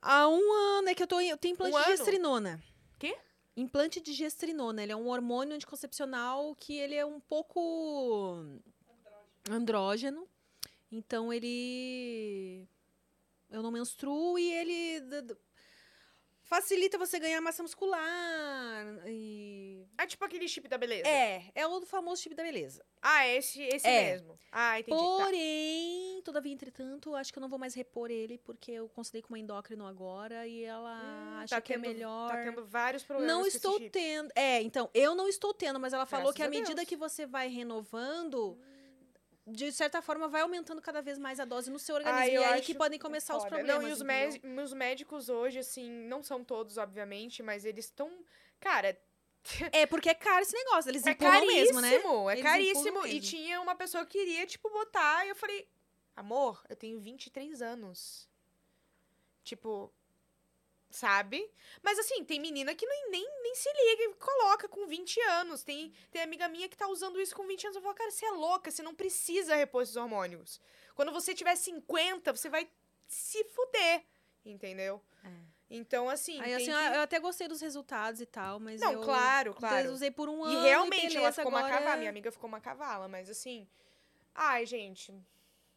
Há 0.00 0.28
um 0.28 0.52
ano 0.78 0.88
é 0.88 0.94
que 0.94 1.02
eu, 1.02 1.06
tô, 1.06 1.20
eu 1.20 1.36
tenho 1.36 1.54
implante 1.54 1.74
Um 1.74 1.78
de 1.78 1.84
ano? 1.84 1.96
gestrinona. 1.96 2.62
Quê? 2.98 3.16
Implante 3.56 4.00
de 4.00 4.12
gestrinona. 4.12 4.82
Ele 4.82 4.92
é 4.92 4.96
um 4.96 5.08
hormônio 5.08 5.54
anticoncepcional 5.54 6.54
que 6.54 6.76
ele 6.76 6.94
é 6.94 7.04
um 7.04 7.20
pouco 7.20 8.44
andrógeno. 9.50 10.26
Então 10.90 11.32
ele. 11.32 12.66
Eu 13.50 13.62
não 13.62 13.70
menstruo 13.70 14.38
e 14.38 14.50
ele 14.52 15.00
facilita 16.48 16.96
você 16.98 17.18
ganhar 17.20 17.40
massa 17.40 17.62
muscular. 17.62 18.86
E... 19.06 19.84
É 19.98 20.06
tipo 20.06 20.24
aquele 20.24 20.48
chip 20.48 20.66
da 20.66 20.78
beleza. 20.78 21.06
É, 21.06 21.44
é 21.54 21.66
o 21.66 21.80
famoso 21.82 22.22
tipo 22.22 22.34
da 22.34 22.42
beleza. 22.42 22.84
Ah, 23.02 23.26
esse, 23.28 23.62
esse 23.62 23.86
É. 23.86 24.12
mesmo. 24.12 24.38
Ah, 24.50 24.80
entendi. 24.80 24.96
Tá. 24.98 25.24
Porém, 25.24 26.22
todavia, 26.24 26.52
entretanto, 26.52 27.14
acho 27.14 27.32
que 27.32 27.38
eu 27.38 27.40
não 27.42 27.48
vou 27.48 27.58
mais 27.58 27.74
repor 27.74 28.10
ele, 28.10 28.38
porque 28.38 28.72
eu 28.72 28.88
consultei 28.88 29.20
com 29.20 29.28
uma 29.28 29.38
endócrino 29.38 29.86
agora 29.86 30.46
e 30.46 30.64
ela 30.64 31.00
Hum, 31.02 31.36
acha 31.40 31.54
tá 31.56 31.60
que 31.60 31.72
é 31.74 31.76
tendo- 31.78 31.86
melhor. 31.86 32.30
Tá 32.30 32.42
tendo 32.42 32.64
vários 32.66 33.04
problemas 33.04 33.32
Não 33.34 33.46
estou 33.46 33.78
chip. 33.78 33.90
tendo. 33.90 34.30
É, 34.34 34.62
então, 34.62 34.88
eu 34.94 35.14
não 35.14 35.28
estou 35.28 35.52
tendo, 35.52 35.78
mas 35.78 35.92
ela 35.92 36.06
falou 36.06 36.32
Graças 36.32 36.36
que 36.36 36.42
à 36.42 36.48
medida 36.48 36.74
Deus. 36.76 36.88
que 36.88 36.96
você 36.96 37.26
vai 37.26 37.48
renovando, 37.48 38.58
de 39.50 39.72
certa 39.72 40.00
forma, 40.02 40.28
vai 40.28 40.40
aumentando 40.42 40.80
cada 40.82 41.00
vez 41.02 41.18
mais 41.18 41.38
a 41.40 41.44
dose 41.44 41.70
no 41.70 41.78
seu 41.78 41.94
organismo. 41.96 42.20
Ah, 42.20 42.28
e 42.28 42.36
aí 42.54 42.60
que 42.62 42.74
podem 42.74 42.98
começar 42.98 43.36
os 43.36 43.42
Foda. 43.42 43.56
problemas. 43.56 43.82
Não, 43.82 43.88
e 43.88 43.92
os, 43.92 44.02
mé- 44.02 44.28
os 44.62 44.72
médicos 44.72 45.28
hoje, 45.28 45.58
assim, 45.60 45.90
não 45.90 46.22
são 46.22 46.44
todos, 46.44 46.78
obviamente, 46.78 47.42
mas 47.42 47.64
eles 47.64 47.86
estão. 47.86 48.10
Cara, 48.60 48.96
É, 49.72 49.86
porque 49.86 50.08
é 50.08 50.14
caro 50.14 50.42
esse 50.42 50.54
negócio. 50.54 50.90
Eles 50.90 51.06
é 51.06 51.10
empurram 51.12 51.32
caríssimo, 51.32 51.80
mesmo, 51.80 52.24
né? 52.24 52.30
é 52.30 52.32
Eles 52.34 52.42
caríssimo. 52.44 53.06
E 53.06 53.20
tinha 53.20 53.60
uma 53.60 53.74
pessoa 53.74 54.04
que 54.04 54.18
queria, 54.18 54.46
tipo, 54.46 54.68
botar, 54.70 55.24
e 55.24 55.30
eu 55.30 55.36
falei, 55.36 55.66
amor, 56.16 56.62
eu 56.68 56.76
tenho 56.76 56.98
23 57.00 57.62
anos. 57.62 58.28
Tipo, 59.44 59.92
sabe? 60.90 61.48
Mas 61.82 61.98
assim, 61.98 62.24
tem 62.24 62.40
menina 62.40 62.74
que 62.74 62.86
nem, 62.86 63.10
nem, 63.10 63.42
nem 63.42 63.54
se 63.54 63.68
liga 63.72 64.02
e 64.04 64.14
coloca 64.14 64.68
com 64.68 64.86
20 64.86 65.20
anos. 65.22 65.62
Tem, 65.62 65.92
tem 66.10 66.22
amiga 66.22 66.48
minha 66.48 66.68
que 66.68 66.76
tá 66.76 66.88
usando 66.88 67.20
isso 67.20 67.34
com 67.36 67.46
20 67.46 67.64
anos. 67.66 67.76
Eu 67.76 67.82
falo, 67.82 67.94
cara, 67.94 68.10
você 68.10 68.24
é 68.26 68.30
louca, 68.30 68.70
você 68.70 68.82
não 68.82 68.94
precisa 68.94 69.54
repor 69.54 69.82
esses 69.82 69.96
hormônios. 69.96 70.60
Quando 70.94 71.12
você 71.12 71.34
tiver 71.34 71.54
50, 71.56 72.32
você 72.32 72.48
vai 72.48 72.68
se 73.06 73.44
fuder, 73.44 74.04
entendeu? 74.44 75.02
Então, 75.70 76.08
assim, 76.08 76.40
Aí, 76.40 76.54
assim, 76.54 76.64
que... 76.64 76.70
eu 76.96 77.02
até 77.02 77.20
gostei 77.20 77.46
dos 77.46 77.60
resultados 77.60 78.22
e 78.22 78.26
tal, 78.26 78.58
mas 78.58 78.80
Não, 78.80 78.92
eu 78.92 79.02
claro, 79.02 79.52
claro. 79.52 79.92
usei 79.92 80.10
por 80.10 80.26
um 80.26 80.48
E 80.48 80.54
ano 80.54 80.62
realmente 80.62 81.02
beleza, 81.02 81.18
ela 81.18 81.32
ficou 81.32 81.50
uma 81.52 81.58
agora- 81.58 81.74
cavala. 81.78 81.96
Minha 81.98 82.08
amiga 82.10 82.32
ficou 82.32 82.48
uma 82.48 82.60
cavala, 82.60 83.06
mas 83.06 83.28
assim. 83.28 83.68
Ai, 84.34 84.64
gente. 84.64 85.14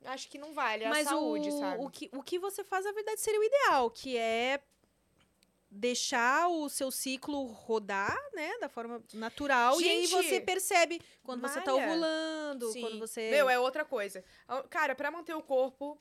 Acho 0.05 0.29
que 0.29 0.37
não 0.37 0.53
vale. 0.53 0.85
É 0.85 0.89
Mas 0.89 1.07
a 1.07 1.09
saúde, 1.11 1.49
o, 1.49 1.59
sabe? 1.59 1.83
O 1.83 1.89
que, 1.89 2.09
o 2.13 2.23
que 2.23 2.39
você 2.39 2.63
faz, 2.63 2.85
na 2.85 2.91
verdade, 2.93 3.19
seria 3.19 3.39
o 3.39 3.43
ideal, 3.43 3.91
que 3.91 4.17
é 4.17 4.61
deixar 5.71 6.49
o 6.49 6.67
seu 6.67 6.91
ciclo 6.91 7.45
rodar, 7.45 8.17
né, 8.33 8.57
da 8.59 8.67
forma 8.67 9.01
natural. 9.13 9.79
e 9.79 9.87
aí 9.89 10.05
Gente, 10.05 10.11
você 10.11 10.41
percebe 10.41 11.01
quando 11.23 11.41
você 11.41 11.61
tá 11.61 11.71
malha. 11.71 11.87
ovulando, 11.87 12.71
Sim. 12.73 12.81
quando 12.81 12.99
você... 12.99 13.31
Meu, 13.31 13.49
é 13.49 13.57
outra 13.57 13.85
coisa. 13.85 14.21
Cara, 14.69 14.93
pra 14.93 15.09
manter 15.09 15.33
o 15.33 15.41
corpo, 15.41 15.97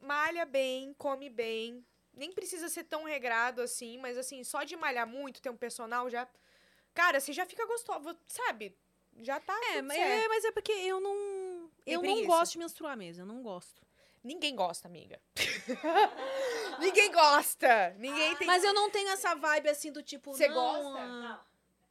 malha 0.00 0.44
bem, 0.44 0.92
come 0.98 1.30
bem. 1.30 1.86
Nem 2.12 2.32
precisa 2.32 2.68
ser 2.68 2.82
tão 2.84 3.04
regrado 3.04 3.62
assim, 3.62 3.96
mas 3.98 4.18
assim, 4.18 4.42
só 4.42 4.64
de 4.64 4.76
malhar 4.76 5.06
muito, 5.06 5.40
ter 5.40 5.50
um 5.50 5.56
personal 5.56 6.10
já. 6.10 6.28
Cara, 6.92 7.20
você 7.20 7.32
já 7.32 7.46
fica 7.46 7.64
gostoso, 7.64 8.18
sabe? 8.26 8.76
Já 9.18 9.38
tá. 9.38 9.58
É, 9.72 9.80
mas 9.80 9.98
é, 9.98 10.28
mas 10.28 10.44
é 10.44 10.50
porque 10.50 10.72
eu 10.72 11.00
não... 11.00 11.70
Eu 11.86 12.02
não 12.02 12.24
gosto 12.26 12.52
de 12.52 12.58
menstruar 12.58 12.96
mesmo, 12.96 13.22
eu 13.22 13.26
não 13.26 13.40
gosto. 13.40 13.82
Ninguém 14.22 14.54
gosta, 14.54 14.86
amiga. 14.88 15.20
Ninguém 16.78 17.10
gosta. 17.12 17.90
Ninguém 17.98 18.36
tem. 18.36 18.46
Mas 18.46 18.62
eu 18.64 18.72
não 18.72 18.90
tenho 18.90 19.08
essa 19.10 19.34
vibe 19.34 19.68
assim 19.68 19.90
do 19.92 20.02
tipo. 20.02 20.32
Você 20.32 20.48
gosta? 20.48 20.98
ah, 21.00 21.06
Não. 21.06 21.40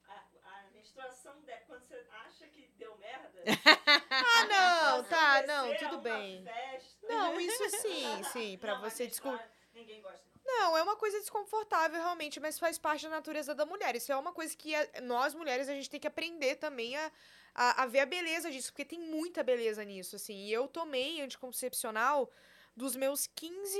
A, 0.07 0.59
a 0.59 0.63
menstruação, 0.73 1.33
de, 1.41 1.53
quando 1.67 1.83
você 1.87 2.05
acha 2.25 2.47
que 2.47 2.69
deu 2.77 2.95
merda. 2.97 3.31
Ah, 4.33 4.45
não, 4.45 5.03
tá, 5.05 5.43
não, 5.47 5.75
tudo 5.75 5.97
bem. 5.99 6.43
festa. 6.43 7.07
Não, 7.07 7.39
isso 7.39 7.69
sim, 7.81 8.23
sim, 8.31 8.57
pra 8.57 8.73
Não, 8.75 8.81
mas 8.81 8.93
você 8.93 9.07
descobrir. 9.07 9.41
Ninguém 9.73 10.01
gosta, 10.01 10.21
não. 10.45 10.53
Não, 10.59 10.77
é 10.77 10.83
uma 10.83 10.95
coisa 10.95 11.19
desconfortável, 11.19 11.99
realmente, 11.99 12.39
mas 12.39 12.57
faz 12.59 12.77
parte 12.77 13.03
da 13.03 13.09
natureza 13.09 13.53
da 13.55 13.65
mulher. 13.65 13.95
Isso 13.95 14.11
é 14.11 14.15
uma 14.15 14.31
coisa 14.33 14.55
que 14.55 14.73
a- 14.75 14.87
nós, 15.01 15.33
mulheres, 15.33 15.67
a 15.69 15.73
gente 15.73 15.89
tem 15.89 15.99
que 15.99 16.07
aprender 16.07 16.55
também 16.55 16.95
a, 16.97 17.11
a, 17.53 17.83
a 17.83 17.85
ver 17.85 17.99
a 17.99 18.05
beleza 18.05 18.49
disso, 18.51 18.71
porque 18.71 18.85
tem 18.85 18.99
muita 18.99 19.43
beleza 19.43 19.83
nisso, 19.83 20.15
assim. 20.15 20.35
E 20.45 20.53
eu 20.53 20.67
tomei 20.67 21.21
anticoncepcional 21.21 22.29
dos 22.75 22.95
meus 22.95 23.27
15 23.27 23.79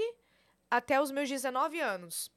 até 0.70 1.02
os 1.02 1.12
meus 1.12 1.30
19 1.30 1.80
anos. 1.80 2.32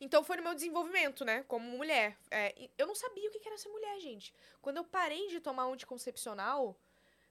Então 0.00 0.24
foi 0.24 0.36
no 0.38 0.42
meu 0.42 0.54
desenvolvimento, 0.54 1.24
né, 1.24 1.44
como 1.46 1.64
mulher. 1.76 2.16
É, 2.30 2.54
e 2.56 2.70
eu 2.78 2.86
não 2.86 2.94
sabia 2.94 3.28
o 3.28 3.32
que 3.32 3.46
era 3.46 3.58
ser 3.58 3.68
mulher, 3.68 4.00
gente. 4.00 4.32
Quando 4.62 4.78
eu 4.78 4.84
parei 4.84 5.28
de 5.28 5.40
tomar 5.40 5.64
anticoncepcional, 5.64 6.74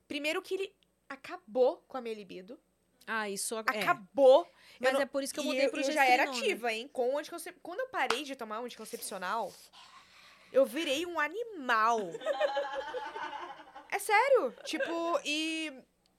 primeiro 0.08 0.42
que 0.42 0.54
ele 0.54 0.76
acabou 1.08 1.84
com 1.88 1.98
a 1.98 2.02
minha 2.02 2.14
libido. 2.14 2.60
Ah, 3.08 3.28
isso 3.28 3.56
é. 3.56 3.60
Acabou. 3.60 4.48
Mas 4.80 4.94
não- 4.94 5.02
é 5.02 5.06
por 5.08 5.24
isso 5.24 5.34
que 5.34 5.40
eu 5.40 5.44
E 5.44 5.48
mudei 5.48 5.68
pro 5.68 5.80
eu 5.82 5.92
já 5.92 6.06
era 6.06 6.24
ativa, 6.26 6.72
hein? 6.72 6.88
Com 6.94 7.18
anticoncep... 7.18 7.60
Quando 7.64 7.80
eu 7.80 7.88
parei 7.88 8.24
de 8.24 8.36
tomar 8.36 8.60
anticoncepcional, 8.60 9.52
eu 10.52 10.66
virei 10.66 11.06
um 11.06 11.20
animal. 11.20 12.00
É 13.92 14.00
sério. 14.00 14.54
Tipo, 14.64 15.20
e. 15.26 15.74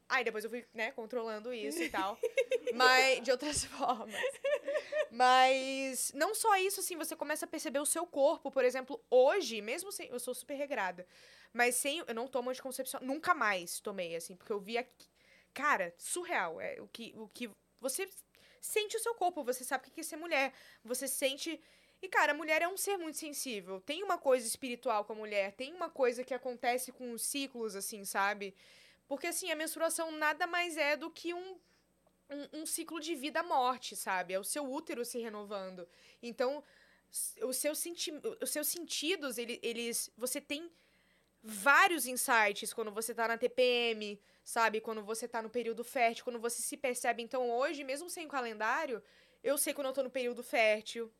Aí 0.09 0.25
depois 0.25 0.43
eu 0.43 0.51
fui, 0.51 0.67
né, 0.75 0.91
controlando 0.91 1.53
isso 1.53 1.83
e 1.83 1.89
tal. 1.89 2.19
Mas. 2.75 3.23
De 3.23 3.31
outras 3.31 3.65
formas. 3.67 4.21
Mas. 5.11 6.13
Não 6.15 6.35
só 6.35 6.57
isso, 6.57 6.81
assim, 6.81 6.97
você 6.97 7.15
começa 7.15 7.45
a 7.45 7.49
perceber 7.49 7.79
o 7.79 7.87
seu 7.87 8.07
corpo. 8.07 8.51
Por 8.51 8.65
exemplo, 8.65 9.01
hoje, 9.11 9.61
mesmo 9.61 9.93
sem. 9.93 10.09
Eu 10.09 10.19
sou 10.19 10.35
super 10.35 10.55
regrada. 10.55 11.07
Mas 11.53 11.77
sem. 11.77 12.03
Eu 12.07 12.15
não 12.15 12.27
tomo 12.27 12.51
anticoncepcional. 12.51 13.07
Nunca 13.07 13.35
mais 13.35 13.81
tomei, 13.81 14.17
assim, 14.17 14.37
porque 14.37 14.53
eu 14.53 14.61
vi 14.61 14.77
aqui. 14.77 15.09
Cara, 15.55 15.95
surreal. 15.97 16.61
É 16.61 16.81
o 16.81 16.89
que, 16.89 17.13
o 17.17 17.29
que 17.29 17.51
você 17.81 18.09
sente 18.61 18.97
o 18.97 19.01
seu 19.01 19.15
corpo, 19.15 19.43
você 19.43 19.65
sabe 19.65 19.89
o 19.89 19.91
que 19.91 20.01
é 20.01 20.05
ser 20.05 20.17
mulher. 20.17 20.53
Você 20.85 21.07
sente. 21.07 21.61
E, 22.03 22.09
cara, 22.09 22.33
a 22.33 22.35
mulher 22.35 22.63
é 22.63 22.69
um 22.69 22.77
ser 22.77 22.97
muito 22.97 23.19
sensível. 23.19 23.81
Tem 23.81 24.03
uma 24.03 24.17
coisa 24.17 24.47
espiritual 24.47 25.05
com 25.05 25.13
a 25.13 25.17
mulher, 25.17 25.53
tem 25.53 25.75
uma 25.75 25.91
coisa 25.91 26.25
que 26.25 26.33
acontece 26.33 26.93
com 26.93 27.13
os 27.13 27.23
ciclos, 27.23 27.77
assim, 27.77 28.05
sabe? 28.05 28.55
Porque, 29.09 29.27
assim, 29.27 29.51
a 29.51 29.57
menstruação 29.57 30.11
nada 30.13 30.47
mais 30.47 30.77
é 30.77 30.97
do 30.97 31.11
que 31.11 31.35
um, 31.35 31.59
um, 32.31 32.61
um 32.63 32.67
ciclo 32.67 33.01
de 33.01 33.15
vida-morte, 33.15 33.97
sabe? 33.97 34.35
É 34.35 34.41
o 34.41 34.45
seu 34.45 34.65
útero 34.71 35.05
se 35.05 35.19
renovando. 35.19 35.87
Então, 36.23 36.65
os 37.43 37.57
seus, 37.57 37.79
senti 37.79 38.13
os 38.41 38.51
seus 38.51 38.69
sentidos, 38.69 39.39
ele- 39.39 39.59
eles. 39.63 40.11
Você 40.17 40.41
tem 40.41 40.71
vários 41.43 42.07
insights 42.07 42.73
quando 42.73 42.91
você 42.91 43.15
tá 43.15 43.27
na 43.29 43.39
TPM, 43.39 44.21
sabe? 44.45 44.81
Quando 44.81 45.03
você 45.03 45.27
tá 45.29 45.41
no 45.43 45.51
período 45.51 45.83
fértil, 45.85 46.25
quando 46.25 46.39
você 46.39 46.63
se 46.63 46.77
percebe. 46.77 47.23
Então, 47.23 47.51
hoje, 47.51 47.83
mesmo 47.85 48.11
sem 48.11 48.29
calendário, 48.29 49.03
eu 49.43 49.57
sei 49.59 49.73
quando 49.75 49.89
eu 49.89 49.93
tô 49.93 50.03
no 50.03 50.11
período 50.11 50.43
fértil. 50.43 51.11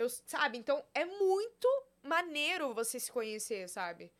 Eu, 0.00 0.08
sabe? 0.08 0.56
Então, 0.56 0.82
é 0.94 1.04
muito 1.04 1.68
maneiro 2.02 2.72
você 2.72 2.98
se 2.98 3.12
conhecer, 3.12 3.68
sabe? 3.68 4.10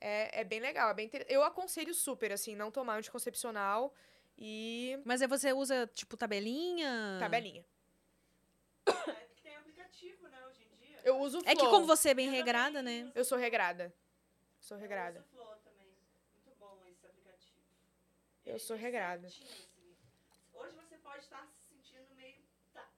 É, 0.00 0.40
é 0.40 0.44
bem 0.44 0.60
legal, 0.60 0.88
é 0.90 0.94
bem 0.94 1.06
inter... 1.06 1.26
Eu 1.28 1.42
aconselho 1.42 1.92
super, 1.92 2.32
assim, 2.32 2.56
não 2.56 2.70
tomar 2.70 2.96
anticoncepcional 2.96 3.94
e 4.38 4.98
Mas 5.04 5.20
aí 5.20 5.28
você 5.28 5.52
usa, 5.52 5.86
tipo, 5.92 6.16
tabelinha? 6.16 7.18
tabelinha. 7.20 7.62
É 8.86 8.92
porque 8.92 9.42
tem 9.42 9.56
aplicativo, 9.56 10.26
né, 10.28 10.38
hoje 10.46 10.62
em 10.64 10.76
dia. 10.86 11.00
Eu 11.04 11.18
uso 11.18 11.38
o 11.38 11.42
É 11.44 11.52
que 11.54 11.60
Flow. 11.60 11.70
como 11.70 11.86
você 11.86 12.10
é 12.10 12.14
bem 12.14 12.26
Eu 12.28 12.32
regrada, 12.32 12.78
também 12.78 13.04
né? 13.04 13.12
Eu 13.14 13.24
sou 13.24 13.36
regrada. 13.36 13.92
Sou 14.58 14.78
Eu 14.78 14.80
regrada. 14.80 15.18
uso 15.20 15.28
o 15.28 15.32
Flow 15.36 15.56
também. 15.64 15.86
Muito 16.34 16.58
bom 16.58 16.82
esse 16.90 17.04
aplicativo. 17.04 17.60
Eu 18.46 18.52
Ele 18.52 18.58
sou 18.58 18.76
diz 18.76 18.84
regrada. 18.86 19.28
certinho, 19.28 19.50
assim. 19.50 19.68
Hoje 20.54 20.74
você 20.76 20.96
pode 20.96 21.18
estar 21.24 21.46
se 21.46 21.68
sentindo 21.74 22.14
meio. 22.14 22.40
Tá. 22.72 22.88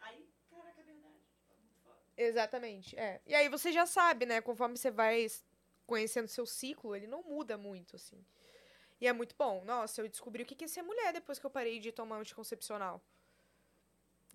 Aí, 0.00 0.26
caraca, 0.50 0.80
é 0.80 0.84
verdade. 0.84 1.20
Tá 1.48 1.54
muito 1.58 1.74
foda. 1.82 1.98
Exatamente, 2.22 2.96
é. 2.98 3.20
E 3.26 3.34
aí 3.34 3.48
você 3.48 3.72
já 3.72 3.86
sabe, 3.86 4.26
né? 4.26 4.40
Conforme 4.40 4.76
você 4.76 4.90
vai 4.90 5.26
conhecendo 5.86 6.28
seu 6.28 6.46
ciclo, 6.46 6.94
ele 6.94 7.06
não 7.06 7.22
muda 7.22 7.56
muito, 7.58 7.96
assim. 7.96 8.24
E 9.00 9.06
é 9.06 9.12
muito 9.12 9.34
bom. 9.36 9.64
Nossa, 9.64 10.00
eu 10.00 10.08
descobri 10.08 10.42
o 10.42 10.46
que 10.46 10.64
é 10.64 10.68
ser 10.68 10.82
mulher 10.82 11.12
depois 11.12 11.38
que 11.38 11.44
eu 11.46 11.50
parei 11.50 11.80
de 11.80 11.90
tomar 11.90 12.18
anticoncepcional. 12.18 13.02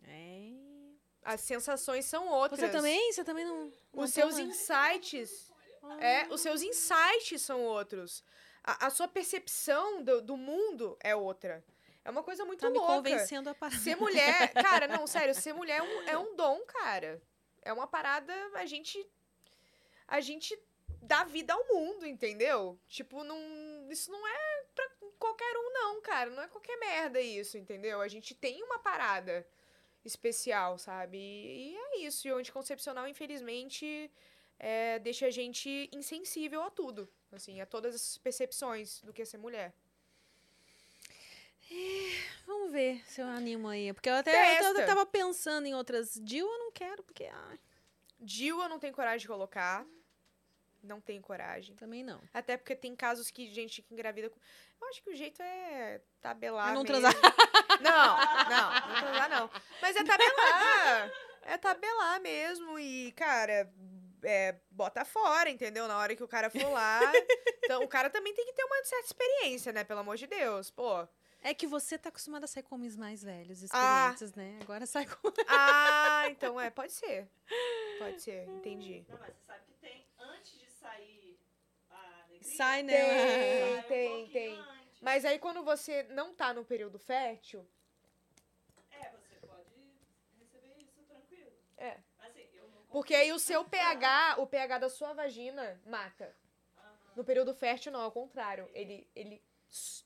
É. 0.04 0.52
As 1.24 1.42
sensações 1.42 2.06
são 2.06 2.28
outras. 2.28 2.60
Você 2.60 2.70
também? 2.70 3.12
Você 3.14 3.24
também 3.24 3.46
não. 3.46 3.72
não 3.94 4.04
Os 4.04 4.12
seus 4.12 4.36
toma? 4.36 4.48
insights. 4.48 5.52
É, 6.00 6.28
os 6.34 6.42
seus 6.42 6.62
insights 6.62 7.42
são 7.42 7.62
outros. 7.64 8.24
A, 8.64 8.88
a 8.88 8.90
sua 8.90 9.08
percepção 9.08 10.04
do, 10.04 10.22
do 10.22 10.36
mundo 10.38 10.98
é 11.02 11.16
outra. 11.16 11.64
É 12.04 12.10
uma 12.10 12.24
coisa 12.24 12.46
muito 12.46 12.62
Tá 12.62 12.70
me 12.70 12.78
louca. 12.78 12.94
convencendo 12.94 13.50
a 13.50 13.56
parar. 13.56 13.78
Ser 13.78 13.96
mulher, 13.96 14.54
cara, 14.54 14.88
não, 14.88 15.06
sério, 15.08 15.34
ser 15.36 15.54
mulher 15.54 15.80
é 15.80 15.82
um, 15.84 16.02
é 16.10 16.18
um 16.18 16.36
dom, 16.36 16.60
cara. 16.66 17.22
É 17.68 17.74
uma 17.74 17.86
parada, 17.86 18.34
a 18.54 18.66
gente. 18.66 18.98
A 20.08 20.22
gente 20.22 20.58
dá 21.02 21.26
vida 21.26 21.54
ao 21.54 21.68
mundo, 21.68 22.06
entendeu? 22.06 22.80
Tipo, 22.88 23.26
não. 23.26 23.38
Isso 23.90 24.10
não 24.10 24.26
é 24.26 24.64
pra 24.74 24.90
qualquer 25.20 25.54
um, 25.58 25.74
não, 25.74 26.02
cara. 26.02 26.30
Não 26.30 26.42
é 26.44 26.48
qualquer 26.48 26.78
merda 26.78 27.20
isso, 27.20 27.58
entendeu? 27.58 28.00
A 28.00 28.08
gente 28.08 28.34
tem 28.34 28.64
uma 28.64 28.80
parada 28.80 29.46
especial, 30.06 30.78
sabe? 30.78 31.18
E, 31.18 31.76
é 31.76 31.98
isso. 32.00 32.26
E 32.26 32.32
o 32.32 32.38
anticoncepcional, 32.38 33.06
infelizmente, 33.06 34.10
é, 34.58 34.98
deixa 35.00 35.28
a 35.28 35.32
gente 35.32 35.90
insensível 35.92 36.64
a 36.64 36.70
tudo. 36.70 37.10
Assim, 37.34 37.60
a 37.60 37.66
todas 37.66 37.94
as 37.94 38.18
percepções 38.18 39.02
do 39.02 39.12
que 39.12 39.24
é 39.24 39.26
ser 39.26 39.38
mulher. 39.38 39.74
Vamos 42.46 42.72
ver 42.72 43.04
se 43.06 43.22
eu 43.22 43.28
animo 43.28 43.68
aí. 43.68 43.92
Porque 43.94 44.10
eu 44.10 44.16
até 44.16 44.60
eu, 44.60 44.74
Testa. 44.74 44.86
tava 44.86 45.06
pensando 45.06 45.66
em 45.68 45.76
outras. 45.76 46.14
Jill 46.26 46.46
eu 46.48 46.60
não 46.60 46.72
quero, 46.72 47.04
porque 47.04 47.26
ai, 47.26 47.60
Jill 48.24 48.62
eu 48.62 48.70
não 48.70 48.80
tenho 48.80 48.94
coragem 48.94 49.20
de 49.20 49.28
colocar. 49.28 49.86
Não 50.84 51.02
tenho 51.02 51.22
coragem. 51.22 51.76
também 51.76 52.04
não. 52.04 52.22
Até 52.34 52.56
porque 52.56 52.76
tem 52.76 52.96
casos 52.96 53.30
que 53.30 53.52
gente 53.52 53.82
que 53.82 53.94
engravida 53.94 54.30
com. 54.30 54.40
Eu 54.80 54.88
acho 54.88 55.02
que 55.04 55.10
o 55.10 55.16
jeito 55.16 55.42
é 55.42 56.02
tabelar. 56.22 56.70
É 56.70 56.74
não 56.74 56.84
mesmo. 56.84 57.02
transar. 57.02 57.14
Não, 57.80 58.18
não, 58.50 58.72
não 58.74 59.02
transar 59.02 59.30
não. 59.30 59.52
Mas 59.80 59.96
é 59.96 60.04
tabelar. 60.04 61.12
É 61.44 61.58
tabelar 61.60 62.20
mesmo. 62.22 62.80
E, 62.80 63.12
cara, 63.12 63.72
é, 64.24 64.56
bota 64.72 65.06
fora, 65.06 65.48
entendeu? 65.48 65.88
Na 65.88 65.96
hora 66.00 66.16
que 66.16 66.24
o 66.24 66.28
cara 66.28 66.50
for 66.50 66.72
lá. 66.72 67.00
Então, 67.68 67.84
o 67.84 67.88
cara 67.88 68.10
também 68.10 68.34
tem 68.34 68.46
que 68.46 68.54
ter 68.54 68.64
uma 68.64 68.82
certa 68.86 69.08
experiência, 69.08 69.74
né? 69.74 69.84
Pelo 69.84 70.00
amor 70.00 70.16
de 70.16 70.26
Deus. 70.26 70.72
Pô. 70.72 71.06
É 71.42 71.54
que 71.54 71.68
você 71.68 71.98
tá 71.98 72.10
acostumada 72.10 72.46
a 72.46 72.48
sair 72.48 72.64
com 72.64 72.76
homens 72.76 72.98
mais 72.98 73.24
velhos, 73.24 73.62
Ah. 73.72 74.12
experientes, 74.14 74.34
né? 74.36 74.60
Agora 74.62 74.86
sai 74.88 75.06
com. 75.06 75.32
Ah, 75.48 76.26
então 76.30 76.60
é, 76.60 76.70
pode 76.70 76.92
ser. 76.92 77.28
Pode 78.00 78.22
ser, 78.22 78.48
entendi. 78.50 79.06
Não, 79.08 79.18
mas 79.20 79.34
você 79.34 79.42
sabe 79.46 79.62
que 79.66 79.74
tem, 79.80 80.06
antes 80.20 80.60
de 80.60 80.70
sair 80.70 81.40
a 81.90 82.24
alegria... 82.26 82.56
Sai, 82.58 82.84
né? 82.84 82.94
Tem. 82.94 83.08
sai 83.08 83.80
um 83.80 83.84
tem, 83.88 84.30
tem. 84.30 84.60
antes. 84.60 85.02
Mas 85.02 85.26
aí 85.26 85.40
quando 85.40 85.64
você 85.64 86.04
não 86.04 86.34
tá 86.34 86.54
no 86.54 86.66
período 86.66 87.00
fértil. 87.00 87.66
É, 88.92 89.10
você 89.12 89.36
pode 89.46 89.70
receber 90.40 90.76
isso 90.82 91.02
tranquilo. 91.08 91.52
É. 91.78 91.98
Assim, 92.20 92.48
eu 92.54 92.68
não 92.70 92.82
Porque 92.90 93.16
aí 93.16 93.32
o 93.32 93.40
seu 93.40 93.64
pH, 93.64 94.36
o 94.40 94.48
pH 94.48 94.80
da 94.80 94.90
sua 94.90 95.14
vagina 95.14 95.80
mata. 95.86 96.36
No 97.16 97.24
período 97.24 97.54
fértil, 97.54 97.92
não, 97.92 98.02
ao 98.02 98.12
contrário. 98.12 98.70
Ele, 98.74 99.08
ele, 99.16 99.42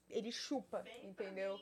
ele 0.09 0.31
chupa, 0.31 0.81
Vem 0.81 1.07
entendeu? 1.07 1.57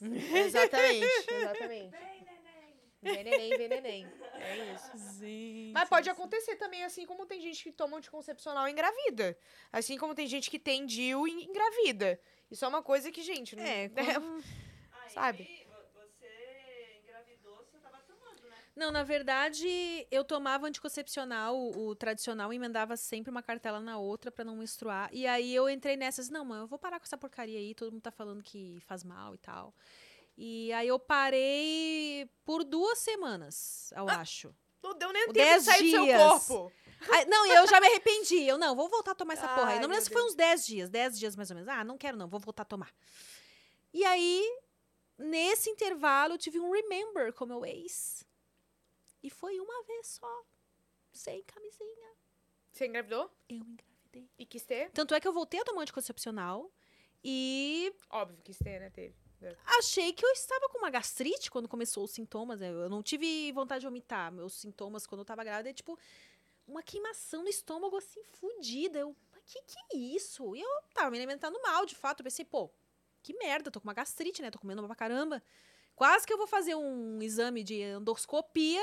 mim. 0.00 0.18
Exatamente, 0.36 1.06
exatamente. 1.30 1.90
Vem, 1.90 2.24
neném. 2.24 2.74
Vem 3.02 3.24
neném, 3.24 3.56
vem 3.58 3.68
neném. 3.68 4.12
É 4.34 4.72
isso. 4.74 5.18
Gente. 5.20 5.72
Mas 5.72 5.88
pode 5.88 6.08
acontecer 6.10 6.56
também, 6.56 6.84
assim 6.84 7.06
como 7.06 7.26
tem 7.26 7.40
gente 7.40 7.62
que 7.62 7.70
toma 7.72 7.96
anticoncepcional 7.98 8.66
e 8.66 8.72
engravida. 8.72 9.38
Assim 9.72 9.96
como 9.98 10.14
tem 10.14 10.26
gente 10.26 10.50
que 10.50 10.58
tem 10.58 10.84
DIU 10.86 11.28
e 11.28 11.44
engravida. 11.44 12.18
Isso 12.50 12.64
é 12.64 12.68
uma 12.68 12.82
coisa 12.82 13.10
que, 13.12 13.22
gente, 13.22 13.54
não 13.56 13.62
É, 13.62 13.88
quando- 13.94 14.44
Aí, 14.92 15.10
Sabe? 15.10 15.66
vo- 15.68 16.00
você 16.00 17.00
engravidou, 17.02 17.56
você 17.58 17.78
tava 17.78 17.98
tomando, 17.98 18.48
né? 18.48 18.62
Não, 18.76 18.90
na 18.90 19.04
verdade, 19.04 19.68
eu 20.10 20.24
tomava 20.24 20.66
anticoncepcional, 20.66 21.56
o, 21.56 21.88
o 21.90 21.94
tradicional, 21.94 22.52
e 22.52 22.56
emendava 22.56 22.96
sempre 22.96 23.30
uma 23.30 23.42
cartela 23.42 23.78
na 23.78 23.98
outra 23.98 24.32
pra 24.32 24.44
não 24.44 24.56
menstruar. 24.56 25.08
E 25.12 25.26
aí 25.28 25.54
eu 25.54 25.68
entrei 25.68 25.96
nessas, 25.96 26.28
não, 26.28 26.44
mãe, 26.44 26.58
eu 26.60 26.66
vou 26.66 26.78
parar 26.78 26.98
com 26.98 27.04
essa 27.04 27.16
porcaria 27.16 27.58
aí, 27.58 27.72
todo 27.74 27.92
mundo 27.92 28.02
tá 28.02 28.10
falando 28.10 28.42
que 28.42 28.80
faz 28.80 29.04
mal 29.04 29.34
e 29.34 29.38
tal. 29.38 29.72
E 30.36 30.72
aí 30.72 30.88
eu 30.88 30.98
parei 30.98 32.28
por 32.44 32.64
duas 32.64 32.98
semanas, 32.98 33.92
eu 33.96 34.08
acho. 34.08 34.52
Não 34.82 34.92
deu 34.98 35.12
nem 35.12 35.22
tempo 35.22 35.32
de 35.32 35.38
dez 35.38 35.62
sair 35.62 35.84
do 35.84 35.90
seu 35.90 36.04
dias. 36.04 36.18
corpo. 36.20 36.72
Aí- 37.10 37.24
não, 37.26 37.46
e 37.46 37.50
eu 37.54 37.66
já 37.68 37.80
me 37.80 37.86
arrependi. 37.86 38.42
Eu, 38.42 38.58
não, 38.58 38.74
vou 38.74 38.88
voltar 38.88 39.12
a 39.12 39.14
tomar 39.14 39.34
essa 39.34 39.48
porra 39.48 39.68
aí. 39.68 39.74
Ai, 39.74 39.80
Não 39.80 39.88
me 39.88 39.94
lembro 39.94 40.04
se 40.04 40.10
foi 40.12 40.22
uns 40.24 40.34
10 40.34 40.66
dias, 40.66 40.90
10 40.90 41.18
dias 41.18 41.36
mais 41.36 41.50
ou 41.50 41.54
menos. 41.56 41.68
Ah, 41.68 41.84
não 41.84 41.96
quero 41.96 42.16
não, 42.16 42.28
vou 42.28 42.40
voltar 42.40 42.62
a 42.62 42.66
tomar. 42.66 42.92
E 43.92 44.04
aí, 44.04 44.42
nesse 45.16 45.70
intervalo, 45.70 46.34
eu 46.34 46.38
tive 46.38 46.58
um 46.58 46.70
remember 46.72 47.32
com 47.32 47.46
meu 47.46 47.64
ex. 47.64 48.24
E 49.24 49.30
foi 49.30 49.58
uma 49.58 49.82
vez 49.84 50.06
só, 50.06 50.44
sem 51.10 51.42
camisinha. 51.44 52.12
Você 52.70 52.86
engravidou? 52.86 53.30
Eu 53.48 53.56
engravidei. 53.56 54.28
E 54.38 54.44
quis 54.44 54.64
ter? 54.66 54.90
Tanto 54.90 55.14
é 55.14 55.20
que 55.20 55.26
eu 55.26 55.32
voltei 55.32 55.60
a 55.60 55.64
tomar 55.64 55.80
anticoncepcional 55.80 56.70
e 57.24 57.90
Óbvio, 58.10 58.38
quis 58.44 58.58
ter, 58.58 58.78
né? 58.78 58.90
Teve. 58.90 59.16
achei 59.78 60.12
que 60.12 60.24
eu 60.24 60.30
estava 60.30 60.68
com 60.68 60.76
uma 60.76 60.90
gastrite 60.90 61.50
quando 61.50 61.66
começou 61.66 62.04
os 62.04 62.10
sintomas. 62.10 62.60
né? 62.60 62.68
Eu 62.68 62.90
não 62.90 63.02
tive 63.02 63.50
vontade 63.52 63.80
de 63.80 63.86
vomitar. 63.86 64.30
Meus 64.30 64.52
sintomas 64.52 65.06
quando 65.06 65.20
eu 65.20 65.24
tava 65.24 65.42
grávida 65.42 65.70
é 65.70 65.72
tipo 65.72 65.98
uma 66.66 66.82
queimação 66.82 67.42
no 67.42 67.48
estômago 67.48 67.96
assim, 67.96 68.22
fudida. 68.24 68.98
Eu, 68.98 69.16
mas 69.32 69.42
que 69.46 69.62
que 69.62 69.78
é 69.94 69.96
isso? 69.96 70.54
E 70.54 70.60
eu 70.60 70.82
tava 70.92 71.10
me 71.10 71.16
alimentando 71.16 71.58
mal, 71.62 71.86
de 71.86 71.94
fato. 71.94 72.20
Eu 72.20 72.24
pensei, 72.24 72.44
pô, 72.44 72.70
que 73.22 73.32
merda, 73.38 73.70
tô 73.70 73.80
com 73.80 73.88
uma 73.88 73.94
gastrite, 73.94 74.42
né? 74.42 74.50
Tô 74.50 74.58
comendo 74.58 74.84
pra 74.86 74.94
caramba. 74.94 75.42
Quase 75.96 76.26
que 76.26 76.32
eu 76.32 76.38
vou 76.38 76.46
fazer 76.46 76.74
um 76.74 77.22
exame 77.22 77.62
de 77.64 77.80
endoscopia. 77.80 78.82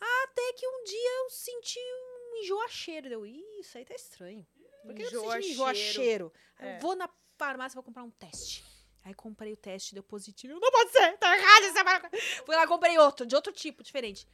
Até 0.00 0.52
que 0.54 0.66
um 0.66 0.84
dia 0.84 1.10
eu 1.22 1.30
senti 1.30 1.78
um 1.78 2.36
enjoacheiro. 2.36 3.08
Eu, 3.08 3.26
"Ih, 3.26 3.60
isso 3.60 3.76
aí 3.78 3.84
tá 3.84 3.94
estranho. 3.94 4.46
Por 4.82 4.94
que 4.94 5.02
eu 5.02 5.10
tô 5.10 5.20
sentindo 5.32 5.52
enjoacheiro? 5.52 6.32
É. 6.58 6.76
Eu 6.76 6.80
vou 6.80 6.94
na 6.94 7.08
farmácia, 7.38 7.74
vou 7.74 7.82
comprar 7.82 8.02
um 8.02 8.10
teste. 8.10 8.64
Aí 9.04 9.14
comprei 9.14 9.52
o 9.52 9.56
teste, 9.56 9.94
deu 9.94 10.02
positivo. 10.02 10.54
Eu, 10.54 10.60
Não 10.60 10.70
pode 10.70 10.90
ser, 10.90 11.16
tá 11.18 11.36
errado 11.36 11.64
essa 11.64 11.84
marca. 11.84 12.10
Fui 12.44 12.54
lá, 12.56 12.66
comprei 12.66 12.96
outro, 12.98 13.26
de 13.26 13.34
outro 13.34 13.52
tipo, 13.52 13.82
diferente. 13.82 14.26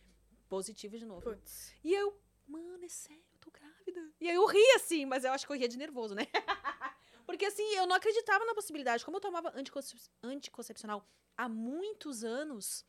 Positivo 0.49 0.97
de 0.99 1.05
novo. 1.05 1.23
Putz. 1.23 1.73
E 1.85 1.93
eu, 1.95 2.20
mano, 2.47 2.85
é 2.85 2.89
sério, 2.89 3.23
eu 3.32 3.39
tô 3.39 3.51
grávida. 3.51 4.12
E 4.20 4.28
aí 4.28 4.35
eu 4.35 4.47
ri 4.47 4.65
assim, 4.77 5.05
mas 5.07 5.24
eu 5.24 5.32
acho 5.32 5.47
que 5.47 5.53
eu 5.53 5.57
ria 5.57 5.69
de 5.69 5.77
nervoso, 5.77 6.15
né? 6.15 6.27
Porque 7.27 7.45
assim, 7.45 7.62
eu 7.74 7.87
não 7.87 7.95
acreditava 7.97 8.45
na 8.45 8.55
possibilidade. 8.55 9.05
Como 9.05 9.16
eu 9.16 9.20
tomava 9.20 9.53
anticoncep- 9.57 10.11
anticoncepcional 10.23 11.07
há 11.37 11.49
muitos 11.49 12.24
anos, 12.24 12.85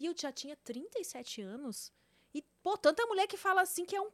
e 0.00 0.06
eu 0.06 0.14
já 0.16 0.32
tinha 0.32 0.56
37 0.56 1.40
anos, 1.42 1.92
e, 2.34 2.42
pô, 2.62 2.76
tanta 2.76 3.06
mulher 3.06 3.26
que 3.26 3.36
fala 3.36 3.62
assim 3.62 3.84
que 3.84 3.96
é 3.96 4.00
um. 4.00 4.10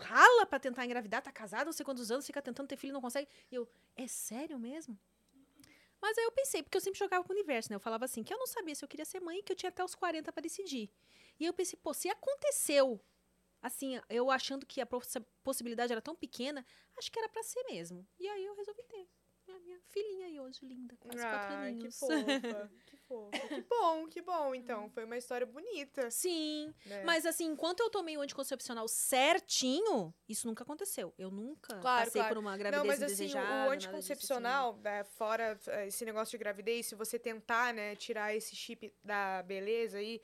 rala 0.00 0.46
pra 0.46 0.58
tentar 0.58 0.84
engravidar, 0.84 1.22
tá 1.22 1.32
casada, 1.32 1.64
não 1.66 1.72
sei 1.72 1.84
quantos 1.84 2.10
anos, 2.10 2.26
fica 2.26 2.40
tentando 2.42 2.68
ter 2.68 2.76
filho 2.76 2.92
não 2.92 3.00
consegue. 3.00 3.28
E 3.50 3.54
eu, 3.54 3.68
é 3.96 4.06
sério 4.06 4.58
mesmo? 4.58 4.98
Mas 6.00 6.16
aí 6.16 6.24
eu 6.24 6.32
pensei, 6.32 6.62
porque 6.62 6.76
eu 6.76 6.80
sempre 6.80 6.98
jogava 6.98 7.24
com 7.24 7.32
o 7.32 7.36
universo, 7.36 7.70
né? 7.70 7.76
Eu 7.76 7.80
falava 7.80 8.04
assim, 8.04 8.22
que 8.22 8.32
eu 8.32 8.38
não 8.38 8.46
sabia 8.46 8.74
se 8.74 8.84
eu 8.84 8.88
queria 8.88 9.04
ser 9.04 9.20
mãe, 9.20 9.42
que 9.42 9.50
eu 9.52 9.56
tinha 9.56 9.68
até 9.68 9.84
os 9.84 9.94
40 9.94 10.32
pra 10.32 10.40
decidir. 10.40 10.90
E 11.40 11.44
eu 11.44 11.52
pensei, 11.52 11.78
pô, 11.82 11.92
se 11.92 12.08
aconteceu, 12.08 13.00
assim, 13.60 14.00
eu 14.08 14.30
achando 14.30 14.64
que 14.64 14.80
a 14.80 14.86
possi- 14.86 15.20
possibilidade 15.42 15.92
era 15.92 16.00
tão 16.02 16.14
pequena, 16.14 16.64
acho 16.96 17.10
que 17.10 17.18
era 17.18 17.28
pra 17.28 17.42
ser 17.42 17.64
mesmo. 17.64 18.06
E 18.18 18.28
aí 18.28 18.44
eu 18.44 18.54
resolvi 18.54 18.82
ter. 18.84 19.08
A 19.54 19.58
minha 19.60 19.78
filhinha 19.88 20.26
aí 20.26 20.38
hoje, 20.40 20.64
linda, 20.64 20.94
quase 21.00 21.16
quatro 21.22 21.54
Ai, 21.56 21.70
que 21.72 21.76
aninhos. 21.78 21.98
fofa. 21.98 22.08
que 22.86 22.96
fofa. 22.98 23.48
Que 23.48 23.62
bom, 23.62 24.06
que 24.08 24.20
bom, 24.22 24.54
então. 24.54 24.90
Foi 24.90 25.04
uma 25.04 25.16
história 25.16 25.46
bonita. 25.46 26.10
Sim, 26.10 26.74
né? 26.84 27.02
mas 27.04 27.24
assim, 27.24 27.46
enquanto 27.46 27.80
eu 27.80 27.88
tomei 27.90 28.16
o 28.16 28.20
anticoncepcional 28.20 28.86
certinho, 28.88 30.14
isso 30.28 30.46
nunca 30.46 30.62
aconteceu. 30.62 31.14
Eu 31.18 31.30
nunca 31.30 31.78
Claro, 31.78 32.04
passei 32.06 32.20
claro. 32.20 32.34
por 32.34 32.40
uma 32.40 32.56
gravidez 32.56 32.78
Não, 32.80 32.86
mas 32.86 33.02
assim, 33.02 33.24
o- 33.24 33.26
o 33.26 33.30
disso, 33.30 33.38
assim. 33.38 33.74
anticoncepcional, 33.74 34.78
é, 34.84 35.04
fora 35.04 35.58
é, 35.68 35.86
esse 35.86 36.04
negócio 36.04 36.32
de 36.32 36.38
gravidez, 36.38 36.86
se 36.86 36.94
você 36.94 37.18
tentar, 37.18 37.72
né, 37.72 37.96
tirar 37.96 38.34
esse 38.34 38.54
chip 38.54 38.92
da 39.02 39.42
beleza 39.42 39.98
aí, 39.98 40.20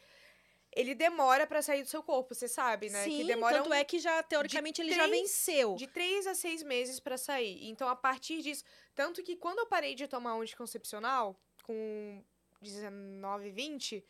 ele 0.77 0.95
demora 0.95 1.47
pra 1.47 1.63
sair 1.63 1.83
do 1.83 1.89
seu 1.89 2.03
corpo, 2.03 2.35
você 2.35 2.49
sabe, 2.49 2.91
né? 2.91 3.05
Sim, 3.05 3.19
que 3.19 3.25
demora 3.25 3.57
tanto 3.59 3.71
um- 3.71 3.75
é 3.75 3.85
que 3.85 3.99
já, 3.99 4.23
teoricamente, 4.23 4.81
ele 4.83 4.93
já 4.95 5.07
três- 5.07 5.21
venceu. 5.23 5.75
de 5.77 5.87
três 5.87 6.27
a 6.27 6.35
seis 6.35 6.63
meses 6.63 6.99
pra 7.01 7.17
sair. 7.17 7.67
Então, 7.69 7.89
a 7.89 7.97
partir 7.97 8.43
disso. 8.43 8.65
Tanto 8.95 9.23
que 9.23 9.37
quando 9.37 9.59
eu 9.61 9.67
parei 9.67 9.95
de 9.95 10.07
tomar 10.09 10.35
um 10.37 10.41
anticoncepcional, 10.43 11.39
com 11.65 12.23
19, 12.61 13.51
20, 13.51 14.05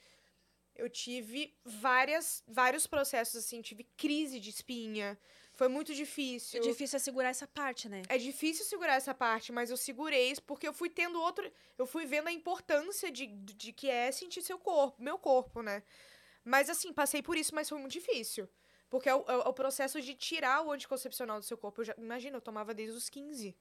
eu 0.77 0.89
tive 0.91 1.57
várias, 1.65 2.43
vários 2.47 2.87
processos, 2.87 3.37
assim, 3.45 3.61
tive 3.63 3.85
crise 3.97 4.41
de 4.41 4.51
espinha. 4.51 5.19
Foi 5.57 5.69
muito 5.69 5.93
É 5.93 5.95
difícil. 5.95 6.61
difícil 6.61 6.97
é 6.97 6.99
segurar 6.99 7.29
essa 7.29 7.47
parte, 7.47 7.89
né? 7.89 8.03
É 8.09 8.19
difícil 8.19 8.65
segurar 8.65 8.95
essa 8.95 9.15
parte, 9.15 9.53
mas 9.53 9.71
eu 9.71 9.77
segurei 9.77 10.33
isso 10.33 10.43
porque 10.43 10.67
eu 10.67 10.73
fui 10.73 10.91
tendo 10.91 11.21
outro. 11.21 11.49
Eu 11.79 11.87
fui 11.87 12.05
vendo 12.07 12.27
a 12.27 12.33
importância 12.33 13.09
de, 13.11 13.27
de 13.27 13.73
que 13.73 13.89
é 13.89 14.11
sentir 14.11 14.43
seu 14.43 14.59
corpo, 14.59 15.01
meu 15.01 15.17
corpo, 15.17 15.63
né? 15.63 15.85
Mas 16.45 16.69
assim, 16.69 16.93
passei 16.93 17.23
por 17.23 17.37
isso, 17.37 17.55
mas 17.55 17.69
foi 17.69 17.79
muito 17.79 17.93
difícil. 17.93 18.49
Porque 18.91 19.09
é 19.09 19.15
o, 19.15 19.25
é 19.27 19.49
o 19.49 19.53
processo 19.53 20.01
de 20.01 20.15
tirar 20.15 20.63
o 20.63 20.71
anticoncepcional 20.71 21.41
do 21.41 21.45
seu 21.45 21.57
corpo. 21.57 21.81
Eu 21.81 21.87
já, 21.87 21.95
imagina, 21.97 22.37
eu 22.37 22.41
tomava 22.41 22.75
desde 22.75 22.97
os 22.97 23.09
15. 23.09 23.57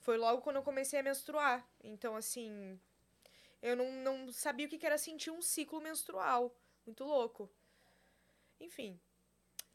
Foi 0.00 0.16
logo 0.16 0.42
quando 0.42 0.56
eu 0.56 0.62
comecei 0.62 0.98
a 0.98 1.02
menstruar. 1.02 1.66
Então, 1.82 2.16
assim. 2.16 2.78
Eu 3.60 3.74
não, 3.76 3.90
não 3.90 4.32
sabia 4.32 4.66
o 4.66 4.68
que 4.68 4.84
era 4.84 4.98
sentir 4.98 5.30
um 5.30 5.42
ciclo 5.42 5.80
menstrual. 5.80 6.54
Muito 6.86 7.04
louco. 7.04 7.50
Enfim. 8.60 9.00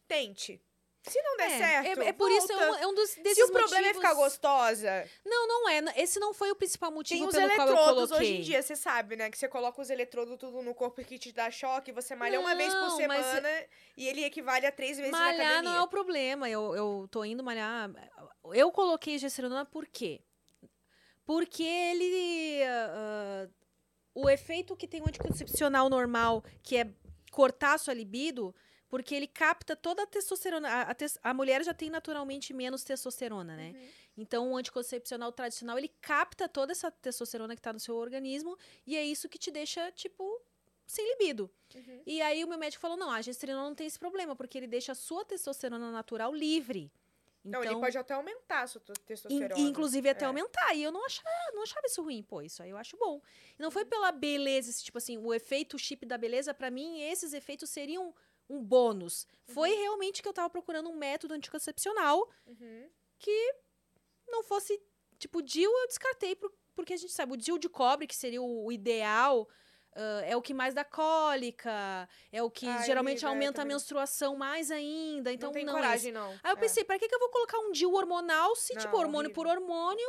Tente. 0.07 0.61
Se 1.05 1.21
não 1.21 1.35
der 1.35 1.51
é, 1.51 1.57
certo, 1.57 2.01
é, 2.01 2.07
é 2.07 2.13
por 2.13 2.31
isso, 2.31 2.49
é 2.49 2.55
volta. 2.55 2.71
um, 2.71 2.75
é 2.83 2.87
um 2.87 2.93
dos 2.95 3.13
desses 3.15 3.35
Se 3.35 3.43
o 3.43 3.51
problema 3.51 3.75
é 3.75 3.79
motivos- 3.89 3.97
ficar 4.01 4.13
gostosa, 4.13 5.09
Não, 5.25 5.47
não 5.47 5.67
é. 5.69 5.81
Esse 5.97 6.17
não 6.17 6.33
foi 6.33 6.49
o 6.49 6.55
principal 6.55 6.91
motivo 6.91 7.29
pelo 7.29 7.31
qual 7.55 7.67
eu 7.67 7.73
eletrodos 7.73 8.09
coloquei. 8.09 8.17
hoje 8.29 8.37
em 8.37 8.41
dia, 8.41 8.61
você 8.61 8.73
sabe, 8.75 9.17
né? 9.17 9.29
Que 9.29 9.37
você 9.37 9.49
coloca 9.49 9.81
os 9.81 9.89
eletrodos 9.89 10.37
tudo 10.37 10.61
no 10.61 10.73
corpo 10.73 11.03
que 11.03 11.19
te 11.19 11.33
dá 11.33 11.51
choque, 11.51 11.91
você 11.91 12.15
malha 12.15 12.39
uma 12.39 12.55
vez 12.55 12.73
por 12.73 12.79
Não, 12.87 12.97
mas- 13.07 13.25
semana 13.25 13.49
e 13.97 14.07
ele 14.07 14.23
equivale 14.23 14.65
a 14.65 14.71
três 14.71 14.95
vezes 14.97 15.11
na 15.11 15.17
Malhar 15.19 15.41
academia. 15.47 15.61
não 15.71 15.77
é 15.77 15.81
o 15.81 15.87
problema. 15.89 16.49
Eu, 16.49 16.73
eu 16.73 17.07
tô 17.11 17.25
indo 17.25 17.43
malhar. 17.43 17.91
Eu 18.53 18.71
coloquei 18.71 19.17
gesterona 19.17 19.65
por 19.65 19.85
quê? 19.85 20.21
Porque 21.25 21.63
ele. 21.63 22.63
ah, 22.65 23.47
o 24.15 24.29
efeito 24.29 24.75
que 24.75 24.87
tem 24.87 25.01
o 25.01 25.07
anticoncepcional 25.07 25.89
normal, 25.89 26.43
que 26.61 26.77
é 26.77 26.87
cortar 27.31 27.73
a 27.73 27.77
sua 27.77 27.93
libido, 27.93 28.53
porque 28.93 29.15
ele 29.15 29.25
capta 29.25 29.75
toda 29.75 30.03
a 30.03 30.05
testosterona. 30.05 30.69
A, 30.69 30.81
a 30.91 30.93
tes- 30.93 31.17
a 31.23 31.33
mulher 31.33 31.63
já 31.63 31.73
tem 31.73 31.89
naturalmente 31.89 32.53
menos 32.53 32.83
testosterona, 32.83 33.55
né? 33.57 33.71
Uhum. 33.73 33.87
Então, 34.17 34.51
o 34.51 34.55
anticoncepcional 34.55 35.31
tradicional, 35.31 35.79
ele 35.79 35.87
capta 35.99 36.47
toda 36.47 36.73
essa 36.73 36.91
testosterona 36.91 37.55
que 37.55 37.61
tá 37.61 37.73
no 37.73 37.79
seu 37.79 37.95
organismo 37.95 38.55
e 38.85 38.95
é 38.95 39.03
isso 39.03 39.27
que 39.27 39.39
te 39.39 39.49
deixa, 39.49 39.91
tipo, 39.93 40.23
sem 40.85 41.03
libido. 41.13 41.49
Uhum. 41.73 42.03
E 42.05 42.21
aí 42.21 42.43
o 42.43 42.47
meu 42.47 42.59
médico 42.59 42.79
falou: 42.81 42.95
não, 42.95 43.09
a 43.09 43.19
gestrina 43.19 43.57
não 43.57 43.73
tem 43.73 43.87
esse 43.87 43.97
problema, 43.97 44.35
porque 44.35 44.59
ele 44.59 44.67
deixa 44.67 44.91
a 44.91 44.95
sua 44.95 45.25
testosterona 45.25 45.91
natural 45.91 46.31
livre. 46.31 46.91
Então, 47.45 47.61
Não, 47.61 47.71
ele 47.71 47.79
pode 47.79 47.97
até 47.97 48.13
aumentar 48.13 48.61
a 48.61 48.67
sua 48.67 48.79
to- 48.79 48.93
in- 48.93 49.05
testosterona. 49.07 49.59
inclusive 49.59 50.07
até 50.07 50.23
É. 50.23 50.27
aumentar. 50.27 50.75
E 50.75 50.83
eu 50.83 50.91
não 50.91 51.03
achava, 51.03 51.27
não 51.55 51.63
achava 51.63 51.87
isso 51.87 52.01
ruim, 52.03 52.21
pô. 52.21 52.43
Isso 52.43 52.61
aí 52.61 52.69
eu 52.69 52.77
acho 52.77 52.95
bom. 52.95 53.19
E 53.57 53.61
não 53.61 53.69
Uhum. 53.69 53.71
foi 53.71 53.85
pela 53.85 54.11
beleza, 54.11 54.69
esse, 54.69 54.83
tipo 54.83 54.99
assim, 54.99 55.17
o 55.17 55.33
efeito 55.33 55.79
chip 55.79 56.05
da 56.05 56.17
beleza, 56.17 56.53
pra 56.53 56.69
mim, 56.69 57.01
esses 57.01 57.33
efeitos 57.33 57.69
seriam 57.71 58.13
um 58.49 58.61
bônus. 58.63 59.25
Foi 59.45 59.71
Uhum. 59.71 59.77
realmente 59.79 60.21
que 60.21 60.27
eu 60.27 60.33
tava 60.33 60.49
procurando 60.49 60.89
um 60.89 60.95
método 60.95 61.33
anticoncepcional 61.33 62.29
Uhum. 62.45 62.89
não 64.27 64.43
fosse, 64.43 64.81
tipo, 65.19 65.41
DIL 65.41 65.71
eu 65.71 65.87
descartei, 65.87 66.35
por- 66.35 66.51
porque 66.75 66.93
a 66.93 66.97
gente 66.97 67.13
sabe, 67.13 67.33
o 67.33 67.37
DIL 67.37 67.57
de 67.57 67.69
cobre, 67.69 68.07
que 68.07 68.15
seria 68.15 68.41
o, 68.41 68.65
o 68.65 68.71
ideal, 68.71 69.47
ah, 69.95 70.21
é 70.25 70.35
o 70.35 70.41
que 70.41 70.53
mais 70.53 70.73
dá 70.73 70.83
cólica, 70.83 72.09
é 72.31 72.41
o 72.41 72.49
que 72.49 72.67
Ai, 72.67 72.85
geralmente 72.85 73.23
amiga, 73.25 73.29
aumenta 73.29 73.61
a 73.61 73.65
menstruação 73.65 74.35
mais 74.35 74.71
ainda, 74.71 75.31
então 75.31 75.49
não 75.49 75.53
tem 75.53 75.65
não 75.65 75.73
coragem, 75.73 76.09
esse. 76.09 76.11
não. 76.11 76.31
Aí 76.43 76.51
eu 76.51 76.57
É. 76.57 76.59
pensei, 76.59 76.83
pra 76.83 76.97
que, 76.97 77.07
que 77.07 77.13
eu 77.15 77.19
vou 77.19 77.29
colocar 77.29 77.59
um 77.59 77.71
DIL 77.71 77.93
hormonal 77.93 78.55
se, 78.55 78.75
tipo, 78.75 78.93
Não, 78.93 78.99
hormônio 79.01 79.31
por 79.31 79.45
hormônio? 79.47 80.07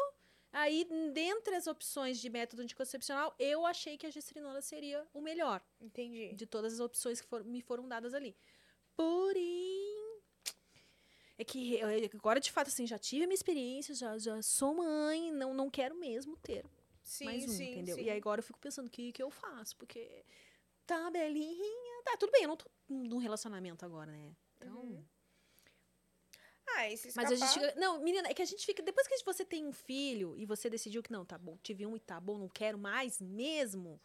Aí, 0.57 0.87
dentre 1.13 1.57
as 1.57 1.67
opções 1.67 2.21
de 2.21 2.31
método 2.31 2.63
anticoncepcional, 2.63 3.35
eu 3.41 3.67
achei 3.67 3.99
que 3.99 4.07
a 4.07 4.11
gestrinona 4.11 4.63
seria 4.63 5.05
o 5.13 5.21
melhor 5.21 5.61
Entendi. 5.81 6.33
de 6.35 6.47
todas 6.47 6.75
as 6.75 6.81
opções 6.81 7.21
que 7.21 7.27
for- 7.27 7.43
me 7.45 7.61
foram 7.61 7.89
dadas 7.89 8.15
ali. 8.15 8.37
Porém, 8.97 10.21
é 11.37 11.45
que 11.45 11.75
eu- 11.75 11.89
agora, 12.15 12.39
de 12.39 12.53
fato, 12.53 12.69
assim, 12.69 12.87
já 12.87 12.97
tive 12.99 13.25
a 13.25 13.27
minha 13.27 13.35
experiência, 13.35 13.95
já, 13.97 14.17
já 14.17 14.41
sou 14.43 14.75
mãe, 14.75 15.33
não, 15.33 15.53
não 15.53 15.69
quero 15.69 15.97
mesmo 15.97 16.37
ter 16.37 16.65
Sim, 17.03 17.25
mais 17.25 17.45
um, 17.45 17.49
sim, 17.49 17.73
entendeu? 17.73 17.97
sim. 17.97 18.05
E 18.05 18.11
aí 18.11 18.17
agora 18.17 18.39
eu 18.39 18.45
fico 18.45 18.59
pensando, 18.61 18.87
o 18.87 18.91
que, 18.91 19.11
que 19.11 19.23
eu 19.23 19.31
faço? 19.31 19.77
Porque 19.77 20.25
tá, 20.87 21.11
belinha, 21.11 22.03
tá, 22.05 22.17
tudo 22.17 22.31
bem, 22.31 22.43
eu 22.43 22.49
não 22.49 22.57
tô 22.57 22.71
num 22.89 23.19
relacionamento 23.19 23.85
agora, 23.85 24.13
né? 24.13 24.37
Então... 24.57 24.77
Uhum. 24.83 25.05
Ah, 26.67 26.89
e 26.91 26.97
se 26.97 27.13
Mas 27.15 27.31
a 27.31 27.35
gente 27.35 27.49
escapar-. 27.49 27.77
Não, 27.77 28.01
menina, 28.01 28.29
é 28.29 28.35
que 28.35 28.43
a 28.43 28.45
gente 28.47 28.65
fica. 28.65 28.83
Depois 28.83 29.07
que 29.07 29.23
você 29.25 29.45
tem 29.45 29.65
um 29.67 29.73
filho 29.73 30.35
e 30.37 30.45
você 30.47 30.69
decidiu 30.71 31.03
que 31.03 31.13
não, 31.13 31.25
tá 31.25 31.37
bom, 31.39 31.57
tive 31.63 31.85
um 31.87 31.97
e 31.97 32.01
tá 32.01 32.19
bom, 32.21 32.39
não 32.39 32.49
quero 32.49 32.79
mais 32.79 33.21
mesmo. 33.21 34.01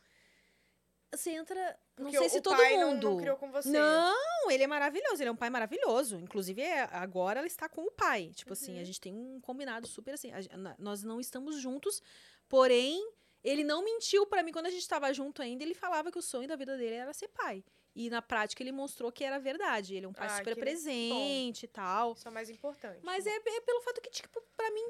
Você 1.11 1.31
entra. 1.31 1.55
Não 1.97 2.05
Porque 2.05 2.17
sei 2.19 2.27
o 2.27 2.29
se 2.29 2.41
todo 2.41 2.55
pai 2.55 2.77
não- 2.77 2.91
mundo. 2.93 3.09
Não, 3.09 3.17
criou 3.17 3.35
com 3.37 3.51
você. 3.51 3.69
Não, 3.69 4.51
ele 4.51 4.63
é 4.63 4.67
maravilhoso, 4.67 5.21
ele 5.21 5.29
é 5.29 5.31
um 5.31 5.35
pai 5.35 5.49
maravilhoso. 5.49 6.17
Inclusive, 6.17 6.61
é- 6.61 6.83
agora 6.91 7.39
ela 7.39 7.47
está 7.47 7.67
com 7.67 7.81
o 7.83 7.91
pai. 7.91 8.31
Tipo 8.35 8.53
assim, 8.53 8.75
Uhum. 8.75 8.81
a 8.81 8.83
gente 8.83 9.01
tem 9.01 9.13
um 9.15 9.39
combinado 9.41 9.87
super 9.87 10.13
assim. 10.13 10.31
a 10.31 10.75
nós 10.77 11.01
não 11.03 11.19
estamos 11.19 11.55
juntos, 11.59 12.01
porém, 12.47 13.11
ele 13.43 13.63
não 13.63 13.83
mentiu 13.83 14.27
pra 14.27 14.43
mim 14.43 14.51
quando 14.51 14.67
a 14.67 14.69
gente 14.69 14.81
estava 14.81 15.11
junto 15.11 15.41
ainda. 15.41 15.63
Ele 15.63 15.73
falava 15.73 16.11
que 16.11 16.19
o 16.19 16.21
sonho 16.21 16.47
da 16.47 16.55
vida 16.55 16.77
dele 16.77 16.95
era 16.95 17.11
ser 17.13 17.29
pai. 17.29 17.63
E 17.95 18.09
na 18.09 18.21
prática 18.21 18.63
ele 18.63 18.71
mostrou 18.71 19.11
que 19.11 19.23
era 19.23 19.39
verdade. 19.39 19.95
Ele 19.95 20.05
é 20.05 20.09
um 20.09 20.13
pai 20.13 20.27
Ah, 20.27 20.37
super 20.37 20.55
presente 20.55 21.63
e 21.63 21.67
tal. 21.67 22.13
Isso 22.13 22.27
é 22.27 22.31
o 22.31 22.33
mais 22.33 22.49
importante. 22.49 22.99
Mas 23.03 23.25
é, 23.25 23.35
é 23.35 23.61
pelo 23.61 23.81
fato 23.81 23.99
que, 24.01 24.09
tipo, 24.09 24.41
pra 24.55 24.69
mim, 24.71 24.89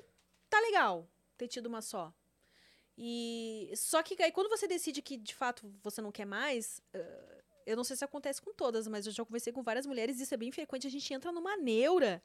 tá 0.49 0.59
legal 0.59 1.07
ter 1.37 1.47
tido 1.47 1.67
uma 1.67 1.81
só. 1.81 2.13
E. 2.97 3.71
Só 3.75 4.03
que 4.03 4.21
aí, 4.21 4.31
quando 4.31 4.49
você 4.49 4.67
decide 4.67 5.01
que, 5.01 5.15
de 5.17 5.33
fato, 5.33 5.71
você 5.81 6.01
não 6.01 6.11
quer 6.11 6.25
mais. 6.25 6.81
eh, 6.93 7.41
eu 7.65 7.77
não 7.77 7.83
sei 7.83 7.95
se 7.95 8.03
acontece 8.03 8.41
com 8.41 8.51
todas, 8.53 8.87
mas 8.87 9.05
eu 9.05 9.11
já 9.11 9.23
conversei 9.23 9.53
com 9.53 9.61
várias 9.63 9.85
mulheres 9.85 10.19
e 10.19 10.23
isso 10.23 10.33
é 10.33 10.37
bem 10.37 10.51
frequente. 10.51 10.87
A 10.87 10.89
gente 10.89 11.13
entra 11.13 11.31
numa 11.31 11.55
neura. 11.55 12.21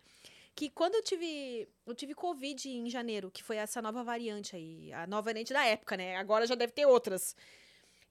Que 0.56 0.70
quando 0.70 0.94
eu 0.94 1.02
tive. 1.02 1.68
Eu 1.86 1.94
tive 1.94 2.14
Covid 2.14 2.68
em 2.68 2.88
janeiro, 2.88 3.30
que 3.30 3.42
foi 3.42 3.56
essa 3.56 3.82
nova 3.82 4.02
variante 4.04 4.54
aí. 4.56 4.92
A 4.92 5.06
nova 5.06 5.22
variante 5.22 5.52
da 5.52 5.64
época, 5.64 5.96
né? 5.96 6.16
Agora 6.16 6.46
já 6.46 6.54
deve 6.54 6.72
ter 6.72 6.86
outras. 6.86 7.36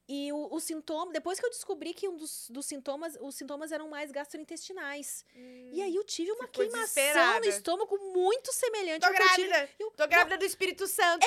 E 0.08 0.32
o, 0.34 0.50
o 0.54 0.60
sintoma. 0.60 1.12
Depois 1.14 1.40
que 1.40 1.46
eu 1.46 1.50
descobri 1.50 1.94
que 1.94 2.08
um 2.10 2.18
dos, 2.18 2.50
dos 2.50 2.66
sintomas. 2.66 3.18
Os 3.22 3.36
sintomas 3.36 3.72
eram 3.72 3.88
mais 3.90 4.12
gastrointestinais. 4.12 5.26
E 5.72 5.82
aí 5.82 5.96
eu 5.96 6.04
tive 6.04 6.32
uma 6.32 6.46
Hum. 6.46 6.50
queimação 6.52 7.40
no 7.40 7.46
estômago 7.46 7.98
muito 8.14 8.52
semelhante 8.52 9.02
Tô 9.02 9.08
ao 9.08 9.14
que 9.14 9.22
eu 9.22 9.30
tive. 9.30 9.48
grávida! 9.48 9.74
eu- 9.80 9.92
Tô 9.92 10.08
grávida 10.08 10.38
do 10.38 10.46
Espírito 10.46 10.88
Santo! 10.88 11.26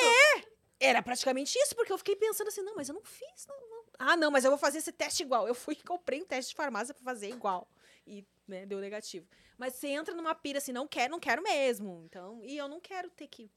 Era 0.79 1.03
praticamente 1.03 1.59
isso, 1.59 1.75
porque 1.75 1.91
eu 1.91 1.97
fiquei 1.97 2.15
pensando 2.17 2.49
assim, 2.49 2.61
não, 2.61 2.75
mas 2.77 2.89
eu 2.89 2.95
não 2.95 3.03
fiz. 3.03 3.47
Não, 3.47 3.57
não. 3.71 3.85
Ah, 3.99 4.15
não, 4.17 4.31
mas 4.31 4.45
eu 4.45 4.51
vou 4.51 4.59
fazer 4.59 4.77
esse 4.79 4.93
teste 4.93 5.23
igual. 5.23 5.49
Eu 5.49 5.55
fui 5.55 5.73
e 5.75 5.83
comprei 5.83 6.21
um 6.21 6.27
teste 6.27 6.51
de 6.51 6.57
farmácia 6.57 6.93
pra 6.93 7.03
fazer 7.03 7.31
igual. 7.31 7.67
E, 8.07 8.27
né, 8.47 8.67
deu 8.67 8.79
negativo. 8.79 9.27
Mas 9.57 9.75
você 9.75 9.89
entra 9.89 10.15
numa 10.15 10.35
pira 10.35 10.59
assim, 10.59 10.73
não 10.73 10.87
quero, 10.87 11.11
não 11.13 11.19
quero 11.19 11.43
mesmo. 11.43 12.03
Então, 12.05 12.45
e 12.45 12.59
eu 12.59 12.69
não 12.69 12.79
quero 12.79 13.09
ter 13.09 13.27
que. 13.27 13.51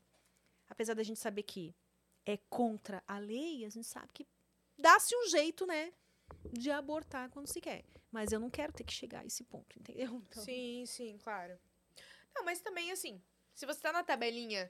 Apesar 0.70 0.94
da 0.94 1.04
gente 1.04 1.20
saber 1.20 1.44
que 1.44 1.76
é 2.26 2.38
contra 2.50 3.04
a 3.06 3.20
lei, 3.20 3.66
a 3.66 3.70
gente 3.70 3.86
sabe 3.86 4.08
que 4.14 4.26
dá-se 4.80 5.16
um 5.16 5.28
jeito, 5.28 5.66
né? 5.66 5.94
De 6.52 6.72
abortar 6.72 7.30
quando 7.30 7.48
se 7.48 7.60
quer. 7.62 7.84
Mas 8.12 8.32
eu 8.32 8.40
não 8.40 8.50
quero 8.50 8.74
ter 8.74 8.84
que 8.84 8.94
chegar 8.94 9.22
a 9.22 9.26
esse 9.26 9.44
ponto, 9.44 9.78
entendeu? 9.78 10.22
Então, 10.30 10.44
Sim, 10.44 10.84
sim, 10.88 11.18
claro. 11.20 11.60
Não, 12.36 12.44
mas 12.44 12.62
também, 12.62 12.92
assim, 12.92 13.22
se 13.54 13.66
você 13.66 13.80
tá 13.82 13.92
na 13.92 14.04
tabelinha 14.04 14.70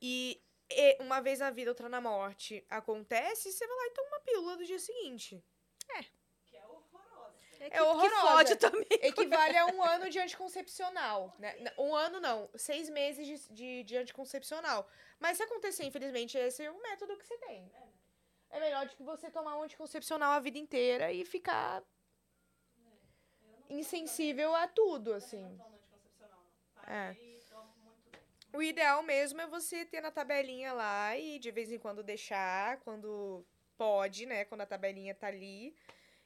e, 0.00 0.40
e 0.70 0.96
uma 1.00 1.20
vez 1.20 1.38
na 1.40 1.50
vida, 1.50 1.70
outra 1.70 1.88
na 1.88 2.00
morte 2.00 2.64
acontece, 2.68 3.50
você 3.50 3.66
vai 3.66 3.76
lá 3.76 3.86
e 3.86 3.90
toma 3.90 4.08
uma 4.08 4.20
pílula 4.20 4.56
do 4.56 4.64
dia 4.64 4.78
seguinte. 4.78 5.42
Que 6.46 6.56
é 6.56 6.66
horrorosa. 6.66 7.38
é, 7.60 7.76
É 7.78 7.82
horrorosa. 7.82 8.56
Que 8.56 8.60
também. 8.70 8.86
Equivale 8.90 9.56
a 9.56 9.66
um 9.66 9.82
ano 9.82 10.10
de 10.10 10.18
anticoncepcional. 10.18 11.34
Né? 11.38 11.54
Um 11.78 11.94
ano 11.94 12.20
não, 12.20 12.48
seis 12.54 12.88
meses 12.90 13.26
de, 13.26 13.54
de, 13.54 13.84
de 13.84 13.96
anticoncepcional. 13.96 14.88
Mas 15.18 15.36
se 15.36 15.42
acontecer, 15.42 15.84
infelizmente, 15.84 16.36
esse 16.36 16.62
é 16.62 16.70
o 16.70 16.80
método 16.82 17.16
que 17.16 17.26
você 17.26 17.36
tem. 17.38 17.70
É 17.74 17.97
melhor 18.60 18.86
do 18.86 18.96
que 18.96 19.02
você 19.02 19.30
tomar 19.30 19.56
um 19.56 19.62
anticoncepcional 19.62 20.32
a 20.32 20.40
vida 20.40 20.58
inteira 20.58 21.12
e 21.12 21.24
ficar 21.24 21.82
insensível 23.68 24.54
a 24.54 24.66
tudo, 24.66 25.12
assim. 25.12 25.44
Não. 25.56 25.78
É. 26.86 27.16
O 28.52 28.62
ideal 28.62 29.02
mesmo 29.02 29.40
é 29.40 29.46
você 29.46 29.84
ter 29.84 30.00
na 30.00 30.10
tabelinha 30.10 30.72
lá 30.72 31.16
e 31.16 31.38
de 31.38 31.50
vez 31.50 31.70
em 31.70 31.78
quando 31.78 32.02
deixar, 32.02 32.78
quando 32.80 33.44
pode, 33.76 34.24
né? 34.24 34.44
Quando 34.46 34.62
a 34.62 34.66
tabelinha 34.66 35.14
tá 35.14 35.26
ali. 35.26 35.76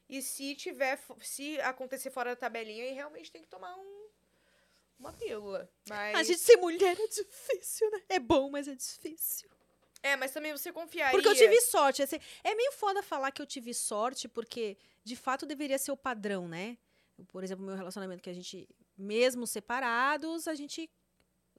E 0.09 0.23
se 0.23 0.55
tiver, 0.55 0.99
se 1.21 1.61
acontecer 1.61 2.11
fora 2.11 2.31
da 2.31 2.37
tabelinha, 2.37 2.85
aí 2.85 2.93
realmente 2.93 3.33
tem 3.33 3.43
que 3.43 3.49
tomar 3.49 3.75
um, 3.77 4.09
uma 4.99 5.13
pílula. 5.13 5.69
Mas, 5.89 6.15
A 6.15 6.23
gente 6.23 6.39
ser 6.39 6.57
mulher 6.57 6.97
é 6.99 7.07
difícil, 7.09 7.91
né? 7.91 8.03
É 8.09 8.19
bom, 8.19 8.51
mas 8.51 8.69
é 8.69 8.75
difícil. 8.75 9.51
É, 10.03 10.17
mas 10.17 10.33
também 10.33 10.53
você 10.53 10.73
confiaria. 10.73 11.13
Porque 11.13 11.29
eu 11.29 11.35
tive 11.35 11.61
sorte. 11.61 12.03
assim, 12.03 12.19
é 12.43 12.55
meio 12.55 12.73
foda 12.73 13.03
falar 13.03 13.31
que 13.31 13.41
eu 13.41 13.47
tive 13.47 13.73
sorte, 13.73 14.29
porque 14.29 14.77
de 15.05 15.15
fato 15.17 15.47
deveria 15.47 15.79
ser 15.79 15.93
o 15.93 15.97
padrão, 15.97 16.49
né? 16.49 16.77
Por 17.29 17.45
exemplo, 17.45 17.65
meu 17.65 17.77
relacionamento 17.77 18.23
que 18.23 18.31
a 18.31 18.35
gente, 18.35 18.69
mesmo 18.99 19.47
separados, 19.47 20.49
a 20.49 20.55
gente 20.55 20.91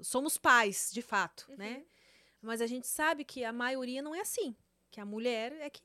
somos 0.01 0.37
pais, 0.37 0.89
de 0.91 1.01
fato, 1.01 1.45
Uhum. 1.49 1.55
né? 1.57 1.85
Mas 2.41 2.59
a 2.59 2.67
gente 2.67 2.85
sabe 2.87 3.23
que 3.23 3.45
a 3.45 3.53
maioria 3.53 4.01
não 4.01 4.13
é 4.13 4.19
assim. 4.19 4.53
Que 4.91 4.99
a 4.99 5.05
mulher 5.05 5.53
é 5.53 5.69
que 5.69 5.81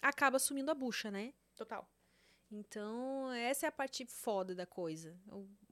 acaba 0.00 0.36
assumindo 0.36 0.70
a 0.70 0.74
bucha, 0.74 1.10
né? 1.10 1.34
Total. 1.54 1.86
Então, 2.50 3.30
essa 3.32 3.66
é 3.66 3.68
a 3.68 3.72
parte 3.72 4.04
foda 4.06 4.54
da 4.54 4.64
coisa. 4.66 5.14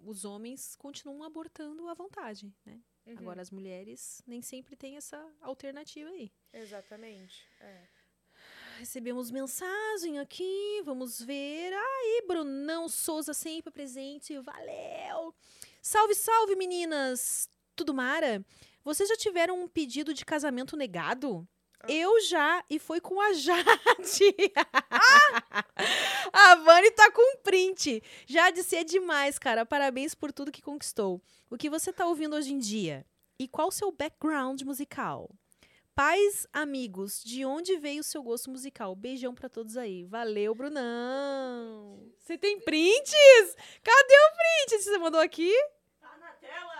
Os 0.04 0.24
homens 0.24 0.76
continuam 0.76 1.22
abortando 1.22 1.88
à 1.88 1.94
vontade, 1.94 2.52
né? 2.64 2.80
Uhum, 3.06 3.14
Agora, 3.18 3.40
as 3.42 3.50
mulheres 3.50 4.22
nem 4.26 4.42
sempre 4.42 4.76
têm 4.76 4.96
essa 4.96 5.24
alternativa 5.40 6.08
aí. 6.10 6.30
Exatamente. 6.52 7.46
É. 7.60 7.86
Recebemos 8.78 9.30
mensagem 9.30 10.18
aqui, 10.18 10.80
vamos 10.84 11.20
ver. 11.20 11.72
Aí, 11.72 12.24
Brunão 12.26 12.88
Souza 12.88 13.34
sempre 13.34 13.70
presente, 13.70 14.38
valeu! 14.38 15.34
Salve, 15.82 16.14
salve, 16.14 16.56
meninas! 16.56 17.48
Tudo 17.76 17.92
mara? 17.92 18.44
Vocês 18.82 19.08
já 19.08 19.16
tiveram 19.16 19.60
um 19.62 19.68
pedido 19.68 20.14
de 20.14 20.24
casamento 20.24 20.76
negado? 20.76 21.46
Eu 21.88 22.20
já, 22.20 22.64
e 22.68 22.78
foi 22.78 23.00
com 23.00 23.20
a 23.20 23.32
Jade. 23.34 24.34
a 26.32 26.54
Vani 26.56 26.90
tá 26.92 27.10
com 27.10 27.36
print. 27.38 28.02
Jade, 28.26 28.62
você 28.62 28.76
é 28.76 28.84
demais, 28.84 29.38
cara. 29.38 29.64
Parabéns 29.66 30.14
por 30.14 30.32
tudo 30.32 30.52
que 30.52 30.62
conquistou. 30.62 31.22
O 31.48 31.56
que 31.56 31.70
você 31.70 31.92
tá 31.92 32.06
ouvindo 32.06 32.36
hoje 32.36 32.52
em 32.52 32.58
dia? 32.58 33.04
E 33.38 33.48
qual 33.48 33.68
o 33.68 33.72
seu 33.72 33.90
background 33.90 34.62
musical? 34.62 35.30
Pais, 35.94 36.46
amigos, 36.52 37.22
de 37.22 37.44
onde 37.44 37.76
veio 37.76 38.00
o 38.00 38.04
seu 38.04 38.22
gosto 38.22 38.50
musical? 38.50 38.94
Beijão 38.94 39.34
pra 39.34 39.48
todos 39.48 39.76
aí. 39.76 40.04
Valeu, 40.04 40.54
Brunão. 40.54 42.00
Você 42.18 42.38
tem 42.38 42.60
prints? 42.60 43.54
Cadê 43.82 44.14
o 44.14 44.68
print? 44.68 44.82
Você 44.82 44.98
mandou 44.98 45.20
aqui? 45.20 45.52
Tá 46.00 46.16
na 46.18 46.30
tela! 46.34 46.70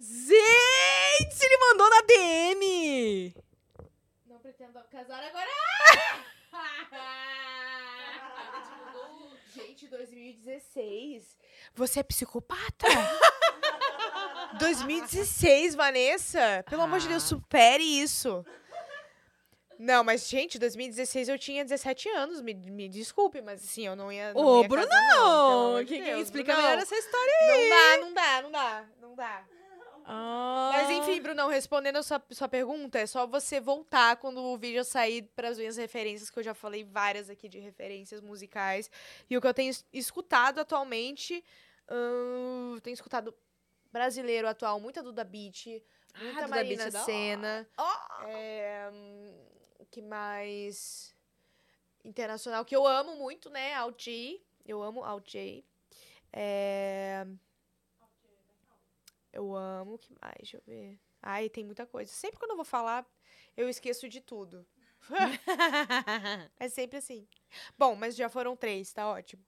Gente, 0.00 1.44
ele 1.44 1.56
mandou 1.58 1.88
na 1.90 2.00
DM. 2.02 3.34
Pretendo 4.56 4.78
casar 4.88 5.20
agora. 5.24 5.48
Gente, 9.52 9.88
2016. 9.88 11.36
Você 11.74 11.98
é 12.00 12.02
psicopata? 12.04 12.86
2016, 14.58 15.74
Vanessa. 15.74 16.64
Pelo 16.70 16.82
amor 16.82 17.00
de 17.00 17.08
Deus, 17.08 17.24
Ah. 17.24 17.26
supere 17.26 17.82
isso. 17.82 18.46
Não, 19.76 20.04
mas, 20.04 20.28
gente, 20.28 20.56
2016 20.56 21.28
eu 21.28 21.36
tinha 21.38 21.64
17 21.64 22.08
anos. 22.10 22.40
Me, 22.40 22.54
me 22.54 22.88
desculpe, 22.88 23.42
mas 23.42 23.64
assim, 23.64 23.84
eu 23.86 23.96
não 23.96 24.12
ia. 24.12 24.32
Não 24.32 24.40
Ô, 24.40 24.62
ia 24.62 24.68
casar, 24.68 25.16
não, 25.16 25.66
amor 25.70 25.84
de 25.84 25.96
que 25.96 26.02
Deus, 26.02 26.22
explica 26.22 26.52
Brunão. 26.52 26.70
melhor 26.70 26.82
essa 26.82 26.94
história 26.94 27.32
Não 27.42 27.68
dá, 27.68 27.96
não 27.98 28.14
dá, 28.14 28.42
não 28.42 28.50
dá, 28.52 28.84
não 29.00 29.14
dá. 29.16 29.44
Ah. 30.06 30.70
Mas 30.74 30.90
enfim, 30.90 31.20
Brunão, 31.22 31.48
respondendo 31.48 31.96
a 31.96 32.02
sua, 32.02 32.22
sua 32.30 32.48
pergunta, 32.48 32.98
é 32.98 33.06
só 33.06 33.26
você 33.26 33.58
voltar 33.58 34.16
quando 34.16 34.38
o 34.42 34.56
vídeo 34.58 34.84
sair 34.84 35.22
para 35.34 35.48
as 35.48 35.56
minhas 35.56 35.76
referências, 35.78 36.28
que 36.30 36.38
eu 36.38 36.42
já 36.42 36.52
falei 36.54 36.84
várias 36.84 37.30
aqui 37.30 37.48
de 37.48 37.58
referências 37.58 38.20
musicais. 38.20 38.90
E 39.30 39.36
o 39.36 39.40
que 39.40 39.46
eu 39.46 39.54
tenho 39.54 39.70
es- 39.70 39.86
escutado 39.92 40.58
atualmente, 40.60 41.42
ahn, 41.88 42.78
tenho 42.82 42.94
escutado 42.94 43.34
brasileiro 43.90 44.46
atual, 44.46 44.78
muita 44.78 45.02
Duda 45.02 45.24
Beat, 45.24 45.66
muita 46.20 46.34
Duda 46.42 46.48
Marina 46.48 46.84
Beat 46.84 46.88
é 46.88 46.90
da 46.90 47.04
Senna. 47.04 47.68
É, 48.26 48.90
que 49.90 50.02
mais? 50.02 51.14
Internacional, 52.04 52.64
que 52.64 52.76
eu 52.76 52.86
amo 52.86 53.16
muito, 53.16 53.48
né? 53.48 53.72
Alt. 53.74 54.06
Eu 54.66 54.82
amo 54.82 55.02
Alt. 55.02 55.34
É... 56.32 57.26
Eu 59.34 59.54
amo, 59.56 59.98
que 59.98 60.12
mais? 60.22 60.36
Deixa 60.38 60.56
eu 60.58 60.62
ver. 60.66 60.98
Ai, 61.20 61.48
tem 61.48 61.64
muita 61.64 61.84
coisa. 61.86 62.10
Sempre 62.12 62.38
quando 62.38 62.52
eu 62.52 62.56
vou 62.56 62.64
falar, 62.64 63.04
eu 63.56 63.68
esqueço 63.68 64.08
de 64.08 64.20
tudo. 64.20 64.64
É 66.58 66.68
sempre 66.68 66.98
assim. 66.98 67.26
Bom, 67.76 67.94
mas 67.94 68.14
já 68.16 68.28
foram 68.28 68.56
três, 68.56 68.92
tá 68.92 69.06
ótimo. 69.08 69.42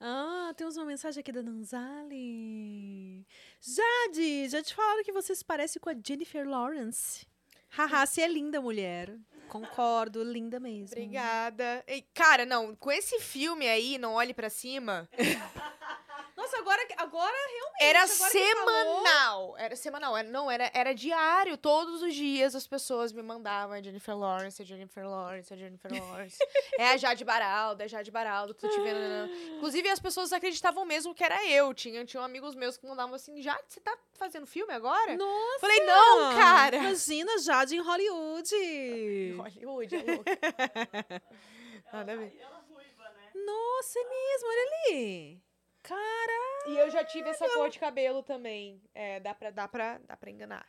ah, 0.00 0.52
temos 0.56 0.76
uma 0.76 0.86
mensagem 0.86 1.20
aqui 1.20 1.30
da 1.30 1.42
Nanzali. 1.42 3.26
Jade, 3.60 4.48
já 4.48 4.62
te 4.62 4.74
falaram 4.74 5.04
que 5.04 5.12
você 5.12 5.34
se 5.34 5.44
parece 5.44 5.78
com 5.78 5.90
a 5.90 5.94
Jennifer 5.94 6.48
Lawrence. 6.48 7.26
Haha, 7.68 8.06
você 8.06 8.22
é 8.22 8.28
linda, 8.28 8.60
mulher. 8.60 9.16
Concordo, 9.48 10.22
linda 10.24 10.58
mesmo. 10.58 10.96
Obrigada. 10.96 11.84
E, 11.86 12.02
cara, 12.14 12.44
não, 12.46 12.74
com 12.74 12.90
esse 12.90 13.20
filme 13.20 13.68
aí, 13.68 13.98
Não 13.98 14.14
Olhe 14.14 14.32
Pra 14.34 14.48
Cima, 14.50 15.08
Nossa, 16.54 16.58
agora, 16.60 16.86
agora 16.98 17.32
realmente. 17.32 17.82
era 17.82 17.98
agora 18.02 18.30
semanal. 18.30 19.56
Era 19.58 19.76
semanal, 19.76 20.16
era, 20.16 20.28
não, 20.28 20.50
era, 20.50 20.70
era 20.72 20.94
diário. 20.94 21.56
Todos 21.56 22.02
os 22.02 22.14
dias 22.14 22.54
as 22.54 22.66
pessoas 22.66 23.12
me 23.12 23.22
mandavam 23.22 23.76
a 23.76 23.82
Jennifer 23.82 24.16
Lawrence, 24.16 24.62
a 24.62 24.64
Jennifer 24.64 25.06
Lawrence, 25.08 25.52
a 25.52 25.56
Jennifer 25.56 25.90
Lawrence. 26.00 26.38
é 26.78 26.90
a 26.90 26.96
Jade 26.96 27.24
Baraldo, 27.24 27.82
é 27.82 27.84
a 27.84 27.88
Jade 27.88 28.10
Baraldo, 28.10 28.54
tô 28.54 28.68
te 28.68 28.80
vendo. 28.80 28.98
né, 28.98 29.26
né. 29.26 29.54
Inclusive, 29.56 29.88
as 29.88 29.98
pessoas 30.00 30.32
acreditavam 30.32 30.84
mesmo 30.84 31.14
que 31.14 31.24
era 31.24 31.44
eu. 31.48 31.72
Tinha, 31.74 32.04
tinham 32.04 32.22
amigos 32.24 32.54
meus 32.54 32.76
que 32.76 32.86
mandavam 32.86 33.14
assim, 33.14 33.42
Jade, 33.42 33.64
você 33.68 33.80
tá 33.80 33.96
fazendo 34.14 34.46
filme 34.46 34.72
agora? 34.72 35.16
Nossa! 35.16 35.60
Falei, 35.60 35.80
não, 35.80 36.34
cara. 36.36 36.76
Imagina, 36.76 37.38
Jade 37.38 37.76
em 37.76 37.80
Hollywood. 37.80 39.34
Hollywood, 39.36 39.96
é 39.96 40.02
louco. 40.02 40.24
Nada 41.92 42.12
a 42.12 42.16
ver. 42.16 42.34
E 42.36 42.40
ela 42.40 42.64
ruiva, 42.68 43.04
né? 43.10 43.30
Nossa, 43.34 43.98
é 43.98 44.04
mesmo, 44.04 44.48
olha 44.48 44.62
ali. 44.62 45.43
Cara, 45.84 46.68
E 46.68 46.78
eu 46.78 46.90
já 46.90 47.04
tive 47.04 47.28
essa 47.28 47.48
cor 47.50 47.68
de 47.68 47.78
cabelo 47.78 48.22
também. 48.22 48.82
É, 48.94 49.20
dá 49.20 49.34
pra, 49.34 49.50
dá 49.50 49.68
pra, 49.68 49.98
dá 49.98 50.16
pra 50.16 50.30
enganar. 50.30 50.66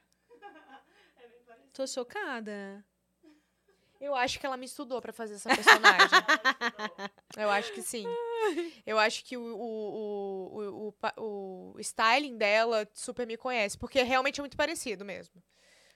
É 1.17 1.27
bem 1.27 1.39
parecido. 1.45 1.71
tô 1.73 1.87
chocada. 1.87 2.85
Eu 3.99 4.13
acho 4.13 4.37
que 4.39 4.45
ela 4.45 4.57
me 4.57 4.65
estudou 4.65 5.01
pra 5.01 5.13
fazer 5.13 5.35
essa 5.35 5.47
personagem. 5.55 6.09
eu 7.37 7.49
acho 7.49 7.71
que 7.71 7.81
sim. 7.81 8.05
Eu 8.85 8.99
acho 8.99 9.23
que 9.23 9.37
o, 9.37 9.41
o, 9.41 10.59
o, 10.59 10.93
o, 11.17 11.73
o, 11.75 11.79
styling 11.79 12.37
dela 12.37 12.85
super 12.93 13.25
me 13.25 13.37
conhece. 13.37 13.77
Porque 13.77 14.03
realmente 14.03 14.41
é 14.41 14.43
muito 14.43 14.57
parecido 14.57 15.05
mesmo. 15.05 15.41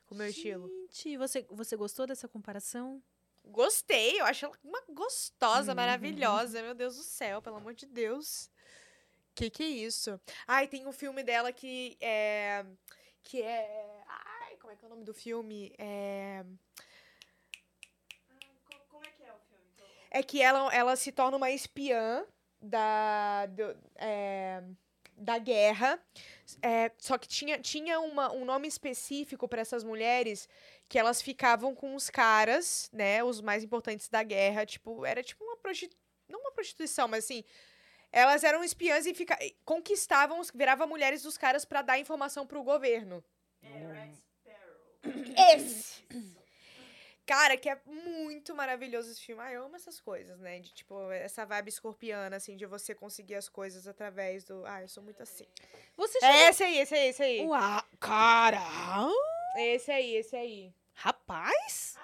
Com 0.07 0.15
o 0.15 0.17
meu 0.17 0.27
estilo. 0.27 0.69
Gente, 0.89 1.17
você, 1.17 1.45
você 1.51 1.75
gostou 1.75 2.07
dessa 2.07 2.27
comparação? 2.27 3.03
Gostei, 3.43 4.19
eu 4.19 4.25
acho 4.25 4.45
ela 4.45 4.57
uma 4.63 4.81
gostosa, 4.89 5.73
Uhum. 5.73 5.75
maravilhosa. 5.75 6.61
Meu 6.61 6.73
Deus 6.73 6.95
do 6.95 7.03
céu, 7.03 7.41
pelo 7.41 7.57
amor 7.57 7.73
de 7.73 7.85
Deus. 7.85 8.49
Que 9.39 9.49
que 9.49 9.63
é 9.63 9.67
isso? 9.67 10.19
Ai, 10.45 10.67
tem 10.67 10.85
um 10.85 10.91
filme 10.91 11.23
dela 11.23 11.51
que 11.53 11.97
é. 12.01 12.65
Que 13.23 13.41
é. 13.41 14.03
Ai, 14.07 14.57
como 14.57 14.73
é 14.73 14.75
que 14.75 14.83
é 14.83 14.87
o 14.87 14.89
nome 14.89 15.05
do 15.05 15.13
filme? 15.13 15.71
É. 15.77 16.43
Co- 18.69 18.85
como 18.89 19.05
é 19.05 19.09
que 19.11 19.23
é 19.23 19.31
o 19.33 19.39
filme? 19.49 19.65
É 20.11 20.21
que 20.23 20.41
ela, 20.41 20.73
ela 20.73 20.95
se 20.97 21.11
torna 21.13 21.37
uma 21.37 21.49
espiã 21.51 22.25
da. 22.61 23.45
do- 23.45 23.77
é, 23.95 24.61
da 25.15 25.37
guerra. 25.37 25.97
É, 26.61 26.91
só 26.97 27.17
que 27.17 27.27
tinha, 27.27 27.59
tinha 27.59 27.99
uma, 28.01 28.31
um 28.33 28.43
nome 28.43 28.67
específico 28.67 29.47
para 29.47 29.61
essas 29.61 29.83
mulheres 29.85 30.49
que 30.89 30.97
elas 30.99 31.21
ficavam 31.21 31.73
com 31.75 31.95
os 31.95 32.09
caras, 32.09 32.89
né? 32.91 33.23
Os 33.23 33.39
mais 33.41 33.63
importantes 33.63 34.09
da 34.09 34.21
guerra. 34.23 34.65
Tipo, 34.65 35.05
era 35.05 35.23
tipo 35.23 35.45
uma 35.45 35.55
prostituição. 35.55 35.99
Não 36.27 36.41
uma 36.41 36.51
prostituição, 36.51 37.07
mas 37.07 37.23
assim. 37.23 37.43
Elas 38.11 38.43
eram 38.43 38.63
espiãs 38.63 39.05
e 39.05 39.13
fica, 39.13 39.37
conquistavam, 39.63 40.41
virava 40.53 40.87
mulheres 40.87 41.21
dos 41.21 41.37
caras 41.37 41.63
para 41.65 41.81
dar 41.81 41.99
informação 41.99 42.45
pro 42.47 42.63
governo. 42.63 43.23
É, 43.61 43.67
Red 43.67 44.15
Sparrow. 44.15 45.55
Esse! 45.55 46.03
Cara, 47.25 47.55
que 47.55 47.69
é 47.69 47.79
muito 47.85 48.55
maravilhoso 48.55 49.11
esse 49.11 49.21
filme. 49.21 49.39
Ah, 49.43 49.53
eu 49.53 49.63
amo 49.65 49.75
essas 49.75 49.99
coisas, 49.99 50.39
né? 50.39 50.57
De 50.57 50.73
tipo, 50.73 51.11
essa 51.11 51.45
vibe 51.45 51.69
escorpiana, 51.69 52.35
assim, 52.35 52.57
de 52.57 52.65
você 52.65 52.95
conseguir 52.95 53.35
as 53.35 53.47
coisas 53.47 53.87
através 53.87 54.43
do. 54.43 54.65
Ah, 54.65 54.81
eu 54.81 54.87
sou 54.87 55.03
muito 55.03 55.21
assim. 55.21 55.45
Você 55.95 56.17
É 56.17 56.21
já... 56.21 56.49
esse 56.49 56.63
aí, 56.63 56.77
esse 56.79 56.95
aí, 56.95 57.07
esse 57.09 57.21
aí. 57.23 57.41
Uau, 57.45 57.83
cara! 57.99 58.59
Esse 59.57 59.91
aí, 59.91 60.15
esse 60.15 60.35
aí. 60.35 60.73
Rapaz! 60.95 61.95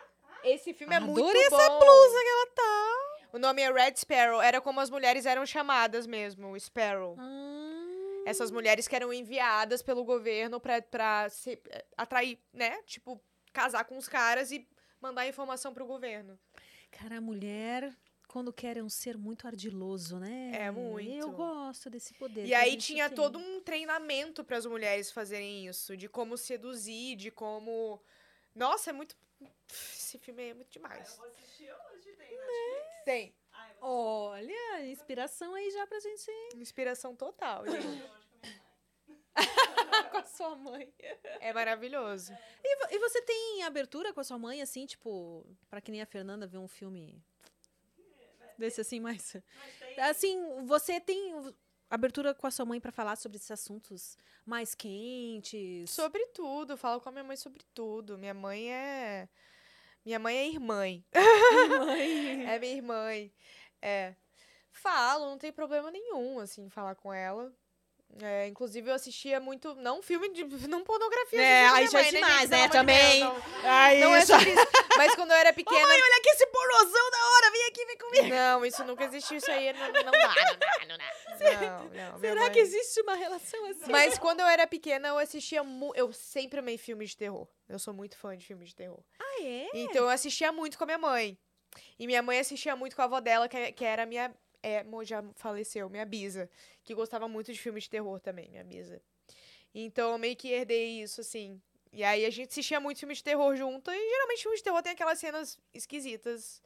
Esse 0.43 0.75
filme 0.75 0.93
é 0.93 0.99
muito 0.99 1.19
Adorei 1.19 1.49
bom. 1.49 1.59
essa 1.59 1.69
blusa 1.71 2.19
que 2.21 2.29
ela 2.29 2.47
tá. 2.53 3.04
O 3.35 3.37
nome 3.37 3.61
é 3.61 3.69
Red 3.69 3.97
Sparrow. 3.97 4.41
Era 4.41 4.61
como 4.61 4.79
as 4.79 4.89
mulheres 4.89 5.25
eram 5.25 5.45
chamadas 5.45 6.07
mesmo, 6.07 6.57
Sparrow. 6.57 7.17
Hum, 7.19 8.23
Essas 8.25 8.49
mulheres 8.49 8.87
que 8.87 8.95
eram 8.95 9.11
enviadas 9.11 9.81
pelo 9.81 10.05
governo 10.05 10.57
pra, 10.57 10.81
pra 10.81 11.27
se, 11.29 11.61
eh, 11.69 11.85
atrair, 11.97 12.39
né? 12.53 12.81
Tipo, 12.83 13.21
casar 13.51 13.83
com 13.83 13.97
os 13.97 14.07
caras 14.07 14.53
e 14.53 14.65
mandar 15.01 15.27
informação 15.27 15.73
pro 15.73 15.85
governo. 15.85 16.39
Cara, 16.89 17.17
a 17.17 17.21
mulher, 17.21 17.93
quando 18.29 18.53
quer, 18.53 18.77
é 18.77 18.81
um 18.81 18.87
ser 18.87 19.17
muito 19.17 19.45
ardiloso, 19.45 20.17
né? 20.17 20.51
É, 20.53 20.71
muito. 20.71 21.11
Eu 21.11 21.31
gosto 21.33 21.89
desse 21.89 22.13
poder. 22.13 22.45
E 22.45 22.53
aí 22.53 22.77
tinha 22.77 23.09
tem. 23.09 23.17
todo 23.17 23.37
um 23.37 23.59
treinamento 23.59 24.45
para 24.45 24.55
as 24.55 24.65
mulheres 24.65 25.11
fazerem 25.11 25.67
isso, 25.67 25.97
de 25.97 26.07
como 26.07 26.37
seduzir, 26.37 27.17
de 27.17 27.31
como. 27.31 28.01
Nossa, 28.55 28.91
é 28.91 28.93
muito. 28.93 29.13
Esse 29.69 30.17
filme 30.19 30.51
é 30.51 30.53
muito 30.53 30.71
demais. 30.71 31.09
eu 31.11 31.17
vou 31.17 31.27
assistir 31.27 31.69
hoje, 31.69 32.13
tem 32.13 32.29
Netflix? 32.31 32.94
Tem 33.05 33.33
Olha, 33.87 34.83
inspiração 34.87 35.53
aí 35.53 35.69
já 35.69 35.85
pra 35.85 35.99
gente 35.99 36.25
inspiração 36.57 37.15
total, 37.15 37.65
gente. 37.67 38.03
com 40.11 40.17
a 40.17 40.25
sua 40.25 40.55
mãe. 40.55 40.91
É 41.39 41.53
maravilhoso. 41.53 42.35
E, 42.63 42.95
e 42.95 42.99
você 42.99 43.21
tem 43.21 43.63
abertura 43.63 44.11
com 44.11 44.19
a 44.21 44.23
sua 44.23 44.39
mãe, 44.39 44.61
assim, 44.61 44.87
tipo, 44.87 45.45
pra 45.69 45.81
que 45.81 45.91
nem 45.91 46.01
a 46.01 46.05
Fernanda 46.05 46.47
ver 46.47 46.57
um 46.57 46.67
filme 46.67 47.21
desse 48.57 48.81
assim, 48.81 48.99
mais. 48.99 49.35
Assim, 49.99 50.65
você 50.65 50.99
tem 50.99 51.33
abertura 51.89 52.33
com 52.33 52.47
a 52.47 52.51
sua 52.51 52.65
mãe 52.65 52.79
pra 52.79 52.91
falar 52.91 53.15
sobre 53.17 53.37
esses 53.37 53.51
assuntos 53.51 54.17
mais 54.45 54.73
quentes? 54.73 55.91
Sobre 55.91 56.25
tudo, 56.27 56.75
falo 56.75 56.99
com 56.99 57.09
a 57.09 57.11
minha 57.11 57.23
mãe 57.23 57.37
sobre 57.37 57.61
tudo. 57.73 58.17
Minha 58.17 58.33
mãe 58.33 58.73
é. 58.73 59.29
Minha 60.05 60.19
mãe 60.19 60.37
é 60.37 60.47
irmã. 60.47 60.75
mãe. 60.75 61.03
É 62.47 62.59
minha 62.59 62.73
irmã. 62.75 63.07
É. 63.81 64.13
Falo, 64.71 65.25
não 65.25 65.37
tem 65.37 65.51
problema 65.51 65.89
nenhum, 65.89 66.39
assim, 66.39 66.69
falar 66.69 66.95
com 66.95 67.13
ela. 67.13 67.51
É, 68.21 68.47
inclusive, 68.47 68.89
eu 68.89 68.93
assistia 68.93 69.39
muito. 69.39 69.73
Não 69.75 70.01
filme 70.01 70.29
de. 70.29 70.43
Não 70.67 70.83
pornografia. 70.83 71.41
É, 71.41 71.67
aí 71.67 71.87
já 71.87 71.99
é 71.99 72.03
mãe, 72.03 72.11
demais, 72.11 72.49
né? 72.49 72.69
Também. 72.69 73.19
Não- 73.19 73.35
Aí, 73.63 73.99
Não, 73.99 74.15
é 74.15 74.19
isso. 74.19 74.31
Mas 74.95 75.15
quando 75.15 75.31
eu 75.31 75.37
era 75.37 75.51
pequena. 75.51 75.77
olha 75.85 76.17
aqui 76.17 76.29
esse 76.29 76.45
pornozão 76.47 77.11
da 77.11 77.17
hora, 77.27 77.51
vem 77.51 77.67
aqui, 77.67 77.85
vem 77.85 77.97
comigo. 77.97 78.27
Não, 78.29 78.65
isso 78.65 78.83
nunca 78.85 79.03
existiu. 79.05 79.37
Isso 79.37 79.51
aí 79.51 79.73
não, 79.73 79.87
não 79.87 79.91
dá, 79.91 80.11
não 80.11 80.11
dá, 80.11 80.85
não 80.87 80.97
dá. 80.97 81.11
Não, 82.11 82.19
Será 82.19 82.41
mãe- 82.41 82.51
que 82.51 82.59
existe 82.59 83.01
uma 83.01 83.15
relação 83.15 83.65
assim? 83.67 83.91
Mas 83.91 84.17
quando 84.17 84.39
eu 84.39 84.45
era 84.45 84.65
pequena, 84.67 85.09
eu 85.09 85.17
assistia. 85.17 85.63
Mu... 85.63 85.91
Eu 85.95 86.11
sempre 86.13 86.59
amei 86.59 86.77
filmes 86.77 87.11
de 87.11 87.17
terror. 87.17 87.47
Eu 87.67 87.79
sou 87.79 87.93
muito 87.93 88.17
fã 88.17 88.37
de 88.37 88.45
filmes 88.45 88.69
de 88.69 88.75
terror. 88.75 89.03
Ah, 89.19 89.43
é? 89.43 89.69
Então 89.73 90.03
eu 90.03 90.09
assistia 90.09 90.51
muito 90.51 90.77
com 90.77 90.83
a 90.83 90.87
minha 90.87 90.97
mãe. 90.97 91.37
E 91.99 92.07
minha 92.07 92.21
mãe 92.21 92.39
assistia 92.39 92.75
muito 92.75 92.95
com 92.95 93.01
a 93.01 93.05
avó 93.05 93.19
dela, 93.19 93.47
que, 93.47 93.71
que 93.73 93.85
era 93.85 94.05
minha. 94.05 94.33
É, 94.63 94.83
já 95.03 95.23
faleceu, 95.35 95.89
minha 95.89 96.05
bisa. 96.05 96.49
Que 96.83 96.93
gostava 96.95 97.27
muito 97.27 97.53
de 97.53 97.59
filmes 97.59 97.83
de 97.83 97.89
terror 97.89 98.19
também, 98.19 98.49
minha 98.49 98.63
bisa. 98.63 99.01
Então 99.73 100.11
eu 100.11 100.17
meio 100.17 100.35
que 100.35 100.49
herdei 100.49 101.01
isso, 101.01 101.21
assim. 101.21 101.61
E 101.91 102.03
aí 102.03 102.25
a 102.25 102.29
gente 102.29 102.49
assistia 102.49 102.79
muito 102.79 102.99
filme 102.99 103.13
de 103.13 103.23
terror 103.23 103.55
junto. 103.55 103.91
E 103.91 104.09
geralmente 104.09 104.41
filme 104.41 104.57
de 104.57 104.63
terror 104.63 104.81
tem 104.81 104.93
aquelas 104.93 105.19
cenas 105.19 105.59
esquisitas. 105.73 106.61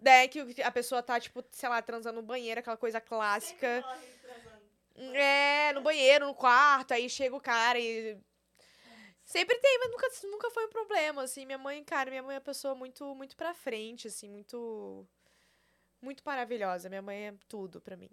Né, 0.00 0.28
que 0.28 0.62
a 0.62 0.70
pessoa 0.70 1.02
tá, 1.02 1.18
tipo, 1.18 1.42
sei 1.50 1.68
lá, 1.68 1.80
transando 1.82 2.20
no 2.20 2.26
banheiro, 2.26 2.60
aquela 2.60 2.76
coisa 2.76 3.00
clássica. 3.00 3.82
É, 4.94 5.72
no 5.74 5.82
banheiro, 5.82 6.26
no 6.26 6.34
quarto, 6.34 6.92
aí 6.92 7.08
chega 7.08 7.34
o 7.36 7.40
cara 7.40 7.78
e. 7.78 8.18
Sempre 9.24 9.58
tem, 9.58 9.78
mas 9.80 9.90
nunca, 9.90 10.08
nunca 10.28 10.50
foi 10.50 10.66
um 10.66 10.70
problema, 10.70 11.22
assim. 11.22 11.44
Minha 11.44 11.58
mãe, 11.58 11.82
cara, 11.84 12.10
minha 12.10 12.22
mãe 12.22 12.36
é 12.36 12.38
uma 12.38 12.44
pessoa 12.44 12.74
muito, 12.74 13.14
muito 13.14 13.36
pra 13.36 13.52
frente, 13.54 14.06
assim, 14.08 14.28
muito. 14.30 15.06
Muito 16.00 16.22
maravilhosa. 16.24 16.88
Minha 16.88 17.02
mãe 17.02 17.28
é 17.28 17.34
tudo 17.48 17.80
pra 17.80 17.96
mim. 17.96 18.10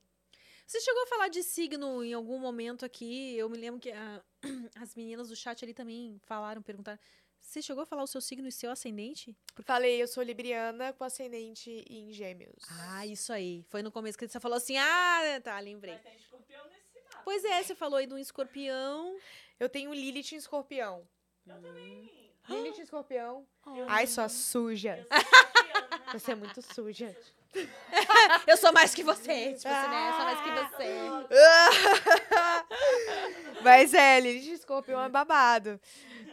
Você 0.65 0.81
chegou 0.81 1.03
a 1.03 1.07
falar 1.07 1.27
de 1.29 1.43
signo 1.43 2.03
em 2.03 2.13
algum 2.13 2.39
momento 2.39 2.85
aqui? 2.85 3.35
Eu 3.37 3.49
me 3.49 3.57
lembro 3.57 3.79
que 3.79 3.91
a- 3.91 4.23
as 4.81 4.95
meninas 4.95 5.29
do 5.29 5.35
chat 5.35 5.63
ali 5.63 5.73
também 5.73 6.19
falaram, 6.23 6.61
perguntaram. 6.61 6.99
Você 7.43 7.61
chegou 7.61 7.83
a 7.83 7.85
falar 7.85 8.03
o 8.03 8.07
seu 8.07 8.21
signo 8.21 8.47
e 8.47 8.51
seu 8.51 8.71
ascendente? 8.71 9.37
Falei, 9.63 10.01
eu 10.01 10.07
sou 10.07 10.23
libriana 10.23 10.93
com 10.93 11.03
ascendente 11.03 11.85
em 11.89 12.11
gêmeos. 12.11 12.63
Ah, 12.69 13.05
isso 13.05 13.31
aí. 13.31 13.63
Foi 13.69 13.83
no 13.83 13.91
começo 13.91 14.17
que 14.17 14.27
você 14.27 14.39
falou 14.39 14.57
assim: 14.57 14.77
ah, 14.77 15.41
tá, 15.43 15.59
lembrei. 15.59 15.93
Mas 15.93 16.03
tem 16.03 16.15
escorpião 16.15 16.65
nesse 16.65 16.99
mapa. 17.03 17.21
Pois 17.23 17.43
é, 17.43 17.61
você 17.61 17.75
falou 17.75 17.97
aí 17.97 18.07
de 18.07 18.13
um 18.13 18.17
escorpião. 18.17 19.15
Eu 19.59 19.69
tenho 19.69 19.93
Lilith 19.93 20.31
em 20.31 20.37
escorpião. 20.37 21.07
Eu 21.45 21.61
também. 21.61 22.33
Lilith 22.49 22.79
em 22.79 22.81
escorpião. 22.81 23.45
Oh. 23.65 23.71
Ai, 23.87 24.07
sua 24.07 24.29
suja. 24.29 24.97
Eu 24.97 25.05
sou 25.05 25.17
escorpiana. 25.17 26.03
Você 26.13 26.31
é 26.31 26.35
muito 26.35 26.61
suja. 26.73 27.15
Eu 28.47 28.57
sou 28.57 28.73
mais 28.73 28.93
que 28.93 29.03
você. 29.03 29.53
Tipo 29.53 29.73
assim, 29.73 29.89
né? 29.89 30.09
Eu 30.09 30.13
sou 30.13 30.25
mais 30.25 30.41
que 30.41 30.51
você. 30.51 30.93
Mas 33.63 33.93
é, 33.93 34.19
Lilith 34.19 34.49
em 34.49 34.53
escorpião 34.53 35.01
é 35.03 35.09
babado. 35.09 35.79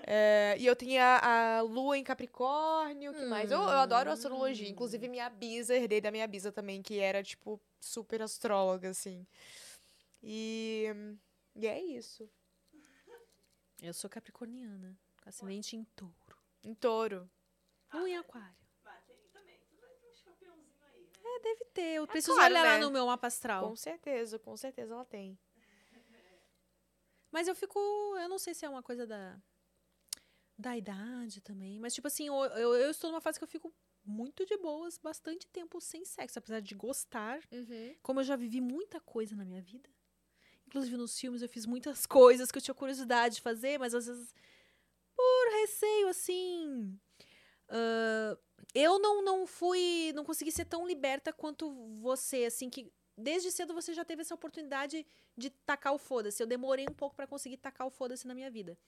É, 0.07 0.57
e 0.59 0.67
eu 0.67 0.75
tinha 0.75 1.21
a 1.23 1.61
lua 1.61 1.97
em 1.97 2.03
Capricórnio, 2.03 3.13
o 3.13 3.15
que 3.15 3.25
mais? 3.27 3.51
Eu, 3.51 3.61
eu 3.61 3.79
adoro 3.79 4.11
astrologia. 4.11 4.69
Inclusive, 4.69 5.07
minha 5.09 5.29
bisa, 5.29 5.77
herdei 5.77 6.01
da 6.01 6.11
minha 6.11 6.27
bisa 6.27 6.51
também, 6.51 6.83
que 6.83 6.99
era, 6.99 7.23
tipo, 7.23 7.61
super 7.79 8.23
astróloga, 8.23 8.91
assim. 8.91 9.25
E, 10.23 10.87
e 11.55 11.67
é 11.67 11.81
isso. 11.81 12.29
Eu 13.81 13.95
sou 13.95 14.11
capricorniana. 14.11 14.97
com 15.23 15.29
Ascendente 15.29 15.77
em 15.77 15.85
touro. 15.85 16.15
Em 16.63 16.75
touro. 16.75 17.31
Lua 17.93 18.09
em 18.09 18.17
aquário. 18.17 18.55
Vai, 18.85 19.01
tem 19.07 19.17
também. 19.33 19.59
Tu 19.71 19.77
vai 19.81 19.91
ter 19.95 20.09
um 20.09 20.13
escorpiãozinho 20.13 20.85
aí, 20.93 21.01
né? 21.01 21.09
É, 21.25 21.30
deve 21.41 21.65
ter. 21.67 21.97
Eu 21.97 22.07
preciso 22.07 22.35
claro, 22.35 22.53
olhar 22.53 22.65
lá 22.65 22.79
né? 22.79 22.85
no 22.85 22.91
meu 22.91 23.07
mapa 23.07 23.27
astral. 23.27 23.69
Com 23.69 23.77
certeza, 23.77 24.39
com 24.39 24.57
certeza 24.57 24.95
ela 24.95 25.05
tem. 25.05 25.39
Mas 27.31 27.49
eu 27.49 27.55
fico. 27.55 27.79
Eu 28.19 28.29
não 28.29 28.39
sei 28.39 28.55
se 28.55 28.65
é 28.65 28.69
uma 28.69 28.83
coisa 28.83 29.07
da. 29.07 29.41
Da 30.59 30.77
idade 30.77 31.41
também. 31.41 31.79
Mas, 31.79 31.95
tipo 31.95 32.07
assim, 32.07 32.27
eu, 32.27 32.35
eu, 32.35 32.75
eu 32.75 32.91
estou 32.91 33.11
numa 33.11 33.21
fase 33.21 33.39
que 33.39 33.45
eu 33.45 33.49
fico 33.49 33.73
muito 34.05 34.45
de 34.45 34.59
boas, 34.59 34.99
bastante 34.99 35.47
tempo 35.47 35.81
sem 35.81 36.05
sexo. 36.05 36.39
Apesar 36.39 36.61
de 36.61 36.75
gostar. 36.75 37.41
Uhum. 37.51 37.95
Como 38.03 38.21
eu 38.21 38.25
já 38.25 38.37
vivi 38.37 38.61
muita 38.61 39.01
coisa 39.01 39.35
na 39.35 39.45
minha 39.45 39.63
vida. 39.63 39.89
Inclusive 40.67 40.97
nos 40.97 41.19
filmes 41.19 41.43
eu 41.43 41.49
fiz 41.49 41.67
muitas 41.67 42.05
coisas 42.07 42.51
que 42.51 42.59
eu 42.59 42.63
tinha 42.63 42.75
curiosidade 42.75 43.37
de 43.37 43.43
fazer, 43.43 43.79
mas 43.79 43.95
às 43.95 44.07
vezes. 44.07 44.35
Por 45.17 45.53
receio, 45.61 46.09
assim. 46.09 46.99
ah, 47.69 48.39
eu 48.75 48.99
não, 48.99 49.23
não 49.23 49.47
fui. 49.47 50.13
Não 50.15 50.25
consegui 50.25 50.53
ser 50.53 50.65
tão 50.65 50.87
liberta 50.87 51.33
quanto 51.33 51.71
você, 52.01 52.45
assim, 52.45 52.69
que 52.71 52.93
desde 53.17 53.51
cedo 53.51 53.75
você 53.75 53.93
já 53.93 54.05
teve 54.05 54.23
essa 54.23 54.35
oportunidade 54.35 55.07
de 55.37 55.51
tacar 55.51 55.95
o 55.95 55.99
foda-se. 55.99 56.43
Eu 56.43 56.47
demorei 56.47 56.87
um 56.89 56.95
pouco 56.95 57.15
pra 57.17 57.27
conseguir 57.27 57.57
tacar 57.59 57.87
o 57.87 57.91
foda-se 57.91 58.27
na 58.27 58.35
minha 58.35 58.51
vida. 58.51 58.79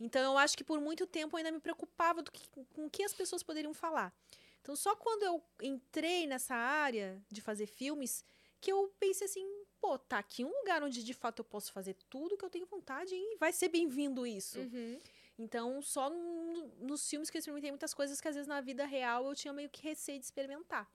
Então 0.00 0.20
eu 0.32 0.36
acho 0.38 0.56
que 0.56 0.64
por 0.64 0.80
muito 0.80 1.06
tempo 1.06 1.34
eu 1.34 1.38
ainda 1.38 1.52
me 1.52 1.60
preocupava 1.60 2.22
que- 2.24 2.48
com 2.74 2.86
o 2.86 2.90
que 2.90 3.04
as 3.04 3.12
pessoas 3.14 3.42
poderiam 3.42 3.72
falar. 3.72 4.12
Então 4.60 4.74
só 4.76 4.94
quando 4.96 5.22
eu 5.22 5.42
entrei 5.62 6.26
nessa 6.26 6.54
área 6.54 7.22
de 7.30 7.40
fazer 7.40 7.66
filmes 7.66 8.24
que 8.60 8.70
eu 8.72 8.92
pensei 8.98 9.26
assim, 9.26 9.44
pô, 9.80 9.98
tá 9.98 10.18
aqui 10.18 10.44
um 10.44 10.58
lugar 10.60 10.82
onde 10.82 11.02
de 11.02 11.14
fato 11.14 11.40
eu 11.40 11.44
posso 11.44 11.72
fazer 11.72 11.94
tudo 12.10 12.36
que 12.36 12.44
eu 12.44 12.50
tenho 12.50 12.66
vontade 12.66 13.14
e 13.14 13.36
vai 13.36 13.52
ser 13.52 13.68
bem-vindo 13.68 14.26
isso. 14.26 14.58
Uhum. 14.60 15.00
Então, 15.42 15.82
só 15.82 16.08
no- 16.08 16.68
nos 16.80 17.08
filmes 17.08 17.28
que 17.28 17.36
eu 17.36 17.40
experimentei 17.40 17.70
muitas 17.70 17.92
coisas 17.92 18.20
que 18.20 18.28
às 18.28 18.34
vezes 18.34 18.46
na 18.46 18.60
vida 18.60 18.84
real 18.86 19.26
eu 19.26 19.34
tinha 19.34 19.52
meio 19.52 19.68
que 19.68 19.82
receio 19.82 20.18
de 20.18 20.24
experimentar, 20.24 20.88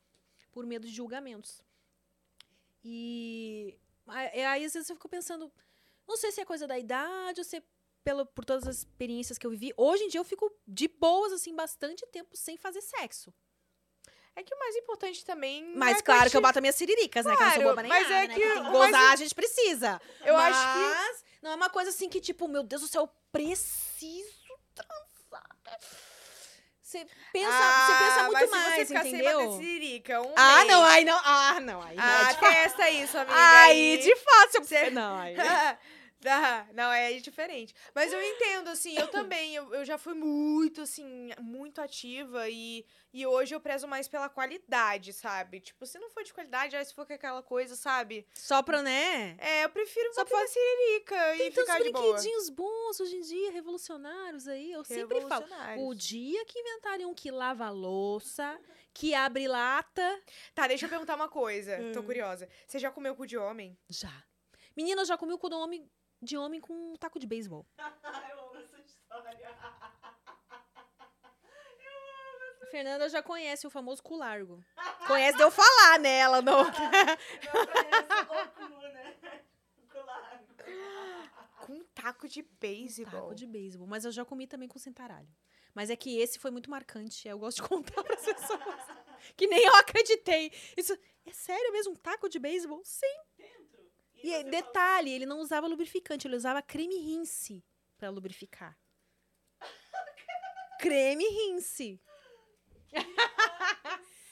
por 0.52 0.66
medo 0.66 0.88
de 0.88 0.94
julgamentos. 0.94 1.62
E 2.84 3.78
é, 4.34 4.46
aí 4.48 4.64
às 4.66 4.74
vezes 4.74 4.90
eu 4.90 4.96
fico 4.96 5.10
pensando, 5.10 5.52
não 6.08 6.16
sei 6.16 6.32
se 6.32 6.40
é 6.42 6.46
coisa 6.46 6.66
da 6.66 6.78
idade 6.80 7.42
ou 7.42 7.44
se 7.44 7.58
é 7.58 7.64
pelo, 8.04 8.26
por 8.26 8.46
todas 8.46 8.66
as 8.68 8.78
experiências 8.78 9.38
que 9.38 9.46
eu 9.46 9.52
vivi. 9.52 9.74
Hoje 9.76 10.04
em 10.06 10.08
dia 10.08 10.20
eu 10.20 10.24
fico 10.24 10.50
de 10.66 10.88
boas, 10.88 11.34
assim, 11.34 11.54
bastante 11.54 12.06
tempo 12.08 12.38
sem 12.38 12.56
fazer 12.56 12.82
sexo. 12.82 13.34
É 14.34 14.44
que 14.44 14.54
o 14.54 14.60
mais 14.60 14.76
importante 14.78 15.26
também. 15.26 15.76
Mas 15.76 15.98
é 15.98 16.02
claro 16.02 16.22
que 16.30 16.38
eu 16.38 16.42
curtir- 16.42 16.44
bato 16.44 16.62
minhas 16.62 16.76
siriricas, 16.76 17.26
né? 17.26 17.36
Que 17.36 17.42
eu 17.42 17.46
não 17.46 17.54
sou 17.54 17.62
Claro, 17.64 17.76
boba 17.76 17.82
nem 17.82 17.90
mas 17.90 18.04
nada, 18.10 18.24
é 18.24 18.28
né? 18.28 18.34
que 18.36 18.40
tem 18.40 18.52
que 18.54 18.60
o 18.60 18.64
mais 18.64 18.74
gozar, 18.92 19.12
a 19.12 19.16
gente 19.16 19.36
precisa. 19.36 20.02
Eu 20.24 20.36
Mas 20.36 20.56
acho 20.56 21.20
que. 21.24 21.26
não 21.42 21.52
é 21.52 21.56
uma 21.56 21.70
coisa 21.72 21.90
assim 21.90 22.08
que, 22.08 22.22
tipo, 22.22 22.48
meu 22.48 22.62
Deus 22.64 22.84
do 22.84 22.88
céu, 22.88 23.02
eu 23.04 23.10
preciso 23.32 24.37
transar. 24.84 25.48
Você 26.82 27.06
pensa, 27.34 27.50
você 27.52 27.94
pensa 27.98 28.24
muito 28.24 28.44
Ah, 28.44 28.48
mais, 28.48 28.92
entendeu? 28.92 29.58
siririca, 29.58 30.22
um 30.22 30.34
Ah, 30.38 30.56
mês- 30.60 30.68
não, 30.70 30.84
aí 30.86 31.04
não. 31.06 31.22
Ah, 31.24 31.60
não, 31.60 31.82
aí 31.82 31.96
não. 31.98 32.04
Ah, 32.04 32.22
é 32.22 32.34
de 32.34 32.40
fato. 32.40 32.50
testa 32.54 32.90
isso, 32.90 33.18
amiga. 33.18 33.36
Aí, 33.64 33.98
de 33.98 34.16
fato, 34.16 34.52
você... 34.64 34.86
Cê- 34.86 34.90
Não, 34.90 35.18
aí... 35.20 35.36
Tá, 36.28 36.68
não, 36.74 36.92
é 36.92 37.14
diferente. 37.14 37.76
Mas 37.94 38.12
eu 38.12 38.20
entendo, 38.22 38.70
assim, 38.70 38.98
eu 38.98 39.08
também, 39.08 39.54
eu, 39.56 39.72
eu 39.74 39.86
já 39.86 39.98
fui 40.00 40.16
muito, 40.16 40.82
assim, 40.82 41.30
muito 41.40 41.80
ativa 41.80 42.50
e, 42.50 42.84
e 43.14 43.26
hoje 43.26 43.54
eu 43.54 43.60
prezo 43.62 43.88
mais 43.88 44.08
pela 44.08 44.28
qualidade, 44.28 45.14
sabe? 45.14 45.60
Tipo, 45.60 45.86
se 45.86 46.00
não 46.00 46.10
for 46.10 46.24
de 46.24 46.34
qualidade, 46.34 46.76
aí 46.76 46.84
se 46.84 46.94
for 46.94 47.06
com 47.06 47.14
aquela 47.14 47.44
coisa, 47.44 47.76
sabe? 47.76 48.26
Só 48.34 48.64
pra, 48.64 48.82
né? 48.82 49.38
É, 49.40 49.64
eu 49.66 49.70
prefiro 49.70 50.12
Só 50.14 50.24
na 50.24 50.48
siririca 50.48 51.36
e 51.36 51.52
tantos 51.52 51.60
ficar 51.62 51.84
de 51.84 51.92
boa. 51.92 52.04
brinquedinhos 52.14 52.50
bons 52.50 53.00
hoje 53.00 53.16
em 53.18 53.22
dia, 53.22 53.52
revolucionários 53.52 54.48
aí. 54.48 54.72
Eu 54.72 54.84
sempre 54.84 55.22
falo. 55.22 55.46
O 55.78 55.94
dia 55.94 56.44
que 56.46 56.60
inventarem 56.60 57.06
um 57.06 57.14
que 57.14 57.30
lava 57.30 57.66
a 57.66 57.70
louça, 57.70 58.60
que 58.92 59.14
abre 59.14 59.48
lata... 59.48 60.22
Tá, 60.56 60.68
deixa 60.68 60.86
eu 60.86 60.90
perguntar 60.90 61.16
uma 61.16 61.30
coisa, 61.30 61.78
tô 61.94 62.00
Hum. 62.00 62.06
curiosa. 62.06 62.50
Você 62.66 62.80
já 62.80 62.90
comeu 62.90 63.16
cu 63.16 63.28
de 63.28 63.38
homem? 63.38 63.78
Já. 63.88 64.12
Menina, 64.76 65.02
eu 65.02 65.06
já 65.06 65.18
comi 65.18 65.34
o 65.34 65.40
cu 65.40 65.50
de 65.50 65.56
homem, 65.56 65.90
de 66.22 66.38
homem 66.38 66.60
com 66.60 66.74
um 66.74 66.96
taco 66.96 67.20
de 67.20 67.28
beisebol. 67.28 67.66
eu 67.78 68.40
amo 68.40 68.58
essa 68.58 68.80
história. 68.80 69.50
A 72.62 72.70
Fernanda 72.70 73.08
já 73.08 73.24
conhece 73.24 73.66
o 73.66 73.70
famoso 73.70 74.04
cu 74.04 74.18
largo. 74.18 74.62
Conhece 75.08 75.38
de 75.38 75.44
eu 75.44 75.50
falar 75.50 75.98
nela, 76.00 76.42
não. 76.42 76.60
Eu 76.68 77.68
conheço 77.68 78.24
o 78.24 78.68
cu, 78.68 78.82
né? 78.90 79.16
Com 81.66 81.74
um 81.74 81.84
taco 81.96 82.28
de 82.28 82.42
beisebol. 82.42 83.22
Taco 83.22 83.36
de 83.36 83.48
beisebol. 83.48 83.88
Mas 83.88 84.04
eu 84.04 84.12
já 84.12 84.26
comi 84.26 84.48
também 84.48 84.68
com 84.68 84.78
cintaralho. 84.78 85.30
Mas 85.74 85.90
é 85.90 85.96
que 85.96 86.18
esse 86.20 86.40
foi 86.40 86.52
muito 86.52 86.70
marcante. 86.70 87.26
Eu 87.28 87.40
gosto 87.40 87.62
de 87.62 87.70
contar 87.70 88.04
para 88.04 88.16
as 88.16 88.26
pessoas. 88.26 88.60
que 89.38 89.48
nem 89.48 89.64
eu 89.64 89.76
acreditei. 89.76 90.52
Isso, 90.76 90.98
é 91.26 91.32
sério 91.32 91.72
mesmo? 91.72 91.94
Um 91.94 91.96
taco 91.96 92.28
de 92.28 92.38
beisebol? 92.38 92.82
Sim. 92.84 93.18
Dentro. 94.22 94.30
E, 94.30 94.44
você 94.44 94.44
detalhe, 94.44 95.12
ele 95.12 95.26
não 95.26 95.40
usava 95.40 95.68
lubrificante, 95.68 96.28
ele 96.28 96.36
usava 96.36 96.62
creme 96.62 96.98
rinse 96.98 97.64
pra 97.98 98.10
lubrificar. 98.10 98.78
creme 100.80 101.26
rinse. 101.28 102.00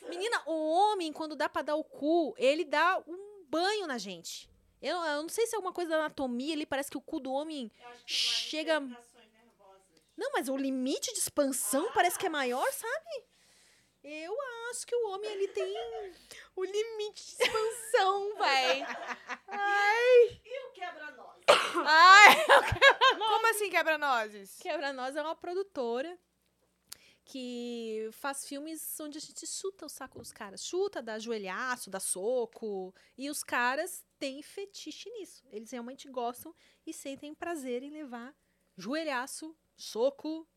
Menina, 0.07 0.43
o 0.45 0.71
homem, 0.71 1.11
quando 1.11 1.35
dá 1.35 1.49
pra 1.49 1.61
dar 1.61 1.75
o 1.75 1.83
cu, 1.83 2.33
ele 2.37 2.63
dá 2.63 3.03
um 3.07 3.45
banho 3.49 3.87
na 3.87 3.97
gente. 3.97 4.49
Eu, 4.81 4.97
eu 4.97 5.21
não 5.21 5.29
sei 5.29 5.47
se 5.47 5.55
é 5.55 5.57
alguma 5.57 5.73
coisa 5.73 5.89
da 5.89 5.97
anatomia, 5.97 6.53
ele 6.53 6.65
parece 6.65 6.91
que 6.91 6.97
o 6.97 7.01
cu 7.01 7.19
do 7.19 7.31
homem. 7.31 7.69
que 7.69 8.13
Chega-. 8.13 8.79
Não, 10.15 10.31
mas 10.31 10.47
o 10.47 10.55
limite 10.55 11.11
de 11.13 11.19
expansão 11.19 11.91
parece 11.93 12.17
que 12.17 12.25
é 12.25 12.29
maior, 12.29 12.65
sabe? 12.71 13.25
Eu 14.07 14.37
acho 14.69 14.85
que 14.85 14.95
o 14.95 15.09
homem, 15.09 15.31
ele 15.31 15.47
tem 15.47 15.73
o 16.55 16.63
limite 16.63 17.25
de 17.25 17.43
expansão, 17.43 18.37
véi. 18.37 18.83
Ai. 19.47 20.41
E 20.45 20.67
o 20.67 20.71
quebra-nozes? 20.73 21.43
Ai, 21.83 22.35
o 22.45 22.63
quebra-nozes. 22.73 23.17
Como 23.17 23.47
assim 23.47 23.69
quebra-nozes? 23.71 24.57
Quebra-nozes 24.59 25.15
é 25.15 25.21
uma 25.23 25.35
produtora 25.35 26.19
que 27.23 28.07
faz 28.11 28.47
filmes 28.47 28.99
onde 28.99 29.17
a 29.17 29.21
gente 29.21 29.47
chuta 29.47 29.87
o 29.87 29.89
saco 29.89 30.19
dos 30.19 30.31
caras. 30.31 30.63
Chuta, 30.63 31.01
dá 31.01 31.17
joelhaço, 31.17 31.89
dá 31.89 31.99
soco. 31.99 32.93
E 33.17 33.27
os 33.27 33.43
caras 33.43 34.05
têm 34.19 34.43
fetiche 34.43 35.09
nisso. 35.09 35.43
Eles 35.51 35.71
realmente 35.71 36.07
gostam 36.09 36.53
e 36.85 36.93
sentem 36.93 37.33
prazer 37.33 37.81
em 37.81 37.89
levar 37.89 38.35
joelhaço, 38.77 39.57
soco 39.75 40.47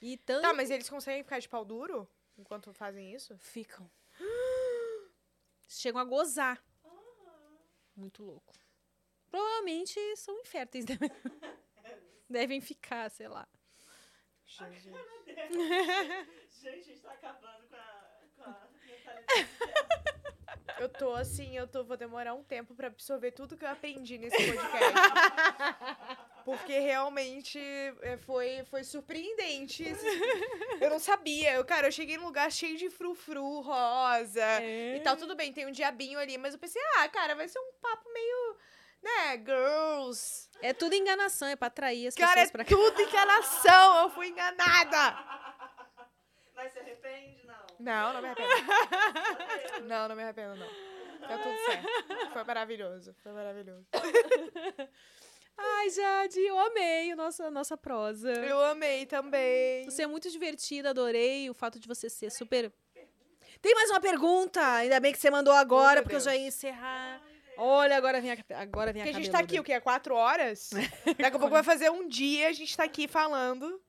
e 0.00 0.16
tanto... 0.16 0.42
Tá, 0.42 0.54
mas 0.54 0.70
eles 0.70 0.88
conseguem 0.88 1.22
ficar 1.22 1.40
de 1.40 1.48
pau 1.48 1.62
duro? 1.62 2.08
Enquanto 2.38 2.72
fazem 2.72 3.12
isso? 3.12 3.36
ficam. 3.38 3.90
Chegam 5.68 6.00
a 6.00 6.04
gozar. 6.04 6.62
Muito 7.94 8.22
louco. 8.22 8.54
Provavelmente 9.30 9.98
são 10.16 10.38
inférteis. 10.40 10.84
Devem, 10.84 11.10
devem 12.30 12.60
ficar, 12.60 13.10
sei 13.10 13.28
lá. 13.28 13.46
Jesus. 14.44 14.96
Gente, 16.48 16.78
a 16.78 16.82
gente 16.82 17.00
tá 17.00 17.12
acabando 17.12 17.68
com 17.68 17.76
a, 17.76 18.20
com 18.36 18.42
a 18.44 18.68
mentalidade. 18.86 19.48
Eu 20.78 20.88
tô 20.88 21.12
assim, 21.12 21.56
eu 21.56 21.66
tô, 21.66 21.82
vou 21.82 21.96
demorar 21.96 22.34
um 22.34 22.44
tempo 22.44 22.72
pra 22.72 22.86
absorver 22.86 23.32
tudo 23.32 23.56
que 23.56 23.64
eu 23.64 23.68
aprendi 23.68 24.16
nesse 24.16 24.36
podcast. 24.36 24.94
Porque 26.48 26.78
realmente 26.78 27.58
é, 28.00 28.16
foi, 28.16 28.64
foi 28.70 28.82
surpreendente. 28.82 29.84
Eu 30.80 30.88
não 30.88 30.98
sabia. 30.98 31.52
Eu, 31.52 31.64
cara, 31.64 31.88
eu 31.88 31.92
cheguei 31.92 32.16
num 32.16 32.24
lugar 32.24 32.50
cheio 32.50 32.76
de 32.78 32.88
frufru, 32.88 33.60
rosa 33.60 34.62
e 34.96 35.00
tal. 35.00 35.14
Tudo 35.14 35.36
bem, 35.36 35.52
tem 35.52 35.66
um 35.66 35.70
diabinho 35.70 36.18
ali, 36.18 36.38
mas 36.38 36.54
eu 36.54 36.58
pensei, 36.58 36.80
ah, 36.96 37.08
cara, 37.10 37.34
vai 37.34 37.46
ser 37.48 37.58
um 37.58 37.72
papo 37.82 38.10
meio, 38.14 38.56
né, 39.02 39.36
girls. 39.44 40.48
É 40.62 40.72
tudo 40.72 40.94
enganação, 40.94 41.48
é 41.48 41.54
pra 41.54 41.66
atrair 41.68 42.06
as 42.06 42.14
Cara, 42.14 42.30
é 42.40 42.46
pessoas 42.46 42.50
pra 42.50 42.64
cá. 42.64 42.70
tudo 42.70 43.02
enganação. 43.02 44.02
Eu 44.04 44.10
fui 44.10 44.28
enganada. 44.28 45.18
Mas 46.56 46.72
se 46.72 46.78
arrepende? 46.78 47.46
Não. 47.46 47.66
Não, 47.78 48.12
não 48.14 48.22
me 48.22 48.28
arrependo. 48.28 49.84
Não, 49.86 50.08
não 50.08 50.16
me 50.16 50.22
arrependo, 50.22 50.56
não. 50.56 50.68
Tá 51.28 51.36
tudo 51.36 51.56
certo. 51.66 52.32
Foi 52.32 52.44
maravilhoso. 52.44 53.14
Foi 53.22 53.32
maravilhoso. 53.32 53.86
Ai, 55.60 55.90
Jade, 55.90 56.38
eu 56.40 56.58
amei 56.58 57.10
a 57.12 57.16
nossa, 57.16 57.46
a 57.46 57.50
nossa 57.50 57.76
prosa. 57.76 58.30
Eu 58.30 58.62
amei 58.64 59.04
também. 59.06 59.84
Você 59.84 60.02
é 60.02 60.06
muito 60.06 60.30
divertida, 60.30 60.90
adorei 60.90 61.50
o 61.50 61.54
fato 61.54 61.80
de 61.80 61.88
você 61.88 62.08
ser 62.08 62.30
super. 62.30 62.72
Tem 63.60 63.74
mais 63.74 63.90
uma 63.90 64.00
pergunta! 64.00 64.60
Ainda 64.74 65.00
bem 65.00 65.12
que 65.12 65.18
você 65.18 65.30
mandou 65.30 65.52
agora, 65.52 65.94
meu 65.96 66.02
porque 66.04 66.16
eu 66.16 66.20
já 66.20 66.30
Deus. 66.30 66.42
ia 66.42 66.48
encerrar. 66.48 67.22
Olha, 67.56 67.96
agora 67.96 68.20
vem 68.20 68.30
a, 68.30 68.36
agora 68.60 68.92
vem 68.92 69.02
a 69.02 69.04
Porque 69.04 69.16
a 69.16 69.20
gente 69.20 69.32
tá 69.32 69.40
aqui, 69.40 69.58
o 69.58 69.64
quê? 69.64 69.72
Há 69.72 69.80
quatro 69.80 70.14
horas? 70.14 70.70
Daqui 71.18 71.24
a 71.24 71.30
pouco 71.40 71.48
vai 71.48 71.64
fazer 71.64 71.90
um 71.90 72.06
dia, 72.06 72.48
a 72.48 72.52
gente 72.52 72.76
tá 72.76 72.84
aqui 72.84 73.08
falando. 73.08 73.82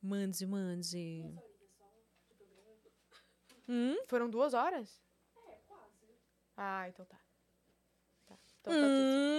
Mande, 0.00 0.46
mande. 0.46 1.24
Hum? 3.68 3.96
Foram 4.06 4.30
duas 4.30 4.54
horas? 4.54 5.02
É, 5.48 5.56
quase. 5.66 5.90
Ah, 6.56 6.88
então 6.88 7.04
tá. 7.04 7.18
Então 8.66 8.72
tá 8.74 8.80
tudo 8.80 9.34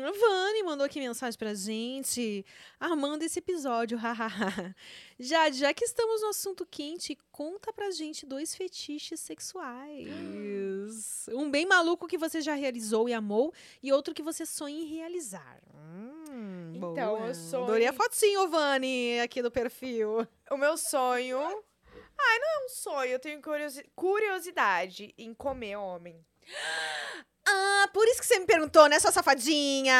Hum, 0.00 0.06
a 0.06 0.10
Vani 0.12 0.62
mandou 0.62 0.84
aqui 0.86 1.00
mensagem 1.00 1.38
pra 1.38 1.54
gente, 1.54 2.44
armando 2.80 3.22
esse 3.22 3.38
episódio, 3.40 3.96
hahaha. 3.98 4.74
Jade, 5.18 5.58
já 5.58 5.72
que 5.74 5.84
estamos 5.84 6.22
no 6.22 6.28
assunto 6.28 6.64
quente, 6.66 7.16
conta 7.32 7.72
pra 7.72 7.90
gente 7.90 8.24
dois 8.26 8.54
fetiches 8.54 9.20
sexuais. 9.20 10.08
Um 11.30 11.50
bem 11.50 11.66
maluco 11.66 12.06
que 12.08 12.16
você 12.18 12.40
já 12.40 12.54
realizou 12.54 13.08
e 13.08 13.12
amou, 13.12 13.52
e 13.82 13.92
outro 13.92 14.14
que 14.14 14.22
você 14.22 14.46
sonha 14.46 14.80
em 14.82 14.86
realizar. 14.86 15.60
Hum, 15.74 16.72
Então, 16.74 17.16
boa. 17.16 17.28
eu 17.28 17.34
sonho- 17.34 17.64
Adorei 17.64 17.86
a 17.86 17.92
fotinho, 17.92 18.48
Vani, 18.48 19.20
aqui 19.20 19.42
do 19.42 19.50
perfil. 19.50 20.26
O 20.50 20.56
meu 20.56 20.76
sonho. 20.78 21.38
Ai, 21.40 22.38
não 22.40 22.48
é 22.62 22.64
um 22.64 22.68
sonho, 22.70 23.12
eu 23.12 23.18
tenho 23.18 23.40
curiosi- 23.42 23.84
curiosidade 23.94 25.14
em 25.18 25.32
comer 25.34 25.76
homem. 25.76 26.24
Ah, 27.50 27.88
por 27.94 28.06
isso 28.08 28.20
que 28.20 28.26
você 28.26 28.38
me 28.38 28.46
perguntou, 28.46 28.86
né, 28.88 28.98
sua 29.00 29.10
safadinha? 29.10 29.94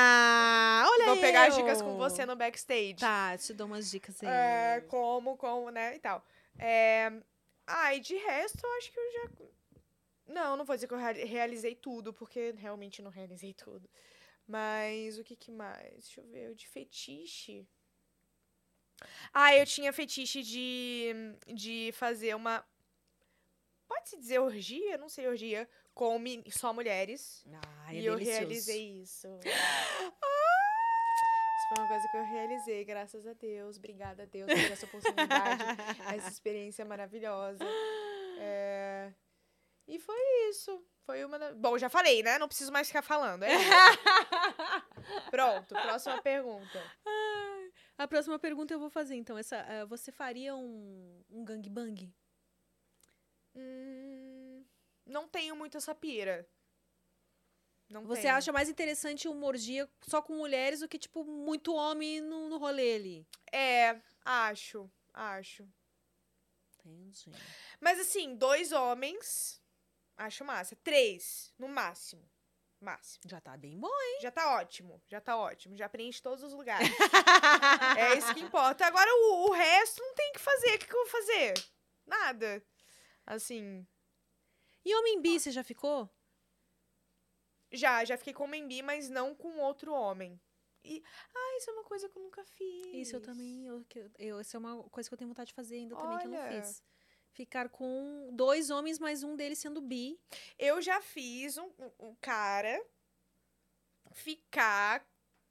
Olha 0.86 1.06
Vou 1.06 1.16
pegar 1.16 1.48
as 1.48 1.54
eu. 1.56 1.62
dicas 1.62 1.80
com 1.80 1.96
você 1.96 2.26
no 2.26 2.36
backstage. 2.36 2.96
Tá, 2.96 3.36
te 3.38 3.54
dou 3.54 3.66
umas 3.66 3.90
dicas 3.90 4.22
aí. 4.22 4.28
É, 4.28 4.80
como, 4.88 5.36
como, 5.36 5.70
né, 5.70 5.96
e 5.96 5.98
tal. 5.98 6.22
É... 6.58 7.10
Ah, 7.66 7.94
e 7.94 8.00
de 8.00 8.16
resto, 8.16 8.58
eu 8.64 8.78
acho 8.78 8.92
que 8.92 8.98
eu 9.00 9.12
já... 9.12 9.28
Não, 10.26 10.56
não 10.56 10.64
vou 10.64 10.76
dizer 10.76 10.86
que 10.86 10.94
eu 10.94 10.98
rea- 10.98 11.26
realizei 11.26 11.74
tudo, 11.74 12.12
porque 12.12 12.54
realmente 12.58 13.00
não 13.00 13.10
realizei 13.10 13.54
tudo. 13.54 13.88
Mas 14.46 15.18
o 15.18 15.24
que 15.24 15.34
que 15.36 15.50
mais? 15.50 15.90
Deixa 16.04 16.20
eu 16.20 16.26
ver, 16.26 16.50
o 16.50 16.54
de 16.54 16.66
fetiche... 16.68 17.66
Ah, 19.32 19.54
eu 19.54 19.64
tinha 19.64 19.92
fetiche 19.92 20.42
de, 20.42 21.12
de 21.46 21.90
fazer 21.94 22.34
uma... 22.34 22.64
Pode-se 23.88 24.18
dizer 24.18 24.38
orgia? 24.38 24.98
Não 24.98 25.08
sei, 25.08 25.26
orgia. 25.26 25.68
Com 25.94 26.20
só 26.50 26.72
mulheres. 26.72 27.44
Ai, 27.86 27.96
é 27.96 28.00
e 28.00 28.06
eu 28.06 28.14
delicioso. 28.14 28.38
realizei 28.40 29.00
isso. 29.02 29.28
Isso 31.58 31.68
foi 31.74 31.82
uma 31.84 31.88
coisa 31.88 32.08
que 32.08 32.16
eu 32.16 32.24
realizei, 32.24 32.84
graças 32.84 33.26
a 33.26 33.32
Deus. 33.34 33.76
Obrigada 33.78 34.22
a 34.22 34.26
Deus 34.26 34.46
por 34.46 34.72
essa 34.72 34.86
oportunidade, 34.86 35.62
essa 36.16 36.28
experiência 36.28 36.84
maravilhosa. 36.84 37.64
É, 38.38 39.12
E 39.86 39.98
foi 39.98 40.16
isso. 40.50 40.82
Foi 41.04 41.24
uma. 41.24 41.38
da- 41.38 41.52
Bom, 41.54 41.76
já 41.76 41.88
falei, 41.88 42.22
né? 42.22 42.38
Não 42.38 42.46
preciso 42.48 42.70
mais 42.70 42.86
ficar 42.86 43.02
falando. 43.02 43.42
É. 43.42 43.50
Pronto, 45.30 45.74
próxima 45.74 46.22
pergunta. 46.22 46.82
A 47.96 48.06
próxima 48.06 48.38
pergunta 48.38 48.72
eu 48.72 48.78
vou 48.78 48.90
fazer, 48.90 49.16
então. 49.16 49.36
Essa, 49.36 49.58
ah, 49.68 49.84
você 49.86 50.12
faria 50.12 50.54
um, 50.54 51.24
um 51.30 51.44
gangbang? 51.44 52.14
Hum, 53.58 54.64
não 55.04 55.28
tenho 55.28 55.56
muito 55.56 55.76
essa 55.76 55.94
pira. 55.94 56.48
Não 57.88 58.04
Você 58.04 58.22
tenho. 58.22 58.34
acha 58.34 58.52
mais 58.52 58.68
interessante 58.68 59.26
uma 59.26 59.46
orgia 59.46 59.88
só 60.02 60.20
com 60.20 60.34
mulheres 60.36 60.80
do 60.80 60.88
que, 60.88 60.98
tipo, 60.98 61.24
muito 61.24 61.74
homem 61.74 62.20
no, 62.20 62.48
no 62.48 62.58
rolê 62.58 62.94
ali? 62.96 63.26
É, 63.50 63.98
acho, 64.24 64.90
acho. 65.14 65.66
Entendi. 66.74 67.32
Mas 67.80 67.98
assim, 67.98 68.36
dois 68.36 68.72
homens, 68.72 69.60
acho 70.16 70.44
massa. 70.44 70.76
Três, 70.76 71.52
no 71.58 71.66
máximo. 71.66 72.28
Máximo. 72.80 73.22
Já 73.26 73.40
tá 73.40 73.56
bem 73.56 73.76
bom, 73.76 73.88
hein? 73.88 74.18
Já 74.20 74.30
tá 74.30 74.54
ótimo, 74.54 75.02
já 75.08 75.20
tá 75.20 75.36
ótimo. 75.36 75.76
Já 75.76 75.88
preenche 75.88 76.22
todos 76.22 76.44
os 76.44 76.52
lugares. 76.52 76.88
é 77.98 78.16
isso 78.16 78.32
que 78.34 78.40
importa. 78.40 78.86
Agora, 78.86 79.10
o, 79.10 79.48
o 79.48 79.52
resto 79.52 80.00
não 80.00 80.14
tem 80.14 80.30
o 80.30 80.32
que 80.34 80.38
fazer. 80.38 80.74
O 80.74 80.78
que, 80.78 80.86
que 80.86 80.94
eu 80.94 81.00
vou 81.00 81.10
fazer? 81.10 81.54
Nada. 82.06 82.62
Assim, 83.30 83.86
E 84.84 84.94
homem 84.94 85.20
bi, 85.20 85.38
você 85.38 85.50
já 85.50 85.62
ficou? 85.62 86.08
já, 87.70 88.02
já 88.06 88.16
fiquei 88.16 88.32
com 88.32 88.44
homem 88.44 88.66
bi, 88.66 88.80
mas 88.80 89.10
não 89.10 89.34
com 89.34 89.58
outro 89.58 89.92
homem. 89.92 90.40
E, 90.82 91.02
ah, 91.34 91.56
isso 91.58 91.68
é 91.68 91.72
uma 91.74 91.84
coisa 91.84 92.08
que 92.08 92.16
eu 92.16 92.22
nunca 92.22 92.42
fiz. 92.44 92.86
Isso 93.08 93.16
eu 93.16 93.20
também. 93.20 93.66
Eu, 93.66 93.84
eu, 94.18 94.40
essa 94.40 94.56
é 94.56 94.58
uma 94.60 94.82
coisa 94.84 95.06
que 95.08 95.12
eu 95.14 95.18
tenho 95.18 95.28
vontade 95.28 95.48
de 95.48 95.54
fazer 95.54 95.74
ainda 95.76 95.94
também, 95.94 96.18
que 96.18 96.26
eu 96.26 96.30
não 96.30 96.38
Olha. 96.38 96.62
fiz. 96.62 96.82
Ficar 97.32 97.68
com 97.68 98.30
dois 98.32 98.70
homens, 98.70 98.98
mas 98.98 99.22
um 99.22 99.36
deles 99.36 99.58
sendo 99.58 99.82
bi. 99.82 100.18
Eu 100.58 100.80
já 100.80 101.02
fiz 101.02 101.58
um, 101.58 101.70
um- 101.78 101.92
um 102.08 102.14
cara 102.16 102.82
ficar 104.12 105.06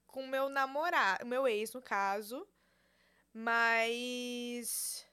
com 0.08 0.26
meu 0.26 0.49
namorado, 0.49 1.24
meu 1.28 1.48
ex, 1.48 1.72
no 1.74 1.82
caso. 1.84 2.48
Mas. 3.32 5.07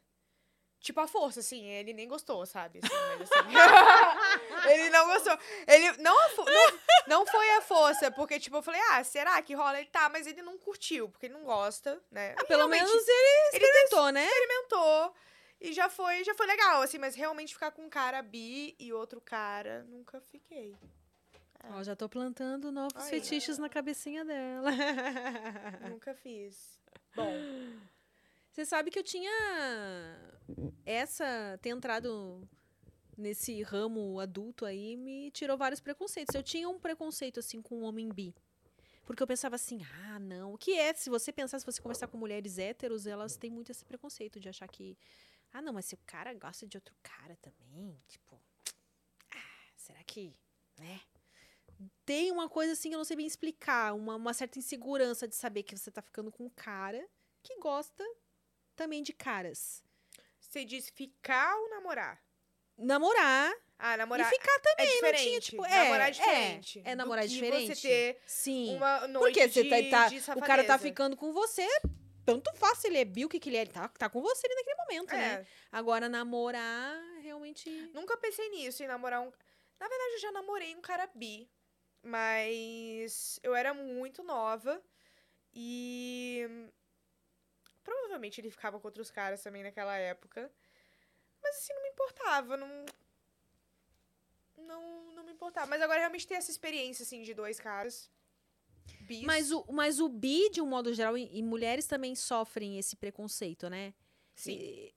Tipo, 0.85 1.01
a 1.01 1.09
força, 1.09 1.41
assim, 1.41 1.65
ele 1.65 1.95
nem 1.95 2.07
gostou, 2.07 2.45
sabe? 2.45 2.79
Assim, 2.83 2.95
mas, 3.19 3.33
assim, 3.33 3.49
ele 4.71 4.91
não 4.91 5.07
gostou. 5.07 5.39
Ele. 5.67 5.93
Não, 5.97 6.15
não, 6.15 6.79
não 7.07 7.27
foi 7.27 7.51
a 7.53 7.63
força, 7.63 8.11
porque, 8.11 8.39
tipo, 8.39 8.59
eu 8.59 8.63
falei, 8.63 8.83
ah, 8.91 9.03
será 9.03 9.41
que 9.41 9.55
rola? 9.55 9.79
Ele 9.81 9.89
tá, 9.89 10.11
mas 10.11 10.27
ele 10.27 10.43
não 10.43 10.59
curtiu, 10.59 11.09
porque 11.09 11.25
ele 11.25 11.33
não 11.33 11.45
gosta, 11.45 11.99
né? 12.11 12.35
Ah, 12.39 12.45
pelo 12.45 12.69
menos 12.69 12.93
ele 12.93 13.49
experimentou, 13.55 14.13
né? 14.13 14.27
experimentou. 14.27 15.15
E 15.59 15.73
já 15.73 15.89
foi, 15.89 16.23
já 16.23 16.35
foi 16.35 16.47
legal, 16.47 16.83
assim, 16.83 16.99
mas 16.99 17.15
realmente 17.15 17.55
ficar 17.55 17.71
com 17.71 17.87
um 17.87 17.89
cara 17.89 18.21
bi 18.21 18.77
e 18.79 18.93
outro 18.93 19.23
cara, 19.23 19.85
nunca 19.85 20.21
fiquei. 20.21 20.77
Ó, 21.71 21.83
já 21.83 21.97
tô 21.97 22.11
plantando 22.11 22.71
novos 22.71 23.05
Aí. 23.05 23.09
fetiches 23.09 23.57
na 23.57 23.71
cabecinha 23.71 24.23
dela. 24.23 24.71
Nunca 25.89 26.15
fiz. 26.15 26.79
Bom, 27.17 27.33
Você 28.55 28.65
sabe 28.65 28.89
que 28.89 29.01
eu 29.01 29.03
tinha 29.03 29.33
essa 30.87 31.59
ter 31.61 31.71
entrado 31.71 32.49
nesse 33.19 33.61
ramo 33.65 34.21
adulto 34.21 34.65
aí 34.65 34.97
me 34.97 35.33
tirou 35.33 35.59
vários 35.59 35.81
preconceitos. 35.81 36.33
Eu 36.37 36.43
tinha 36.43 36.69
um 36.69 36.79
preconceito 36.79 37.41
assim 37.41 37.61
com 37.61 37.81
o 37.81 37.83
homem 37.83 38.09
bi. 38.09 38.33
Porque 39.05 39.21
eu 39.21 39.27
pensava 39.27 39.57
assim, 39.57 39.81
ah, 40.05 40.21
não. 40.21 40.53
O 40.53 40.57
que 40.57 40.79
é? 40.79 40.95
Se 40.95 41.11
você 41.11 41.33
pensar, 41.33 41.59
se 41.59 41.67
você 41.67 41.83
conversar 41.83 42.07
com 42.07 42.17
mulheres 42.17 42.57
héteros, 42.57 43.09
elas 43.09 43.37
têm 43.37 43.51
muito 43.51 43.73
esse 43.73 43.85
preconceito 43.85 44.39
de 44.39 44.49
achar 44.49 44.69
que. 44.69 44.97
Ah, 45.53 45.61
não, 45.61 45.73
mas 45.73 45.87
se 45.87 45.97
o 45.97 45.99
cara 46.07 46.33
gosta 46.33 46.65
de 46.65 46.77
outro 46.77 46.95
cara 47.03 47.37
também, 47.43 48.01
tipo. 48.07 48.41
Ah, 49.33 49.73
será 49.75 50.01
que. 50.05 50.33
Né? 50.79 51.01
tem 52.07 52.31
uma 52.31 52.49
coisa 52.49 52.75
assim 52.75 52.89
que 52.91 52.95
eu 52.95 52.99
não 52.99 53.05
sei 53.05 53.17
bem 53.17 53.27
explicar, 53.27 53.95
uma, 53.95 54.15
uma 54.15 54.33
certa 54.33 54.61
insegurança 54.61 55.27
de 55.27 55.35
saber 55.35 55.65
que 55.65 55.77
você 55.77 55.91
tá 55.91 56.01
ficando 56.01 56.31
com 56.31 56.45
um 56.45 56.51
cara 56.51 57.05
que 57.43 57.59
gosta 57.59 58.05
também 58.75 59.03
de 59.03 59.13
caras. 59.13 59.83
Você 60.41 60.65
disse 60.65 60.93
ficar 60.93 61.57
ou 61.57 61.71
namorar? 61.71 62.23
Namorar 62.77 63.53
Ah, 63.79 63.97
namorar 63.97 64.27
e 64.27 64.37
ficar 64.37 64.59
também, 64.61 64.87
é 64.87 64.89
não 64.89 64.95
diferente. 64.95 65.23
tinha, 65.25 65.41
tipo, 65.41 65.65
é, 65.65 65.71
namorar 65.85 66.07
é 66.07 66.09
é, 66.09 66.11
diferente. 66.11 66.83
é 66.85 66.91
do 66.91 66.97
namorar 66.99 67.27
diferente. 67.27 67.75
Você 67.77 67.89
ter 67.89 68.21
Sim. 68.27 68.77
uma 68.77 69.07
noite 69.09 69.35
Porque 69.35 69.49
você 69.49 69.65
tá, 69.91 70.11
tá- 70.11 70.35
o 70.37 70.41
cara 70.41 70.65
tá 70.65 70.79
ficando 70.79 71.17
com 71.17 71.33
você, 71.33 71.67
tanto 72.27 72.53
faz 72.55 72.79
se 72.79 72.89
ele 72.89 72.99
é 72.99 73.05
bi, 73.05 73.25
o 73.25 73.29
que, 73.29 73.39
que 73.39 73.49
ele 73.49 73.57
é, 73.59 73.63
ele 73.63 73.71
tá, 73.73 73.89
tá 73.89 74.09
com 74.09 74.21
você 74.21 74.47
ali 74.47 74.55
naquele 74.57 74.77
momento, 74.77 75.13
né? 75.13 75.35
É, 75.35 75.47
Agora, 75.71 76.09
namorar, 76.09 77.01
realmente. 77.21 77.71
nunca 77.93 78.17
pensei 78.17 78.49
nisso, 78.51 78.83
em 78.83 78.87
namorar 78.87 79.21
um... 79.21 79.31
Na 79.79 79.89
verdade, 79.89 80.13
eu 80.15 80.21
já 80.21 80.33
namorei 80.33 80.75
um 80.75 80.81
cara 80.81 81.09
bi, 81.15 81.49
mas 82.03 83.39
eu 83.43 83.55
era 83.55 83.73
muito 83.75 84.23
nova 84.23 84.83
e... 85.53 86.47
Provavelmente 87.85 88.41
ele 88.41 88.51
ficava 88.51 88.81
com 88.81 88.89
outros 88.89 89.11
caras 89.11 89.43
também 89.43 89.63
naquela 89.63 89.97
época. 89.97 90.51
Mas 91.43 91.57
assim, 91.57 91.73
não 91.75 91.83
me 91.83 91.89
importava, 91.91 92.57
não... 92.57 92.85
Não, 94.57 95.13
não 95.13 95.25
me 95.25 95.33
importava. 95.33 95.67
Mas 95.67 95.83
agora 95.83 96.01
realmente 96.01 96.27
ter 96.27 96.35
essa 96.35 96.51
experiência, 96.51 97.03
assim, 97.03 97.23
de 97.23 97.35
dois 97.35 97.61
caras 97.61 98.11
bis. 99.03 99.23
Mas 99.25 99.51
o, 99.53 99.65
mas 99.71 100.01
o 100.01 100.09
bi, 100.09 100.49
de 100.51 100.61
um 100.61 100.67
modo 100.67 100.93
geral, 100.95 101.17
e, 101.19 101.29
e 101.39 101.43
mulheres 101.43 101.87
também 101.87 102.15
sofrem 102.15 102.79
esse 102.79 102.97
preconceito, 102.97 103.69
né? 103.69 103.95
Sim. 104.35 104.53
E- 104.53 104.95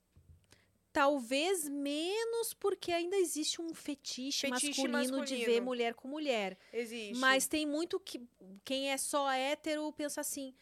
talvez 0.92 1.70
menos 1.70 2.56
porque 2.56 2.92
ainda 2.92 3.16
existe 3.18 3.62
um 3.62 3.72
fetiche, 3.74 4.48
Fetiche 4.48 4.88
masculino, 4.88 5.26
de 5.26 5.36
ver 5.36 5.42
masculino. 5.42 5.66
mulher 5.66 5.94
com 5.94 6.08
mulher. 6.08 6.58
Existe. 6.74 7.20
Mas 7.20 7.46
tem 7.48 7.68
muito 7.68 8.00
que 8.00 8.28
quem 8.66 8.92
é 8.92 8.98
só 8.98 9.30
hétero 9.32 9.92
pensa 9.94 10.22
assim: 10.22 10.56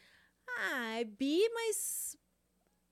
ah, 0.48 1.00
é 1.00 1.04
bi, 1.04 1.48
mas. 1.54 2.18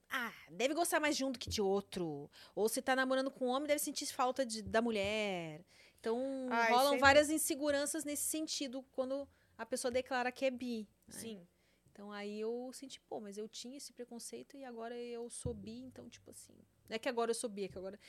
Ah, 0.09 0.33
deve 0.51 0.73
gostar 0.75 0.99
mais 0.99 1.17
de 1.17 1.25
um 1.25 1.31
do 1.31 1.39
que 1.39 1.49
de 1.49 1.61
outro. 1.61 2.29
Ou 2.53 2.69
se 2.69 2.81
tá 2.81 2.95
namorando 2.95 3.31
com 3.31 3.45
um 3.47 3.49
homem, 3.49 3.67
deve 3.67 3.79
sentir 3.79 4.05
falta 4.07 4.45
de, 4.45 4.61
da 4.61 4.81
mulher. 4.81 5.65
Então, 5.99 6.47
Ai, 6.51 6.69
rolam 6.69 6.85
sempre- 6.91 6.99
várias 6.99 7.29
inseguranças 7.29 8.03
nesse 8.03 8.23
sentido 8.23 8.83
quando 8.91 9.27
a 9.57 9.65
pessoa 9.65 9.89
declara 9.91 10.31
que 10.31 10.45
é 10.45 10.51
bi. 10.51 10.87
né? 11.07 11.13
Sim. 11.19 11.47
Então 11.91 12.11
aí 12.11 12.39
eu 12.41 12.71
senti, 12.73 12.99
pô, 13.01 13.19
mas 13.19 13.37
eu 13.37 13.47
tinha 13.47 13.77
esse 13.77 13.93
preconceito 13.93 14.57
e 14.57 14.65
agora 14.65 14.97
eu 14.97 15.29
sou 15.29 15.53
bi, 15.53 15.79
então, 15.83 16.09
tipo 16.09 16.29
assim. 16.31 16.53
Não 16.89 16.95
é 16.95 16.99
que 16.99 17.07
agora 17.07 17.31
eu 17.31 17.35
sou 17.35 17.49
bi, 17.49 17.65
é 17.65 17.67
que 17.67 17.77
agora. 17.77 17.99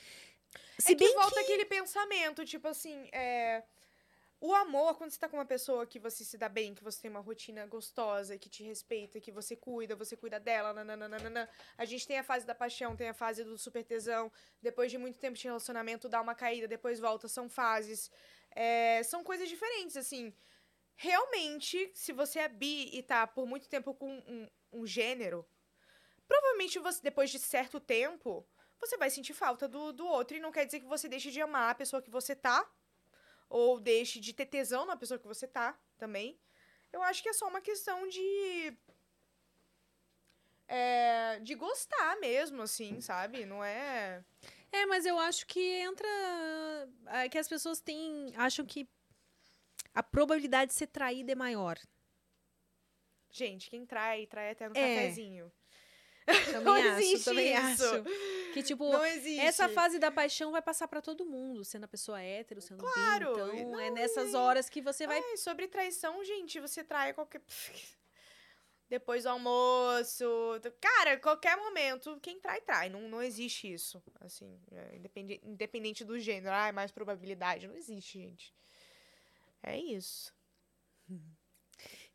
Se 0.79 0.93
é 0.93 0.95
que 0.95 1.03
bem 1.05 1.13
volta 1.13 1.39
aquele 1.39 1.65
pensamento, 1.65 2.43
tipo 2.45 2.67
assim, 2.67 3.07
é... 3.11 3.63
O 4.39 4.53
amor, 4.53 4.97
quando 4.97 5.11
você 5.11 5.17
tá 5.19 5.29
com 5.29 5.37
uma 5.37 5.45
pessoa 5.45 5.87
que 5.87 5.97
você 5.97 6.23
se 6.23 6.37
dá 6.37 6.49
bem, 6.49 6.75
que 6.75 6.83
você 6.83 7.01
tem 7.01 7.09
uma 7.09 7.21
rotina 7.21 7.65
gostosa, 7.65 8.37
que 8.37 8.49
te 8.49 8.63
respeita, 8.63 9.19
que 9.19 9.31
você 9.31 9.55
cuida, 9.55 9.95
você 9.95 10.15
cuida 10.15 10.39
dela, 10.39 10.73
nananana. 10.73 11.49
A 11.77 11.85
gente 11.85 12.05
tem 12.05 12.19
a 12.19 12.23
fase 12.23 12.45
da 12.45 12.53
paixão, 12.53 12.95
tem 12.95 13.09
a 13.09 13.13
fase 13.13 13.43
do 13.43 13.57
super 13.57 13.83
tesão. 13.83 14.31
Depois 14.61 14.91
de 14.91 14.97
muito 14.97 15.17
tempo 15.19 15.37
de 15.37 15.43
relacionamento, 15.45 16.09
dá 16.09 16.21
uma 16.21 16.35
caída, 16.35 16.67
depois 16.67 16.99
volta, 16.99 17.27
são 17.27 17.49
fases. 17.49 18.11
É, 18.51 19.01
São 19.03 19.23
coisas 19.23 19.47
diferentes, 19.49 19.97
assim. 19.97 20.33
Realmente, 20.95 21.91
se 21.93 22.13
você 22.13 22.39
é 22.39 22.47
bi 22.47 22.89
e 22.93 23.01
tá 23.03 23.25
por 23.25 23.45
muito 23.45 23.67
tempo 23.67 23.93
com 23.93 24.09
um, 24.27 24.49
um 24.71 24.85
gênero, 24.85 25.45
provavelmente 26.27 26.77
você, 26.79 27.01
depois 27.01 27.29
de 27.29 27.39
certo 27.39 27.79
tempo, 27.79 28.47
você 28.79 28.97
vai 28.97 29.09
sentir 29.09 29.33
falta 29.33 29.67
do, 29.67 29.91
do 29.91 30.05
outro. 30.05 30.37
E 30.37 30.39
não 30.39 30.51
quer 30.51 30.65
dizer 30.65 30.81
que 30.81 30.85
você 30.85 31.07
deixe 31.07 31.31
de 31.31 31.41
amar 31.41 31.71
a 31.71 31.75
pessoa 31.75 32.01
que 32.01 32.09
você 32.09 32.35
tá. 32.35 32.69
Ou 33.49 33.79
deixe 33.79 34.19
de 34.19 34.33
ter 34.33 34.45
tesão 34.45 34.85
na 34.85 34.95
pessoa 34.97 35.19
que 35.19 35.27
você 35.27 35.47
tá 35.47 35.77
também. 35.97 36.37
Eu 36.91 37.01
acho 37.03 37.21
que 37.21 37.29
é 37.29 37.33
só 37.33 37.47
uma 37.47 37.61
questão 37.61 38.07
de. 38.07 38.73
É, 40.67 41.39
de 41.41 41.53
gostar 41.53 42.17
mesmo, 42.19 42.61
assim, 42.63 42.99
sabe? 42.99 43.45
Não 43.45 43.63
é. 43.63 44.23
É, 44.71 44.85
mas 44.87 45.05
eu 45.05 45.17
acho 45.19 45.45
que 45.45 45.59
entra. 45.59 46.07
é 47.07 47.29
que 47.29 47.37
as 47.37 47.47
pessoas 47.47 47.79
têm. 47.79 48.33
acham 48.35 48.65
que 48.65 48.87
a 49.93 50.01
probabilidade 50.03 50.71
de 50.71 50.77
ser 50.77 50.87
traída 50.87 51.31
é 51.31 51.35
maior. 51.35 51.77
Gente, 53.29 53.69
quem 53.69 53.85
trai, 53.85 54.25
trai 54.25 54.51
até 54.51 54.67
no 54.67 54.75
É. 54.75 54.95
cafezinho. 54.95 55.51
Também 56.25 56.63
Não 56.63 56.73
acho, 56.73 56.87
existe 57.01 57.25
também 57.25 57.53
isso. 57.53 57.85
acho. 57.85 58.03
Que, 58.53 58.63
tipo, 58.63 58.89
essa 59.41 59.67
fase 59.69 59.99
da 59.99 60.09
paixão 60.09 60.51
vai 60.51 60.61
passar 60.61 60.87
pra 60.87 61.01
todo 61.01 61.25
mundo, 61.25 61.63
sendo 61.65 61.83
a 61.83 61.87
pessoa 61.87 62.21
hétero, 62.21 62.61
sendo 62.61 62.79
Claro, 62.79 63.33
bi. 63.35 63.41
Então, 63.59 63.71
não, 63.71 63.79
é 63.79 63.91
nessas 63.91 64.31
e- 64.31 64.35
horas 64.35 64.69
que 64.69 64.81
você 64.81 65.05
vai. 65.05 65.19
Ai, 65.19 65.37
sobre 65.37 65.67
traição, 65.67 66.23
gente, 66.23 66.59
você 66.59 66.83
trai 66.83 67.13
qualquer. 67.13 67.41
Depois 68.89 69.23
do 69.23 69.29
almoço. 69.29 70.25
Cara, 70.79 71.17
qualquer 71.19 71.57
momento, 71.57 72.19
quem 72.21 72.39
trai, 72.39 72.61
trai. 72.61 72.87
Não, 72.89 73.01
não 73.09 73.21
existe 73.21 73.71
isso. 73.71 74.01
Assim, 74.21 74.59
é, 74.71 74.95
independe- 74.95 75.41
independente 75.43 76.03
do 76.05 76.17
gênero. 76.19 76.55
Ah, 76.55 76.67
é 76.67 76.71
mais 76.71 76.91
probabilidade. 76.91 77.67
Não 77.67 77.75
existe, 77.75 78.19
gente. 78.19 78.53
É 79.63 79.77
isso. 79.77 80.31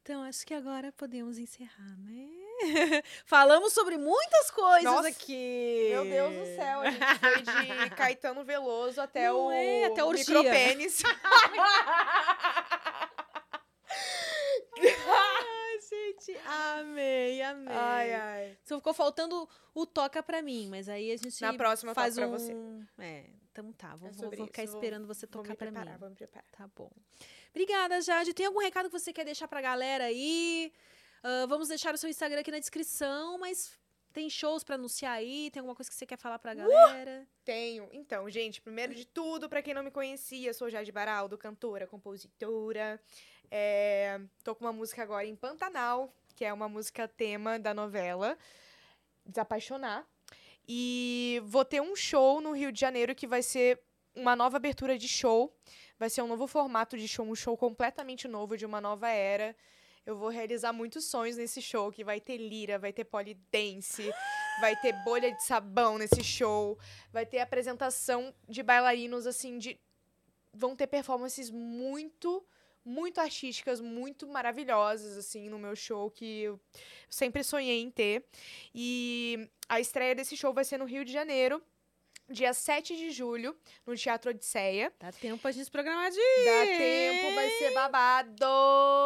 Então, 0.03 0.23
acho 0.23 0.47
que 0.47 0.55
agora 0.55 0.91
podemos 0.93 1.39
encerrar, 1.39 1.97
né? 1.99 2.29
Falamos 3.27 3.73
sobre 3.73 3.97
muitas 3.99 4.51
coisas 4.51 4.85
Nossa, 4.85 5.09
aqui. 5.09 5.89
Meu 5.91 6.05
Deus 6.05 6.35
do 6.35 6.45
céu, 6.57 6.81
a 6.81 6.91
gente 6.91 7.51
foi 7.51 7.67
de 7.89 7.91
Caetano 7.97 8.45
Veloso 8.45 9.01
até 9.01 9.29
Não 9.29 9.47
o 9.47 9.51
é, 9.51 9.85
até 9.85 10.05
orgia. 10.05 10.25
micropênis. 10.25 11.03
Ai, 14.83 15.79
gente, 15.89 16.37
amei, 16.47 17.43
amei. 17.43 17.75
ai, 17.77 18.15
ai. 18.15 18.59
Só 18.65 18.77
ficou 18.77 18.95
faltando 18.95 19.49
o 19.75 19.87
toca 19.87 20.23
pra 20.23 20.41
mim, 20.43 20.69
mas 20.71 20.89
aí 20.89 21.11
a 21.13 21.17
gente 21.17 21.41
Na 21.43 21.53
próxima 21.55 21.95
faz 21.95 22.17
um... 22.17 22.21
pra 22.21 22.27
você. 22.29 22.53
É, 22.99 23.27
então 23.53 23.73
tá, 23.73 23.95
vou, 23.97 24.09
É 24.09 24.13
vou- 24.13 24.31
vou 24.31 24.47
ficar 24.47 24.63
esperando 24.65 25.07
você 25.07 25.27
tocar 25.27 25.55
preparar, 25.55 25.95
mim. 25.95 25.99
vou 25.99 26.09
me 26.11 26.15
preparar. 26.17 26.47
Tá 26.53 26.69
bom. 26.75 26.91
Obrigada, 27.51 28.01
Jade. 28.01 28.33
Tem 28.33 28.47
algum 28.47 28.61
recado 28.61 28.87
que 28.89 28.99
você 28.99 29.13
quer 29.13 29.25
deixar 29.25 29.49
pra 29.49 29.61
galera 29.61 30.05
aí? 30.05 30.73
Ah, 31.23 31.47
vamos 31.47 31.69
deixar 31.69 31.95
o 31.95 31.99
seu 31.99 32.09
Instagram 32.09 32.41
aqui 32.41 32.51
na 32.51 32.59
descrição, 32.59 33.39
mas 33.39 33.79
tem 34.13 34.29
shows 34.29 34.65
pra 34.65 34.75
anunciar 34.75 35.13
aí? 35.13 35.51
Tem 35.51 35.61
alguma 35.61 35.75
coisa 35.75 35.91
que 35.91 35.97
você 35.97 36.07
quer 36.07 36.19
falar 36.19 36.39
pra 36.39 36.55
galera? 36.55 37.27
Tenho. 37.45 37.89
Então, 37.93 38.29
gente, 38.31 38.61
primeiro 38.61 38.95
de 38.95 39.05
tudo, 39.05 39.49
pra 39.49 39.63
quem 39.63 39.75
não 39.75 39.83
me 39.83 39.91
conhecia, 39.91 40.53
sou 40.53 40.71
Jade 40.71 40.91
Baraldo, 40.91 41.39
cantora, 41.39 41.87
compositora. 41.87 43.01
É, 43.51 44.21
tô 44.43 44.55
com 44.55 44.65
uma 44.65 44.73
música 44.73 45.03
agora 45.03 45.27
em 45.27 45.37
Pantanal, 45.37 46.15
que 46.35 46.45
é 46.45 46.53
uma 46.53 46.69
música 46.69 47.07
tema 47.07 47.59
da 47.59 47.75
novela 47.75 48.37
Desapaixonar. 49.27 50.07
E 50.67 51.41
vou 51.45 51.65
ter 51.65 51.81
um 51.81 51.97
show 51.97 52.41
no 52.41 52.53
Rio 52.53 52.73
de 52.73 52.81
Janeiro 52.81 53.15
que 53.15 53.27
vai 53.27 53.43
ser 53.43 53.81
uma 54.15 54.35
nova 54.35 54.57
abertura 54.57 54.97
de 54.97 55.09
show. 55.09 55.55
Vai 55.99 56.09
ser 56.09 56.23
um 56.23 56.27
novo 56.27 56.47
formato 56.47 56.97
de 56.97 57.07
show, 57.07 57.27
um 57.27 57.35
show 57.35 57.57
completamente 57.57 58.27
novo, 58.27 58.57
de 58.57 58.65
uma 58.65 58.81
nova 58.81 59.09
era. 59.09 59.55
Eu 60.07 60.17
vou 60.17 60.29
realizar 60.29 60.73
muitos 60.73 61.05
sonhos 61.05 61.37
nesse 61.37 61.61
show, 61.61 61.93
que 61.93 62.03
vai 62.03 62.21
ter 62.21 62.39
lira, 62.39 62.79
vai 62.79 62.93
ter 62.93 63.05
polidense, 63.05 64.11
vai 64.61 64.75
ter 64.77 64.93
bolha 65.05 65.31
de 65.31 65.45
sabão 65.45 65.99
nesse 65.99 66.25
show, 66.25 66.79
vai 67.13 67.27
ter 67.27 67.39
apresentação 67.39 68.35
de 68.49 68.63
bailarinos, 68.63 69.27
assim, 69.27 69.59
de... 69.59 69.79
Vão 70.53 70.75
ter 70.75 70.87
performances 70.87 71.51
muito, 71.51 72.45
muito 72.85 73.21
artísticas, 73.21 73.81
muito 73.81 74.27
maravilhosas, 74.27 75.17
assim, 75.17 75.49
no 75.49 75.59
meu 75.59 75.77
show, 75.77 76.11
que 76.11 76.43
eu 76.43 76.61
sempre 77.09 77.45
sonhei 77.45 77.81
em 77.81 77.91
ter. 77.91 78.25
E 78.75 79.49
a 79.69 79.79
estreia 79.79 80.15
desse 80.15 80.37
show 80.37 80.53
vai 80.53 80.65
ser 80.65 80.79
no 80.79 80.87
Rio 80.87 81.05
de 81.05 81.13
Janeiro, 81.13 81.63
dia 82.31 82.55
7 82.55 82.97
de 82.97 83.11
julho, 83.11 83.57
no 83.87 83.97
Teatro 83.97 84.31
Odisseia. 84.31 84.93
Dá 84.99 85.13
tempo 85.13 85.39
pra 85.39 85.51
gente 85.51 85.71
programar 85.71 86.11
de 86.11 86.17
Dá 86.17 86.67
tempo, 86.67 87.35
vai 87.35 87.51
ser 87.51 87.75
babado. 87.75 88.47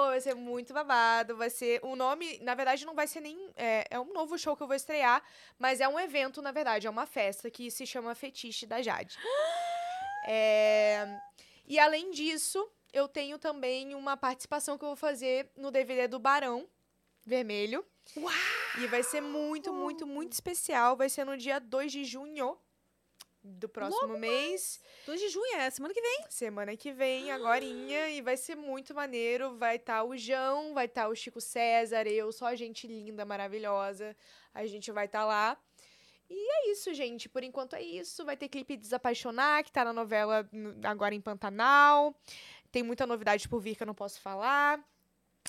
Vai 0.08 0.20
ser 0.20 0.34
muito 0.34 0.74
babado. 0.74 1.36
Vai 1.36 1.50
ser. 1.50 1.80
O 1.82 1.96
nome, 1.96 2.38
na 2.40 2.54
verdade, 2.54 2.84
não 2.84 2.94
vai 2.94 3.06
ser 3.06 3.20
nem. 3.20 3.50
É, 3.56 3.86
é 3.90 4.00
um 4.00 4.12
novo 4.12 4.38
show 4.38 4.56
que 4.56 4.62
eu 4.62 4.66
vou 4.66 4.76
estrear, 4.76 5.22
mas 5.58 5.80
é 5.80 5.88
um 5.88 5.98
evento, 5.98 6.42
na 6.42 6.52
verdade, 6.52 6.86
é 6.86 6.90
uma 6.90 7.06
festa 7.06 7.50
que 7.50 7.70
se 7.70 7.86
chama 7.86 8.14
Fetiche 8.14 8.66
da 8.66 8.82
Jade. 8.82 9.16
É, 10.26 11.20
e 11.66 11.78
além 11.78 12.10
disso, 12.10 12.66
eu 12.94 13.06
tenho 13.06 13.38
também 13.38 13.94
uma 13.94 14.16
participação 14.16 14.78
que 14.78 14.84
eu 14.84 14.88
vou 14.88 14.96
fazer 14.96 15.50
no 15.54 15.70
DVD 15.70 16.08
do 16.08 16.18
Barão 16.18 16.66
Vermelho. 17.26 17.84
Uau! 18.16 18.32
E 18.78 18.86
vai 18.86 19.02
ser 19.02 19.20
muito, 19.20 19.70
muito, 19.70 20.06
muito 20.06 20.32
especial. 20.32 20.96
Vai 20.96 21.10
ser 21.10 21.24
no 21.24 21.36
dia 21.36 21.58
2 21.58 21.92
de 21.92 22.04
junho 22.04 22.56
do 23.44 23.68
próximo 23.68 24.16
mês. 24.18 24.80
2 25.06 25.20
de 25.20 25.28
junho, 25.28 25.56
é 25.56 25.68
semana 25.70 25.92
que 25.92 26.00
vem. 26.00 26.24
Semana 26.30 26.76
que 26.76 26.90
vem, 26.92 27.30
agorinha, 27.30 28.08
e 28.08 28.22
vai 28.22 28.36
ser 28.38 28.56
muito 28.56 28.94
maneiro. 28.94 29.56
Vai 29.58 29.76
estar 29.76 30.02
o 30.02 30.16
João, 30.16 30.72
vai 30.72 30.86
estar 30.86 31.08
o 31.08 31.14
Chico 31.14 31.40
César, 31.40 32.06
eu, 32.06 32.32
só 32.32 32.54
gente 32.54 32.86
linda, 32.86 33.24
maravilhosa. 33.24 34.16
A 34.54 34.64
gente 34.66 34.90
vai 34.90 35.04
estar 35.06 35.24
lá. 35.26 35.58
E 36.30 36.34
é 36.34 36.70
isso, 36.72 36.92
gente. 36.94 37.28
Por 37.28 37.44
enquanto 37.44 37.74
é 37.76 37.82
isso. 37.82 38.24
Vai 38.24 38.36
ter 38.36 38.48
clipe 38.48 38.76
Desapaixonar, 38.78 39.62
que 39.62 39.70
tá 39.70 39.84
na 39.84 39.92
novela 39.92 40.48
agora 40.84 41.14
em 41.14 41.20
Pantanal. 41.20 42.14
Tem 42.72 42.82
muita 42.82 43.06
novidade 43.06 43.46
por 43.48 43.60
vir 43.60 43.76
que 43.76 43.82
eu 43.82 43.86
não 43.86 43.94
posso 43.94 44.20
falar. 44.20 44.82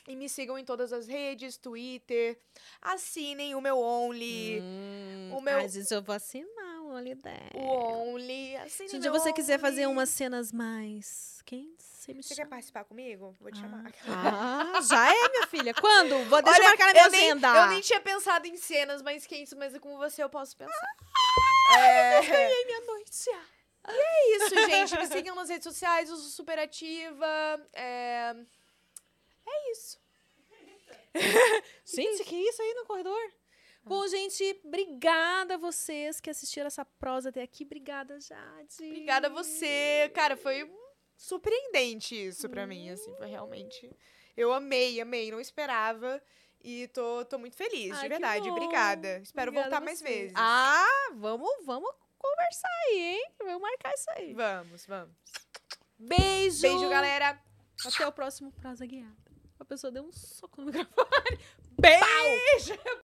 E 0.07 0.15
me 0.15 0.27
sigam 0.27 0.57
em 0.59 0.65
todas 0.65 0.91
as 0.91 1.07
redes, 1.07 1.57
Twitter. 1.57 2.37
Assinem 2.81 3.55
o 3.55 3.61
meu 3.61 3.79
Only. 3.79 4.59
Hum, 4.61 5.31
o 5.37 5.41
meu- 5.41 5.57
Às 5.57 5.73
vezes 5.73 5.89
eu 5.89 6.01
vou 6.03 6.13
assinar 6.13 6.54
Only 6.95 7.15
10. 7.15 7.37
O 7.55 7.59
Only. 7.59 8.57
Se 8.69 8.83
o 8.85 8.99
dia 8.99 9.11
meu 9.11 9.13
você 9.13 9.31
quiser 9.33 9.59
fazer 9.59 9.85
Only. 9.85 9.93
umas 9.93 10.09
cenas 10.09 10.51
mais 10.51 11.41
quentes, 11.45 11.85
você 11.85 12.13
me 12.13 12.21
Você 12.23 12.29
quer 12.29 12.41
chama. 12.43 12.49
participar 12.51 12.83
comigo? 12.85 13.35
Vou 13.39 13.51
te 13.51 13.59
chamar. 13.59 13.91
Ah, 14.07 14.81
já 14.81 15.09
é, 15.13 15.29
minha 15.29 15.47
filha. 15.47 15.73
Quando? 15.73 16.23
Vou, 16.29 16.41
deixa 16.41 16.59
eu 16.59 16.63
Olha, 16.65 16.69
marcar 16.69 16.85
na 16.87 16.93
minha 16.93 17.05
eu 17.05 17.11
nem, 17.11 17.21
agenda. 17.31 17.47
Eu 17.55 17.67
nem 17.67 17.81
tinha 17.81 17.99
pensado 18.01 18.47
em 18.47 18.57
cenas 18.57 19.01
mais 19.01 19.25
quentes, 19.25 19.53
mas 19.53 19.77
com 19.79 19.97
você 19.97 20.23
eu 20.23 20.29
posso 20.29 20.55
pensar. 20.55 20.95
é, 21.77 22.65
minha 22.65 22.81
noite. 22.81 23.29
é 23.87 24.35
isso, 24.37 24.55
gente. 24.69 24.97
Me 24.97 25.07
sigam 25.07 25.35
nas 25.35 25.49
redes 25.49 25.63
sociais, 25.63 26.09
eu 26.09 26.15
sou 26.15 26.29
super 26.29 26.57
ativa. 26.59 27.27
É, 27.73 28.35
é 29.47 29.71
isso. 29.71 29.99
Gente, 31.85 32.23
que 32.25 32.35
isso 32.35 32.61
aí 32.61 32.73
no 32.73 32.85
corredor? 32.85 33.31
Bom, 33.85 34.07
gente, 34.07 34.61
obrigada 34.65 35.53
a 35.53 35.57
vocês 35.57 36.19
que 36.19 36.29
assistiram 36.29 36.65
essa 36.65 36.83
prosa 36.83 37.29
até 37.29 37.43
aqui. 37.43 37.63
Obrigada, 37.63 38.19
Jade. 38.19 38.75
Obrigada 38.79 39.27
a 39.27 39.29
você. 39.29 40.11
Cara, 40.13 40.35
foi 40.35 40.67
surpreendente 41.15 42.15
isso 42.15 42.49
pra 42.49 42.65
mim, 42.65 42.89
assim, 42.89 43.13
foi 43.15 43.27
realmente. 43.27 43.89
Eu 44.35 44.51
amei, 44.51 44.99
amei, 44.99 45.29
não 45.29 45.39
esperava. 45.39 46.21
E 46.63 46.87
tô, 46.87 47.23
tô 47.25 47.37
muito 47.37 47.55
feliz, 47.55 47.95
Ai, 47.95 48.01
de 48.01 48.09
verdade. 48.09 48.49
Obrigada. 48.49 49.19
Espero 49.19 49.49
Obrigada 49.49 49.69
voltar 49.69 49.85
mais 49.85 50.01
vezes. 50.01 50.33
Ah, 50.35 51.11
vamos, 51.13 51.47
vamos 51.63 51.91
conversar 52.17 52.69
aí, 52.87 52.99
hein? 52.99 53.31
Vamos 53.37 53.61
marcar 53.61 53.93
isso 53.93 54.09
aí. 54.15 54.33
Vamos, 54.33 54.85
vamos. 54.87 55.15
Beijo. 55.99 56.61
Beijo, 56.61 56.89
galera. 56.89 57.39
Até 57.85 58.07
o 58.07 58.11
próximo 58.11 58.51
Prosa 58.51 58.83
Guiada. 58.83 59.15
A 59.59 59.63
pessoa 59.63 59.91
deu 59.91 60.03
um 60.03 60.11
soco 60.11 60.61
no 60.61 60.67
microfone. 60.73 61.39
Beijo. 61.79 62.73